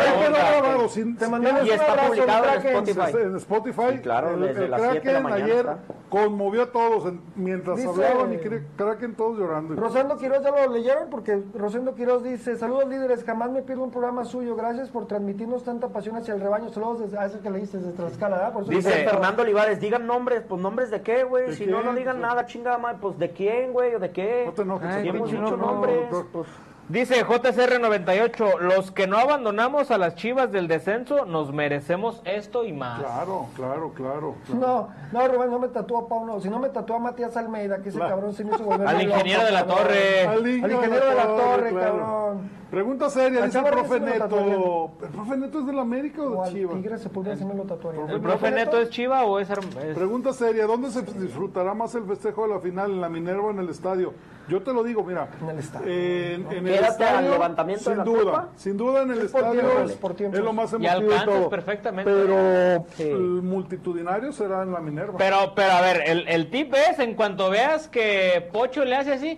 está 1.76 2.08
publicado 2.08 2.46
en. 2.54 2.88
Spotify. 2.88 3.18
en 3.24 3.36
Spotify. 3.36 3.82
Sí, 3.92 4.00
claro, 4.00 4.30
el, 4.36 4.42
desde 4.42 4.66
el 4.66 4.72
las 4.72 4.82
siete 4.82 5.08
de 5.08 5.14
la 5.14 5.20
Kraken 5.20 5.24
mañana 5.24 5.44
ayer 5.46 5.66
está. 5.66 5.78
conmovió 6.10 6.64
a 6.64 6.72
todos. 6.72 7.06
en- 7.08 7.22
mientras 7.36 7.78
Dice- 7.78 7.90
hablaban 7.90 8.34
y 8.34 8.38
Kraken 8.38 9.16
todos 9.16 9.38
llorando. 9.38 9.76
Rosendo 9.76 10.18
Quiroz, 10.18 10.42
ya 10.44 10.52
lo 10.52 10.72
leyeron 10.74 11.10
porque 11.10 11.42
Rosendo 11.54 11.94
Quiroz 11.96 12.24
dice, 12.24 12.56
saludos 12.56 12.88
líderes, 12.88 13.24
jamás 13.26 13.52
me 13.52 13.62
pierdo 13.64 13.84
un 13.84 13.92
programa 13.92 14.24
suyo, 14.24 14.56
gracias 14.56 14.90
por 14.90 15.08
transmitirnos 15.08 15.64
tanta 15.64 15.90
pasión 15.90 16.16
hacia 16.16 16.34
el 16.34 16.40
rebaño, 16.42 16.70
saludos 16.70 17.02
desde, 17.02 17.18
a 17.18 17.26
ese 17.26 17.40
que 17.40 17.50
leíste 17.50 17.78
desde 17.80 17.92
Tlaxcala, 17.92 18.38
¿verdad? 18.38 18.54
Por 18.54 18.62
eso 18.64 18.72
Dice 18.72 18.92
Fernando 18.92 19.42
Olivares, 19.44 19.80
digan 19.82 20.08
nombres, 20.08 20.44
pues 20.48 20.62
nombres 20.62 20.90
de 20.90 21.02
qué, 21.02 21.24
güey. 21.26 21.48
¿De 21.48 21.54
Si 21.56 21.66
no, 21.66 21.82
no 21.84 21.94
digan 21.94 22.22
nada, 22.22 22.46
chingada 22.46 22.78
madre, 22.78 23.00
pues 23.02 23.18
de 23.20 23.32
quién, 23.32 23.74
güey, 23.74 23.94
o 23.96 24.00
de 24.00 24.12
qué. 24.12 24.27
No 24.46 24.52
te 24.54 24.62
enojes, 24.62 24.90
Ay, 24.90 25.10
hemos 25.10 25.32
no, 25.32 25.52
no, 25.52 25.58
nombres, 25.58 26.08
pues. 26.32 26.48
Dice 26.90 27.26
JCR98, 27.26 28.60
los 28.60 28.92
que 28.92 29.08
no 29.08 29.18
abandonamos 29.18 29.92
a 29.92 29.98
las 29.98 30.16
chivas 30.16 30.52
del 30.54 30.70
descenso 30.70 31.26
nos 31.26 31.52
merecemos 31.52 32.22
esto 32.24 32.64
y 32.64 32.72
más. 32.72 33.00
Claro, 33.02 33.48
claro, 33.58 33.92
claro. 33.94 34.36
claro. 34.46 34.58
No, 34.58 34.90
no, 35.12 35.28
Rubén, 35.28 35.52
no 35.52 35.60
me 35.60 35.68
tatuó 35.68 35.98
a 36.00 36.08
Pauno, 36.08 36.40
si 36.40 36.50
no 36.50 36.60
me 36.60 36.70
tatuó 36.70 36.96
a 36.96 37.00
Matías 37.00 37.36
Almeida, 37.36 37.82
que 37.82 37.90
ese 37.90 37.98
Claro. 37.98 38.16
cabrón 38.16 38.34
se 38.34 38.46
me 38.46 38.56
hizo 38.56 38.64
volver 38.64 38.88
Al 38.88 38.96
loco, 39.00 39.10
ingeniero 39.10 39.44
de 39.44 39.52
la 39.52 39.60
cabrón. 39.66 39.78
torre. 39.80 40.28
Al 40.28 40.48
ingeniero 40.48 41.06
de 41.10 41.16
la 41.16 41.26
torre, 41.28 41.70
claro. 41.72 41.98
cabrón. 41.98 42.58
Pregunta 42.72 43.10
seria, 43.10 43.46
dice 43.46 43.60
el 43.60 43.66
profe 43.66 44.00
Neto. 44.02 44.92
¿El 45.02 45.10
profe 45.10 45.38
Neto 45.38 45.60
es 45.60 45.66
del 45.68 45.80
América 45.80 46.22
o 46.22 46.40
O 46.42 46.46
de 46.46 46.52
Chivas? 46.52 46.76
Tigre 46.76 46.98
se 46.98 47.10
podría 47.10 47.36
lo 47.36 47.64
tatuaría. 47.64 48.06
¿El 48.06 48.20
profe 48.22 48.52
Neto 48.52 48.80
es 48.80 48.90
chiva 48.90 49.24
o 49.24 49.40
es, 49.40 49.50
es- 49.50 49.96
Pregunta 49.96 50.32
seria, 50.34 50.66
¿dónde 50.66 50.90
se 50.92 51.02
disfrutará 51.02 51.74
más 51.74 51.96
el 51.96 52.04
festejo 52.06 52.44
de 52.48 52.54
la 52.54 52.60
final? 52.60 52.92
¿En 52.92 53.02
la 53.02 53.10
Minerva 53.10 53.44
o 53.48 53.52
en 53.52 53.60
el 53.60 53.70
estadio? 53.70 54.14
Yo 54.50 54.62
te 54.64 54.72
lo 54.74 54.84
digo, 54.84 55.04
mira. 55.04 55.28
En 55.42 55.50
el 55.50 55.60
estadio. 55.60 55.88
En, 55.92 56.52
en 56.52 56.68
el 56.68 56.77
Quédate 56.80 57.04
al 57.06 57.30
levantamiento 57.32 57.84
de 57.90 57.96
sin 57.96 57.98
la 57.98 58.04
duda. 58.04 58.24
copa. 58.24 58.48
Sin 58.56 58.78
duda 58.78 59.02
en 59.04 59.12
el 59.12 59.22
estadio 59.22 59.62
es, 59.84 59.92
es 60.34 60.40
lo 60.40 60.54
más 60.54 60.72
Y 60.74 60.76
emotivo 60.76 61.10
de 61.10 61.16
alcanzas 61.16 61.26
todo. 61.26 61.50
perfectamente. 61.50 62.12
Pero 62.12 62.86
Sí. 62.96 63.04
el 63.04 63.18
multitudinario 63.42 64.32
será 64.32 64.64
en 64.64 64.72
la 64.72 64.80
Minerva. 64.80 65.18
Pero, 65.18 65.54
pero 65.56 65.72
a 65.74 65.82
ver, 65.82 66.04
el, 66.06 66.28
el 66.28 66.50
tip 66.50 66.74
es, 66.74 67.00
en 67.00 67.16
cuanto 67.16 67.50
veas 67.50 67.88
que 67.88 68.50
Pocho 68.52 68.84
le 68.86 68.96
hace 68.96 69.14
así, 69.14 69.30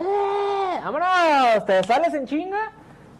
¡eh! 0.00 0.80
¡Vámonos! 0.84 1.64
¿Te 1.66 1.82
sales 1.84 2.14
en 2.14 2.26
chinga? 2.26 2.72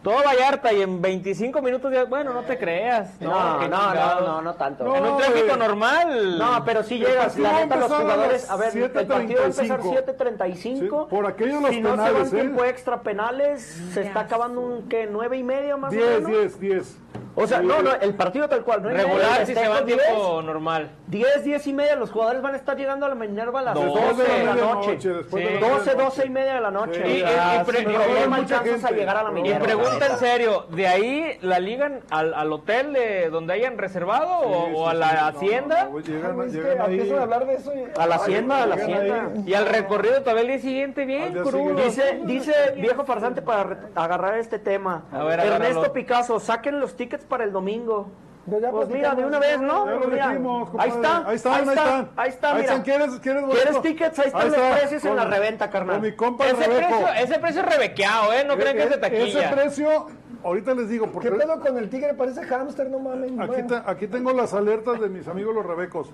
Todo 0.03 0.23
Vallarta 0.25 0.73
y 0.73 0.81
en 0.81 1.03
25 1.03 1.61
minutos 1.61 1.93
ya, 1.93 2.05
bueno, 2.05 2.33
no 2.33 2.41
te 2.43 2.57
creas. 2.57 3.21
No, 3.21 3.29
no, 3.31 3.55
no, 3.59 3.63
chingados. 3.63 4.29
no, 4.29 4.43
no 4.43 4.55
tanto. 4.55 4.85
No, 4.85 4.97
En 4.97 5.05
un 5.05 5.17
tráfico 5.19 5.47
güey. 5.47 5.59
normal. 5.59 6.39
No, 6.39 6.65
pero 6.65 6.83
si 6.83 6.95
El 6.95 7.01
llegas, 7.07 7.39
la 7.39 7.53
neta, 7.61 7.77
los 7.77 7.93
jugadores, 7.93 8.51
a 8.51 8.57
ver, 8.57 8.77
el 8.77 8.91
partido 9.07 9.41
va 9.41 9.45
a 9.45 9.49
empezar 9.49 9.81
7:35. 9.81 10.17
7.35. 10.17 10.55
Sí, 10.63 10.89
por 11.11 11.27
aquello 11.27 11.57
de 11.57 11.61
los 11.61 11.71
si 11.71 11.81
no 11.83 11.91
se 11.91 11.97
penales, 11.97 12.15
van 12.19 12.27
¿eh? 12.27 12.31
tiempo 12.41 12.65
extra 12.65 13.01
penales, 13.03 13.63
se 13.93 14.01
está 14.03 14.21
acabando 14.21 14.61
un, 14.63 14.89
¿qué? 14.89 15.07
¿Nueve 15.11 15.37
y 15.37 15.43
media 15.43 15.77
más 15.77 15.93
o 15.93 15.97
10, 15.97 16.07
menos? 16.23 16.27
10, 16.31 16.61
10. 16.61 16.97
O 17.37 17.47
sea, 17.47 17.61
no, 17.63 17.81
no, 17.83 17.95
el 17.95 18.15
partido 18.15 18.49
tal 18.49 18.63
cual, 18.65 18.81
y 18.81 18.83
media, 18.89 19.03
Regular 19.05 19.47
si 19.47 19.55
se 19.55 19.69
va 19.69 19.83
10, 19.83 19.99
tiempo 20.03 20.43
normal. 20.43 20.91
10, 21.07 21.45
10 21.45 21.67
y 21.69 21.73
media, 21.73 21.95
los 21.97 22.11
jugadores 22.11 22.43
van 22.43 22.55
a 22.55 22.57
estar 22.57 22.77
llegando 22.77 23.07
a 23.07 23.09
la 23.09 23.15
Minerva 23.15 23.61
a 23.61 23.63
las 23.63 23.75
Doce. 23.75 23.87
12 24.07 24.23
de 24.25 24.45
la 24.45 24.55
noche. 24.55 24.97
después 24.97 25.29
Sí. 25.31 25.39
de 25.55 25.61
las 25.61 25.71
12, 25.71 25.83
nueve 25.95 26.05
12 26.05 26.27
y 26.27 26.31
media 26.31 26.55
de 26.55 26.61
la 26.61 26.71
noche. 26.71 27.03
Sí, 27.05 27.19
y- 27.19 27.23
Ah, 27.23 27.65
y 27.67 27.83
y 27.83 27.95
alcanzas 28.35 28.85
a 28.85 28.91
llegar 28.91 29.17
a 29.17 29.23
la 29.23 29.31
Y 29.31 29.33
Y 29.39 29.43
Minerva. 29.43 29.65
pregunta 29.65 30.07
en 30.07 30.19
serio, 30.19 30.67
¿de 30.71 30.87
ahí 30.89 31.39
la 31.43 31.59
ligan 31.61 32.01
al, 32.11 32.35
al 32.35 32.53
hotel 32.53 32.93
de 32.93 33.31
donde 33.31 33.55
hayan 33.55 33.79
reservado 33.79 34.29
o, 34.41 34.67
Sí, 34.67 34.73
o 34.77 34.85
sí, 34.85 34.91
a 34.91 34.95
la 34.95 35.09
sí, 35.09 35.15
no, 35.21 35.27
hacienda? 35.29 35.85
no, 35.85 35.91
no, 35.91 36.43
empiezan 36.85 37.19
a 37.19 37.23
hablar 37.23 37.47
de 37.47 37.55
eso 37.55 37.73
y... 37.75 37.85
A 38.01 38.07
la 38.07 38.15
hacienda, 38.17 38.63
a 38.63 38.67
la 38.67 38.75
hacienda. 38.75 39.29
ahí. 39.35 39.45
Y 39.47 39.55
al 39.55 39.67
recorrido 39.67 40.21
todavía 40.21 40.43
el 40.43 40.49
día 40.49 40.59
siguiente, 40.59 41.05
bien. 41.05 41.35
Dice, 41.77 42.21
dice 42.25 42.53
viejo 42.77 43.05
farsante 43.05 43.43
para 43.43 43.89
agarrar 43.95 44.39
este 44.39 44.59
tema. 44.59 45.05
A 45.13 45.23
Ernesto. 45.33 45.93
Picasso, 45.93 46.39
saquen 46.41 46.81
los 46.81 46.95
tickets 46.97 47.20
para 47.25 47.45
el 47.45 47.53
domingo. 47.53 48.09
Ya 48.47 48.71
Pues 48.71 48.89
mira, 48.89 49.15
de 49.15 49.25
una 49.25 49.39
vez, 49.39 49.61
¿no? 49.61 49.85
Ya 49.87 49.93
lo 49.93 50.01
Pues 50.01 50.15
dijimos, 50.15 50.71
ahí 50.79 50.89
está, 50.91 51.29
Ahí 51.29 51.37
están, 51.37 51.53
ahí 51.55 51.69
están. 51.69 52.11
Ahí 52.17 52.29
está, 52.31 52.49
Ahí 52.49 52.55
mira. 52.63 52.65
están. 52.75 52.83
¿Quieres, 52.83 53.21
quieres, 53.21 53.45
¿Quieres 53.45 53.83
tickets? 53.83 54.19
Ahí 54.19 54.27
están 54.29 54.47
los 54.49 54.55
está. 54.57 54.79
precios 54.79 55.05
en 55.05 55.09
Con- 55.11 55.17
la 55.19 55.25
reventa, 55.27 55.71
carnal. 55.71 55.97
Con 55.97 56.05
mi 56.11 56.17
compa 56.17 56.47
Ese 56.47 56.57
Rebeco. 56.67 56.89
precio, 56.89 57.09
ese 57.23 57.39
precio 57.39 57.61
es 57.61 57.69
rebequeado, 57.69 58.33
¿eh? 58.33 58.45
No 58.47 58.57
crean 58.57 58.77
que 58.77 58.83
es 58.85 58.91
de 58.91 58.97
taquilla. 58.97 59.25
Ese 59.45 59.55
precio, 59.55 60.07
ahorita 60.43 60.75
les 60.75 60.89
digo, 60.89 61.07
porque 61.13 61.31
¿Qué 61.31 61.37
pedo 61.37 61.61
con 61.61 61.77
el 61.79 61.91
tigre? 61.91 62.15
Parece 62.15 62.43
hámster, 62.45 62.91
no 62.91 62.99
mames. 62.99 63.31
aquí, 63.39 63.47
bueno. 63.47 63.67
te- 63.69 63.83
aquí 63.91 64.07
tengo 64.09 64.33
las 64.33 64.53
alertas 64.55 65.01
de 65.01 65.09
mis 65.11 65.29
amigos 65.29 65.55
los 65.55 65.65
Rebecos. 65.67 66.11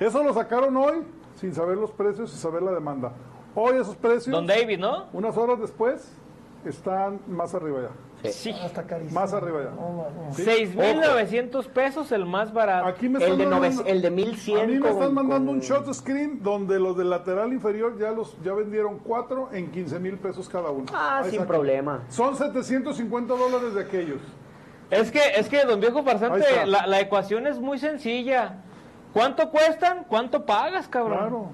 Eso 0.00 0.22
lo 0.22 0.34
sacaron 0.34 0.76
hoy 0.76 1.04
sin 1.36 1.54
saber 1.54 1.78
los 1.78 1.92
precios 1.92 2.34
y 2.34 2.36
saber 2.36 2.62
la 2.62 2.72
demanda. 2.72 3.12
Hoy 3.54 3.76
esos 3.78 3.96
precios, 3.96 4.26
Don 4.34 4.46
David, 4.46 4.78
¿no? 4.80 5.06
unas 5.12 5.36
horas 5.38 5.58
después, 5.60 6.10
están 6.66 7.20
más 7.28 7.54
arriba 7.54 7.82
ya. 7.82 7.88
Sí. 8.24 8.52
Ah, 8.60 8.66
Está 8.66 8.82
carísimo. 8.82 9.20
Más 9.20 9.32
arriba 9.32 9.62
ya. 9.64 9.70
No, 9.70 9.92
no, 9.92 10.26
no. 10.26 10.34
¿sí? 10.34 10.42
6.900 10.42 11.66
pesos 11.68 12.10
el 12.12 12.26
más 12.26 12.52
barato. 12.52 12.86
Aquí 12.88 13.08
me 13.08 13.24
El 13.24 13.38
de, 13.38 13.44
el 13.86 14.02
de 14.02 14.10
1100. 14.10 14.58
A 14.60 14.66
mí 14.66 14.74
me 14.74 14.80
con- 14.80 14.90
están 14.90 15.14
mandando 15.14 15.46
con- 15.46 15.54
un 15.56 15.60
shot 15.60 15.92
screen 15.94 16.42
donde 16.42 16.80
los 16.80 16.96
del 16.96 17.10
lateral 17.10 17.52
inferior 17.52 17.96
ya 17.98 18.10
los 18.10 18.36
ya 18.42 18.52
vendieron 18.54 18.98
cuatro 18.98 19.50
en 19.52 19.70
15 19.70 20.00
mil 20.00 20.16
pesos 20.18 20.48
cada 20.48 20.70
uno. 20.70 20.86
Ah, 20.92 21.22
Ahí 21.24 21.30
sin 21.30 21.44
problema. 21.46 22.02
Son 22.08 22.34
750 22.36 23.34
dólares 23.34 23.74
de 23.74 23.82
aquellos. 23.82 24.20
Es 24.90 25.10
que, 25.10 25.20
es 25.36 25.48
que, 25.48 25.64
don 25.64 25.80
viejo 25.80 26.02
farsante, 26.02 26.66
la, 26.66 26.86
la 26.86 27.00
ecuación 27.00 27.46
es 27.46 27.58
muy 27.60 27.78
sencilla. 27.78 28.62
¿Cuánto 29.12 29.50
cuestan? 29.50 30.04
¿Cuánto 30.08 30.44
pagas, 30.44 30.88
cabrón? 30.88 31.18
Claro. 31.18 31.50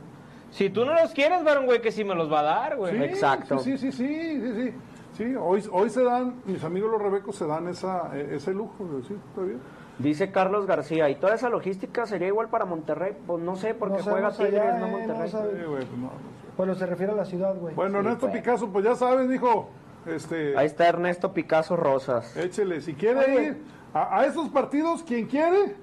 Si 0.51 0.71
tú 0.71 0.85
no 0.85 0.95
los 0.95 1.13
quieres, 1.13 1.43
varón, 1.43 1.67
güey, 1.67 1.81
que 1.83 1.91
sí 1.91 2.05
me 2.05 2.15
los 2.15 2.33
va 2.33 2.41
a 2.41 2.43
dar, 2.45 2.77
güey. 2.77 2.97
Sí, 2.97 3.03
Exacto. 3.05 3.59
Sí, 3.59 3.77
sí, 3.77 3.91
sí, 3.91 4.07
sí, 4.41 4.53
sí, 4.71 4.75
sí. 5.15 5.35
Hoy, 5.37 5.65
hoy 5.73 5.91
se 5.91 6.03
dan, 6.05 6.35
mis 6.45 6.63
amigos 6.65 6.91
los 6.91 7.01
rebecos 7.03 7.37
se 7.37 7.47
dan 7.47 7.69
esa, 7.69 8.11
eh, 8.17 8.31
ese 8.37 8.53
lujo, 8.53 8.85
sí, 9.09 9.15
está 9.31 9.43
bien. 9.43 9.59
Dice 9.99 10.31
Carlos 10.33 10.67
García, 10.67 11.09
¿y 11.09 11.15
toda 11.17 11.35
esa 11.35 11.49
logística 11.49 12.05
sería 12.07 12.27
igual 12.29 12.49
para 12.49 12.65
Monterrey? 12.65 13.17
Pues 13.27 13.43
no 13.43 13.55
sé, 13.57 13.75
porque 13.75 13.99
No 13.99 14.03
juega 14.05 14.31
Tigres, 14.33 14.61
allá, 14.61 14.79
no 14.79 14.87
eh, 14.87 14.91
Monterrey. 14.91 15.19
no 15.21 15.29
sabe. 15.29 15.51
Sí, 15.53 15.65
güey, 15.67 15.85
pues 15.87 15.99
no, 15.99 16.05
no 16.07 16.11
sé. 16.11 16.55
Bueno, 16.57 16.75
se 16.75 16.87
refiere 16.87 17.13
a 17.13 17.17
la 17.17 17.25
ciudad, 17.25 17.57
güey. 17.57 17.75
Bueno, 17.75 17.93
Sí, 18.01 18.07
Ernesto 18.07 18.27
pues. 18.29 18.33
Picasso, 18.41 18.69
pues 18.71 18.85
ya 18.85 18.95
sabes, 18.97 19.29
dijo, 19.29 19.69
este, 20.07 20.57
Ahí 20.59 20.67
está 20.67 20.89
Ernesto 20.89 21.33
Picasso 21.33 21.77
Rosas. 21.77 22.37
échele, 22.37 22.81
si 22.81 22.95
quiere 22.95 23.21
Oye. 23.21 23.45
ir 23.47 23.63
a, 23.95 24.19
a 24.21 24.27
estos 24.27 24.49
partidos, 24.49 25.03
quien 25.05 25.27
quiere 25.27 25.77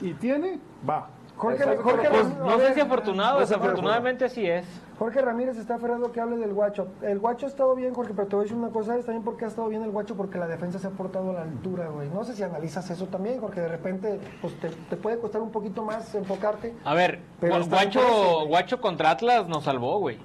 y 0.00 0.14
tiene, 0.14 0.60
va. 0.88 1.08
Jorge, 1.40 1.62
Exacto. 1.62 1.82
Jorge, 1.82 2.08
Pues 2.10 2.36
no 2.38 2.58
sé 2.58 2.74
si 2.74 2.80
afortunado, 2.80 3.40
desafortunadamente 3.40 4.26
así 4.26 4.46
es. 4.46 4.66
Jorge 4.98 5.22
Ramírez 5.22 5.56
está 5.56 5.76
aferrado 5.76 6.12
que 6.12 6.20
hable 6.20 6.36
del 6.36 6.52
guacho. 6.52 6.88
El 7.00 7.18
guacho 7.18 7.46
ha 7.46 7.48
estado 7.48 7.74
bien, 7.74 7.94
Jorge, 7.94 8.12
pero 8.14 8.28
te 8.28 8.36
voy 8.36 8.42
a 8.42 8.44
decir 8.44 8.58
una 8.58 8.68
cosa, 8.68 8.88
¿sabes 8.90 9.06
también 9.06 9.24
por 9.24 9.38
qué 9.38 9.46
ha 9.46 9.48
estado 9.48 9.68
bien 9.68 9.82
el 9.82 9.90
guacho? 9.90 10.14
Porque 10.14 10.38
la 10.38 10.46
defensa 10.46 10.78
se 10.78 10.86
ha 10.88 10.90
portado 10.90 11.30
a 11.30 11.32
la 11.32 11.42
altura, 11.42 11.88
güey. 11.88 12.10
No 12.10 12.22
sé 12.24 12.34
si 12.34 12.42
analizas 12.42 12.90
eso 12.90 13.06
también, 13.06 13.40
porque 13.40 13.60
de 13.62 13.68
repente 13.68 14.20
pues, 14.42 14.52
te, 14.60 14.68
te 14.68 14.96
puede 14.98 15.18
costar 15.18 15.40
un 15.40 15.50
poquito 15.50 15.82
más 15.82 16.14
enfocarte. 16.14 16.74
A 16.84 16.92
ver, 16.92 17.20
Pero 17.40 17.56
está 17.56 17.76
Guacho. 17.76 18.46
Guacho 18.46 18.80
contra 18.82 19.10
Atlas 19.12 19.48
nos 19.48 19.64
salvó, 19.64 19.98
güey. 19.98 20.18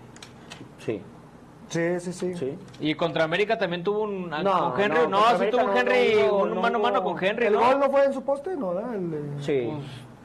Sí, 0.80 1.01
Sí, 1.70 1.99
sí, 1.99 2.13
sí. 2.13 2.36
sí. 2.36 2.59
Y 2.80 2.93
contra 2.93 3.24
América 3.24 3.57
también 3.57 3.84
tuvo 3.84 4.01
un. 4.03 4.30
No, 4.30 4.74
con 4.74 4.82
Henry, 4.82 5.07
no, 5.09 5.18
sí 5.30 5.36
América 5.36 5.57
tuvo 5.57 5.72
un 5.72 5.78
Henry, 5.78 6.16
no 6.28 6.36
un 6.38 6.53
no 6.53 6.61
mano 6.61 6.78
a 6.78 6.82
mano 6.82 7.03
con 7.03 7.24
Henry, 7.24 7.47
¿El 7.47 7.53
¿no? 7.53 7.59
gol 7.59 7.80
no 7.80 7.89
fue 7.89 8.03
en 8.05 8.13
su 8.13 8.22
poste? 8.22 8.55
No, 8.55 8.76
¿verdad? 8.76 8.93
El 8.93 9.11
de- 9.11 9.41
Sí. 9.43 9.72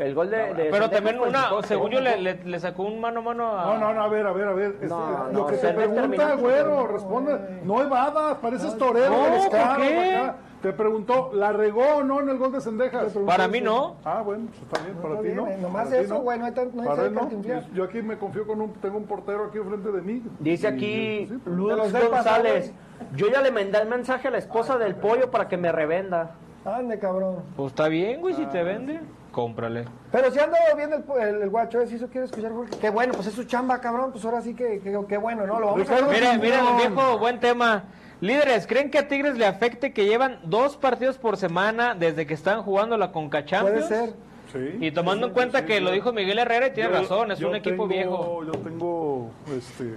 El 0.00 0.14
gol 0.14 0.30
de. 0.30 0.36
de 0.36 0.44
Pero 0.54 0.72
Sendejas 0.72 0.90
también 0.90 1.20
una, 1.20 1.62
según 1.62 1.90
yo, 1.90 2.00
le, 2.00 2.16
le- 2.20 2.42
le 2.44 2.60
sacó 2.60 2.84
un 2.84 3.00
mano 3.00 3.20
a 3.20 3.22
mano 3.22 3.58
a. 3.58 3.64
No, 3.66 3.78
no, 3.78 3.94
no, 3.94 4.02
a 4.02 4.08
ver, 4.08 4.26
a 4.26 4.32
ver, 4.32 4.48
a 4.48 4.52
ver. 4.52 4.70
Este, 4.72 4.86
No, 4.88 5.26
lo 5.26 5.32
no, 5.32 5.46
que 5.46 5.56
te 5.56 5.72
pregunta, 5.72 6.34
güero, 6.36 6.86
responde. 6.86 7.60
No 7.64 7.82
evadas, 7.82 8.38
pareces 8.38 8.76
torero. 8.78 9.10
No, 9.10 9.48
¿por 9.48 9.50
qué? 9.50 10.14
acá. 10.16 10.36
Te 10.62 10.74
preguntó, 10.74 11.30
¿la 11.32 11.52
regó 11.52 11.82
o 11.96 12.02
no 12.02 12.20
en 12.20 12.28
el 12.28 12.36
gol 12.36 12.52
de 12.52 12.60
Cendejas? 12.60 13.14
Para 13.24 13.48
mí 13.48 13.62
no. 13.62 13.96
Ah, 14.04 14.20
bueno, 14.22 14.44
pues 14.48 14.60
está 14.60 14.82
bien, 14.84 14.96
para 14.98 15.20
ti 15.22 15.28
no. 15.34 15.46
eh, 15.48 15.56
nomás 15.58 15.90
eso, 15.90 16.20
güey, 16.20 16.38
no 16.38 16.44
hay 16.44 16.52
tan- 16.52 16.70
no 16.76 16.82
hay 16.82 16.88
Para 16.88 17.00
que 17.02 17.08
él 17.08 17.14
no. 17.14 17.20
cantinflear. 17.20 17.64
Yo 17.72 17.84
aquí 17.84 18.02
me 18.02 18.18
confío 18.18 18.46
con 18.46 18.60
un, 18.60 18.72
tengo 18.74 18.98
un 18.98 19.04
portero 19.04 19.46
aquí 19.46 19.56
enfrente 19.56 19.90
de 19.90 20.02
mí. 20.02 20.22
Dice 20.38 20.66
Y- 20.68 20.70
aquí 20.70 21.24
De 21.26 21.50
Luz 21.50 21.90
González. 21.90 22.74
Yo 23.16 23.28
ya 23.30 23.40
le 23.40 23.50
mandé 23.50 23.78
el 23.78 23.88
mensaje 23.88 24.28
a 24.28 24.30
la 24.30 24.36
esposa 24.38 24.76
del 24.76 24.96
pollo 24.96 25.30
para 25.30 25.48
que 25.48 25.56
me 25.56 25.72
revenda. 25.72 26.32
Ande, 26.66 26.98
cabrón. 26.98 27.36
Pues 27.56 27.68
está 27.68 27.88
bien, 27.88 28.20
güey, 28.20 28.34
si 28.34 28.44
te 28.44 28.62
vende, 28.62 29.00
cómprale. 29.30 29.84
Pero 30.12 30.30
si 30.30 30.38
ha 30.38 30.44
andado 30.44 30.76
bien 30.76 30.90
el, 30.92 31.04
el, 31.28 31.42
el 31.42 31.50
guacho, 31.50 31.80
¿eh? 31.80 31.86
si 31.86 31.96
eso 31.96 32.08
quiere 32.08 32.26
escuchar, 32.26 32.52
Jorge. 32.52 32.72
Qué 32.80 32.90
bueno, 32.90 33.12
pues 33.14 33.26
es 33.28 33.34
su 33.34 33.44
chamba, 33.44 33.80
cabrón. 33.80 34.12
Pues 34.12 34.24
ahora 34.24 34.40
sí 34.42 34.54
que, 34.54 34.80
que, 34.80 34.98
que 35.08 35.16
bueno, 35.16 35.46
¿no? 35.46 35.58
Lo 35.60 35.66
vamos 35.66 35.80
a 35.88 35.94
Ricardo, 35.94 36.10
hacer. 36.10 36.22
Miren, 36.22 36.40
miren, 36.40 36.76
viejo, 36.76 37.18
buen 37.18 37.40
tema. 37.40 37.84
Líderes, 38.20 38.66
¿creen 38.66 38.90
que 38.90 38.98
a 38.98 39.08
Tigres 39.08 39.38
le 39.38 39.46
afecte 39.46 39.92
que 39.94 40.04
llevan 40.04 40.40
dos 40.44 40.76
partidos 40.76 41.16
por 41.16 41.36
semana 41.38 41.94
desde 41.94 42.26
que 42.26 42.34
están 42.34 42.62
jugando 42.62 42.98
la 42.98 43.12
Conca 43.12 43.44
Champions? 43.46 43.86
Puede 43.86 44.06
ser. 44.06 44.14
Sí. 44.52 44.76
Y 44.84 44.90
tomando 44.90 45.28
en 45.28 45.32
cuenta 45.32 45.60
Sí, 45.60 45.64
que 45.66 45.78
sí, 45.78 45.80
lo 45.84 45.92
dijo 45.92 46.12
Miguel 46.12 46.38
Herrera 46.38 46.66
y 46.66 46.72
tiene 46.72 46.90
Yo- 46.90 46.96
razón, 46.96 47.30
es 47.32 47.40
un 47.40 47.54
equipo 47.54 47.86
tengo- 47.86 47.88
viejo. 47.88 48.44
Yo 48.44 48.52
tengo 48.52 49.30
este, 49.56 49.94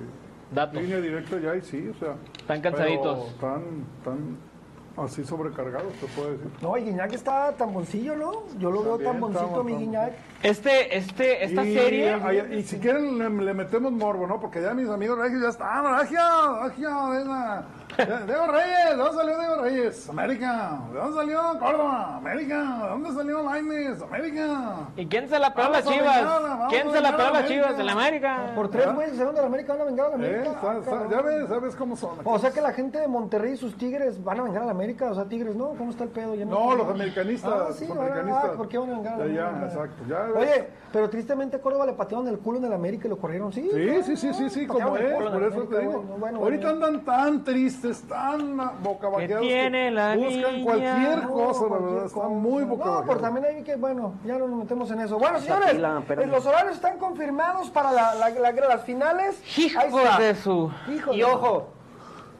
Datos. 0.52 0.80
línea 0.82 1.02
directa 1.02 1.38
ya 1.40 1.56
y 1.56 1.62
sí, 1.62 1.90
o 1.90 2.00
sea. 2.00 2.14
Están 2.38 2.62
cansaditos. 2.62 3.28
Están, 3.30 3.64
están 3.98 4.38
así 4.98 5.24
sobrecargados, 5.24 5.94
te 5.94 6.08
puedo 6.08 6.32
decir. 6.32 6.52
No, 6.62 6.78
y 6.78 6.84
Guiñac 6.84 7.14
está 7.14 7.52
tan 7.54 7.74
boncillo, 7.74 8.16
¿no? 8.16 8.44
Yo 8.60 8.72
lo 8.72 8.84
veo 8.84 8.92
También 8.98 9.12
tan 9.12 9.22
boncito, 9.22 9.46
estamos, 9.46 9.66
mi. 9.66 9.76
Guiñac. 9.78 10.14
Este, 10.44 10.98
este, 10.98 11.46
esta 11.46 11.66
y, 11.66 11.74
serie. 11.74 12.18
y 12.58 12.64
si 12.64 12.78
quieren 12.78 13.18
le, 13.18 13.30
le 13.30 13.54
metemos 13.54 13.92
morbo, 13.92 14.28
¿no? 14.28 14.40
Porque 14.40 14.62
ya 14.62 14.74
mis 14.74 14.90
amigos 14.90 15.18
regios 15.18 15.42
ya 15.42 15.50
están. 15.50 16.00
¡Regia! 16.00 16.64
¡Regia! 16.64 17.10
venga. 17.10 17.66
Ya- 17.98 18.20
Diego 18.26 18.48
Reyes, 18.48 18.90
¿de 18.90 18.96
dónde 18.96 19.18
salió 19.18 19.38
Diego 19.40 19.56
Reyes? 19.62 20.10
América. 20.10 20.80
¿De 20.92 21.00
dónde 21.00 21.18
salió 21.18 21.40
Córdoba? 21.60 22.16
América. 22.18 22.80
¿De 22.84 22.90
dónde 22.90 23.12
salió 23.12 23.44
Laines? 23.44 24.02
América. 24.02 24.76
¿Y 24.96 25.06
quién 25.08 25.28
se 25.30 25.40
la 25.40 25.48
a 25.48 25.70
las 25.70 25.86
a 25.86 25.90
chivas? 25.92 26.24
¿Quién 26.70 26.92
se 26.92 27.02
la 27.02 27.10
a 27.10 27.12
las 27.12 27.22
América. 27.28 27.48
chivas? 27.48 27.80
¿En 27.80 27.86
la 27.86 27.92
América? 27.92 28.52
Por 28.56 28.70
tres 28.70 28.94
güeyes 28.94 29.16
se 29.18 29.24
van 29.24 29.36
de 29.36 29.42
la 29.42 29.48
América, 29.48 29.74
van 29.74 29.82
a 29.82 29.86
vengar 29.86 30.06
a 30.14 30.18
la 30.18 30.26
¿Eh? 30.26 30.30
América. 30.30 30.52
Está- 30.52 30.72
Ah, 30.72 30.82
cabrón. 30.84 31.10
ya 31.12 31.22
ves, 31.22 31.48
sabes 31.50 31.76
cómo 31.76 31.96
son. 31.96 32.12
O 32.24 32.40
sea 32.40 32.52
que 32.52 32.62
la 32.62 32.74
gente 32.74 33.00
de 33.00 33.08
Monterrey 33.08 33.54
y 33.54 33.58
sus 33.58 33.78
tigres 33.78 34.24
van 34.24 34.40
a 34.40 34.44
vengar 34.44 34.64
a 34.64 34.66
la 34.66 34.72
América, 34.72 35.12
o 35.12 35.16
sea, 35.16 35.26
tigres, 35.26 35.56
¿no? 35.56 35.70
¿Cómo 35.70 35.92
está 35.92 36.04
el 36.04 36.10
pedo? 36.10 36.36
Ya 36.36 36.46
No, 36.46 36.72
sé. 36.72 36.78
los 36.78 36.88
americanistas. 36.88 37.54
Ah, 37.54 37.68
sí, 37.74 37.88
los 37.88 37.98
ahora, 37.98 38.14
americanistas. 38.14 38.52
ah, 38.54 38.58
¿por 38.58 38.68
qué 38.70 38.78
van 38.78 38.90
a 38.90 38.94
vengar 38.96 39.14
a 39.14 39.18
la 39.18 39.28
Ya, 39.28 39.34
ya, 39.34 39.48
América? 39.50 39.68
exacto. 39.74 40.04
Ya 40.08 40.20
ves. 40.24 40.36
Oye, 40.38 40.68
pero 40.92 41.10
tristemente 41.10 41.58
a 41.58 41.62
Córdoba 41.62 41.86
le 41.86 41.94
patearon 41.94 42.28
el 42.28 42.40
culo 42.40 42.58
en 42.60 42.66
el 42.66 42.74
América 42.74 43.08
y 43.08 43.10
lo 43.10 43.18
corrieron, 43.18 43.52
¿sí? 43.52 43.62
Sí, 43.64 43.70
claro, 43.70 44.04
sí, 44.04 44.16
sí, 44.18 44.34
sí, 44.34 44.50
sí, 44.50 44.68
como 44.68 44.98
es, 44.98 45.14
por 45.16 45.44
eso 45.44 45.62
te 45.64 45.80
digo. 45.80 45.92
bueno, 46.02 46.18
bueno, 46.20 46.40
Ahorita 46.40 46.72
bueno. 46.72 46.86
andan 46.88 47.06
tan 47.06 47.44
tristes, 47.44 47.83
tan 48.08 48.58
boca 48.82 49.10
vaqueados 49.10 49.42
que 49.42 49.48
tiene 49.48 49.92
la 49.92 50.16
buscan 50.16 50.32
niña? 50.54 50.64
cualquier 50.64 51.22
cosa, 51.28 51.64
la 51.70 51.78
verdad, 51.80 52.06
están 52.06 52.22
cosa. 52.22 52.28
muy 52.30 52.64
boca 52.64 52.86
No, 52.86 53.04
pero 53.06 53.20
también 53.20 53.46
hay 53.46 53.64
que, 53.64 53.76
bueno, 53.76 54.14
ya 54.26 54.38
no 54.38 54.48
nos 54.48 54.60
metemos 54.60 54.90
en 54.92 55.02
eso. 55.02 55.20
Bueno, 55.20 55.40
señores, 55.40 55.68
Shakira, 55.68 56.00
espérame. 56.00 56.24
eh, 56.24 56.28
los 56.32 56.46
horarios 56.46 56.76
están 56.76 56.98
confirmados 56.98 57.70
para 57.72 57.92
la, 57.92 58.16
la- 58.16 58.30
la- 58.30 58.52
las 58.52 58.84
finales. 58.84 59.42
Está. 59.58 60.18
de 60.20 60.36
su. 60.36 60.72
Hijo 60.94 61.14
Y 61.14 61.24
ojo, 61.24 61.68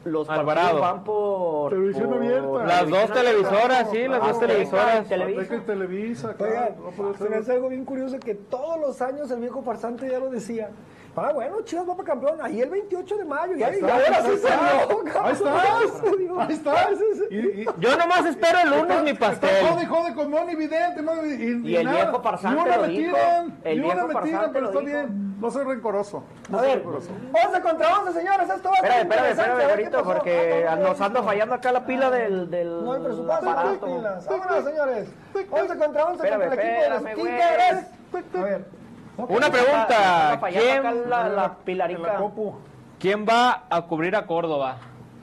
los 0.04 0.28
Alvarado. 0.28 0.80
van 0.80 1.04
por. 1.04 1.70
Televisión 1.70 2.08
por- 2.08 2.16
abierta. 2.18 2.64
Las 2.66 2.88
dos 2.90 3.12
televisoras, 3.12 3.90
sí, 3.90 4.08
las 4.08 4.20
dos 4.20 4.38
televisoras. 4.40 5.08
Televisa. 5.08 6.34
Oigan, 6.38 6.74
se 7.18 7.28
me 7.28 7.36
hace 7.36 7.52
algo 7.52 7.68
bien 7.68 7.84
curioso 7.84 8.18
que 8.18 8.34
todos 8.34 8.78
los 8.80 9.00
años 9.02 9.30
el 9.30 9.40
viejo 9.40 9.62
farsante 9.62 10.08
ya 10.10 10.18
lo 10.18 10.30
decía. 10.30 10.70
Ah, 11.16 11.30
bueno, 11.32 11.60
Chivas 11.62 11.88
va 11.88 11.96
para 11.96 12.06
campeón. 12.08 12.38
Ahí 12.42 12.60
el 12.60 12.70
28 12.70 13.16
de 13.18 13.24
mayo. 13.24 13.56
Y 13.56 13.62
ahí, 13.62 13.74
está, 13.74 13.86
y 13.86 13.90
ahora 13.90 14.22
sí 14.26 14.30
está. 14.32 14.48
salió, 14.48 15.04
cabrón. 15.04 15.24
Ahí 15.24 15.32
está. 15.32 15.62
Se. 15.88 16.40
Ahí 16.40 16.52
está. 16.54 16.88
Y, 17.30 17.36
y, 17.62 17.66
Yo 17.78 17.96
nomás 17.96 18.26
espero 18.26 18.58
el 18.64 18.70
lunes 18.70 19.02
mi 19.02 19.10
Está 19.10 19.26
pastel. 19.30 19.66
jode 19.68 19.82
y 19.82 19.86
jode 19.86 20.14
con 20.14 20.30
Moni 20.30 20.54
Vidente, 20.56 21.02
Moni, 21.02 21.34
y, 21.34 21.70
Y 21.70 21.76
el 21.76 21.84
nada. 21.86 22.04
viejo 22.04 22.20
farsante 22.22 22.56
Ni 22.62 22.66
una 22.68 22.78
me 22.78 22.88
tiran, 22.88 23.58
El 23.64 23.80
ni 23.82 23.90
una 23.90 24.04
me 24.06 24.14
tiran, 24.22 24.52
pero 24.52 24.66
está 24.70 24.80
bien. 24.80 25.40
No 25.40 25.50
soy 25.50 25.64
rencoroso. 25.64 26.24
No 26.48 26.56
A 26.58 26.60
soy 26.60 26.68
ver, 26.68 26.78
rencoroso. 26.78 27.10
11 27.46 27.60
contra 27.60 27.98
11, 28.00 28.12
señores. 28.12 28.50
Esto 28.50 28.70
va 28.70 28.74
a 28.78 28.80
ser 28.88 29.08
qué 29.08 29.66
Gorito, 29.68 29.90
pasó. 29.98 30.04
porque 30.04 30.66
Ah, 30.68 30.76
no, 30.76 30.88
nos 30.88 31.00
anda 31.00 31.22
fallando 31.22 31.54
acá 31.54 31.70
la 31.72 31.84
pila 31.86 32.10
del, 32.10 32.50
del 32.50 32.84
No 32.84 32.92
hay 32.92 33.00
presupuesto. 33.02 33.46
Vámonos, 33.46 34.64
señores. 34.64 35.08
11 35.50 35.76
contra 35.78 36.04
11 36.06 36.14
Espérame, 36.14 36.40
contra 36.48 36.62
el 36.62 36.68
equipo 36.70 36.82
de 36.82 36.88
los. 36.90 37.14
Tigres. 37.14 37.86
A 38.34 38.42
ver. 38.42 38.64
Una 39.16 39.50
pregunta. 39.50 40.40
¿Quién, 40.50 41.08
la, 41.08 41.28
la 41.28 41.54
pilarica. 41.64 42.20
¿Quién 42.98 43.26
va 43.26 43.64
a 43.68 43.82
cubrir 43.82 44.16
a 44.16 44.26
Córdoba? 44.26 44.78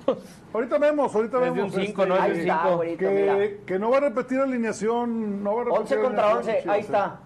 Ahorita 0.54 0.78
vemos, 0.78 1.16
ahorita 1.16 1.38
Es 1.38 1.44
de 1.44 1.50
vemos. 1.52 1.74
un 1.74 1.82
este, 1.82 2.98
que, 2.98 3.62
que 3.66 3.80
no 3.80 3.90
va 3.90 3.98
a 3.98 4.02
repetir 4.02 4.40
alineación. 4.40 5.42
No 5.44 5.56
va 5.56 5.62
a 5.62 5.66
repetir 5.66 5.98
11 5.98 6.02
contra 6.02 6.24
alineación, 6.32 6.38
11, 6.58 6.62
sí, 6.64 6.70
ahí 6.70 6.82
está. 6.82 7.20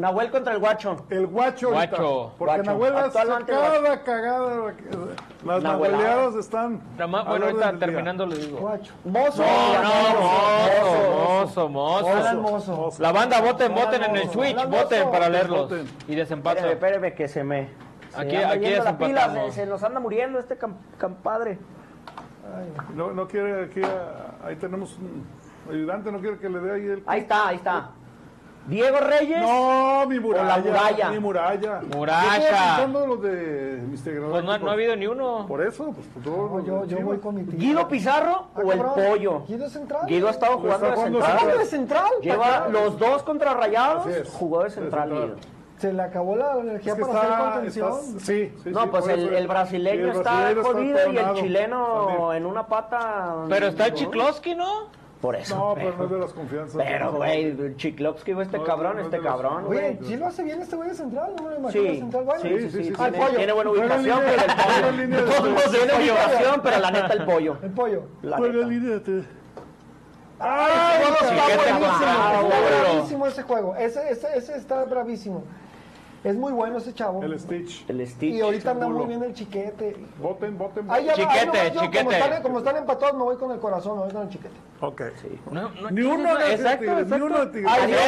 Nahuel 0.00 0.30
contra 0.30 0.54
el 0.54 0.58
guacho. 0.60 0.96
El 1.10 1.26
guacho, 1.26 1.66
ahorita, 1.74 1.96
Guacho. 1.96 2.32
porque 2.38 2.54
Guacho. 2.54 2.70
Nahuel 2.70 2.96
hace 2.96 3.18
Actualmente 3.18 3.52
cada 3.52 4.02
cagada. 4.02 4.74
Las 5.44 5.62
nahueleadas 5.62 6.34
están. 6.36 6.80
Nada 6.92 7.06
más- 7.06 7.26
a 7.26 7.28
Bueno, 7.28 7.44
ahorita 7.46 7.66
orden 7.66 7.70
del 7.70 7.78
día. 7.78 7.86
terminando 7.86 8.26
le 8.26 8.36
digo. 8.36 8.58
Guacho. 8.60 8.92
Mozo. 9.04 9.42
No, 9.42 9.82
no, 9.82 10.20
mozo, 10.20 11.68
mozo, 11.68 11.68
mozo, 11.68 12.08
Alan 12.16 12.40
mozo. 12.40 12.76
Mozo. 12.76 13.02
La 13.02 13.12
banda 13.12 13.40
voten, 13.42 13.72
Alan 13.72 13.84
voten 13.84 14.02
en 14.04 14.16
el 14.16 14.24
Mozo. 14.26 14.38
Twitch, 14.38 14.52
Alan 14.56 14.70
voten 14.70 14.98
Mozo. 15.00 15.10
para 15.12 15.28
leerlos. 15.28 15.60
Voten. 15.68 15.78
Y 15.78 15.82
Espérame, 15.84 16.16
desempatan. 16.16 16.64
espérame 16.68 17.14
que 17.14 17.28
se 17.28 17.44
me... 17.44 17.68
se 18.10 18.20
Aquí- 18.20 18.36
anda 18.36 18.50
aquí 18.52 18.60
yendo 18.64 18.84
la 18.84 18.98
pila, 18.98 19.08
desempatamos. 19.08 19.54
se 19.54 19.66
nos 19.66 19.82
anda 19.82 20.00
muriendo 20.00 20.38
este 20.38 20.58
cam- 20.58 20.74
compadre. 20.98 21.58
No, 22.94 23.12
no 23.12 23.28
quiere 23.28 23.64
aquí. 23.64 23.82
a- 23.82 24.46
ahí 24.46 24.56
tenemos 24.56 24.96
un 24.98 25.24
ayudante, 25.70 26.10
no 26.10 26.20
quiere 26.20 26.38
que 26.38 26.48
le 26.48 26.58
dé 26.58 26.72
ahí 26.72 26.86
el. 26.86 27.02
Ahí 27.06 27.20
está, 27.20 27.48
ahí 27.48 27.56
está. 27.56 27.90
Diego 28.66 28.98
Reyes. 29.00 29.40
No, 29.40 30.04
mi 30.06 30.20
muralla. 30.20 30.56
la 30.56 30.62
muralla. 30.62 31.10
Mi 31.10 31.18
muralla. 31.18 31.80
Muralla. 31.96 32.86
Yo 32.92 33.06
los 33.06 33.22
de 33.22 33.80
integradores. 33.90 34.30
Pues 34.32 34.44
no, 34.44 34.58
no 34.58 34.70
ha 34.70 34.72
habido 34.74 34.94
ni 34.96 35.06
uno. 35.06 35.46
Por 35.48 35.62
eso, 35.66 35.92
pues 35.92 36.06
por 36.08 36.22
todos 36.22 36.50
No, 36.50 36.56
los 36.58 36.66
yo, 36.66 36.84
yo 36.98 37.04
voy 37.04 37.18
con 37.18 37.34
mi 37.34 37.42
tío. 37.44 37.58
Guido 37.58 37.88
Pizarro 37.88 38.46
Ah, 38.54 38.60
o 38.62 38.72
el 38.72 38.78
cabrón. 38.78 38.94
pollo. 39.08 39.42
Guido 39.48 39.66
es 39.66 39.72
central. 39.72 40.06
Guido 40.06 40.28
ha 40.28 40.30
estado 40.30 40.60
Pues 40.60 40.74
jugando 40.74 40.86
está 40.88 41.00
de 41.00 41.10
central. 41.10 41.38
¿Jugando 41.38 41.58
de 41.58 41.64
central? 41.66 42.10
Lleva 42.22 42.44
Patrón. 42.44 42.72
los 42.72 42.98
dos 42.98 43.22
contra 43.22 43.54
Rayados, 43.54 44.06
jugó 44.32 44.62
de 44.64 44.70
central. 44.70 45.08
central. 45.08 45.26
Guido. 45.36 45.60
Se 45.78 45.92
le 45.94 46.02
acabó 46.02 46.36
la 46.36 46.58
energía 46.58 46.92
Es 46.92 46.98
que 46.98 47.04
para 47.06 47.18
hacer 47.20 47.30
está, 47.32 47.52
contención. 47.52 47.92
está- 47.92 48.20
sí, 48.20 48.52
sí, 48.62 48.70
No, 48.70 48.82
sí, 48.82 48.88
pues 48.90 49.02
por 49.02 49.10
el, 49.12 49.32
el 49.32 49.48
brasileño 49.48 50.04
el 50.04 50.10
está 50.10 50.30
brasileño 50.52 50.62
jodido 50.62 51.12
y 51.12 51.16
el 51.16 51.34
chileno 51.36 52.06
También. 52.06 52.32
en 52.36 52.46
una 52.46 52.66
pata. 52.66 53.34
Pero 53.48 53.66
está 53.68 53.88
¿no? 53.88 53.94
Chiklovsky, 53.94 54.54
¿no? 54.54 54.99
Por 55.20 55.36
eso. 55.36 55.54
No, 55.54 55.74
pero 55.74 55.96
no 55.96 56.04
es 56.04 56.10
de 56.10 56.18
las 56.18 56.32
confianzas. 56.32 56.82
Pero, 56.82 57.12
güey, 57.12 57.76
Chiklovsky, 57.76 58.32
güey, 58.32 58.46
este 58.46 58.56
No, 58.56 58.64
cabrón, 58.64 58.94
no 58.94 59.00
es 59.00 59.04
este 59.06 59.20
cabrón, 59.20 59.64
Oye, 59.66 59.96
güey. 59.98 60.08
sí 60.08 60.16
lo 60.16 60.26
hace 60.26 60.42
bien 60.42 60.62
este 60.62 60.76
güey 60.76 60.88
de 60.88 60.94
central, 60.94 61.32
no 61.36 61.42
me 61.44 61.50
lo 61.50 61.56
imagino 61.58 61.90
Sí, 61.90 61.98
central. 61.98 62.24
Bueno, 62.24 62.40
sí, 62.40 62.48
sí, 62.48 62.60
sí, 62.60 62.70
sí, 62.70 62.84
sí. 62.84 63.36
tiene, 63.36 63.52
buena 63.52 63.70
ubicación, 63.70 64.20
pero 64.24 64.42
el 64.42 65.18
pollo. 65.26 65.70
tiene 65.70 65.94
ubicación, 65.94 66.60
pero 66.62 66.78
la 66.78 66.90
neta 66.90 67.12
el 67.12 67.24
pollo. 67.24 67.56
El 67.62 67.70
pollo. 67.70 68.02
La 68.22 68.38
neta. 68.38 68.66
línea. 68.66 69.00
¡Ay, 70.42 71.02
está 71.02 71.78
buenísimo! 71.78 71.86
Está 71.92 72.82
bravísimo 72.82 73.26
ese 73.26 73.42
juego. 73.42 73.76
Ese, 73.76 74.10
ese, 74.10 74.26
ese 74.34 74.56
está 74.56 74.84
bravísimo. 74.84 75.44
Es 76.22 76.36
muy 76.36 76.52
bueno 76.52 76.78
ese 76.78 76.92
chavo. 76.92 77.22
El 77.22 77.38
Stitch. 77.40 77.88
El 77.88 78.06
Stitch. 78.06 78.34
Y 78.34 78.40
ahorita 78.42 78.72
anda 78.72 78.88
muy 78.88 79.06
bien 79.06 79.22
el 79.22 79.32
chiquete. 79.32 79.96
Voten, 80.20 80.58
voten. 80.58 80.86
Chiquete, 81.14 81.58
ahí 81.58 81.72
chiquete. 81.72 81.98
Como 82.04 82.10
están, 82.12 82.42
como 82.42 82.58
están 82.58 82.76
empatados, 82.76 83.16
me 83.16 83.22
voy 83.22 83.36
con 83.36 83.50
el 83.52 83.58
corazón, 83.58 83.96
me 83.98 84.04
voy 84.04 84.12
con 84.12 84.22
el 84.22 84.28
chiquete. 84.28 84.54
Ok. 84.80 85.02
No, 85.50 85.70
no, 85.70 85.90
Ni 85.90 86.02
uno 86.02 86.36
de 86.36 86.54
exacto, 86.54 86.84
Tigres, 86.84 87.06
ni 87.08 87.20
uno 87.20 87.46
de 87.46 87.46
Tigres. 87.52 87.72
Ay, 87.74 87.92
el 87.92 87.98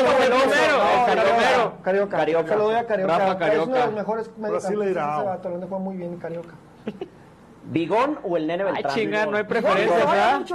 Carioca. 1.06 1.72
Carioca. 1.82 2.16
Carioca. 2.18 2.48
Se 2.48 2.56
lo 2.56 2.64
doy 2.64 2.74
a 2.74 2.86
Carioca. 2.86 3.18
Rafa 3.18 3.24
Es 3.24 3.32
uno 3.32 3.38
de 3.38 3.38
Carioca. 3.46 3.86
los 3.86 3.94
mejores 3.94 4.30
ese 4.58 4.94
vato, 4.94 5.58
le 5.58 5.66
fue 5.66 5.78
muy 5.78 5.96
bien 5.96 6.16
Carioca. 6.18 6.54
¿Bigón 7.64 8.18
o 8.24 8.36
el 8.36 8.46
nene 8.46 8.64
Ay, 8.64 8.72
Beltrán? 8.72 8.94
chinga, 8.94 9.26
no 9.26 9.36
hay 9.36 9.44
preferencia, 9.44 9.96
¿verdad? 9.96 10.42
Sí, 10.46 10.54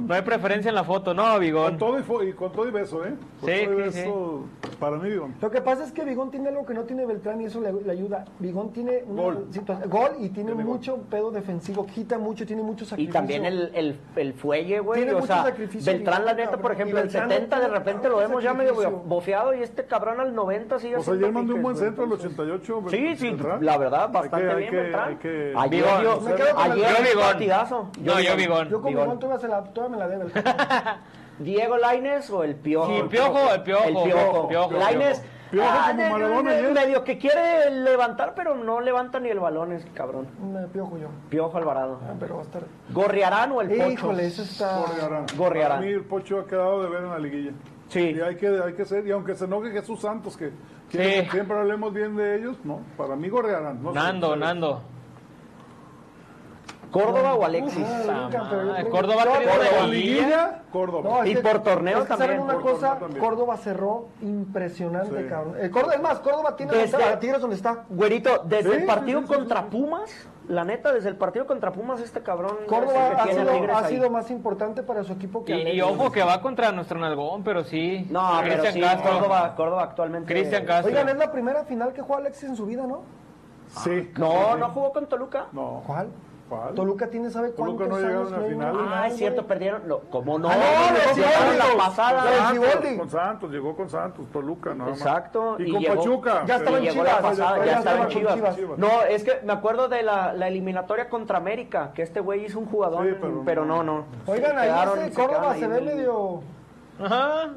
No 0.00 0.14
hay 0.14 0.22
preferencia 0.22 0.68
en 0.70 0.74
la 0.74 0.84
foto, 0.84 1.12
no, 1.12 1.24
Con 1.32 1.40
Bigón. 1.40 1.76
todo 1.78 1.98
y, 2.24 2.28
y 2.28 2.32
con 2.32 2.50
todo 2.52 2.66
y 2.66 2.70
beso, 2.70 3.04
¿eh? 3.04 3.14
Con 3.40 3.50
Sí, 3.50 3.64
todo 3.64 3.74
y 3.86 3.92
sí, 3.92 3.98
beso. 4.00 4.40
Para 4.80 4.96
mí, 4.96 5.10
Bigón. 5.10 5.34
Lo 5.40 5.50
que 5.50 5.60
pasa 5.60 5.84
es 5.84 5.92
que 5.92 6.04
Bigón 6.04 6.30
tiene 6.30 6.48
algo 6.48 6.64
que 6.64 6.72
no 6.74 6.84
tiene 6.84 7.04
Beltrán 7.04 7.40
y 7.40 7.44
eso 7.44 7.60
le, 7.60 7.72
le 7.72 7.92
ayuda. 7.92 8.24
Bigón 8.38 8.72
tiene 8.72 9.02
una 9.06 9.22
Gol. 9.22 9.46
situación- 9.50 9.90
gol 9.90 10.10
y 10.18 10.28
tiene 10.30 10.50
Tiene 10.52 10.64
gol. 10.64 10.64
mucho 10.64 10.96
pedo 11.10 11.30
defensivo, 11.30 11.84
quita 11.86 12.18
mucho, 12.18 12.46
tiene 12.46 12.62
mucho 12.62 12.84
Y 12.84 12.88
sacrificio. 12.88 13.12
también 13.20 13.44
el, 13.44 13.70
el, 13.74 13.98
el 14.16 14.32
fuelle, 14.34 14.80
güey. 14.80 15.00
Tiene 15.00 15.12
O 15.12 15.20
mucho 15.20 15.26
sea, 15.34 15.42
sacrificio, 15.44 15.92
Beltrán, 15.92 16.24
la 16.24 16.34
neta, 16.34 16.56
por 16.58 16.72
ejemplo, 16.72 16.98
Y 16.98 17.02
el 17.02 17.08
Beltrán 17.08 17.28
70 17.30 17.60
de 17.60 17.68
repente 17.68 18.08
lo 18.08 18.16
vemos 18.18 18.42
ya 18.42 18.54
medio 18.54 18.74
sacrificio. 18.74 19.02
bofeado 19.06 19.54
y 19.54 19.62
este 19.62 19.84
cabrón 19.84 20.20
al 20.20 20.34
90 20.34 20.78
sigue 20.78 20.94
Pues 20.96 21.06
haciendo 21.06 21.26
ayer 21.26 21.34
mandó 21.34 21.54
un 21.54 21.62
buen 21.62 21.76
centro 21.76 22.02
al 22.04 22.08
güey. 22.10 22.20
88. 22.20 22.84
Sí, 22.90 23.16
sí, 23.16 23.36
la 23.60 23.76
verdad, 23.78 24.10
bastante 24.10 24.50
hay 24.50 24.56
bien 24.56 24.70
que- 24.70 24.76
Beltrán. 24.76 25.18
Ayer 25.56 25.84
Ayer 26.56 26.88
Yo 26.96 27.02
Bigón. 27.04 27.22
partidazo. 27.24 27.90
No, 28.00 28.20
yo 28.20 28.36
Bigón. 28.36 28.68
Yo 28.68 28.80
con 28.80 28.90
Bigón. 28.90 29.18
Bigón 29.18 29.18
todavía, 29.40 29.88
me 29.88 29.96
la 29.96 30.08
debe. 30.08 30.24
el 30.24 30.32
¿Diego 31.44 31.76
Laines 31.76 32.30
o 32.30 32.42
el 32.44 32.54
Piojo? 32.56 32.86
Sí, 32.88 33.02
Piojo, 33.10 33.52
el 33.54 33.62
Piojo, 33.62 33.84
El 33.84 33.94
Piojo. 34.10 34.48
Piojo, 34.48 34.72
Lainez, 34.72 35.22
Piojo 35.50 35.68
ah, 35.70 35.88
como 35.90 36.02
de- 36.02 36.10
Maradona 36.10 36.50
ayer. 36.52 36.72
medio 36.72 37.04
que 37.04 37.18
quiere 37.18 37.70
levantar, 37.70 38.32
pero 38.34 38.54
no 38.54 38.80
levanta 38.80 39.20
ni 39.20 39.28
el 39.28 39.38
balón, 39.38 39.72
ese 39.72 39.88
cabrón. 39.90 40.26
Me 40.52 40.66
piojo 40.68 40.96
yo. 40.98 41.08
Piojo 41.28 41.56
Alvarado. 41.58 42.00
Ah, 42.08 42.14
pero 42.18 42.36
va 42.36 42.40
a 42.40 42.44
estar. 42.44 42.62
¿Gorriarán 42.90 43.52
o 43.52 43.60
el 43.60 43.68
Pocho? 43.68 43.90
Híjole, 43.90 44.26
eso 44.26 44.42
está. 44.42 44.78
Gorriarán. 44.78 45.26
Gorriarán. 45.36 45.78
Para 45.78 45.86
mí 45.86 45.92
el 45.92 46.04
Pocho 46.04 46.40
ha 46.40 46.46
quedado 46.46 46.82
de 46.82 46.88
ver 46.88 47.02
en 47.04 47.10
la 47.10 47.18
liguilla. 47.18 47.52
Sí. 47.88 48.00
Y 48.16 48.20
hay 48.20 48.36
que, 48.36 48.48
hay 48.48 48.72
que 48.72 48.84
ser, 48.84 49.06
y 49.06 49.10
aunque 49.12 49.34
se 49.34 49.44
enoje 49.44 49.70
Jesús 49.70 50.00
Santos, 50.00 50.36
que 50.36 50.50
Sí. 50.88 51.28
siempre 51.30 51.58
hablemos 51.58 51.92
bien 51.92 52.16
de 52.16 52.36
ellos, 52.36 52.56
no, 52.64 52.80
para 52.96 53.14
mí 53.14 53.28
Gorriarán. 53.28 53.82
No 53.82 53.92
sé, 53.92 53.98
Nando. 53.98 54.36
Nando. 54.36 54.82
¿Córdoba 56.90 57.34
o 57.34 57.44
Alexis? 57.44 57.84
Ah, 58.08 58.28
Córdoba 58.90 59.24
Córdoba. 59.24 59.86
liguilla. 59.88 60.62
Córdoba. 60.72 61.10
No, 61.10 61.22
es 61.24 61.30
Y 61.30 61.34
que- 61.34 61.40
por 61.40 61.62
torneo 61.62 61.98
es 61.98 62.02
que 62.04 62.08
también, 62.08 62.28
¿saben 62.30 62.42
una 62.42 62.52
por 62.54 62.62
cosa, 62.62 62.98
también. 62.98 63.24
Córdoba 63.24 63.56
cerró 63.56 64.08
impresionante, 64.22 65.22
Sí. 65.22 65.28
cabrón. 65.28 65.54
El 65.60 65.70
Córdoba, 65.70 65.94
es 65.94 66.00
más, 66.02 66.18
Córdoba 66.20 66.56
tiene 66.56 66.72
Desde- 66.72 67.02
a 67.04 67.18
Tigres 67.18 67.40
donde 67.40 67.56
está. 67.56 67.84
Güerito, 67.88 68.42
desde 68.44 68.70
Sí, 68.70 68.76
el 68.80 68.86
partido 68.86 69.20
sí, 69.20 69.26
sí, 69.26 69.32
sí, 69.32 69.38
contra 69.38 69.60
sí. 69.62 69.66
Pumas, 69.70 70.28
la 70.48 70.64
neta, 70.64 70.92
desde 70.92 71.08
el 71.08 71.16
partido 71.16 71.46
contra 71.46 71.72
Pumas, 71.72 72.00
este 72.00 72.20
cabrón 72.22 72.56
es 72.62 72.68
Córdoba 72.68 73.08
el 73.08 73.14
que 73.16 73.20
ha 73.72 73.84
sido, 73.88 74.06
ha 74.06 74.10
más 74.10 74.30
importante 74.30 74.82
para 74.82 75.02
su 75.04 75.12
equipo 75.12 75.44
que 75.44 75.54
Y, 75.56 75.76
y 75.76 75.80
ojo 75.80 76.10
que 76.12 76.22
va 76.22 76.40
contra 76.40 76.70
nuestro 76.72 76.98
nalgón, 76.98 77.42
pero 77.42 77.64
sí. 77.64 78.06
No, 78.10 78.40
pero 78.42 78.64
sí, 78.66 78.80
Castro. 78.80 79.12
Córdoba, 79.12 79.54
Córdoba 79.56 79.82
actualmente... 79.82 80.32
Cristian 80.32 80.64
Castro. 80.64 80.90
Oigan, 80.92 81.08
es 81.08 81.16
la 81.16 81.32
primera 81.32 81.64
final 81.64 81.92
que 81.92 82.02
juega 82.02 82.20
Alexis 82.22 82.48
en 82.50 82.56
su 82.56 82.64
vida, 82.66 82.86
¿no? 82.86 83.00
Sí. 83.82 84.10
No, 84.16 84.56
no 84.56 84.68
jugó 84.70 84.92
con 84.92 85.06
Toluca. 85.06 85.46
No. 85.52 85.82
¿Cuál? 85.86 86.08
¿Cuál? 86.48 86.74
Toluca 86.74 87.08
tiene, 87.08 87.28
¿sabe 87.30 87.48
Toluca 87.50 87.86
cuántos 87.86 88.00
no 88.02 88.06
llegaron 88.08 88.34
a 88.34 88.38
final. 88.48 88.76
una 88.76 89.02
Ah, 89.02 89.06
es 89.08 89.16
cierto, 89.16 89.46
perdieron. 89.46 89.88
No, 89.88 89.98
¿Cómo 90.10 90.38
no? 90.38 90.48
Ah, 90.48 90.54
no, 90.54 90.94
Le 90.94 91.04
no, 91.04 91.26
jugaron 91.26 91.52
sí, 91.52 91.58
la 91.58 91.76
pasada. 91.84 92.22
Santos, 92.24 92.98
con 92.98 93.10
Santos, 93.10 93.50
llegó 93.50 93.76
con 93.76 93.90
Santos, 93.90 94.26
Toluca, 94.32 94.74
nada 94.74 94.90
más. 94.90 94.98
Exacto. 95.00 95.56
Y, 95.58 95.72
con 95.72 95.80
llegó- 95.82 95.94
Pachuca. 95.96 96.44
Ya 96.46 96.56
estaba 96.56 96.76
en 96.78 96.82
llegó 96.84 96.94
Chivas, 96.94 97.12
la 97.12 97.20
pasada, 97.20 97.58
ya 97.58 97.64
ya, 97.64 97.78
estaba 97.78 98.02
en 98.02 98.08
Chivas. 98.08 98.56
Chivas. 98.56 98.78
No, 98.78 99.02
es 99.08 99.24
que 99.24 99.40
me 99.44 99.52
acuerdo 99.52 99.88
de 99.88 100.02
la, 100.04 100.32
la 100.34 100.46
eliminatoria 100.48 101.08
contra 101.08 101.38
América, 101.38 101.90
que 101.94 102.02
este 102.02 102.20
güey 102.20 102.44
hizo 102.44 102.60
un 102.60 102.66
jugador, 102.66 103.04
Sí, 103.06 103.14
pero 103.20 103.42
pero, 103.44 103.64
no. 103.64 103.82
no, 103.82 103.98
no. 103.98 104.04
Oigan, 104.26 104.56
ahí 104.56 104.70
Córdoba 105.14 105.54
se 105.56 105.66
ve 105.66 105.80
medio... 105.80 106.42
Ajá. 107.00 107.50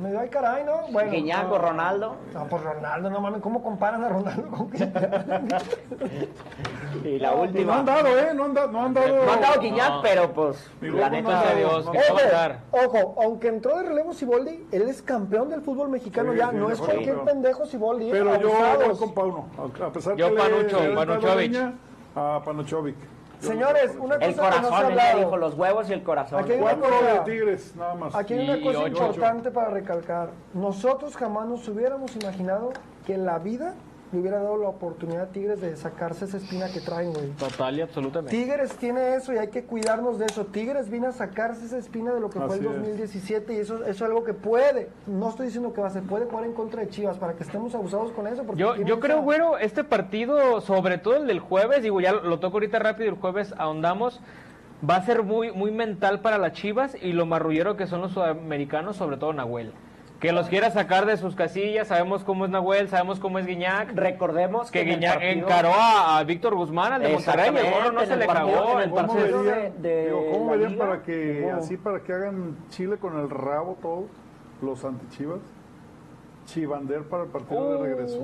Medio 0.00 0.18
ay 0.20 0.28
caray, 0.30 0.64
¿no? 0.64 0.88
Bueno. 0.92 1.10
Guiñaco, 1.12 1.50
no. 1.50 1.58
Ronaldo. 1.58 2.16
No, 2.32 2.46
pues 2.46 2.62
Ronaldo, 2.62 3.10
no 3.10 3.20
mames, 3.20 3.42
¿cómo 3.42 3.62
comparan 3.62 4.02
a 4.02 4.08
Ronaldo 4.08 4.48
con 4.48 4.70
Guiñac? 4.70 5.62
Y 7.04 7.18
la 7.18 7.32
Pues 7.32 7.36
no 7.36 7.42
última. 7.58 7.78
han 7.80 7.84
dado, 7.84 8.08
¿eh? 8.18 8.32
No 8.34 8.44
han, 8.44 8.54
dado 8.54 8.72
no 8.72 8.82
han 8.82 8.94
dado. 8.94 9.24
No 9.24 9.32
han 9.32 9.40
dado 9.40 9.60
Guiñac, 9.60 9.90
No. 9.90 10.02
pero 10.02 10.32
pues, 10.32 10.70
la 10.80 11.10
neta. 11.10 11.50
han 11.50 11.56
Dios, 11.58 11.86
va. 11.86 12.58
Ojo, 12.70 12.98
ojo, 12.98 13.22
aunque 13.22 13.48
entró 13.48 13.76
de 13.76 13.88
relevo 13.88 14.12
Siboldi, 14.14 14.66
él 14.72 14.82
es 14.88 15.02
campeón 15.02 15.50
del 15.50 15.60
fútbol 15.60 15.90
mexicano 15.90 16.32
Sí, 16.32 16.38
ya, 16.38 16.50
sí, 16.50 16.56
no 16.56 16.68
de 16.68 16.74
es 16.74 16.80
cualquier 16.80 17.20
pendejo 17.20 17.66
Siboldi. 17.66 18.10
Pero 18.10 18.40
yo 18.40 18.48
abusados. 18.54 18.88
voy 18.88 18.96
con 18.96 19.14
Pauno. 19.14 19.44
A 19.86 19.90
pesar 19.92 20.16
Yo 20.16 20.30
que 20.30 20.36
Panucho, 20.36 20.80
le 20.80 21.36
leña 21.36 21.74
A 22.16 22.40
Panuchovic. 22.44 22.96
Señores, 23.40 23.92
una 23.98 24.16
cosa 24.16 24.24
El 24.26 24.34
que 24.34 24.36
no 24.36 24.42
se 24.42 24.48
ha 24.48 24.50
corazón, 24.50 24.64
él 24.64 24.70
ya 24.72 24.86
hablado. 24.86 25.18
dijo, 25.18 25.36
los 25.36 25.54
huevos 25.54 25.90
y 25.90 25.92
el 25.92 26.02
corazón. 26.02 26.40
Aquí 26.42 26.52
hay 26.52 26.60
una 26.60 26.76
cosa- 26.76 27.12
de 27.12 27.18
Tigres, 27.20 27.74
nada 27.76 27.94
más. 27.94 28.14
Aquí 28.14 28.34
hay 28.34 28.48
una 28.48 28.62
cosa 28.62 28.78
ocho. 28.84 28.88
importante 29.06 29.50
para 29.50 29.70
recalcar. 29.70 30.30
Nosotros 30.54 31.16
jamás 31.16 31.46
nos 31.48 31.66
hubiéramos 31.68 32.14
imaginado 32.16 32.72
que 33.06 33.16
la 33.16 33.38
vida 33.38 33.74
le 34.12 34.18
hubiera 34.18 34.38
dado 34.42 34.56
la 34.56 34.68
oportunidad 34.68 35.22
a 35.22 35.26
Tigres 35.28 35.60
de 35.60 35.76
sacarse 35.76 36.24
esa 36.24 36.36
espina 36.38 36.66
que 36.72 36.80
traen, 36.80 37.12
güey. 37.12 37.28
Total 37.30 37.78
y 37.78 37.80
absolutamente. 37.80 38.36
Tigres 38.36 38.72
tiene 38.76 39.14
eso 39.14 39.32
y 39.32 39.38
hay 39.38 39.48
que 39.48 39.62
cuidarnos 39.64 40.18
de 40.18 40.26
eso. 40.26 40.46
Tigres 40.46 40.90
vino 40.90 41.06
a 41.08 41.12
sacarse 41.12 41.64
esa 41.64 41.78
espina 41.78 42.12
de 42.12 42.20
lo 42.20 42.28
que 42.28 42.40
fue 42.40 42.56
el 42.56 42.66
Así 42.66 42.66
es. 42.66 42.74
2017 42.74 43.54
y 43.54 43.56
eso, 43.58 43.76
eso 43.84 43.90
es 43.90 44.02
algo 44.02 44.24
que 44.24 44.34
puede, 44.34 44.88
no 45.06 45.28
estoy 45.28 45.46
diciendo 45.46 45.72
que 45.72 45.80
va 45.80 45.86
a 45.86 45.90
ser, 45.90 46.02
puede 46.02 46.26
jugar 46.26 46.44
en 46.44 46.54
contra 46.54 46.80
de 46.82 46.88
Chivas 46.88 47.18
para 47.18 47.34
que 47.34 47.44
estemos 47.44 47.74
abusados 47.74 48.10
con 48.12 48.26
eso. 48.26 48.42
Porque 48.42 48.60
Yo, 48.60 48.74
yo 48.76 48.94
esa- 48.94 49.00
creo, 49.00 49.22
güero, 49.22 49.58
este 49.58 49.84
partido, 49.84 50.60
sobre 50.60 50.98
todo 50.98 51.16
el 51.16 51.26
del 51.28 51.38
jueves, 51.38 51.82
digo, 51.82 52.00
ya 52.00 52.12
lo, 52.12 52.22
lo 52.24 52.40
toco 52.40 52.56
ahorita 52.56 52.80
rápido, 52.80 53.08
el 53.10 53.16
jueves 53.16 53.54
ahondamos, 53.58 54.20
va 54.88 54.96
a 54.96 55.02
ser 55.04 55.22
muy, 55.22 55.52
muy 55.52 55.70
mental 55.70 56.20
para 56.20 56.38
las 56.38 56.52
Chivas 56.54 56.96
y 57.00 57.12
lo 57.12 57.26
marrullero 57.26 57.76
que 57.76 57.86
son 57.86 58.00
los 58.00 58.12
sudamericanos, 58.12 58.96
sobre 58.96 59.18
todo 59.18 59.32
Nahuel. 59.32 59.72
Que 60.20 60.32
los 60.32 60.48
quiera 60.48 60.70
sacar 60.70 61.06
de 61.06 61.16
sus 61.16 61.34
casillas, 61.34 61.88
sabemos 61.88 62.24
cómo 62.24 62.44
es 62.44 62.50
Nahuel, 62.50 62.88
sabemos 62.90 63.18
cómo 63.18 63.38
es 63.38 63.46
Guiñac. 63.46 63.92
Recordemos 63.94 64.70
que, 64.70 64.84
Que 64.84 64.92
en 64.92 64.98
Guiñac 65.00 65.14
partido- 65.14 65.46
encaró 65.46 65.72
a, 65.72 66.18
a 66.18 66.24
Víctor 66.24 66.54
Guzmán, 66.56 66.92
al 66.92 67.02
de 67.02 67.08
Monterrey, 67.14 67.48
el 67.48 67.94
no 67.94 68.04
se 68.04 68.16
le 68.16 68.26
cagó. 68.26 68.72
en 68.72 68.80
el 68.80 68.90
¿Cómo 68.90 69.14
verían, 69.14 69.44
de- 69.44 69.88
de 69.88 70.04
digo, 70.06 70.26
¿cómo 70.32 70.44
la 70.46 70.50
verían 70.52 70.72
liga? 70.72 70.84
para 70.86 71.02
que, 71.02 71.50
así 71.56 71.76
para 71.78 72.00
que 72.00 72.12
hagan 72.12 72.56
Chile 72.68 72.98
con 72.98 73.18
el 73.18 73.30
rabo 73.30 73.78
todos 73.80 74.04
los 74.60 74.84
antichivas? 74.84 75.38
Chivander 76.50 77.02
para 77.04 77.24
el 77.24 77.28
partido 77.30 77.72
de 77.82 77.88
regreso. 77.88 78.18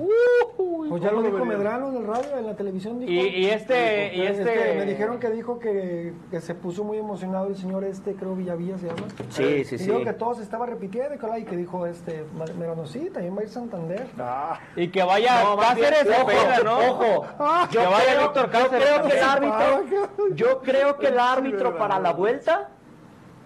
Pues 0.89 1.01
ya 1.01 1.09
¿Cómo 1.09 1.21
lo 1.21 1.27
lo 1.29 1.33
dijo? 1.33 1.45
Medrano 1.45 1.89
en 1.89 1.95
el 1.97 2.07
radio, 2.07 2.37
en 2.37 2.45
la 2.45 2.55
televisión 2.55 2.99
dijo. 2.99 3.11
Y, 3.11 3.15
y 3.27 3.45
este, 3.49 4.15
y 4.15 4.21
Es 4.21 4.39
este... 4.39 4.53
que 4.53 4.73
me 4.77 4.85
dijeron 4.85 5.19
que 5.19 5.29
dijo 5.29 5.59
que, 5.59 6.13
que 6.29 6.41
se 6.41 6.55
puso 6.55 6.83
muy 6.83 6.97
emocionado 6.97 7.47
el 7.47 7.55
señor 7.55 7.83
este, 7.83 8.13
creo 8.15 8.35
Villavilla 8.35 8.77
se 8.77 8.87
llama. 8.87 9.07
Sí, 9.29 9.63
sí, 9.65 9.75
y 9.75 9.77
sí. 9.79 9.85
dijo 9.85 10.03
que 10.03 10.13
todo 10.13 10.35
se 10.35 10.43
estaba 10.43 10.65
repitiendo 10.65 11.15
y 11.15 11.17
que- 11.17 11.39
y 11.39 11.43
que 11.45 11.55
dijo 11.57 11.85
este 11.85 12.25
Medrano, 12.57 12.85
sí, 12.85 13.09
también 13.13 13.35
va 13.35 13.41
a 13.41 13.43
ir 13.43 13.49
Santander. 13.49 14.07
Ah, 14.17 14.59
Y 14.75 14.87
que 14.89 15.03
vaya 15.03 15.43
No, 15.43 15.55
bien, 15.57 15.67
Cáceres 15.69 16.07
ojo, 16.19 16.27
pena, 16.27 16.59
¿no? 16.63 16.77
Ojo, 16.91 17.25
yo 17.71 17.81
que 17.81 17.87
vaya 17.87 18.05
creo, 18.05 18.21
Víctor 18.23 18.51
yo 18.51 18.69
creo 18.69 19.03
que 19.03 19.17
el 19.17 19.23
árbitro, 19.23 20.35
yo 20.35 20.61
creo 20.61 20.97
que 20.97 21.07
el 21.07 21.19
árbitro 21.19 21.77
para 21.77 21.99
la 21.99 22.11
vuelta 22.13 22.69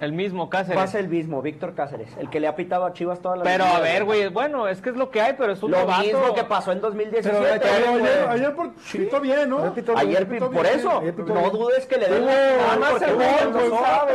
El 0.02 0.14
mismo 0.14 0.50
Cáceres. 0.50 0.90
ser 0.90 1.02
el 1.02 1.08
mismo, 1.10 1.42
Víctor 1.44 1.76
Cáceres, 1.76 2.10
el 2.18 2.30
que 2.30 2.40
le 2.40 2.48
ha 2.48 2.56
pitado 2.56 2.86
a 2.86 2.92
Chivas 2.94 3.20
toda 3.22 3.36
la 3.38 3.44
Pero 3.44 3.64
a 3.66 3.80
ver, 3.80 4.04
güey, 4.04 4.28
bueno, 4.30 4.68
es 4.68 4.82
que 4.82 4.90
es 4.90 4.96
lo 4.96 5.12
que 5.12 5.22
hay, 5.22 5.34
pero 5.38 5.54
es 5.54 5.62
un 5.62 5.70
Lo 5.72 5.82
novato. 5.82 6.02
mismo 6.02 6.34
que 6.34 6.44
pasó 6.44 6.72
en 6.72 6.82
2017. 6.82 7.38
Pero- 7.40 7.62
pero 7.62 7.92
güey. 7.92 8.02
ayer, 8.04 8.28
ayer 8.30 8.56
por, 8.56 8.72
pitó 8.92 9.20
bien, 9.22 9.48
¿no? 9.50 9.60
Ayer 9.60 9.72
pitó 9.74 9.98
Ayer, 9.98 10.28
pitó 10.28 10.50
por 10.52 10.64
bien, 10.64 10.80
eso, 10.80 11.00
ayer 11.00 11.14
pitó 11.16 11.34
no 11.34 11.40
bien. 11.42 11.52
dudes 11.54 11.86
que 11.86 11.98
le 11.98 12.08
den 12.10 12.26
mano 12.26 12.86
porque 12.90 13.06
el 13.06 13.12
no 13.12 13.24
gol, 13.24 13.52
pues. 13.54 13.70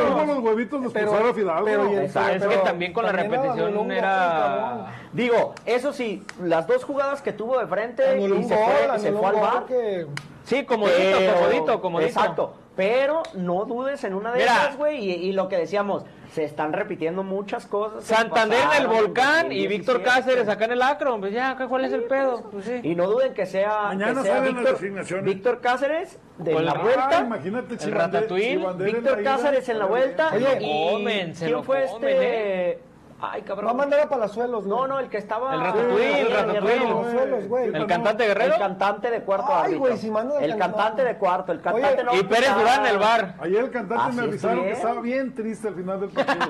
Tuvo 0.06 0.24
los 0.34 0.38
huevitos 0.40 0.82
de 0.82 0.90
Pero- 0.90 1.14
a 1.14 1.34
Fidalgo. 1.34 1.64
pero 1.64 1.90
y 1.90 1.94
el- 1.94 2.02
Exacto, 2.02 2.50
es 2.50 2.56
que 2.56 2.64
también 2.64 2.92
con 2.92 3.04
la 3.04 3.12
repetición 3.12 3.92
era... 3.92 4.86
Digo, 5.12 5.54
eso 5.64 5.92
sí, 5.92 6.24
las 6.42 6.66
dos 6.66 6.82
jugadas 6.84 7.22
que 7.22 7.32
tuvo 7.32 7.58
de 7.60 7.66
frente 7.68 8.18
y 8.18 8.44
se 8.44 8.56
fue, 9.12 9.24
al 9.28 9.36
bar. 9.36 9.64
Sí, 10.44 10.64
comodito, 10.64 10.96
Pero- 11.18 11.34
comodito, 11.34 11.80
comodito. 11.80 12.08
Exacto. 12.08 12.54
Pero 12.76 13.22
no 13.34 13.64
dudes 13.64 14.04
en 14.04 14.12
una 14.14 14.32
de 14.32 14.40
Mira. 14.40 14.52
esas, 14.64 14.76
güey. 14.76 14.98
Y, 15.02 15.12
y 15.12 15.32
lo 15.32 15.48
que 15.48 15.56
decíamos, 15.56 16.04
se 16.32 16.44
están 16.44 16.74
repitiendo 16.74 17.22
muchas 17.22 17.64
cosas. 17.66 18.04
Santander 18.04 18.58
en 18.76 18.82
el 18.82 18.86
Volcán 18.88 19.50
y 19.50 19.64
2017. 19.64 19.68
Víctor 19.68 20.02
Cáceres 20.02 20.48
acá 20.48 20.66
en 20.66 20.72
el 20.72 20.82
Acro. 20.82 21.18
Pues 21.18 21.32
ya, 21.32 21.52
acá, 21.52 21.68
¿cuál 21.68 21.86
es 21.86 21.92
el 21.94 22.04
pedo? 22.04 22.42
Pues 22.52 22.66
sí. 22.66 22.80
Y 22.82 22.94
no 22.94 23.06
duden 23.08 23.32
que 23.32 23.46
sea, 23.46 23.84
Mañana 23.84 24.20
que 24.20 24.26
sea 24.28 24.36
salen 24.38 24.62
las 24.62 24.80
Víctor. 24.80 25.22
Víctor 25.22 25.60
Cáceres 25.62 26.18
de 26.36 26.52
Con 26.52 26.66
la 26.66 26.72
el- 26.72 26.78
vuelta. 26.80 27.08
Ah, 27.12 27.20
imagínate 27.24 27.74
en 27.82 28.78
Víctor. 28.84 29.22
Cáceres 29.22 29.68
en 29.70 29.78
la 29.78 29.86
vuelta. 29.86 30.30
Se 30.30 30.40
lo 30.40 30.48
y 30.60 30.90
comen, 30.90 31.34
se 31.34 31.44
¿Quién 31.46 31.56
lo 31.56 31.62
fue 31.62 31.86
comen, 31.86 32.08
este? 32.10 32.70
¿eh? 32.72 32.78
Ay, 33.18 33.40
Va 33.40 33.44
a 33.44 33.48
cabrón. 33.48 33.76
mandar 33.76 34.00
a 34.00 34.08
Palazuelos, 34.10 34.66
No, 34.66 34.86
no, 34.86 34.98
el 34.98 35.08
que 35.08 35.16
estaba. 35.16 35.54
El 35.54 35.60
Ratatouille, 35.60 36.20
el 36.20 36.30
Ratatouille. 36.32 36.86
Palazuelos, 36.86 37.48
güey. 37.48 37.64
¿El 37.74 37.86
cantante 37.86 38.26
Guerrero? 38.26 38.52
El 38.54 38.60
cantante 38.60 39.10
de 39.10 39.22
cuarto 39.22 39.46
Ay, 39.48 39.60
árbitro. 39.62 39.78
güey, 39.80 39.96
si 39.96 40.10
mandan 40.10 40.36
al 40.38 40.44
El 40.44 40.56
cantante. 40.58 41.02
de 41.04 41.16
cuarto. 41.16 41.52
El 41.52 41.60
cantante 41.62 41.94
Oye, 41.94 42.04
no. 42.04 42.14
Y 42.14 42.22
Pérez 42.24 42.54
Durán 42.54 42.80
en 42.84 42.92
el 42.92 42.98
bar. 42.98 43.34
Ayer 43.40 43.64
el 43.64 43.70
cantante 43.70 44.16
me 44.16 44.22
avisaron 44.22 44.64
que 44.64 44.72
estaba 44.72 45.00
bien 45.00 45.34
triste 45.34 45.68
al 45.68 45.74
final 45.74 46.00
del 46.00 46.10
partido. 46.10 46.46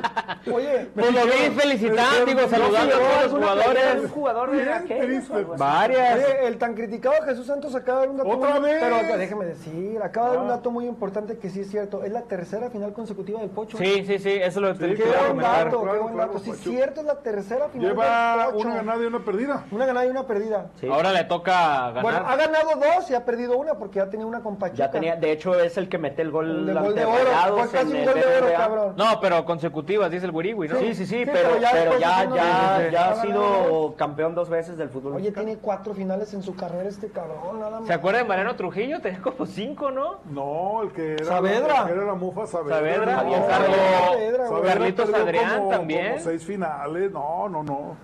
Oye, 0.56 0.88
Pues 0.94 1.14
lo 1.14 1.24
vi 1.24 1.30
felicitando, 1.56 2.24
digo, 2.26 2.48
saludando 2.48 2.94
a 2.94 2.98
todos 2.98 3.12
los 3.12 3.24
¿Alguna 3.24 3.52
playera 3.52 3.94
de 3.94 4.00
un 4.00 4.08
jugadores. 4.08 4.10
jugador 4.10 5.46
de? 5.46 5.56
Varias. 5.56 6.20
El 6.42 6.58
tan 6.58 6.74
criticado 6.74 7.14
Jesús 7.24 7.46
Santos 7.46 7.74
acaba 7.74 8.00
de 8.00 8.06
dar 8.06 8.10
un 8.10 8.16
dato 8.18 8.30
¿Otra 8.30 8.58
vez? 8.58 8.76
Pero 8.80 9.18
déjeme 9.18 9.44
decir, 9.46 10.00
acaba 10.02 10.30
de 10.30 10.34
dar 10.36 10.44
un 10.44 10.50
Ah. 10.50 10.56
dato 10.56 10.70
muy 10.70 10.86
importante 10.86 11.38
que 11.38 11.48
sí 11.50 11.60
es 11.60 11.70
cierto. 11.70 12.02
Es 12.02 12.12
la 12.12 12.22
tercera 12.22 12.70
final 12.70 12.92
consecutiva 12.92 13.40
del 13.40 13.50
Pocho. 13.50 13.78
Sí, 13.78 14.04
sí, 14.06 14.18
sí, 14.18 14.30
eso 14.32 14.60
lo 14.60 14.72
Sí, 14.74 14.80
te 14.80 14.94
Qué 14.94 15.04
buen 15.04 15.38
dato, 15.38 15.82
qué 15.92 15.98
buen 15.98 16.16
dato. 16.16 16.38
Sí, 16.38 16.52
es 16.56 16.62
cierto, 16.64 17.00
es 17.00 17.06
la 17.06 17.16
tercera 17.20 17.68
final. 17.68 17.90
Lleva 17.90 18.48
una 18.54 18.74
ganada 18.76 19.02
y 19.02 19.06
una 19.06 19.18
perdida. 19.24 19.64
Una 19.70 19.86
ganada 19.86 20.06
y 20.06 20.10
una 20.10 20.26
perdida. 20.26 20.66
Sí. 20.80 20.88
Ahora 20.88 21.12
le 21.12 21.24
toca 21.24 21.52
ganar. 21.88 22.02
Bueno, 22.02 22.18
ha 22.26 22.36
ganado 22.36 22.70
dos 22.76 23.10
y 23.10 23.14
ha 23.14 23.24
perdido 23.24 23.56
una 23.56 23.74
porque 23.74 23.98
ya 23.98 24.08
tenía 24.10 24.26
una 24.26 24.40
con 24.42 24.56
Pachuca. 24.56 24.78
Ya 24.78 24.90
tenía, 24.90 25.16
de 25.16 25.32
hecho 25.32 25.58
es 25.58 25.76
el 25.76 25.88
que 25.88 25.98
mete 25.98 26.22
el 26.22 26.30
gol, 26.30 26.50
El 26.50 26.66
de 26.66 26.72
gol 26.74 26.86
ante 26.86 27.00
de 27.00 27.06
oro. 27.06 27.58
Fue 27.58 27.68
casi 27.70 27.92
un 27.92 28.04
gol 28.04 28.14
de 28.14 28.36
oro, 28.38 28.46
cabrón. 28.56 28.94
No, 28.96 29.20
pero 29.20 29.44
consecutivas, 29.44 30.10
dice 30.10 30.26
el 30.26 30.32
Wiriwi, 30.32 30.68
¿no? 30.68 30.78
Sí, 30.78 30.94
sí, 30.94 31.06
sí, 31.06 31.16
Sí, 31.16 31.22
pero, 31.24 31.50
pero 31.50 31.60
ya 31.60 31.72
ya, 31.72 31.98
ya, 31.98 32.78
dice, 32.78 32.90
ya 32.92 33.06
"Ah, 33.08 33.10
ha 33.12 33.22
sido 33.22 33.94
campeón 33.96 34.34
dos 34.34 34.48
veces 34.50 34.76
del 34.76 34.90
fútbol 34.90 35.12
Oye, 35.14 35.22
mexicano. 35.22 35.46
tiene 35.46 35.60
cuatro 35.60 35.94
finales 35.94 36.32
en 36.34 36.42
su 36.42 36.54
carrera 36.54 36.88
este 36.88 37.08
cabrón, 37.08 37.58
nada 37.60 37.78
más. 37.80 37.86
¿Se 37.88 37.94
acuerda 37.94 38.18
de 38.18 38.24
Mariano 38.24 38.54
Trujillo? 38.56 39.00
Tenía 39.00 39.20
como 39.22 39.46
cinco, 39.46 39.90
¿no? 39.90 40.18
No, 40.30 40.82
el 40.82 40.92
que 40.92 41.14
era, 41.14 41.24
Saavedra. 41.24 41.80
el 41.82 41.86
que 41.86 41.92
era 41.92 42.04
la 42.04 42.14
mufa 42.14 42.46
Saavedra. 42.46 42.76
Saavedra, 42.76 43.16
Carlos. 43.16 44.60
Carlitos 44.66 45.14
Adrián 45.14 45.68
también. 45.68 46.12
como 46.12 46.24
seis 46.24 46.44
finales, 46.46 47.10
no, 47.12 47.48
no, 47.48 47.62
no. 47.62 47.96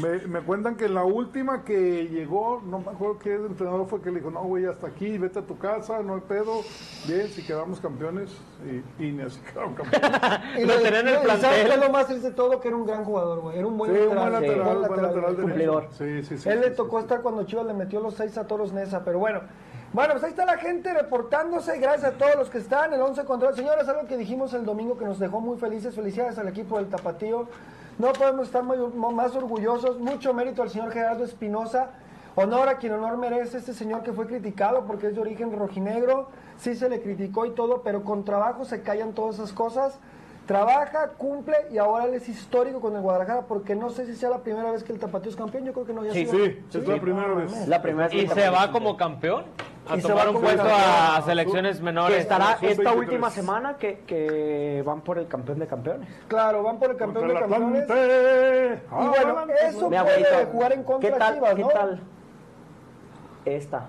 Me, 0.00 0.18
me 0.28 0.40
cuentan 0.42 0.76
que 0.76 0.84
en 0.84 0.94
la 0.94 1.04
última 1.04 1.64
que 1.64 2.06
llegó, 2.06 2.62
no 2.64 2.78
me 2.80 2.90
acuerdo 2.90 3.18
qué 3.18 3.34
entrenador 3.34 3.88
fue 3.88 4.00
que 4.00 4.10
le 4.10 4.20
dijo, 4.20 4.30
no, 4.30 4.42
güey, 4.44 4.66
hasta 4.66 4.86
aquí, 4.86 5.18
vete 5.18 5.38
a 5.40 5.42
tu 5.42 5.58
casa, 5.58 6.00
no 6.02 6.14
hay 6.14 6.20
pedo. 6.20 6.60
Bien, 7.08 7.26
si 7.28 7.42
quedamos 7.42 7.80
campeones, 7.80 8.30
y, 8.64 9.04
y 9.04 9.10
ni 9.12 9.22
así 9.22 9.40
quedaron 9.52 9.74
campeones. 9.74 10.20
Y 10.58 10.64
Lo 10.66 10.74
tenían 10.80 11.08
en 11.08 11.14
el 11.14 11.14
¿Sabes 11.26 11.38
plantel. 11.40 11.66
qué 11.66 11.74
es 11.74 11.80
lo 11.80 11.90
más 11.90 12.06
triste 12.06 12.28
de 12.28 12.34
todo? 12.34 12.60
Que 12.60 12.68
era 12.68 12.76
un 12.76 12.86
gran 12.86 13.04
jugador, 13.04 13.40
güey. 13.40 13.58
Era 13.58 13.66
un 13.66 13.78
buen 13.78 13.92
Sí, 13.92 13.98
un 14.00 14.14
lateral. 14.14 14.30
buen 14.30 14.42
sí, 14.42 14.46
lateral, 14.48 14.76
buen 14.76 14.88
buen 14.88 15.02
lateral. 15.02 15.36
Cumplidor. 15.36 15.88
Sí, 15.92 16.22
sí, 16.22 16.38
sí. 16.38 16.48
Él 16.48 16.58
sí, 16.58 16.64
le 16.64 16.70
sí, 16.70 16.76
tocó 16.76 16.98
sí. 16.98 17.02
estar 17.04 17.22
cuando 17.22 17.44
Chivas 17.44 17.66
le 17.66 17.72
metió 17.74 18.00
los 18.00 18.14
seis 18.14 18.36
a 18.38 18.46
Toros 18.46 18.72
Nesa, 18.72 19.02
pero 19.04 19.18
bueno. 19.18 19.40
Bueno, 19.92 20.12
pues 20.12 20.22
ahí 20.22 20.30
está 20.30 20.44
la 20.44 20.58
gente 20.58 20.94
reportándose. 20.94 21.76
Gracias 21.80 22.12
a 22.14 22.16
todos 22.16 22.36
los 22.36 22.48
que 22.48 22.58
están. 22.58 22.92
El 22.92 23.00
11 23.00 23.24
contra 23.24 23.52
Señores, 23.54 23.88
algo 23.88 24.06
que 24.06 24.16
dijimos 24.16 24.54
el 24.54 24.64
domingo 24.64 24.96
que 24.96 25.04
nos 25.06 25.18
dejó 25.18 25.40
muy 25.40 25.58
felices. 25.58 25.96
Felicidades 25.96 26.38
al 26.38 26.46
equipo 26.46 26.76
del 26.76 26.86
Tapatío. 26.88 27.48
No 28.00 28.14
podemos 28.14 28.46
estar 28.46 28.62
muy- 28.62 28.78
más 29.12 29.36
orgullosos. 29.36 29.98
Mucho 29.98 30.32
mérito 30.32 30.62
al 30.62 30.70
señor 30.70 30.90
Gerardo 30.90 31.22
Espinosa. 31.22 31.90
Honor 32.34 32.70
a 32.70 32.78
quien 32.78 32.94
honor 32.94 33.18
merece 33.18 33.58
este 33.58 33.74
señor 33.74 34.02
que 34.02 34.14
fue 34.14 34.26
criticado 34.26 34.86
porque 34.86 35.08
es 35.08 35.14
de 35.14 35.20
origen 35.20 35.54
rojinegro. 35.54 36.28
Sí 36.56 36.74
se 36.74 36.88
le 36.88 37.02
criticó 37.02 37.44
y 37.44 37.50
todo, 37.50 37.82
pero 37.82 38.02
con 38.02 38.24
trabajo 38.24 38.64
se 38.64 38.80
callan 38.82 39.12
todas 39.12 39.34
esas 39.34 39.52
cosas. 39.52 39.98
Trabaja, 40.46 41.08
cumple 41.18 41.54
y 41.70 41.76
ahora 41.76 42.06
él 42.06 42.14
es 42.14 42.26
histórico 42.28 42.80
con 42.80 42.96
el 42.96 43.02
Guadalajara 43.02 43.42
porque 43.42 43.74
no 43.74 43.90
sé 43.90 44.06
si 44.06 44.16
sea 44.16 44.30
la 44.30 44.38
primera 44.38 44.70
vez 44.72 44.82
que 44.82 44.92
el 44.94 44.98
Tapatío 44.98 45.30
es 45.30 45.36
campeón. 45.36 45.66
Yo 45.66 45.74
creo 45.74 45.84
que 45.84 45.92
no, 45.92 46.02
ya 46.02 46.12
Sí, 46.12 46.24
sido. 46.24 46.44
Sí, 46.46 46.58
es 46.78 46.88
la 46.88 47.00
primera 47.00 47.34
vez. 47.34 47.68
La 47.68 47.82
primera 47.82 48.08
vez 48.08 48.16
Y 48.24 48.26
se 48.28 48.48
va 48.48 48.72
como 48.72 48.96
campeón 48.96 49.44
a 49.90 49.96
Y 49.96 50.00
se 50.00 50.08
tomar 50.08 50.26
va 50.26 50.30
un 50.30 50.40
puesto 50.40 50.58
campeón. 50.62 50.80
a 50.80 51.22
selecciones 51.24 51.80
menores. 51.80 52.16
que 52.16 52.22
estará 52.22 52.52
esta 52.52 52.66
23. 52.66 52.96
última 52.96 53.30
semana 53.30 53.76
que, 53.76 54.00
que 54.06 54.82
van 54.86 55.00
por 55.02 55.18
el 55.18 55.26
campeón 55.28 55.58
de 55.58 55.66
campeones. 55.66 56.08
Claro, 56.28 56.62
van 56.62 56.78
por 56.78 56.90
el 56.90 56.96
campeón 56.96 57.26
Contra 57.28 57.40
de 57.40 57.44
el 57.44 57.50
campeones. 57.60 57.82
Atlante. 57.90 58.82
Y 58.90 59.08
bueno, 59.08 59.38
Adelante. 59.38 59.54
eso 59.68 59.86
puede 59.86 59.98
abuelito, 59.98 60.28
jugar 60.52 60.72
en 60.72 60.82
contra 60.84 61.10
¿Qué 61.10 61.16
tal? 61.18 61.34
Chivas, 61.34 61.54
¿Qué 61.54 61.62
¿no? 61.62 61.68
tal? 61.68 62.00
Esta, 63.44 63.86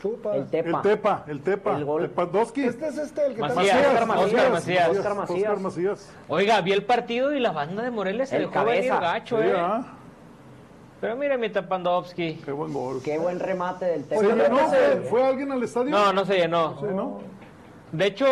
Chupa. 0.00 0.34
el 0.36 0.46
Tepa. 0.50 0.68
El 0.78 0.82
Tepa, 0.82 1.24
el 1.28 1.40
Tepa. 1.42 1.76
El 1.76 1.84
gol. 1.84 2.02
Tepandowski. 2.02 2.64
Este 2.64 2.88
es 2.88 2.98
este 2.98 3.26
el 3.26 3.34
que 3.34 3.40
está 3.42 3.54
Macías, 3.54 3.76
Oscar 3.78 4.02
Oscar 4.02 4.06
Macías. 4.08 4.50
Macías. 4.50 4.88
Oscar 4.90 5.14
Macías. 5.14 5.38
Oscar 5.48 5.58
Macías. 5.60 6.12
Oiga, 6.28 6.60
vi 6.60 6.72
el 6.72 6.84
partido 6.84 7.32
y 7.32 7.40
la 7.40 7.52
banda 7.52 7.82
de 7.82 7.90
Morelia 7.90 8.26
se 8.26 8.36
El 8.36 8.42
dejó 8.50 8.64
venir 8.64 8.88
cabeza. 8.90 9.00
gacho, 9.00 9.38
Sí, 9.38 9.44
¿eh? 9.46 9.54
Pero 11.02 11.16
mire 11.16 11.36
mi 11.36 11.50
Tapandovsky. 11.50 12.34
Qué 12.44 12.52
buen 12.52 12.72
gol. 12.72 13.02
Qué 13.04 13.18
buen 13.18 13.40
remate 13.40 13.86
del 13.86 14.04
Tepa. 14.04 14.20
¿Se 14.20 14.26
llenó? 14.28 14.56
¿Fue- 14.56 14.96
¿Fue 15.10 15.26
alguien 15.26 15.50
al 15.50 15.60
estadio? 15.64 15.90
No, 15.90 16.12
no 16.12 16.24
se 16.24 16.36
llenó. 16.36 16.78
Sí, 16.78 16.86
¿no? 16.94 17.18
De 17.92 18.06
hecho, 18.06 18.26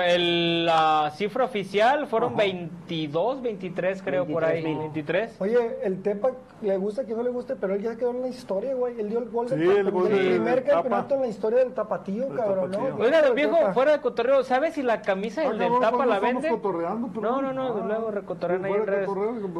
el- 0.00 0.66
la 0.66 1.12
cifra 1.14 1.44
oficial 1.44 2.08
fueron 2.08 2.34
22, 2.36 3.40
23 3.42 4.02
creo 4.02 4.26
por 4.26 4.44
ahí. 4.44 4.62
23,000. 4.62 4.78
23. 4.78 5.36
Oye, 5.40 5.76
el 5.84 6.02
Tepa 6.02 6.30
le 6.62 6.76
gusta 6.78 7.04
que 7.04 7.14
no 7.14 7.22
le 7.22 7.30
guste, 7.30 7.54
pero 7.54 7.74
él 7.74 7.82
ya 7.82 7.94
quedó 7.96 8.10
en 8.10 8.22
la 8.22 8.28
historia, 8.28 8.74
güey. 8.74 8.98
Él 8.98 9.10
dio 9.10 9.20
el 9.20 9.28
gol 9.30 9.48
Sí, 9.48 9.54
del, 9.54 9.70
el 9.76 9.90
gol 9.92 10.08
del 10.08 10.18
primer 10.18 10.54
del 10.56 10.64
Tapa. 10.64 10.74
campeonato 10.82 11.14
en 11.14 11.20
la 11.20 11.26
historia 11.28 11.58
del 11.60 11.72
Tapatío, 11.74 12.24
Del 12.26 12.36
cabrón, 12.36 12.70
Tapatío. 12.72 12.94
¿no? 12.96 13.04
Oiga, 13.04 13.18
El 13.20 13.24
don 13.26 13.34
viejo, 13.36 13.56
fuera 13.72 13.92
de 13.92 14.00
cotorreo, 14.00 14.42
¿sabes 14.42 14.74
si 14.74 14.82
la 14.82 15.00
camisa 15.00 15.42
Ah, 15.42 15.48
del, 15.50 15.58
del 15.58 15.72
Tapa 15.80 15.96
¿cuándo 15.96 16.14
la 16.14 16.18
vende? 16.20 16.48
cotorreando, 16.48 17.06
perdón? 17.08 17.22
No, 17.22 17.42
no, 17.42 17.52
no, 17.52 17.82
Ah, 17.82 17.86
luego 17.86 18.10
recotorrean 18.10 18.64
ahí 18.64 18.72
en 18.72 18.80
de 18.80 18.86
redes. 18.86 19.10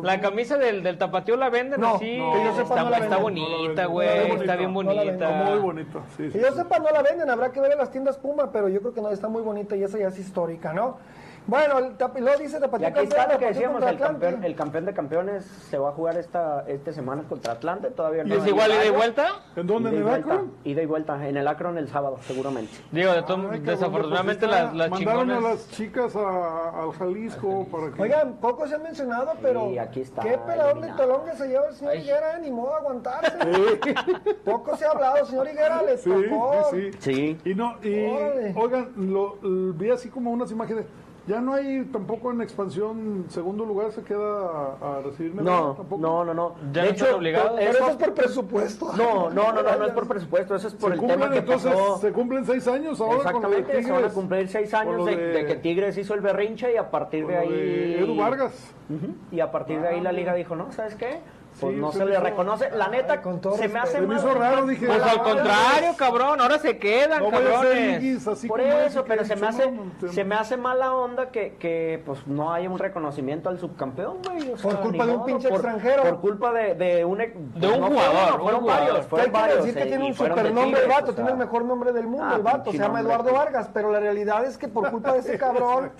La 0.03 0.21
camisa 0.21 0.59
del, 0.59 0.83
del 0.83 0.99
Tapatío 0.99 1.37
la 1.37 1.49
venden 1.51 1.81
No, 1.81 1.95
así. 1.95 2.19
no, 2.19 2.33
que 2.33 2.45
yo 2.45 2.51
sepa, 2.57 2.63
está, 2.71 2.83
no 2.85 2.91
la 2.91 2.99
está 2.99 3.17
bonita, 3.19 3.87
güey. 3.87 4.09
Está 4.33 4.57
bien 4.57 4.75
bonita. 4.75 5.31
Muy 5.31 5.59
bonito. 5.61 6.03
Sí, 6.17 6.29
yo 6.35 6.53
sepa, 6.53 6.81
no 6.81 6.91
la 6.91 7.03
venden, 7.03 7.31
habrá 7.31 7.53
que 7.53 7.61
ver 7.61 7.71
en 7.71 7.79
las 7.79 7.93
tiendas 7.93 8.19
Puma, 8.19 8.51
pero 8.51 8.69
yo 8.69 8.81
creo 8.81 8.93
que 8.95 9.01
no, 9.01 9.11
está 9.11 9.29
muy 9.29 9.44
bonita 9.45 9.77
y 9.77 9.85
esa 9.85 9.99
ya 9.99 10.09
es 10.09 10.19
histórica, 10.19 10.73
¿no? 10.73 10.99
Bueno, 11.47 11.79
el 11.79 11.95
luego 12.23 12.39
dice 12.39 12.57
Y 12.57 12.61
Tapatío 12.61 12.89
aquí 12.89 13.01
está 13.01 13.33
lo 13.33 13.39
que 13.39 13.47
decíamos, 13.47 13.83
el 13.83 13.99
campeón, 13.99 14.45
el 14.45 14.57
campeón 14.57 14.85
de 14.87 14.95
campeones 14.95 15.45
se 15.45 15.77
va 15.77 15.91
a 15.91 15.93
jugar 15.93 16.17
esta, 16.17 16.65
esta 16.67 16.93
semana 16.93 17.25
contra 17.29 17.53
Atlante, 17.53 17.91
todavía 17.91 18.25
no 18.25 18.35
¿Es 18.35 18.47
igual 18.47 18.71
ida 18.73 18.87
y 18.87 18.91
vuelta? 18.91 19.27
¿En 19.55 19.67
dónde? 19.67 19.91
¿En 19.91 19.95
y 19.97 19.99
el 19.99 20.09
Akron? 20.09 20.53
ida 20.65 20.83
y 20.83 20.87
vuelta, 20.87 21.29
en 21.29 21.37
el 21.37 21.47
Akron 21.47 21.77
el 21.77 21.89
sábado, 21.89 22.19
seguramente. 22.23 22.73
Digo, 22.91 23.13
de 23.13 23.23
todo- 23.25 23.51
Ay, 23.51 23.61
desafortunadamente 23.61 24.47
pues, 24.47 24.59
las, 24.63 24.75
las 24.75 24.91
Mandaron 24.91 25.31
a 25.31 25.41
las 25.41 25.69
chicas 25.71 26.17
a- 26.17 26.83
al 26.83 26.93
Jalisco 26.93 27.67
para 27.71 27.91
que... 27.93 28.03
Oigan, 28.03 28.35
poco 28.35 28.67
se 28.67 28.77
ha 28.77 28.79
mencionado, 28.79 29.33
pero 29.43 29.71
Y 29.71 29.79
aquí 29.79 30.01
está 30.01 30.23
qué 30.23 30.39
pelador 30.39 30.81
de. 30.81 30.95
Tolón 30.95 31.25
que 31.27 31.37
se 31.37 31.49
lleva 31.49 31.67
el 31.69 31.75
señor 31.75 31.93
Ay. 31.95 32.01
Higuera, 32.03 32.39
ni 32.39 32.51
modo 32.51 32.71
de 32.71 32.77
aguantarse. 32.77 33.37
Poco 34.45 34.77
se 34.77 34.87
ha 34.87 34.91
hablado, 34.93 35.27
señor 35.27 35.49
Higuera, 35.49 35.83
le 35.83 35.99
Sí, 35.99 36.11
tocó. 36.11 36.69
sí, 36.71 36.91
sí. 37.01 37.15
Sí. 37.15 37.51
Y 37.51 37.55
no, 37.55 37.77
y 37.83 38.07
Órale. 38.11 38.55
oigan, 38.57 38.93
lo, 38.97 39.37
vi 39.75 39.91
así 39.91 40.09
como 40.09 40.31
unas 40.31 40.51
imágenes. 40.51 40.87
Ya 41.27 41.41
no 41.41 41.55
hay 41.55 41.85
tampoco 41.87 42.31
en 42.33 42.43
expansión 42.43 43.25
segundo 43.31 43.65
lugar 43.65 43.93
se 43.93 44.03
queda 44.03 44.77
a, 44.81 44.99
a 44.99 45.01
recibir 45.01 45.33
medalla, 45.35 45.59
No, 45.59 45.73
tampoco. 45.73 46.03
no, 46.03 46.23
no, 46.23 46.35
no. 46.35 46.55
Ya 46.71 46.83
de 46.83 46.89
no 46.89 46.95
hecho, 46.95 47.07
to- 47.07 47.19
Pero 47.19 47.39
eso- 47.61 47.71
eso 47.71 47.89
es 47.91 47.97
por 47.97 48.13
presupuesto. 48.15 48.91
no, 48.95 49.31
no, 49.31 49.53
no, 49.53 49.63
no, 49.63 49.77
no 49.79 49.85
es 49.87 49.93
por 49.93 50.07
presupuesto, 50.09 50.55
eso 50.55 50.69
es 50.69 50.75
por 50.75 50.91
Se 50.91 50.95
el 50.97 51.01
cumplen 51.01 51.21
tema 51.21 51.33
que 51.33 51.39
entonces, 51.39 51.73
pasó. 51.73 51.97
se 51.99 52.13
cumplen 52.13 52.45
seis 52.45 52.69
años 52.69 53.01
ahora 53.01 53.33
con 53.33 53.43
lo 53.43 53.49
de 53.51 53.59
Exactamente, 53.61 53.83
se 53.85 53.91
van 53.91 53.93
a 53.93 53.97
Tigres. 54.03 54.13
cumplir 54.13 54.49
seis 54.49 54.75
años 54.75 55.07
de, 55.07 55.17
de- 55.17 55.27
de 55.33 55.47
que 55.47 55.55
Tigres 55.57 55.97
hizo 55.97 56.13
el 56.13 56.21
berrinche 56.21 56.75
y 56.75 56.77
a 56.77 56.91
partir 56.91 57.27
de 57.27 57.37
ahí... 57.39 57.49
de 57.49 58.01
Edu 58.01 58.17
Vargas. 58.17 58.75
Ujú, 58.91 59.15
Y 59.35 59.41
a 59.41 59.51
partir 59.51 59.81
de 59.81 59.89
ahí 59.89 60.01
la 60.03 60.13
liga 60.13 60.35
dijo, 60.35 60.55
no, 60.57 60.73
¿sabes 60.73 60.95
qué? 60.95 61.21
Pues 61.61 61.73
Sí, 61.75 61.81
no 61.81 61.93
se 61.93 62.05
le 62.05 62.13
hizo- 62.15 62.21
reconoce. 62.21 62.71
La 62.73 62.89
neta, 62.89 63.13
Ay, 63.15 63.19
con 63.21 63.41
todo 63.41 63.57
se 63.57 63.69
me 63.69 63.79
hace 63.79 64.01
me 64.01 64.09
mal. 64.09 64.17
hizo 64.17 64.35
raro, 64.35 64.67
dije. 64.67 64.87
Pues 64.87 65.01
al 65.03 65.09
"Ah, 65.21 65.23
contrario, 65.23 65.95
cabrón, 65.97 66.41
ahora 66.41 66.59
se 66.59 66.79
quedan, 66.79 67.23
No 67.23 67.31
cabrones. 67.31 68.01
liguis, 68.03 68.27
así 68.27 68.49
Por 68.49 68.61
eso, 68.61 69.05
pero 69.07 69.25
se 69.25 69.37
me 69.37 69.47
hace, 69.47 69.71
no, 69.71 69.85
se 70.11 70.25
me 70.25 70.35
hace 70.35 70.57
mala 70.57 70.93
onda 70.93 71.31
que, 71.31 71.55
que 71.57 72.03
pues 72.05 72.27
no 72.27 72.53
haya 72.53 72.69
un 72.69 72.79
reconocimiento 72.79 73.49
al 73.49 73.59
subcampeón, 73.61 74.19
güey. 74.25 74.51
o 74.53 74.57
sea, 74.59 74.71
Por 74.73 74.81
culpa 74.81 75.07
de 75.07 75.13
un 75.13 75.17
modo, 75.19 75.27
pinche 75.27 75.49
por- 75.49 75.59
extranjero. 75.59 76.03
Por 76.03 76.21
culpa 76.21 76.53
de, 76.53 76.75
de 76.75 77.05
un, 77.05 77.21
ex- 77.21 77.35
De 77.35 77.67
un 77.69 77.81
no 77.81 77.87
fue 77.87 77.97
jugador, 77.97 78.35
un 78.35 78.41
fueron 78.43 78.61
jugador. 78.61 78.67
varios, 78.87 79.07
Que 79.07 79.21
hay 79.21 79.31
fueron 79.31 79.49
que 79.49 79.55
decir 79.57 79.75
que 79.75 79.83
eh, 79.83 79.87
tiene 79.87 80.05
un 80.07 80.15
fueron 80.15 80.39
supernombre 80.39 80.83
el 80.83 80.89
vato, 80.89 81.15
tiene 81.15 81.31
el 81.31 81.37
mejor 81.37 81.65
nombre 81.65 81.93
del 81.93 82.07
mundo 82.09 82.27
Ah, 82.29 82.35
el 82.37 82.43
vato, 82.43 82.63
pinche 82.65 82.79
se 82.79 82.85
llama. 82.85 83.01
Eduardo 83.01 83.33
Vargas, 83.33 83.71
pero 83.73 83.93
la 83.93 84.01
realidad 84.01 84.45
es 84.45 84.59
que 84.59 84.67
por 84.69 84.91
culpa 84.91 85.13
de 85.13 85.21
ese 85.21 85.39
cabrón, 85.39 85.93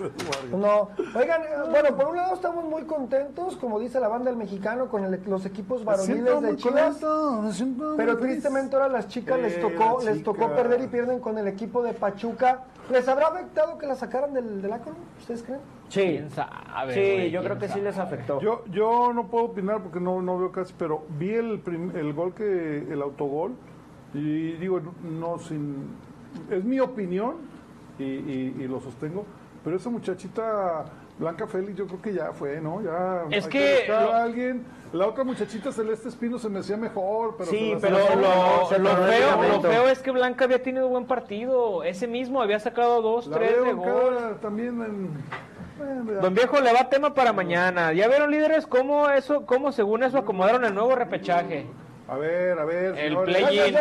no. 0.53 0.89
Oigan, 1.15 1.43
eh, 1.43 1.47
bueno, 1.71 1.97
por 1.97 2.07
un 2.09 2.17
lado 2.17 2.35
estamos 2.35 2.65
muy 2.65 2.83
contentos, 2.85 3.57
como 3.57 3.79
dice 3.79 4.01
la 4.01 4.09
banda 4.09 4.31
del 4.31 4.37
mexicano, 4.37 4.89
con 4.89 5.05
el- 5.05 5.23
los 5.45 5.53
equipos 5.53 5.85
varoniles 5.85 6.41
de 6.43 6.57
Chivas. 6.57 6.97
Pero 7.97 8.17
tristemente 8.19 8.75
ahora 8.77 8.87
a 8.87 8.89
las 8.89 9.09
chicas 9.09 9.39
les 9.41 9.55
Eh, 9.55 9.61
tocó, 9.61 10.01
les 10.03 10.23
tocó 10.23 10.49
perder 10.55 10.81
y 10.83 10.87
pierden 10.89 11.21
con 11.21 11.39
el 11.39 11.47
equipo 11.47 11.83
de 11.83 11.93
Pachuca. 11.93 12.65
¿Les 12.91 13.07
habrá 13.09 13.29
afectado 13.29 13.79
que 13.79 13.87
la 13.87 13.95
sacaran 13.95 14.33
del, 14.35 14.61
del 14.63 14.73
Akron? 14.73 14.97
¿Ustedes 15.19 15.43
creen? 15.43 15.61
Sí, 15.89 16.01
¿Quién 16.03 16.31
sabe, 16.31 16.95
sí, 16.95 17.31
yo 17.31 17.41
creo 17.43 17.59
¿Quién 17.59 17.71
que 17.71 17.75
sí 17.77 17.81
les 17.81 17.99
afectó. 17.99 18.41
Yo, 18.41 18.65
yo 18.71 19.13
no 19.13 19.27
puedo 19.27 19.45
opinar 19.47 19.83
porque 19.83 20.01
no, 20.01 20.21
no 20.23 20.39
veo 20.39 20.51
casi, 20.51 20.75
pero 20.79 21.05
vi 21.19 21.31
el, 21.35 21.61
prim- 21.61 21.95
el 21.95 22.13
gol 22.15 22.35
que, 22.35 22.79
el 22.91 23.01
autogol, 23.03 23.53
y 24.15 24.53
digo, 24.53 24.81
no, 24.81 24.93
no 25.03 25.39
sin, 25.39 25.89
es 26.51 26.65
mi 26.65 26.81
opinión, 26.81 27.37
y, 27.99 28.03
y- 28.05 28.57
y 28.61 28.67
lo 28.67 28.81
sostengo, 28.81 29.25
pero 29.63 29.77
esa 29.77 29.89
muchachita 29.91 30.85
Blanca 31.19 31.47
Félix 31.47 31.77
yo 31.79 31.87
creo 31.87 32.03
que 32.03 32.13
ya 32.13 32.33
fue, 32.33 32.61
¿no? 32.61 32.83
Ya 32.83 33.23
Es 33.31 33.47
que 33.47 33.77
buscar 33.87 34.03
lo- 34.03 34.13
a 34.13 34.23
alguien, 34.25 34.65
la 34.93 35.07
otra 35.07 35.23
muchachita 35.23 35.71
Celeste 35.71 36.09
Espino 36.09 36.39
se 36.39 36.49
me 36.49 36.59
hacía 36.59 36.77
mejor, 36.77 37.37
pero 37.39 37.51
Sí, 37.51 37.77
pero 37.81 37.99
Lo, 37.99 38.17
lo- 38.17 38.17
lo 38.17 38.67
feo, 38.67 38.79
lo 38.79 39.07
ligamento. 39.11 39.71
feo 39.71 39.89
es 39.89 40.01
que 40.01 40.11
Blanca 40.11 40.45
había 40.45 40.61
tenido 40.63 40.89
buen 40.89 41.07
partido. 41.07 41.85
Ese 41.85 42.09
mismo 42.09 42.43
había 42.43 42.59
sacado 42.59 43.01
dos, 43.01 43.29
La 43.29 43.37
tres 43.37 43.53
veo 43.53 43.65
de 43.65 43.73
gol. 43.75 44.39
también 44.43 44.83
en... 44.83 45.25
Don 46.21 46.35
Viejo 46.35 46.61
le 46.61 46.73
va 46.73 46.89
tema 46.89 47.15
para 47.15 47.33
mañana. 47.33 47.93
¿Ya 47.93 48.07
vieron 48.09 48.31
líderes 48.31 48.67
cómo 48.67 49.11
eso, 49.11 49.45
cómo 49.45 49.73
según 49.73 50.03
eso 50.05 50.19
acomodaron 50.19 50.65
el 50.65 50.75
nuevo 50.75 50.95
repechaje? 50.95 51.67
A 52.09 52.17
ver, 52.17 52.59
a 52.59 52.65
ver, 52.65 52.97
El 52.99 53.17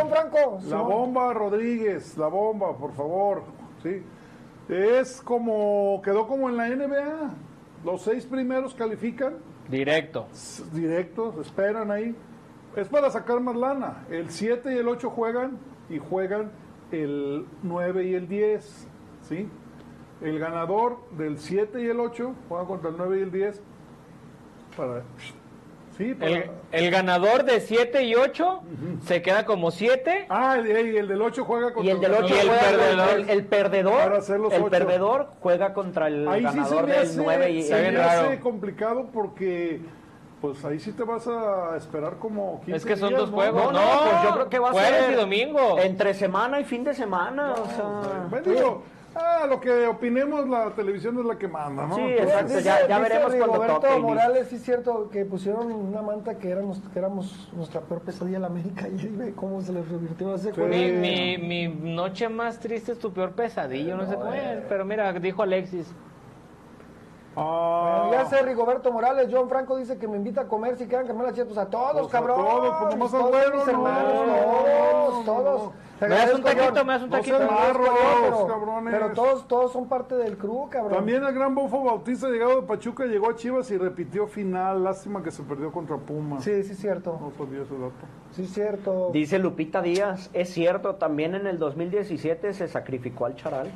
Franco. 0.09 0.59
La 0.67 0.77
bomba 0.77 1.33
Rodríguez, 1.33 2.17
la 2.17 2.27
bomba, 2.27 2.75
por 2.77 2.93
favor. 2.93 3.43
Sí. 3.83 4.01
Es 4.69 5.21
como, 5.21 6.01
quedó 6.03 6.27
como 6.27 6.49
en 6.49 6.57
la 6.57 6.69
NBA. 6.69 7.33
Los 7.83 8.01
seis 8.01 8.25
primeros 8.25 8.73
califican 8.73 9.35
Directo. 9.69 10.27
directos, 10.73 11.37
esperan 11.45 11.91
ahí. 11.91 12.15
Es 12.75 12.87
para 12.87 13.09
sacar 13.11 13.39
más 13.39 13.55
lana. 13.55 14.05
El 14.09 14.29
7 14.29 14.73
y 14.73 14.77
el 14.77 14.87
8 14.87 15.09
juegan 15.09 15.57
y 15.89 15.99
juegan 15.99 16.51
el 16.91 17.45
9 17.61 18.05
y 18.05 18.13
el 18.15 18.27
10. 18.27 18.87
¿sí? 19.27 19.47
El 20.21 20.39
ganador 20.39 20.97
del 21.11 21.37
7 21.37 21.81
y 21.81 21.87
el 21.87 21.99
8 21.99 22.33
juega 22.49 22.65
contra 22.65 22.89
el 22.89 22.97
9 22.97 23.19
y 23.19 23.21
el 23.21 23.31
10. 23.31 23.61
para... 24.75 25.03
Sí, 25.97 26.13
para... 26.15 26.31
El, 26.31 26.51
el 26.71 26.91
ganador 26.91 27.43
de 27.43 27.59
7 27.61 28.03
y 28.03 28.15
8 28.15 28.61
se 29.05 29.21
queda 29.21 29.45
como 29.45 29.69
7. 29.71 30.25
Ah, 30.29 30.55
el, 30.57 30.65
el- 30.67 30.97
el 30.97 31.07
del 31.07 31.21
8 31.21 31.45
juega 31.45 31.73
contra 31.73 31.83
Y 31.91 31.95
el 31.95 31.99
del 32.01 32.13
8 32.13 32.33
Y 32.35 32.37
el 32.39 32.49
perdedor. 32.49 33.09
el, 33.19 33.29
el 33.29 33.45
perdedor, 33.45 33.97
Para 34.03 34.17
hacer 34.17 34.39
los 34.39 34.53
el 34.53 34.63
perdedor 34.65 35.27
juega 35.41 35.73
contra 35.73 36.07
el 36.07 36.27
Ahí 36.27 36.41
sí 36.41 36.47
se 36.49 36.55
ganador 36.57 36.85
me 36.87 36.91
del 36.93 37.01
hace, 37.03 37.17
9 37.17 37.49
y 37.51 37.61
se 37.63 37.91
me 37.91 37.97
hace 38.01 38.39
complicado 38.39 39.09
porque 39.13 39.81
pues 40.41 40.65
ahí 40.65 40.77
sí 40.77 40.91
te 40.91 41.03
vas 41.03 41.25
a 41.27 41.77
esperar 41.77 42.17
como 42.19 42.59
15 42.65 42.75
Es 42.75 42.83
que 42.85 42.97
son 42.97 43.09
días, 43.09 43.21
dos 43.21 43.29
¿no? 43.31 43.35
juegos. 43.37 43.63
No, 43.63 43.71
No, 43.71 43.95
no, 43.95 44.01
pues 44.11 44.23
yo 44.23 44.33
creo 44.33 44.49
que 44.49 44.59
va 44.59 44.69
a 44.69 44.71
jueves 44.73 44.99
ser 45.05 45.11
y 45.13 45.15
domingo. 45.15 45.79
entre 45.79 46.13
semana 46.13 46.59
y 46.59 46.65
fin 46.65 46.83
de 46.83 46.93
semana, 46.93 47.53
o 47.53 47.65
sea, 47.67 48.27
Bueno, 48.29 48.51
digo, 48.51 48.83
ah, 49.15 49.45
lo 49.47 49.59
que 49.59 49.87
opinemos 49.87 50.47
la 50.47 50.69
televisión 50.71 51.19
es 51.19 51.25
la 51.25 51.37
que 51.37 51.47
manda, 51.47 51.85
¿no? 51.87 51.95
Sí, 51.95 52.01
Entonces, 52.01 52.57
exacto. 52.59 52.63
ya- 52.63 52.87
ya 52.87 52.99
veremos 52.99 53.35
cuando 53.35 53.55
Roberto 53.55 53.79
toque 53.79 53.97
y. 53.97 54.01
Morales, 54.01 54.47
sí 54.49 54.55
es 54.55 54.63
cierto 54.63 55.09
que 55.09 55.25
pusieron 55.25 55.71
una 55.71 56.01
manta 56.01 56.37
que 56.37 56.49
éramos, 56.49 56.81
que 56.91 56.99
éramos 56.99 57.49
nuestra 57.53 57.81
peor 57.81 58.01
pesadilla 58.01 58.37
en 58.37 58.41
la 58.41 58.47
América 58.47 58.87
y 58.87 58.99
ahí 58.99 59.15
ve 59.15 59.33
cómo 59.35 59.61
se 59.61 59.73
les 59.73 59.87
revirtió 59.87 60.35
ese 60.35 60.51
juego. 60.51 60.69
Mi, 60.69 60.91
mi, 60.91 61.37
mi 61.37 61.67
noche 61.95 62.29
más 62.29 62.59
triste 62.59 62.93
es 62.93 62.99
tu 62.99 63.11
peor 63.13 63.31
pesadilla, 63.31 63.95
no 63.95 64.05
sé 64.05 64.15
cómo 64.15 64.33
es, 64.33 64.61
pero 64.69 64.85
mira, 64.85 65.11
dijo 65.13 65.43
Alexis. 65.43 65.91
Ah, 67.35 68.09
Ya 68.11 68.25
sé, 68.25 68.41
Rigoberto 68.43 68.91
Morales, 68.91 69.27
John 69.31 69.49
Franco 69.49 69.75
dice 69.77 69.97
que 69.97 70.07
me 70.07 70.17
invita 70.17 70.41
a 70.41 70.47
comer 70.47 70.77
si 70.77 70.87
quieren 70.87 71.07
cambiar 71.07 71.27
las 71.29 71.35
chetos 71.37 71.57
a 71.57 71.65
todos, 71.67 71.93
Pues 71.93 72.07
a 72.07 72.17
cabrón. 72.17 72.37
todos, 72.45 72.75
pues 72.79 72.89
nomás 72.95 73.11
todos 73.11 73.53
mis 73.53 73.65
no, 73.65 73.71
hermanos, 73.71 74.13
no, 74.13 74.33
todos, 74.33 75.13
no, 75.13 75.23
todos. 75.33 75.61
no. 75.63 75.93
¿Me 76.03 76.09
das 76.09 76.33
un 76.33 76.43
taquito? 76.43 76.63
John. 76.75 76.87
¿Me 76.87 76.93
das 76.93 77.03
un 77.03 77.09
No 77.09 77.15
taquito? 77.17 77.37
John, 77.37 77.47
pero, 77.71 78.47
cabrones. 78.47 78.93
pero 78.93 79.13
todos, 79.13 79.47
todos 79.47 79.71
son 79.71 79.87
parte 79.87 80.15
del 80.15 80.37
crew, 80.37 80.67
cabrón. 80.69 80.93
También 80.93 81.23
el 81.23 81.33
gran 81.33 81.55
Bofo 81.55 81.81
Bautista 81.83 82.27
llegado 82.27 82.59
de 82.61 82.67
Pachuca 82.67 83.05
llegó 83.05 83.29
a 83.29 83.35
Chivas 83.35 83.71
y 83.71 83.77
repitió 83.77 84.27
final. 84.27 84.83
Lástima 84.83 85.23
que 85.23 85.31
se 85.31 85.43
perdió 85.43 85.71
contra 85.71 85.95
Pumas. 85.97 86.43
Sí, 86.43 86.63
sí, 86.63 86.75
cierto. 86.75 87.17
No 87.21 87.31
sabía 87.37 87.61
ese 87.61 87.73
dato. 87.75 87.93
Sí, 88.31 88.47
cierto. 88.47 89.11
dice 89.13 89.39
Lupita 89.39 89.81
Díaz, 89.81 90.29
es 90.33 90.49
cierto, 90.51 90.95
también 90.95 91.35
en 91.35 91.45
el 91.47 91.57
2017 91.59 92.53
se 92.53 92.67
sacrificó 92.67 93.25
al 93.25 93.35
Charal. 93.35 93.71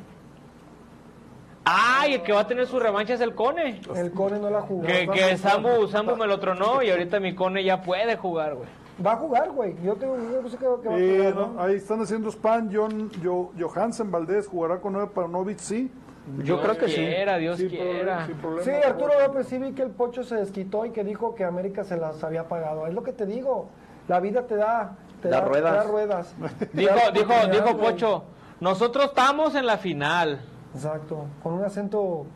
¡Ay! 1.70 2.14
El 2.14 2.22
que 2.22 2.32
va 2.32 2.40
a 2.40 2.46
tener 2.46 2.66
su 2.66 2.78
revancha 2.80 3.14
es 3.14 3.20
el 3.20 3.34
Cone. 3.34 3.80
El 3.94 4.10
Cone 4.12 4.38
no 4.38 4.48
la 4.50 4.60
jugó. 4.62 4.82
Que, 4.86 5.06
que 5.08 5.36
Sambu, 5.36 5.86
Sambu 5.88 6.16
me 6.16 6.26
lo 6.26 6.38
tronó 6.40 6.82
y 6.82 6.90
ahorita 6.90 7.20
mi 7.20 7.34
Cone 7.34 7.62
ya 7.62 7.82
puede 7.82 8.16
jugar, 8.16 8.54
güey. 8.54 8.68
Va 9.04 9.12
a 9.12 9.16
jugar, 9.16 9.50
güey. 9.50 9.76
Yo 9.84 9.94
tengo 9.94 10.16
yo 10.16 10.58
que, 10.58 10.88
va 10.88 10.94
a 10.94 10.98
Eh, 10.98 11.16
jugar, 11.18 11.34
no, 11.34 11.46
¿no? 11.54 11.62
ahí 11.62 11.74
están 11.76 12.00
haciendo 12.00 12.30
spam. 12.30 12.70
John, 12.72 13.10
Jo- 13.22 13.52
Johansen 13.58 14.10
Valdés 14.10 14.46
jugará 14.48 14.80
con 14.80 14.94
9 14.94 15.10
para 15.14 15.28
Novich, 15.28 15.58
sí. 15.58 15.90
Yo 16.38 16.42
Dios 16.42 16.60
creo 16.62 16.76
que 16.78 16.88
sí. 16.88 16.94
quiera, 16.96 17.36
Dios 17.38 17.58
Sí, 17.58 17.68
quiera. 17.68 18.26
problema, 18.26 18.40
problema. 18.42 18.62
Sí, 18.64 18.86
Arturo 18.88 19.12
López, 19.20 19.46
sí 19.46 19.58
vi 19.58 19.72
que 19.72 19.82
el 19.82 19.90
Pocho 19.90 20.22
se 20.24 20.36
desquitó 20.36 20.84
y 20.84 20.90
que 20.90 21.04
dijo 21.04 21.34
que 21.34 21.44
América 21.44 21.84
se 21.84 21.96
las 21.96 22.22
había 22.24 22.48
pagado. 22.48 22.86
Es 22.86 22.92
lo 22.94 23.02
que 23.02 23.12
te 23.12 23.24
digo. 23.24 23.68
La 24.08 24.20
vida 24.20 24.46
te 24.46 24.56
da, 24.56 24.96
te 25.22 25.28
Da 25.28 25.40
da, 25.40 25.46
ruedas. 25.46 25.70
te 25.72 25.76
da 25.78 25.84
ruedas. 25.84 26.34
Dijo, 26.72 26.94
dijo, 27.14 27.32
dijo. 27.50 27.76
Pocho, 27.78 28.24
nosotros 28.60 29.06
estamos 29.06 29.54
en 29.54 29.64
la 29.66 29.78
final. 29.78 30.40
Exacto. 30.74 31.24
Con 31.42 31.54
un 31.54 31.64
acento 31.64 32.26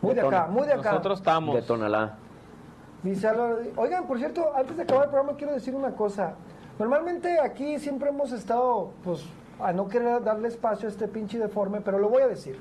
muy 0.00 0.14
de 0.14 0.22
De 0.22 0.26
acá, 0.26 0.46
muy 0.46 0.66
de 0.66 0.72
acá. 0.74 0.90
Nosotros 0.92 1.18
estamos. 1.18 1.54
De 1.54 1.62
Tonalá. 1.62 2.14
Dice 3.02 3.28
Álvaro, 3.28 3.58
oigan, 3.76 4.06
por 4.06 4.18
cierto, 4.18 4.50
antes 4.56 4.76
de 4.76 4.82
acabar 4.82 5.04
el 5.04 5.10
programa 5.10 5.36
quiero 5.36 5.52
decir 5.52 5.74
una 5.74 5.92
cosa. 5.92 6.34
Normalmente 6.78 7.38
aquí 7.40 7.78
siempre 7.78 8.08
hemos 8.08 8.32
estado, 8.32 8.90
pues, 9.04 9.24
a 9.60 9.72
no 9.72 9.88
querer 9.88 10.22
darle 10.22 10.48
espacio 10.48 10.88
a 10.88 10.90
este 10.90 11.06
pinche 11.08 11.38
deforme, 11.38 11.80
pero 11.80 11.98
lo 11.98 12.08
voy 12.08 12.22
a 12.22 12.28
decir. 12.28 12.58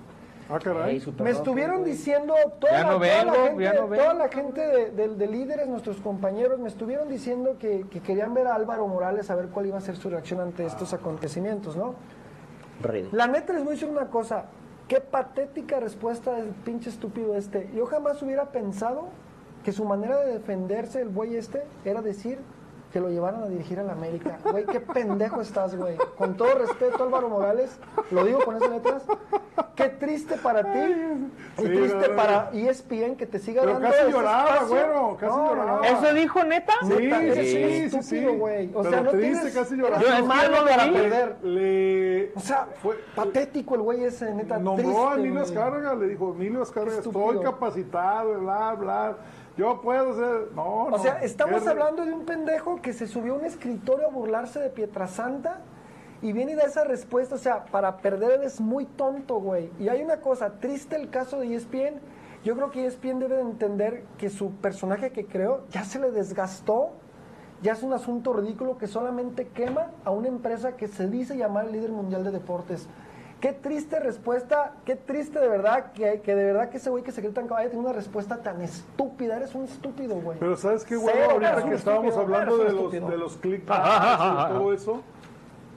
Ah, 0.49 0.59
caray. 0.63 1.01
Me 1.19 1.29
estuvieron 1.31 1.79
güey. 1.81 1.91
diciendo 1.91 2.33
toda, 2.59 2.71
Ya 2.71 2.77
la, 2.83 2.91
no 2.91 2.97
toda 2.99 2.99
vengo, 2.99 3.31
la 3.33 3.43
gente, 3.49 3.65
no 3.65 3.73
toda 3.73 3.87
vengo. 3.87 4.13
la 4.13 4.29
gente 4.29 4.61
de, 4.61 4.91
de- 4.91 5.15
de 5.15 5.27
líderes, 5.27 5.67
nuestros 5.67 5.97
compañeros, 5.97 6.57
me 6.59 6.69
estuvieron 6.69 7.09
diciendo 7.09 7.57
que, 7.59 7.85
que 7.89 7.99
querían 7.99 8.33
ver 8.33 8.47
a 8.47 8.55
Álvaro 8.55 8.87
Morales 8.87 9.29
a 9.29 9.35
ver 9.35 9.47
cuál 9.49 9.65
iba 9.65 9.77
a 9.77 9.81
ser 9.81 9.97
su 9.97 10.09
reacción 10.09 10.39
ante 10.39 10.65
estos 10.65 10.93
acontecimientos, 10.93 11.75
¿no? 11.75 11.95
La 13.11 13.27
neta 13.27 13.53
les 13.53 13.63
voy 13.63 13.71
a 13.71 13.73
decir 13.75 13.89
una 13.89 14.05
cosa, 14.07 14.45
qué 14.87 15.01
patética 15.01 15.79
respuesta 15.79 16.33
del 16.33 16.49
pinche 16.49 16.89
estúpido 16.89 17.35
este. 17.35 17.69
Yo 17.75 17.85
jamás 17.85 18.21
hubiera 18.21 18.51
pensado 18.51 19.09
que 19.63 19.71
su 19.71 19.85
manera 19.85 20.19
de 20.21 20.33
defenderse, 20.33 21.01
el 21.01 21.09
güey 21.09 21.35
este, 21.35 21.63
era 21.83 22.01
decir 22.01 22.39
que 22.91 22.99
lo 22.99 23.09
llevaran 23.09 23.43
a 23.43 23.47
dirigir 23.47 23.79
a 23.79 23.83
la 23.83 23.93
América. 23.93 24.37
Güey, 24.49 24.65
qué 24.65 24.79
pendejo 24.79 25.41
estás, 25.41 25.75
güey. 25.75 25.97
Con 26.17 26.35
todo 26.37 26.55
respeto, 26.55 27.03
Álvaro 27.03 27.29
Morales, 27.29 27.77
lo 28.11 28.23
digo 28.23 28.39
con 28.45 28.55
esas 28.55 28.69
letras, 28.69 29.03
qué 29.75 29.89
triste 29.89 30.35
para 30.37 30.63
ti 30.63 30.79
y 30.79 31.61
Sí, 31.61 31.67
triste 31.67 32.07
no, 32.09 32.15
para 32.15 32.49
ESPN 32.53 33.15
que 33.15 33.25
te 33.25 33.39
siga 33.39 33.61
Pero 33.61 33.73
dando 33.73 33.89
casi 33.89 34.11
lloraba, 34.11 34.63
güero, 34.63 35.17
casi 35.19 35.35
lloraba. 35.35 35.87
¿Eso 35.87 36.13
dijo 36.13 36.43
neta? 36.43 36.73
Sí, 36.81 36.87
Neta, 36.87 37.19
sí, 37.19 37.31
sí, 37.33 37.43
sí, 37.45 37.97
estúpido, 37.97 38.31
sí. 38.31 38.37
güey. 38.37 38.69
O 38.73 38.81
Pero 38.81 38.89
sea, 38.89 39.01
no 39.01 39.11
te 39.11 39.17
tienes... 39.17 39.53
casi 39.53 39.73
eres 39.79 39.99
Yo 39.99 40.13
es 40.13 40.25
malo 40.25 40.51
no 40.51 40.61
lo 40.61 40.67
para 40.69 40.91
perder. 40.91 41.35
Le 41.43 42.31
O 42.35 42.39
sea, 42.39 42.67
fue, 42.81 42.95
patético 43.15 43.75
el 43.75 43.81
güey 43.81 44.03
ese, 44.03 44.33
neta. 44.33 44.57
nombró 44.57 45.09
a 45.09 45.13
triste, 45.13 45.13
Emilio 45.15 45.33
güey. 45.33 45.43
Escarga, 45.43 45.95
le 45.95 46.07
dijo, 46.07 46.31
Emilio 46.35 46.63
Escarga, 46.63 46.91
Qué 46.91 46.97
estoy 46.99 47.39
capacitado, 47.41 48.39
bla, 48.39 48.73
bla. 48.75 49.17
Yo 49.57 49.81
puedo 49.81 50.13
ser. 50.15 50.51
No, 50.55 50.83
O 50.85 50.89
no. 50.91 50.97
sea, 50.99 51.21
estamos 51.23 51.65
hablando 51.65 52.05
de 52.05 52.13
un 52.13 52.25
pendejo 52.25 52.81
que 52.81 52.93
se 52.93 53.07
subió 53.07 53.33
a 53.33 53.37
un 53.37 53.45
escritorio 53.45 54.07
a 54.07 54.11
burlarse 54.11 54.59
de 54.59 54.69
Pietrasanta 54.69 55.59
y 56.21 56.31
viene 56.31 56.51
y 56.51 56.55
da 56.55 56.63
esa 56.63 56.83
respuesta. 56.83 57.35
O 57.35 57.39
sea, 57.39 57.65
para 57.65 57.97
perder 57.97 58.31
eres 58.31 58.61
muy 58.61 58.85
tonto, 58.85 59.39
güey. 59.39 59.71
Y 59.79 59.89
hay 59.89 60.03
una 60.03 60.17
cosa, 60.21 60.59
triste 60.59 60.95
el 60.95 61.09
caso 61.09 61.39
de 61.39 61.55
ESPN. 61.55 61.99
Yo 62.43 62.55
creo 62.55 62.69
que 62.69 62.85
ESPN 62.85 63.19
debe 63.19 63.35
de 63.35 63.41
entender 63.41 64.03
que 64.17 64.29
su 64.29 64.51
personaje 64.51 65.11
que 65.11 65.25
creó 65.25 65.63
ya 65.71 65.83
se 65.83 65.99
le 65.99 66.11
desgastó. 66.11 66.91
Ya 67.63 67.73
es 67.73 67.81
un 67.81 67.91
asunto 67.93 68.33
ridículo 68.33 68.77
que 68.77 68.85
solamente 68.85 69.47
quema 69.47 69.87
a 70.05 70.11
una 70.11 70.27
empresa 70.27 70.77
que 70.77 70.87
se 70.87 71.07
dice 71.07 71.35
llamar 71.35 71.65
líder 71.65 71.91
mundial 71.91 72.23
de 72.23 72.29
deportes. 72.29 72.87
Qué 73.39 73.53
triste 73.53 73.99
respuesta, 73.99 74.73
qué 74.83 74.95
triste 74.95 75.39
de 75.39 75.47
verdad 75.47 75.91
que, 75.91 76.21
que 76.21 76.35
de 76.35 76.43
verdad 76.43 76.69
que 76.69 76.77
ese 76.77 76.89
güey 76.89 77.03
que 77.03 77.11
se 77.11 77.21
cree 77.21 77.31
tan 77.33 77.47
caballo 77.47 77.69
tiene 77.69 77.85
una 77.85 77.93
respuesta 77.93 78.37
tan 78.37 78.61
estúpida. 78.61 79.37
Eres 79.37 79.53
un 79.53 79.65
estúpido, 79.65 80.15
güey. 80.15 80.39
Pero 80.39 80.57
¿sabes 80.57 80.83
qué, 80.83 80.95
güey? 80.95 81.13
Cero, 81.13 81.31
Ahorita 81.33 81.69
que 81.69 81.75
estábamos 81.75 82.15
estúpido, 82.15 82.35
hablando 82.35 82.57
de 82.57 82.71
los, 82.73 82.91
de 82.91 83.17
los 83.17 83.37
clickbaits 83.37 84.51
y 84.51 84.53
todo 84.53 84.73
eso, 84.73 85.01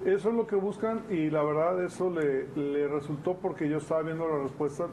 eso 0.07 0.31
es 0.31 0.35
lo 0.35 0.47
que 0.47 0.57
buscan 0.57 1.03
y 1.11 1.28
la 1.28 1.43
verdad 1.43 1.85
eso 1.85 2.09
le, 2.09 2.47
le 2.57 2.89
resultó 2.89 3.35
porque 3.35 3.69
yo 3.69 3.77
estaba 3.77 4.01
viendo 4.03 4.27
la 4.27 4.39
respuesta. 4.39 4.87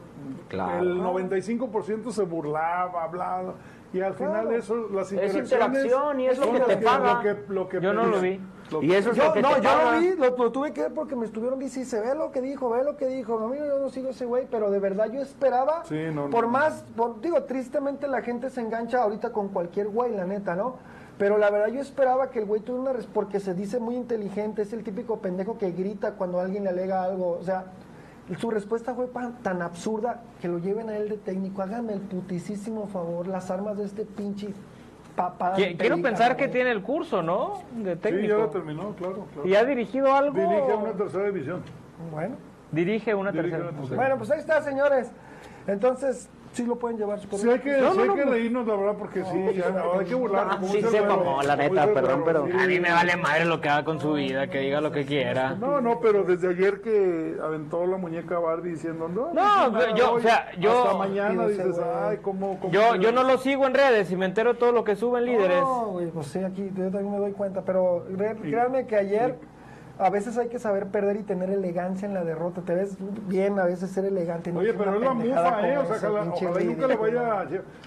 Claro. 0.48 0.82
El 0.82 1.00
95% 1.00 2.10
se 2.10 2.22
burlaba, 2.24 3.04
hablaba. 3.04 3.54
Y 3.92 4.00
al 4.02 4.12
final 4.14 4.42
Claro. 4.42 4.50
eso, 4.56 4.74
las 4.92 5.06
Es 5.06 5.34
interacciones... 5.34 5.52
interacción 5.84 6.20
y 6.20 6.26
es 6.26 6.38
lo 6.38 6.52
que 6.52 6.60
te 6.60 6.76
paga. 6.76 7.14
Lo 7.14 7.20
que, 7.22 7.52
lo 7.52 7.68
que 7.68 7.80
Yo 7.80 7.92
no 7.94 8.04
lo 8.06 8.20
vi. 8.20 8.38
Lo 8.70 8.82
Y 8.82 8.92
eso 8.92 9.12
es 9.12 9.16
Yo, 9.16 9.24
lo 9.24 9.32
que 9.32 9.40
no, 9.40 9.48
te 9.54 9.62
yo 9.62 9.62
paga. 9.62 9.92
lo 9.94 10.00
vi, 10.00 10.08
lo, 10.16 10.36
lo 10.36 10.52
tuve 10.52 10.72
que 10.74 10.82
ver 10.82 10.92
porque 10.92 11.16
me 11.16 11.24
estuvieron 11.24 11.58
diciendo, 11.58 11.88
se 11.88 12.00
ve 12.00 12.14
lo 12.14 12.30
que 12.30 12.42
dijo, 12.42 12.68
ve 12.68 12.84
lo 12.84 12.96
que 12.98 13.06
dijo. 13.06 13.38
A 13.38 13.48
mí 13.48 13.56
yo 13.56 13.78
no 13.78 13.88
sigo 13.88 14.10
ese 14.10 14.26
güey, 14.26 14.46
pero 14.50 14.70
de 14.70 14.78
verdad 14.78 15.10
yo 15.10 15.22
esperaba, 15.22 15.84
Sí, 15.86 15.96
no, 16.12 16.28
por 16.28 16.44
no. 16.44 16.50
más, 16.50 16.84
por- 16.96 17.18
digo, 17.22 17.42
tristemente 17.44 18.06
la 18.08 18.20
gente 18.20 18.50
se 18.50 18.60
engancha 18.60 19.02
ahorita 19.02 19.32
con 19.32 19.48
cualquier 19.48 19.88
güey, 19.88 20.14
la 20.14 20.26
neta, 20.26 20.54
¿no? 20.54 20.76
Pero 21.16 21.38
la 21.38 21.48
verdad 21.50 21.68
yo 21.68 21.80
esperaba 21.80 22.30
que 22.30 22.40
el 22.40 22.44
güey 22.44 22.60
tuviera 22.60 22.82
una 22.82 22.92
respuesta, 22.92 23.14
porque 23.14 23.40
se 23.40 23.54
dice 23.54 23.80
muy 23.80 23.96
inteligente, 23.96 24.62
es 24.62 24.72
el 24.74 24.84
típico 24.84 25.18
pendejo 25.18 25.56
que 25.56 25.70
grita 25.72 26.12
cuando 26.12 26.38
alguien 26.38 26.64
le 26.64 26.70
alega 26.70 27.02
algo, 27.02 27.38
o 27.40 27.42
sea, 27.42 27.64
su 28.36 28.50
respuesta 28.50 28.94
fue 28.94 29.08
tan 29.42 29.62
absurda 29.62 30.22
que 30.40 30.48
lo 30.48 30.58
lleven 30.58 30.90
a 30.90 30.96
él 30.96 31.08
de 31.08 31.16
técnico. 31.16 31.62
Háganme 31.62 31.94
el 31.94 32.00
putisísimo 32.00 32.86
favor, 32.88 33.26
las 33.26 33.50
armas 33.50 33.78
de 33.78 33.84
este 33.84 34.04
pinche 34.04 34.48
papá. 35.16 35.56
Qui- 35.56 35.76
Quiero 35.78 36.00
pensar 36.02 36.36
que 36.36 36.48
tiene 36.48 36.70
el 36.70 36.82
curso, 36.82 37.22
¿no? 37.22 37.62
De 37.76 37.94
Sí, 37.94 38.00
técnico. 38.00 38.28
ya 38.28 38.36
lo 38.44 38.50
terminó, 38.50 38.94
claro. 38.96 39.24
claro. 39.32 39.48
¿Y 39.48 39.54
ha 39.54 39.64
dirigido 39.64 40.12
algo? 40.14 40.34
Dirige 40.38 40.74
una 40.74 40.92
tercera 40.92 41.24
división. 41.26 41.62
Bueno. 42.12 42.36
Dirige 42.70 43.14
una 43.14 43.32
Dirige 43.32 43.50
tercera. 43.50 43.70
una 43.70 43.78
tercera. 43.80 43.96
Bueno, 43.96 44.18
pues 44.18 44.30
ahí 44.30 44.40
está, 44.40 44.62
señores. 44.62 45.10
Entonces, 45.66 46.28
sí 46.58 46.66
lo 46.66 46.76
pueden 46.76 46.98
llevar. 46.98 47.18
su 47.20 47.28
Sí 47.38 47.48
hay 47.48 47.58
que, 47.60 47.70
No, 47.78 47.92
sí 47.92 47.96
no, 47.96 48.02
hay 48.02 48.08
no, 48.08 48.14
que 48.16 48.24
no. 48.24 48.30
reírnos, 48.32 48.66
la 48.66 48.74
verdad, 48.76 48.94
porque 48.98 49.24
sí, 49.24 49.44
ya, 49.56 49.70
no, 49.70 49.92
hay 50.00 50.06
que 50.06 50.14
burlarnos. 50.14 50.56
Ah, 50.60 50.64
sí 50.70 50.82
se 50.82 51.00
mamó, 51.02 51.40
la 51.42 51.56
neta, 51.56 51.86
perdón, 51.92 52.22
pero-. 52.24 52.44
A 52.44 52.66
mí 52.66 52.80
me 52.80 52.90
vale 52.90 53.16
madre 53.16 53.44
lo 53.44 53.60
que 53.60 53.68
haga 53.68 53.84
con 53.84 54.00
su 54.00 54.12
vida, 54.14 54.48
que 54.48 54.58
diga 54.60 54.80
lo 54.80 54.90
que 54.92 55.04
quiera. 55.06 55.54
No, 55.54 55.80
no, 55.80 56.00
pero 56.00 56.24
desde 56.24 56.48
ayer 56.50 56.80
que 56.80 57.36
aventó 57.42 57.86
la 57.86 57.96
muñeca 57.96 58.38
Barbie 58.38 58.70
diciendo, 58.72 59.08
no, 59.08 59.32
No, 59.32 59.70
no, 59.70 59.96
yo, 59.96 60.14
o 60.14 60.20
sea, 60.20 60.50
yo- 60.58 60.82
Hasta 60.84 60.98
mañana 60.98 61.46
dices, 61.46 61.76
ay, 62.02 62.18
cómo... 62.22 62.58
Yo, 62.70 62.96
yo 62.96 63.12
no 63.12 63.22
lo 63.22 63.38
sigo 63.38 63.66
en 63.66 63.74
redes 63.74 64.10
y 64.10 64.16
me 64.16 64.26
entero 64.26 64.52
de 64.54 64.58
todo 64.58 64.72
lo 64.72 64.84
que 64.84 64.96
suben 64.96 65.24
líderes. 65.24 65.60
No, 65.60 65.86
güey, 65.92 66.06
pues 66.10 66.26
sí, 66.26 66.40
aquí 66.40 66.70
yo 66.76 66.84
también 66.90 67.12
me 67.12 67.18
doy 67.18 67.32
cuenta. 67.32 67.62
Pero 67.62 68.04
créanme 68.42 68.86
que 68.86 68.96
ayer 68.96 69.36
a 69.98 70.10
veces 70.10 70.38
hay 70.38 70.48
que 70.48 70.58
saber 70.58 70.86
perder 70.88 71.16
y 71.16 71.22
tener 71.22 71.50
elegancia 71.50 72.06
en 72.06 72.14
la 72.14 72.24
derrota. 72.24 72.60
Te 72.62 72.74
ves 72.74 72.96
bien 73.26 73.58
a 73.58 73.64
veces 73.64 73.90
ser 73.90 74.04
elegante. 74.04 74.52
no 74.52 74.60
Oye, 74.60 74.72
pero 74.74 74.94
es 74.94 75.00
la 75.00 75.14
mufa, 75.14 75.68
¿eh? 75.68 75.78
O 75.78 75.84
sea, 75.86 75.96
ojalá, 76.10 76.32
ojalá 76.32 76.62
y 76.62 76.64
nunca 76.66 76.86
le 76.86 76.96
vaya... 76.96 77.40
a- 77.40 77.46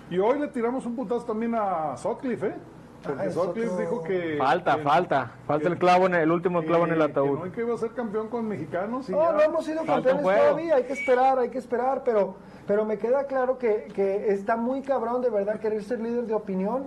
Y 0.09 0.19
hoy 0.19 0.39
le 0.39 0.47
tiramos 0.49 0.85
un 0.85 0.95
putazo 0.95 1.25
también 1.25 1.55
a 1.55 1.95
Sutcliffe, 1.97 2.47
¿eh? 2.47 2.55
Porque 3.03 3.23
Ah, 3.23 3.39
otro- 3.39 3.53
dijo 3.79 4.03
que... 4.03 4.35
Falta, 4.37 4.75
que- 4.75 4.81
falta. 4.83 5.31
Falta 5.47 5.63
que- 5.67 5.73
el 5.73 5.79
clavo 5.79 6.05
en 6.05 6.13
el, 6.15 6.21
el 6.21 6.31
último 6.31 6.61
clavo 6.63 6.85
en 6.85 6.91
el 6.93 7.01
ataúd. 7.01 7.39
Que 7.39 7.45
no, 7.47 7.51
que 7.53 7.61
iba 7.61 7.73
a 7.73 7.77
ser 7.77 7.91
campeón 7.91 8.27
con 8.27 8.47
mexicanos 8.47 9.09
y 9.09 9.13
No, 9.13 9.23
ya. 9.23 9.31
no 9.31 9.41
hemos 9.41 9.65
sido 9.65 9.83
campeones 9.85 10.21
todavía, 10.21 10.75
hay 10.75 10.83
que 10.83 10.93
esperar, 10.93 11.39
hay 11.39 11.49
que 11.49 11.57
esperar, 11.57 12.03
pero, 12.05 12.35
pero 12.67 12.85
me 12.85 12.99
queda 12.99 13.23
claro 13.25 13.57
que, 13.57 13.87
que 13.95 14.31
está 14.31 14.55
muy 14.55 14.81
cabrón 14.83 15.21
de 15.23 15.31
verdad 15.31 15.59
querer 15.59 15.83
ser 15.83 15.99
líder 15.99 16.25
de 16.27 16.35
opinión, 16.35 16.83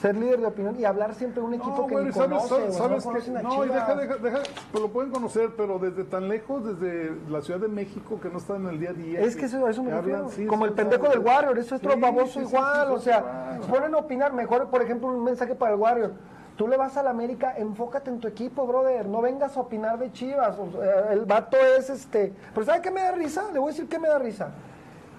ser 0.00 0.16
líder 0.16 0.40
de 0.40 0.46
opinión 0.46 0.78
y 0.80 0.84
hablar 0.84 1.14
siempre 1.14 1.42
un 1.42 1.52
equipo 1.52 1.76
No, 1.76 1.86
que 1.86 1.92
güey, 1.92 2.04
ni 2.06 2.12
sabes, 2.12 2.28
conoce, 2.30 2.72
sabes, 2.72 3.04
sabes 3.04 3.28
no 3.28 3.34
que- 3.34 3.42
no, 3.42 3.64
y 3.64 3.68
deja, 3.68 3.94
deja, 3.94 4.16
deja, 4.16 4.38
pues 4.72 4.82
lo 4.82 4.88
pueden 4.90 5.10
conocer, 5.12 5.50
pero 5.56 5.78
desde 5.78 6.04
tan 6.04 6.28
lejos, 6.28 6.64
desde 6.64 7.14
la 7.28 7.42
Ciudad 7.42 7.60
de 7.60 7.68
México, 7.68 8.18
que 8.20 8.30
no 8.30 8.38
está 8.38 8.56
en 8.56 8.66
el 8.66 8.80
día 8.80 8.90
a 8.90 8.92
día. 8.94 9.20
Es 9.20 9.36
que 9.36 9.44
eso, 9.44 9.68
eso 9.68 9.82
me 9.82 9.90
refiero. 9.90 10.18
hablan, 10.20 10.30
sí, 10.32 10.46
Como 10.46 10.64
sí, 10.64 10.70
el 10.70 10.74
pendejo 10.74 11.08
del 11.08 11.18
Warrior, 11.18 11.58
eso 11.58 11.74
es 11.74 11.80
otro 11.82 11.92
Sí, 11.94 12.00
baboso 12.00 12.40
sí, 12.40 12.46
sí, 12.46 12.54
igual. 12.54 12.90
o 12.92 12.98
sea, 12.98 13.58
se 13.62 13.68
ponen 13.70 13.94
a 13.94 13.98
opinar. 13.98 14.32
Mejor, 14.32 14.68
por 14.70 14.80
ejemplo, 14.82 15.08
un 15.08 15.22
mensaje 15.22 15.54
para 15.54 15.74
el 15.74 15.78
Warrior. 15.78 16.12
Tú 16.56 16.66
le 16.68 16.76
vas 16.78 16.96
a 16.96 17.02
la 17.02 17.10
América, 17.10 17.54
enfócate 17.56 18.10
en 18.10 18.20
tu 18.20 18.28
equipo, 18.28 18.66
brother. 18.66 19.06
No 19.06 19.20
vengas 19.22 19.56
a 19.56 19.60
opinar 19.60 19.98
de 19.98 20.12
Chivas. 20.12 20.56
El 21.10 21.24
vato 21.26 21.56
es 21.78 21.88
este. 21.90 22.32
Pero 22.54 22.64
¿sabe 22.66 22.80
qué 22.82 22.90
me 22.90 23.02
da 23.02 23.12
risa? 23.12 23.44
Le 23.52 23.58
voy 23.58 23.68
a 23.68 23.72
decir 23.72 23.88
qué 23.88 23.98
me 23.98 24.08
da 24.08 24.18
risa. 24.18 24.50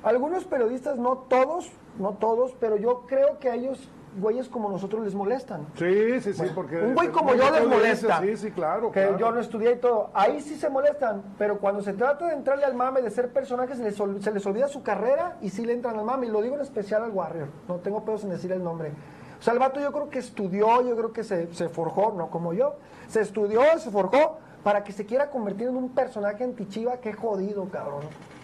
Algunos 0.03 0.43
periodistas, 0.45 0.97
no 0.97 1.17
todos, 1.29 1.71
no 1.99 2.13
todos, 2.13 2.55
pero 2.59 2.77
yo 2.77 3.05
creo 3.07 3.37
que 3.39 3.53
ellos, 3.53 3.89
güeyes 4.19 4.49
como 4.49 4.69
nosotros, 4.69 5.03
les 5.03 5.13
molestan. 5.15 5.65
Sí, 5.75 6.19
sí, 6.21 6.33
sí, 6.33 6.43
porque... 6.53 6.77
Un 6.81 6.95
güey 6.95 7.09
como 7.09 7.33
yo 7.35 7.49
les 7.51 7.67
molesta. 7.67 8.19
Sí, 8.21 8.35
sí, 8.37 8.51
claro. 8.51 8.91
Que 8.91 9.01
claro. 9.01 9.17
yo 9.17 9.31
no 9.31 9.39
estudié 9.39 9.73
y 9.73 9.77
todo. 9.77 10.09
Ahí 10.13 10.41
sí 10.41 10.55
se 10.55 10.69
molestan, 10.69 11.21
pero 11.37 11.59
cuando 11.59 11.81
se 11.81 11.93
trata 11.93 12.27
de 12.27 12.33
entrarle 12.33 12.65
al 12.65 12.73
mame, 12.75 13.01
de 13.01 13.09
ser 13.09 13.29
personajes, 13.29 13.77
se 13.77 13.83
les, 13.83 13.99
ol- 13.99 14.21
se 14.21 14.31
les 14.31 14.45
olvida 14.45 14.67
su 14.67 14.83
carrera 14.83 15.37
y 15.41 15.49
sí 15.49 15.65
le 15.65 15.73
entran 15.73 15.97
al 15.97 16.05
mame. 16.05 16.27
Y 16.27 16.29
lo 16.29 16.41
digo 16.41 16.55
en 16.55 16.61
especial 16.61 17.03
al 17.03 17.11
Warrior. 17.11 17.47
No 17.67 17.75
tengo 17.75 18.03
pedos 18.03 18.23
en 18.23 18.29
decir 18.31 18.51
el 18.51 18.63
nombre. 18.63 18.91
O 19.39 19.43
sea, 19.43 19.53
el 19.53 19.59
vato 19.59 19.79
yo 19.79 19.91
creo 19.91 20.09
que 20.09 20.19
estudió, 20.19 20.81
yo 20.87 20.95
creo 20.95 21.13
que 21.13 21.23
se, 21.23 21.51
se 21.53 21.67
forjó, 21.69 22.11
no 22.11 22.29
como 22.29 22.53
yo. 22.53 22.75
Se 23.07 23.21
estudió, 23.21 23.61
se 23.79 23.89
forjó 23.89 24.37
para 24.63 24.83
que 24.83 24.91
se 24.91 25.05
quiera 25.05 25.29
convertir 25.31 25.67
en 25.67 25.75
un 25.75 25.89
personaje 25.89 26.43
antichiva. 26.43 26.97
Qué 26.97 27.13
jodido, 27.13 27.65
cabrón. 27.69 28.01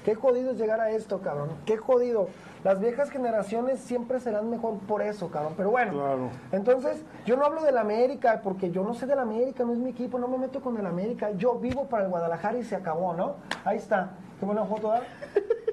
Qué 0.08 0.16
jodido 0.16 0.52
es 0.52 0.58
llegar 0.58 0.80
a 0.80 0.90
esto, 0.92 1.20
cabrón. 1.20 1.50
Qué 1.66 1.76
jodido. 1.76 2.30
Las 2.64 2.80
viejas 2.80 3.10
generaciones 3.10 3.78
siempre 3.82 4.22
serán 4.22 4.50
mejor 4.50 4.76
por 4.88 5.02
eso, 5.02 5.30
cabrón. 5.30 5.56
Pero 5.58 5.70
bueno, 5.70 5.92
Claro. 5.92 6.30
entonces, 6.54 7.04
yo 7.26 7.36
no 7.36 7.44
hablo 7.44 7.62
del 7.62 7.78
América, 7.78 8.40
porque 8.42 8.72
yo 8.72 8.86
no 8.86 8.94
sé 8.94 9.06
del 9.06 9.20
América, 9.20 9.66
no 9.66 9.74
es 9.74 9.80
mi 9.80 9.90
equipo, 9.90 10.18
no 10.18 10.30
me 10.30 10.38
meto 10.38 10.62
con 10.62 10.78
el 10.78 10.86
América. 10.86 11.32
Yo 11.32 11.56
vivo 11.56 11.90
para 11.90 12.06
el 12.06 12.10
Guadalajara 12.10 12.58
y 12.58 12.64
se 12.64 12.78
acabó, 12.78 13.16
¿no? 13.16 13.36
Ahí 13.66 13.76
está. 13.76 14.12
Qué 14.40 14.46
buena 14.46 14.64
foto, 14.64 14.92
¿verdad? 14.92 15.08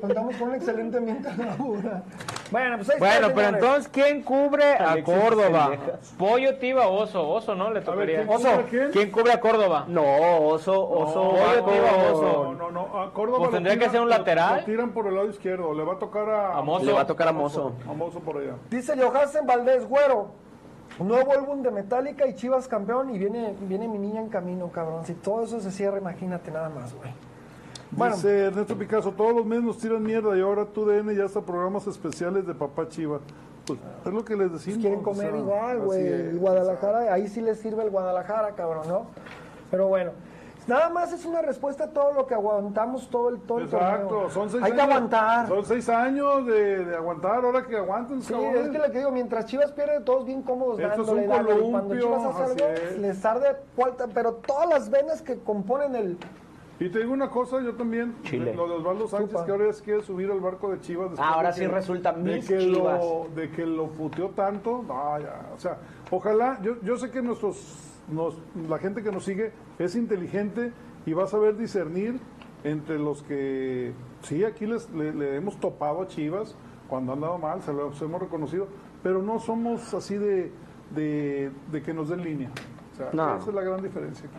Contamos 0.07 0.37
con 0.37 0.49
un 0.49 0.55
excelente 0.55 0.99
ambiente 0.99 1.31
de 1.31 1.45
labura. 1.45 2.03
Bueno, 2.51 2.77
pues 2.77 2.91
ahí 2.91 2.97
está, 2.97 2.99
Bueno, 2.99 3.27
pero 3.35 3.47
señores. 3.49 3.55
entonces, 3.65 3.89
¿quién 3.93 4.23
cubre 4.23 4.65
a 4.75 4.93
Alexis 4.93 5.15
Córdoba? 5.15 5.71
Pollo, 6.19 6.57
Tiva, 6.59 6.87
Oso. 6.89 7.29
Oso, 7.29 7.55
¿no? 7.55 7.71
Le 7.73 7.81
tocaría. 7.81 8.19
¿quién 8.19 8.29
Oso. 8.29 8.39
cubre 8.39 8.51
a 8.55 8.67
quién? 8.67 8.91
¿Quién 8.93 9.11
cubre 9.11 9.33
a 9.33 9.41
Córdoba? 9.41 9.85
No, 9.89 10.03
oso, 10.47 10.89
oso. 10.89 11.31
Pollo. 11.31 11.65
Tiva, 11.65 12.13
Oso. 12.13 12.53
No, 12.53 12.55
no, 12.55 12.71
no. 12.71 13.01
A 13.03 13.13
Córdoba 13.13 13.39
Pues 13.39 13.51
lo 13.51 13.55
tendría 13.57 13.75
que 13.79 13.81
tiran- 13.87 13.91
ser 13.93 14.01
un 14.03 14.09
lo- 14.11 14.19
lateral. 14.19 14.59
Lo 14.59 14.65
tiran 14.65 14.91
por 14.93 15.07
el 15.07 15.15
lado 15.15 15.29
izquierdo. 15.31 15.75
Le 15.75 15.85
va 15.85 15.95
a 15.95 15.99
tocar 15.99 16.29
a... 16.29 16.59
A 16.59 16.63
Mozo. 16.63 16.85
Le 16.85 16.93
va 16.93 17.01
a 17.01 17.07
tocar 17.07 17.29
a 17.29 17.33
Mozo. 17.33 17.73
A 17.89 17.93
Mozo 17.93 18.21
por 18.21 18.37
allá. 18.39 18.53
Dice 18.71 18.95
Johansen 19.01 19.47
Valdés, 19.47 19.89
güero. 19.89 20.29
Nuevo 21.01 21.33
álbum 21.33 21.61
de 21.63 21.73
Metallica 21.73 22.25
y 22.27 22.35
Chivas 22.37 22.69
campeón 22.69 23.13
y 23.13 23.19
viene, 23.19 23.55
viene 23.63 23.89
mi 23.89 23.99
niña 23.99 24.21
en 24.21 24.29
camino, 24.29 24.69
cabrón. 24.71 25.05
Si 25.05 25.15
todo 25.15 25.43
eso 25.43 25.59
se 25.61 25.73
cierra, 25.73 25.99
imagínate 25.99 26.53
nada 26.53 26.69
más, 26.69 26.95
güey. 26.95 27.11
Bueno, 27.97 28.15
Dice 28.17 28.45
Ernesto 28.47 28.77
Picasso, 28.77 29.13
todos 29.13 29.35
los 29.35 29.47
meses 29.47 29.65
nos 29.65 29.79
tiran 29.79 30.03
mierda 30.03 30.37
y 30.37 30.41
ahora 30.41 30.65
tu 30.67 30.85
DN 30.85 31.15
ya 31.15 31.25
hasta 31.25 31.41
programas 31.41 31.87
especiales 31.87 32.47
de 32.47 32.55
Papá 32.55 32.89
Chiva. 32.89 33.21
Pues 33.67 33.79
es 34.05 34.13
lo 34.13 34.25
que 34.25 34.37
les 34.37 34.53
decimos. 34.53 34.81
quieren 34.81 35.01
o 35.01 35.03
comer 35.03 35.31
sea, 35.31 35.39
igual, 35.41 35.79
güey. 35.81 36.07
El 36.07 36.39
Guadalajara, 36.39 37.13
ahí 37.13 37.29
sí 37.29 37.41
les 37.41 37.59
sirve 37.61 37.83
el 37.85 37.91
Guadalajara, 37.91 38.51
cabrón, 38.55 38.89
¿no? 38.89 39.07
Pero 39.71 39.89
bueno, 39.89 40.11
nada 40.67 40.91
más 40.91 41.13
es 41.13 41.25
una 41.25 41.41
respuesta 41.41 41.85
a 41.85 41.89
todo 41.91 42.13
lo 42.13 42.27
que 42.27 42.35
aguantamos 42.35 43.09
todo 43.09 43.31
el, 43.31 43.41
todo 43.41 43.59
el 43.59 43.65
Exacto, 43.65 44.09
torneo. 44.09 44.31
son 44.31 44.51
seis 44.51 44.63
Hay 44.63 44.73
años. 44.73 44.85
que 44.87 44.93
aguantar. 44.93 45.49
Son 45.49 45.65
seis 45.65 45.89
años 45.89 46.47
de, 46.47 46.85
de 46.85 46.97
aguantar, 46.97 47.43
ahora 47.45 47.65
que 47.67 47.77
aguanten, 47.79 48.21
Sí, 48.23 48.33
cabrones. 48.35 48.67
es 48.67 48.71
que 48.71 48.79
lo 48.79 48.85
que 48.93 48.99
digo, 48.99 49.11
mientras 49.13 49.47
Chivas 49.47 49.73
pierde, 49.73 50.01
todos 50.01 50.27
bien 50.27 50.43
cómodos 50.43 50.79
Esto 50.79 51.01
es 51.01 51.07
dándole, 51.07 51.27
dándole. 51.27 51.67
Y 51.67 51.71
Cuando 51.71 51.95
Chivas 51.99 52.25
hace 52.25 52.43
algo, 52.53 52.67
es. 52.75 52.99
les 52.99 53.25
arde 53.25 53.47
pero 54.13 54.33
todas 54.35 54.69
las 54.69 54.91
venas 54.91 55.23
que 55.23 55.39
componen 55.39 55.95
el... 55.97 56.19
Y 56.81 56.89
te 56.89 56.99
digo 56.99 57.13
una 57.13 57.31
cosa, 57.31 57.61
yo 57.63 57.75
también, 57.75 58.17
Chile. 58.23 58.53
lo 58.55 58.69
de 58.69 58.75
Osvaldo 58.75 59.07
Sánchez, 59.07 59.31
Supa. 59.31 59.45
que 59.47 59.53
ahora 59.53 59.69
es 59.71 59.81
quiere 59.81 60.03
subir 60.03 60.31
al 60.31 60.41
barco 60.41 60.71
de 60.71 60.81
Chivas. 60.81 61.11
después 61.11 61.29
Ah, 61.29 61.35
ahora 61.35 61.49
de 61.49 61.55
sí 61.55 61.61
que- 61.61 61.69
resulta 61.69 62.13
de 62.13 62.35
mis 62.37 62.49
que 62.49 62.59
Chivas. 62.59 63.01
Lo, 63.01 63.29
de 63.35 63.51
que 63.51 63.65
lo 63.65 63.87
puteó 63.91 64.31
tanto, 64.31 64.85
no, 64.87 65.19
ya, 65.21 65.51
o 65.57 65.61
sea, 65.61 65.79
ojalá, 66.11 66.59
yo, 66.63 66.81
yo 66.83 66.97
sé 66.97 67.11
que 67.11 67.23
nuestros, 67.23 67.93
nos, 68.11 68.37
la 68.69 68.79
gente 68.79 69.03
que 69.05 69.13
nos 69.13 69.25
sigue 69.25 69.53
es 69.79 69.95
inteligente 69.95 70.73
y 71.07 71.13
va 71.13 71.25
a 71.25 71.27
saber 71.29 71.57
discernir 71.57 72.19
entre 72.65 72.99
los 72.99 73.23
que, 73.23 73.93
sí, 74.23 74.43
aquí 74.45 74.67
les, 74.67 74.91
le, 74.91 75.15
le 75.15 75.37
hemos 75.37 75.59
topado 75.61 76.03
a 76.03 76.09
Chivas 76.09 76.57
cuando 76.89 77.13
han 77.13 77.21
dado 77.21 77.39
mal, 77.39 77.63
se 77.63 77.73
lo 77.73 77.93
se 77.93 78.05
hemos 78.05 78.21
reconocido, 78.21 78.67
pero 79.03 79.23
no 79.23 79.39
somos 79.39 79.95
así 79.95 80.17
de, 80.17 80.51
de, 80.95 81.51
de 81.71 81.83
que 81.83 81.95
nos 81.95 82.09
den 82.09 82.23
línea. 82.25 82.51
O 82.95 82.97
sea, 82.97 83.11
No. 83.13 83.37
esa 83.37 83.49
es 83.51 83.55
la 83.55 83.63
gran 83.63 83.81
diferencia 83.83 84.29
aquí. 84.29 84.39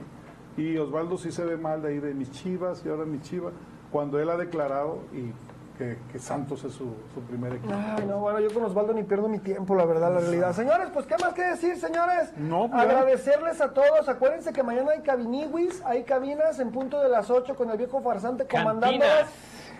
Y 0.57 0.77
Osvaldo 0.77 1.17
sí 1.17 1.31
se 1.31 1.43
ve 1.43 1.57
mal 1.57 1.81
de 1.81 1.89
ahí 1.89 1.99
de 1.99 2.13
mis 2.13 2.31
chivas 2.31 2.83
y 2.85 2.89
ahora 2.89 3.05
mis 3.05 3.21
chivas, 3.21 3.53
cuando 3.91 4.19
él 4.19 4.29
ha 4.29 4.37
declarado 4.37 4.99
y 5.13 5.31
que, 5.77 5.97
que 6.11 6.19
Santos 6.19 6.63
es 6.63 6.73
su, 6.73 6.93
su 7.13 7.21
primer 7.27 7.53
equipo. 7.53 7.73
Ay, 7.73 8.05
no, 8.07 8.19
bueno, 8.19 8.39
yo 8.39 8.53
con 8.53 8.63
Osvaldo 8.63 8.93
ni 8.93 9.03
pierdo 9.03 9.27
mi 9.27 9.39
tiempo, 9.39 9.75
la 9.75 9.85
verdad, 9.85 10.13
la 10.13 10.21
realidad. 10.21 10.53
Señores, 10.53 10.87
pues, 10.93 11.05
¿qué 11.05 11.15
más 11.21 11.33
que 11.33 11.43
decir, 11.43 11.77
señores? 11.77 12.31
No, 12.37 12.69
pues. 12.69 12.81
Agradecerles 12.81 13.59
a 13.61 13.73
todos. 13.73 14.07
Acuérdense 14.07 14.53
que 14.53 14.63
mañana 14.63 14.91
hay 14.91 15.01
cabiniwis, 15.01 15.83
hay 15.85 16.03
cabinas 16.03 16.59
en 16.59 16.71
punto 16.71 17.01
de 17.01 17.09
las 17.09 17.29
8 17.29 17.55
con 17.55 17.69
el 17.69 17.77
viejo 17.77 18.01
farsante 18.01 18.47
comandándolas. 18.47 19.29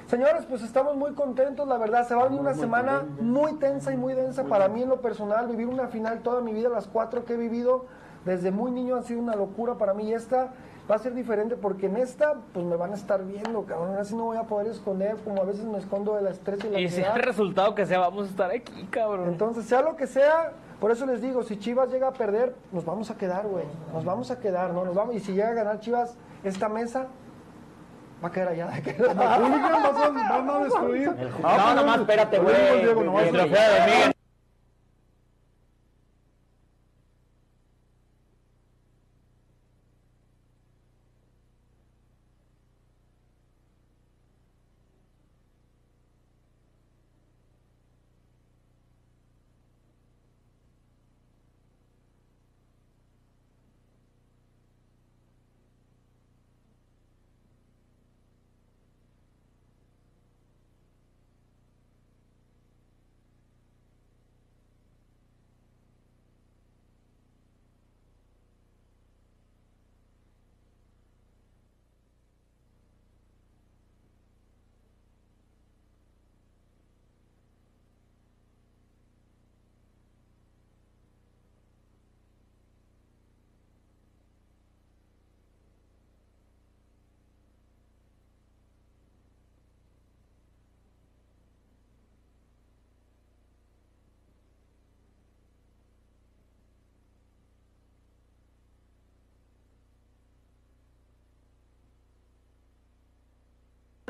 Señores, 0.08 0.46
pues 0.46 0.62
estamos 0.62 0.96
muy 0.96 1.14
contentos, 1.14 1.68
la 1.68 1.78
verdad. 1.78 2.08
Se 2.08 2.14
va 2.14 2.22
a 2.22 2.26
venir 2.26 2.40
una 2.40 2.54
semana 2.54 3.04
muy 3.20 3.54
tensa 3.54 3.92
y 3.92 3.98
muy 3.98 4.14
densa 4.14 4.44
para 4.44 4.68
mí 4.68 4.84
en 4.84 4.90
lo 4.90 5.02
personal. 5.02 5.48
Vivir 5.48 5.68
una 5.68 5.88
final 5.88 6.20
toda 6.20 6.42
mi 6.42 6.54
vida, 6.54 6.70
las 6.70 6.88
cuatro 6.88 7.26
que 7.26 7.34
he 7.34 7.38
vivido 7.38 7.86
desde 8.24 8.52
muy 8.52 8.72
niño 8.72 8.98
han 8.98 9.04
sido 9.04 9.20
una 9.20 9.36
locura 9.36 9.76
para 9.76 9.96
mí. 9.96 10.10
Y 10.10 10.14
esta 10.14 10.52
va 10.90 10.96
a 10.96 11.00
ser 11.00 11.14
diferente 11.16 11.56
porque 11.56 11.88
en 11.88 11.98
esta, 11.98 12.36
pues 12.54 12.66
me 12.66 12.76
van 12.76 12.92
a 12.92 12.96
estar 12.96 13.24
viendo, 13.26 13.64
cabrón. 13.66 13.98
Así 13.98 14.16
no 14.16 14.26
voy 14.26 14.38
a 14.38 14.44
poder 14.44 14.68
esconder 14.68 15.16
como 15.24 15.42
a 15.42 15.46
veces 15.46 15.66
me 15.66 15.78
escondo 15.80 16.16
de 16.16 16.22
la 16.22 16.30
estrés 16.30 16.64
y 16.64 16.70
la 16.70 16.80
Y 16.80 16.90
sea 16.90 17.14
el 17.16 17.24
resultado 17.24 17.74
que 17.76 17.86
sea, 17.86 18.00
vamos 18.00 18.28
a 18.28 18.30
estar 18.30 18.52
aquí, 18.52 18.86
cabrón. 18.92 19.28
Entonces, 19.30 19.66
sea 19.66 19.82
lo 19.82 19.96
que 19.96 20.06
sea, 20.08 20.52
por 20.80 20.92
eso 20.92 21.06
les 21.06 21.22
digo, 21.22 21.42
si 21.44 21.58
Chivas 21.58 21.90
llega 21.92 22.08
a 22.10 22.14
perder, 22.14 22.56
nos 22.72 22.86
vamos 22.86 23.10
a 23.10 23.18
quedar, 23.18 23.48
güey. 23.48 23.66
Nos 23.94 24.06
vamos 24.06 24.30
a 24.30 24.40
quedar, 24.40 24.72
¿no? 24.74 24.86
Nos 24.86 24.94
vamos. 24.96 25.16
Y 25.16 25.20
si 25.20 25.34
llega 25.34 25.50
a 25.50 25.54
ganar 25.54 25.80
Chivas 25.80 26.16
esta 26.44 26.70
mesa, 26.70 27.08
va 28.24 28.28
a 28.28 28.32
quedar 28.32 28.50
allá. 28.50 28.68
de 28.68 29.10
a- 29.10 29.14
van 29.14 30.50
a 30.50 30.60
destruir. 30.66 31.08
No, 31.10 31.16
pues, 31.16 31.76
nomás 31.76 32.00
espérate, 32.02 32.40
güey. 32.40 32.82
Diego, 32.84 33.04
nomás 33.04 33.24
El 33.24 33.36
espérate. 33.36 33.50
trofeo 33.56 33.74
de 33.86 33.92
Miguel. 33.92 34.15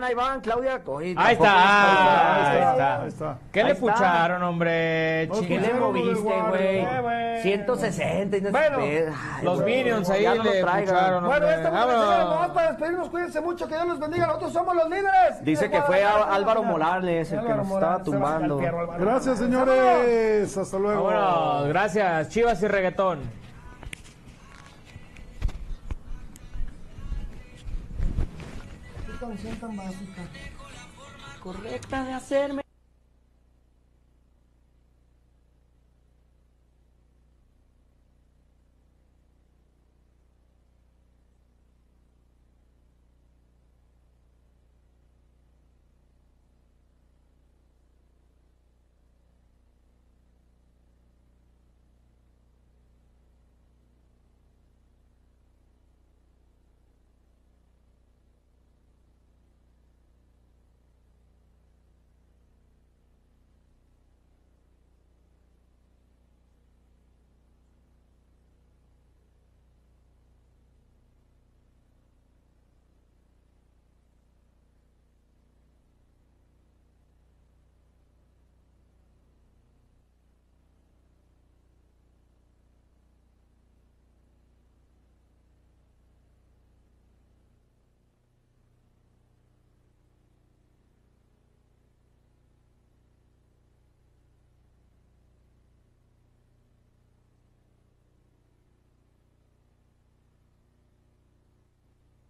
Ahí 0.05 0.13
van, 0.15 0.41
Claudia. 0.41 0.81
Oye, 0.85 1.15
Ahí 1.17 1.33
está, 1.33 1.51
ahí 1.51 2.57
Ahí 2.57 2.71
está. 2.71 3.01
Ahí 3.01 3.07
está. 3.07 3.37
¿Qué 3.51 3.59
Ahí 3.59 3.65
le 3.65 3.71
está. 3.73 3.85
pucharon, 3.85 4.43
hombre? 4.43 5.27
No, 5.27 5.41
¿Qué 5.41 5.59
le 5.59 5.73
moviste, 5.73 6.41
güey? 6.49 6.77
Eh, 6.79 6.99
güey. 7.01 7.41
160 7.41 8.37
y 8.37 8.41
no 8.41 8.51
Bueno, 8.51 8.77
Ay, 8.79 9.05
Los 9.43 9.63
Minions 9.63 10.09
ahí 10.09 10.23
ya 10.23 10.35
no 10.35 10.43
le 10.43 10.61
traigan. 10.61 10.85
pucharon, 10.95 11.25
Bueno, 11.25 11.49
esta 11.49 11.69
nomás 11.69 12.49
para 12.49 12.67
despedirnos, 12.71 13.09
cuídense 13.09 13.41
mucho, 13.41 13.67
que 13.67 13.75
Dios 13.75 13.87
los 13.87 13.99
bendiga, 13.99 14.27
nosotros 14.27 14.53
somos 14.53 14.75
los 14.75 14.89
líderes. 14.89 15.43
Dice 15.43 15.69
que 15.69 15.81
fue 15.83 16.03
Álvaro. 16.03 16.63
Morales 16.63 17.31
el 17.31 17.41
que 17.45 17.53
nos 17.53 17.67
estaba 17.69 18.01
tumbando. 18.03 18.57
Gracias, 18.97 19.37
señores. 19.39 20.57
Hasta 20.57 20.77
luego. 20.79 21.03
Vámonos, 21.03 21.67
gracias. 21.67 22.29
Chivas 22.29 22.61
y 22.63 22.67
reggaetón. 22.67 23.44
Canción 29.27 29.55
tan 29.57 29.75
básica. 29.75 30.21
Correcta 31.41 32.03
de 32.03 32.13
hacerme 32.13 32.64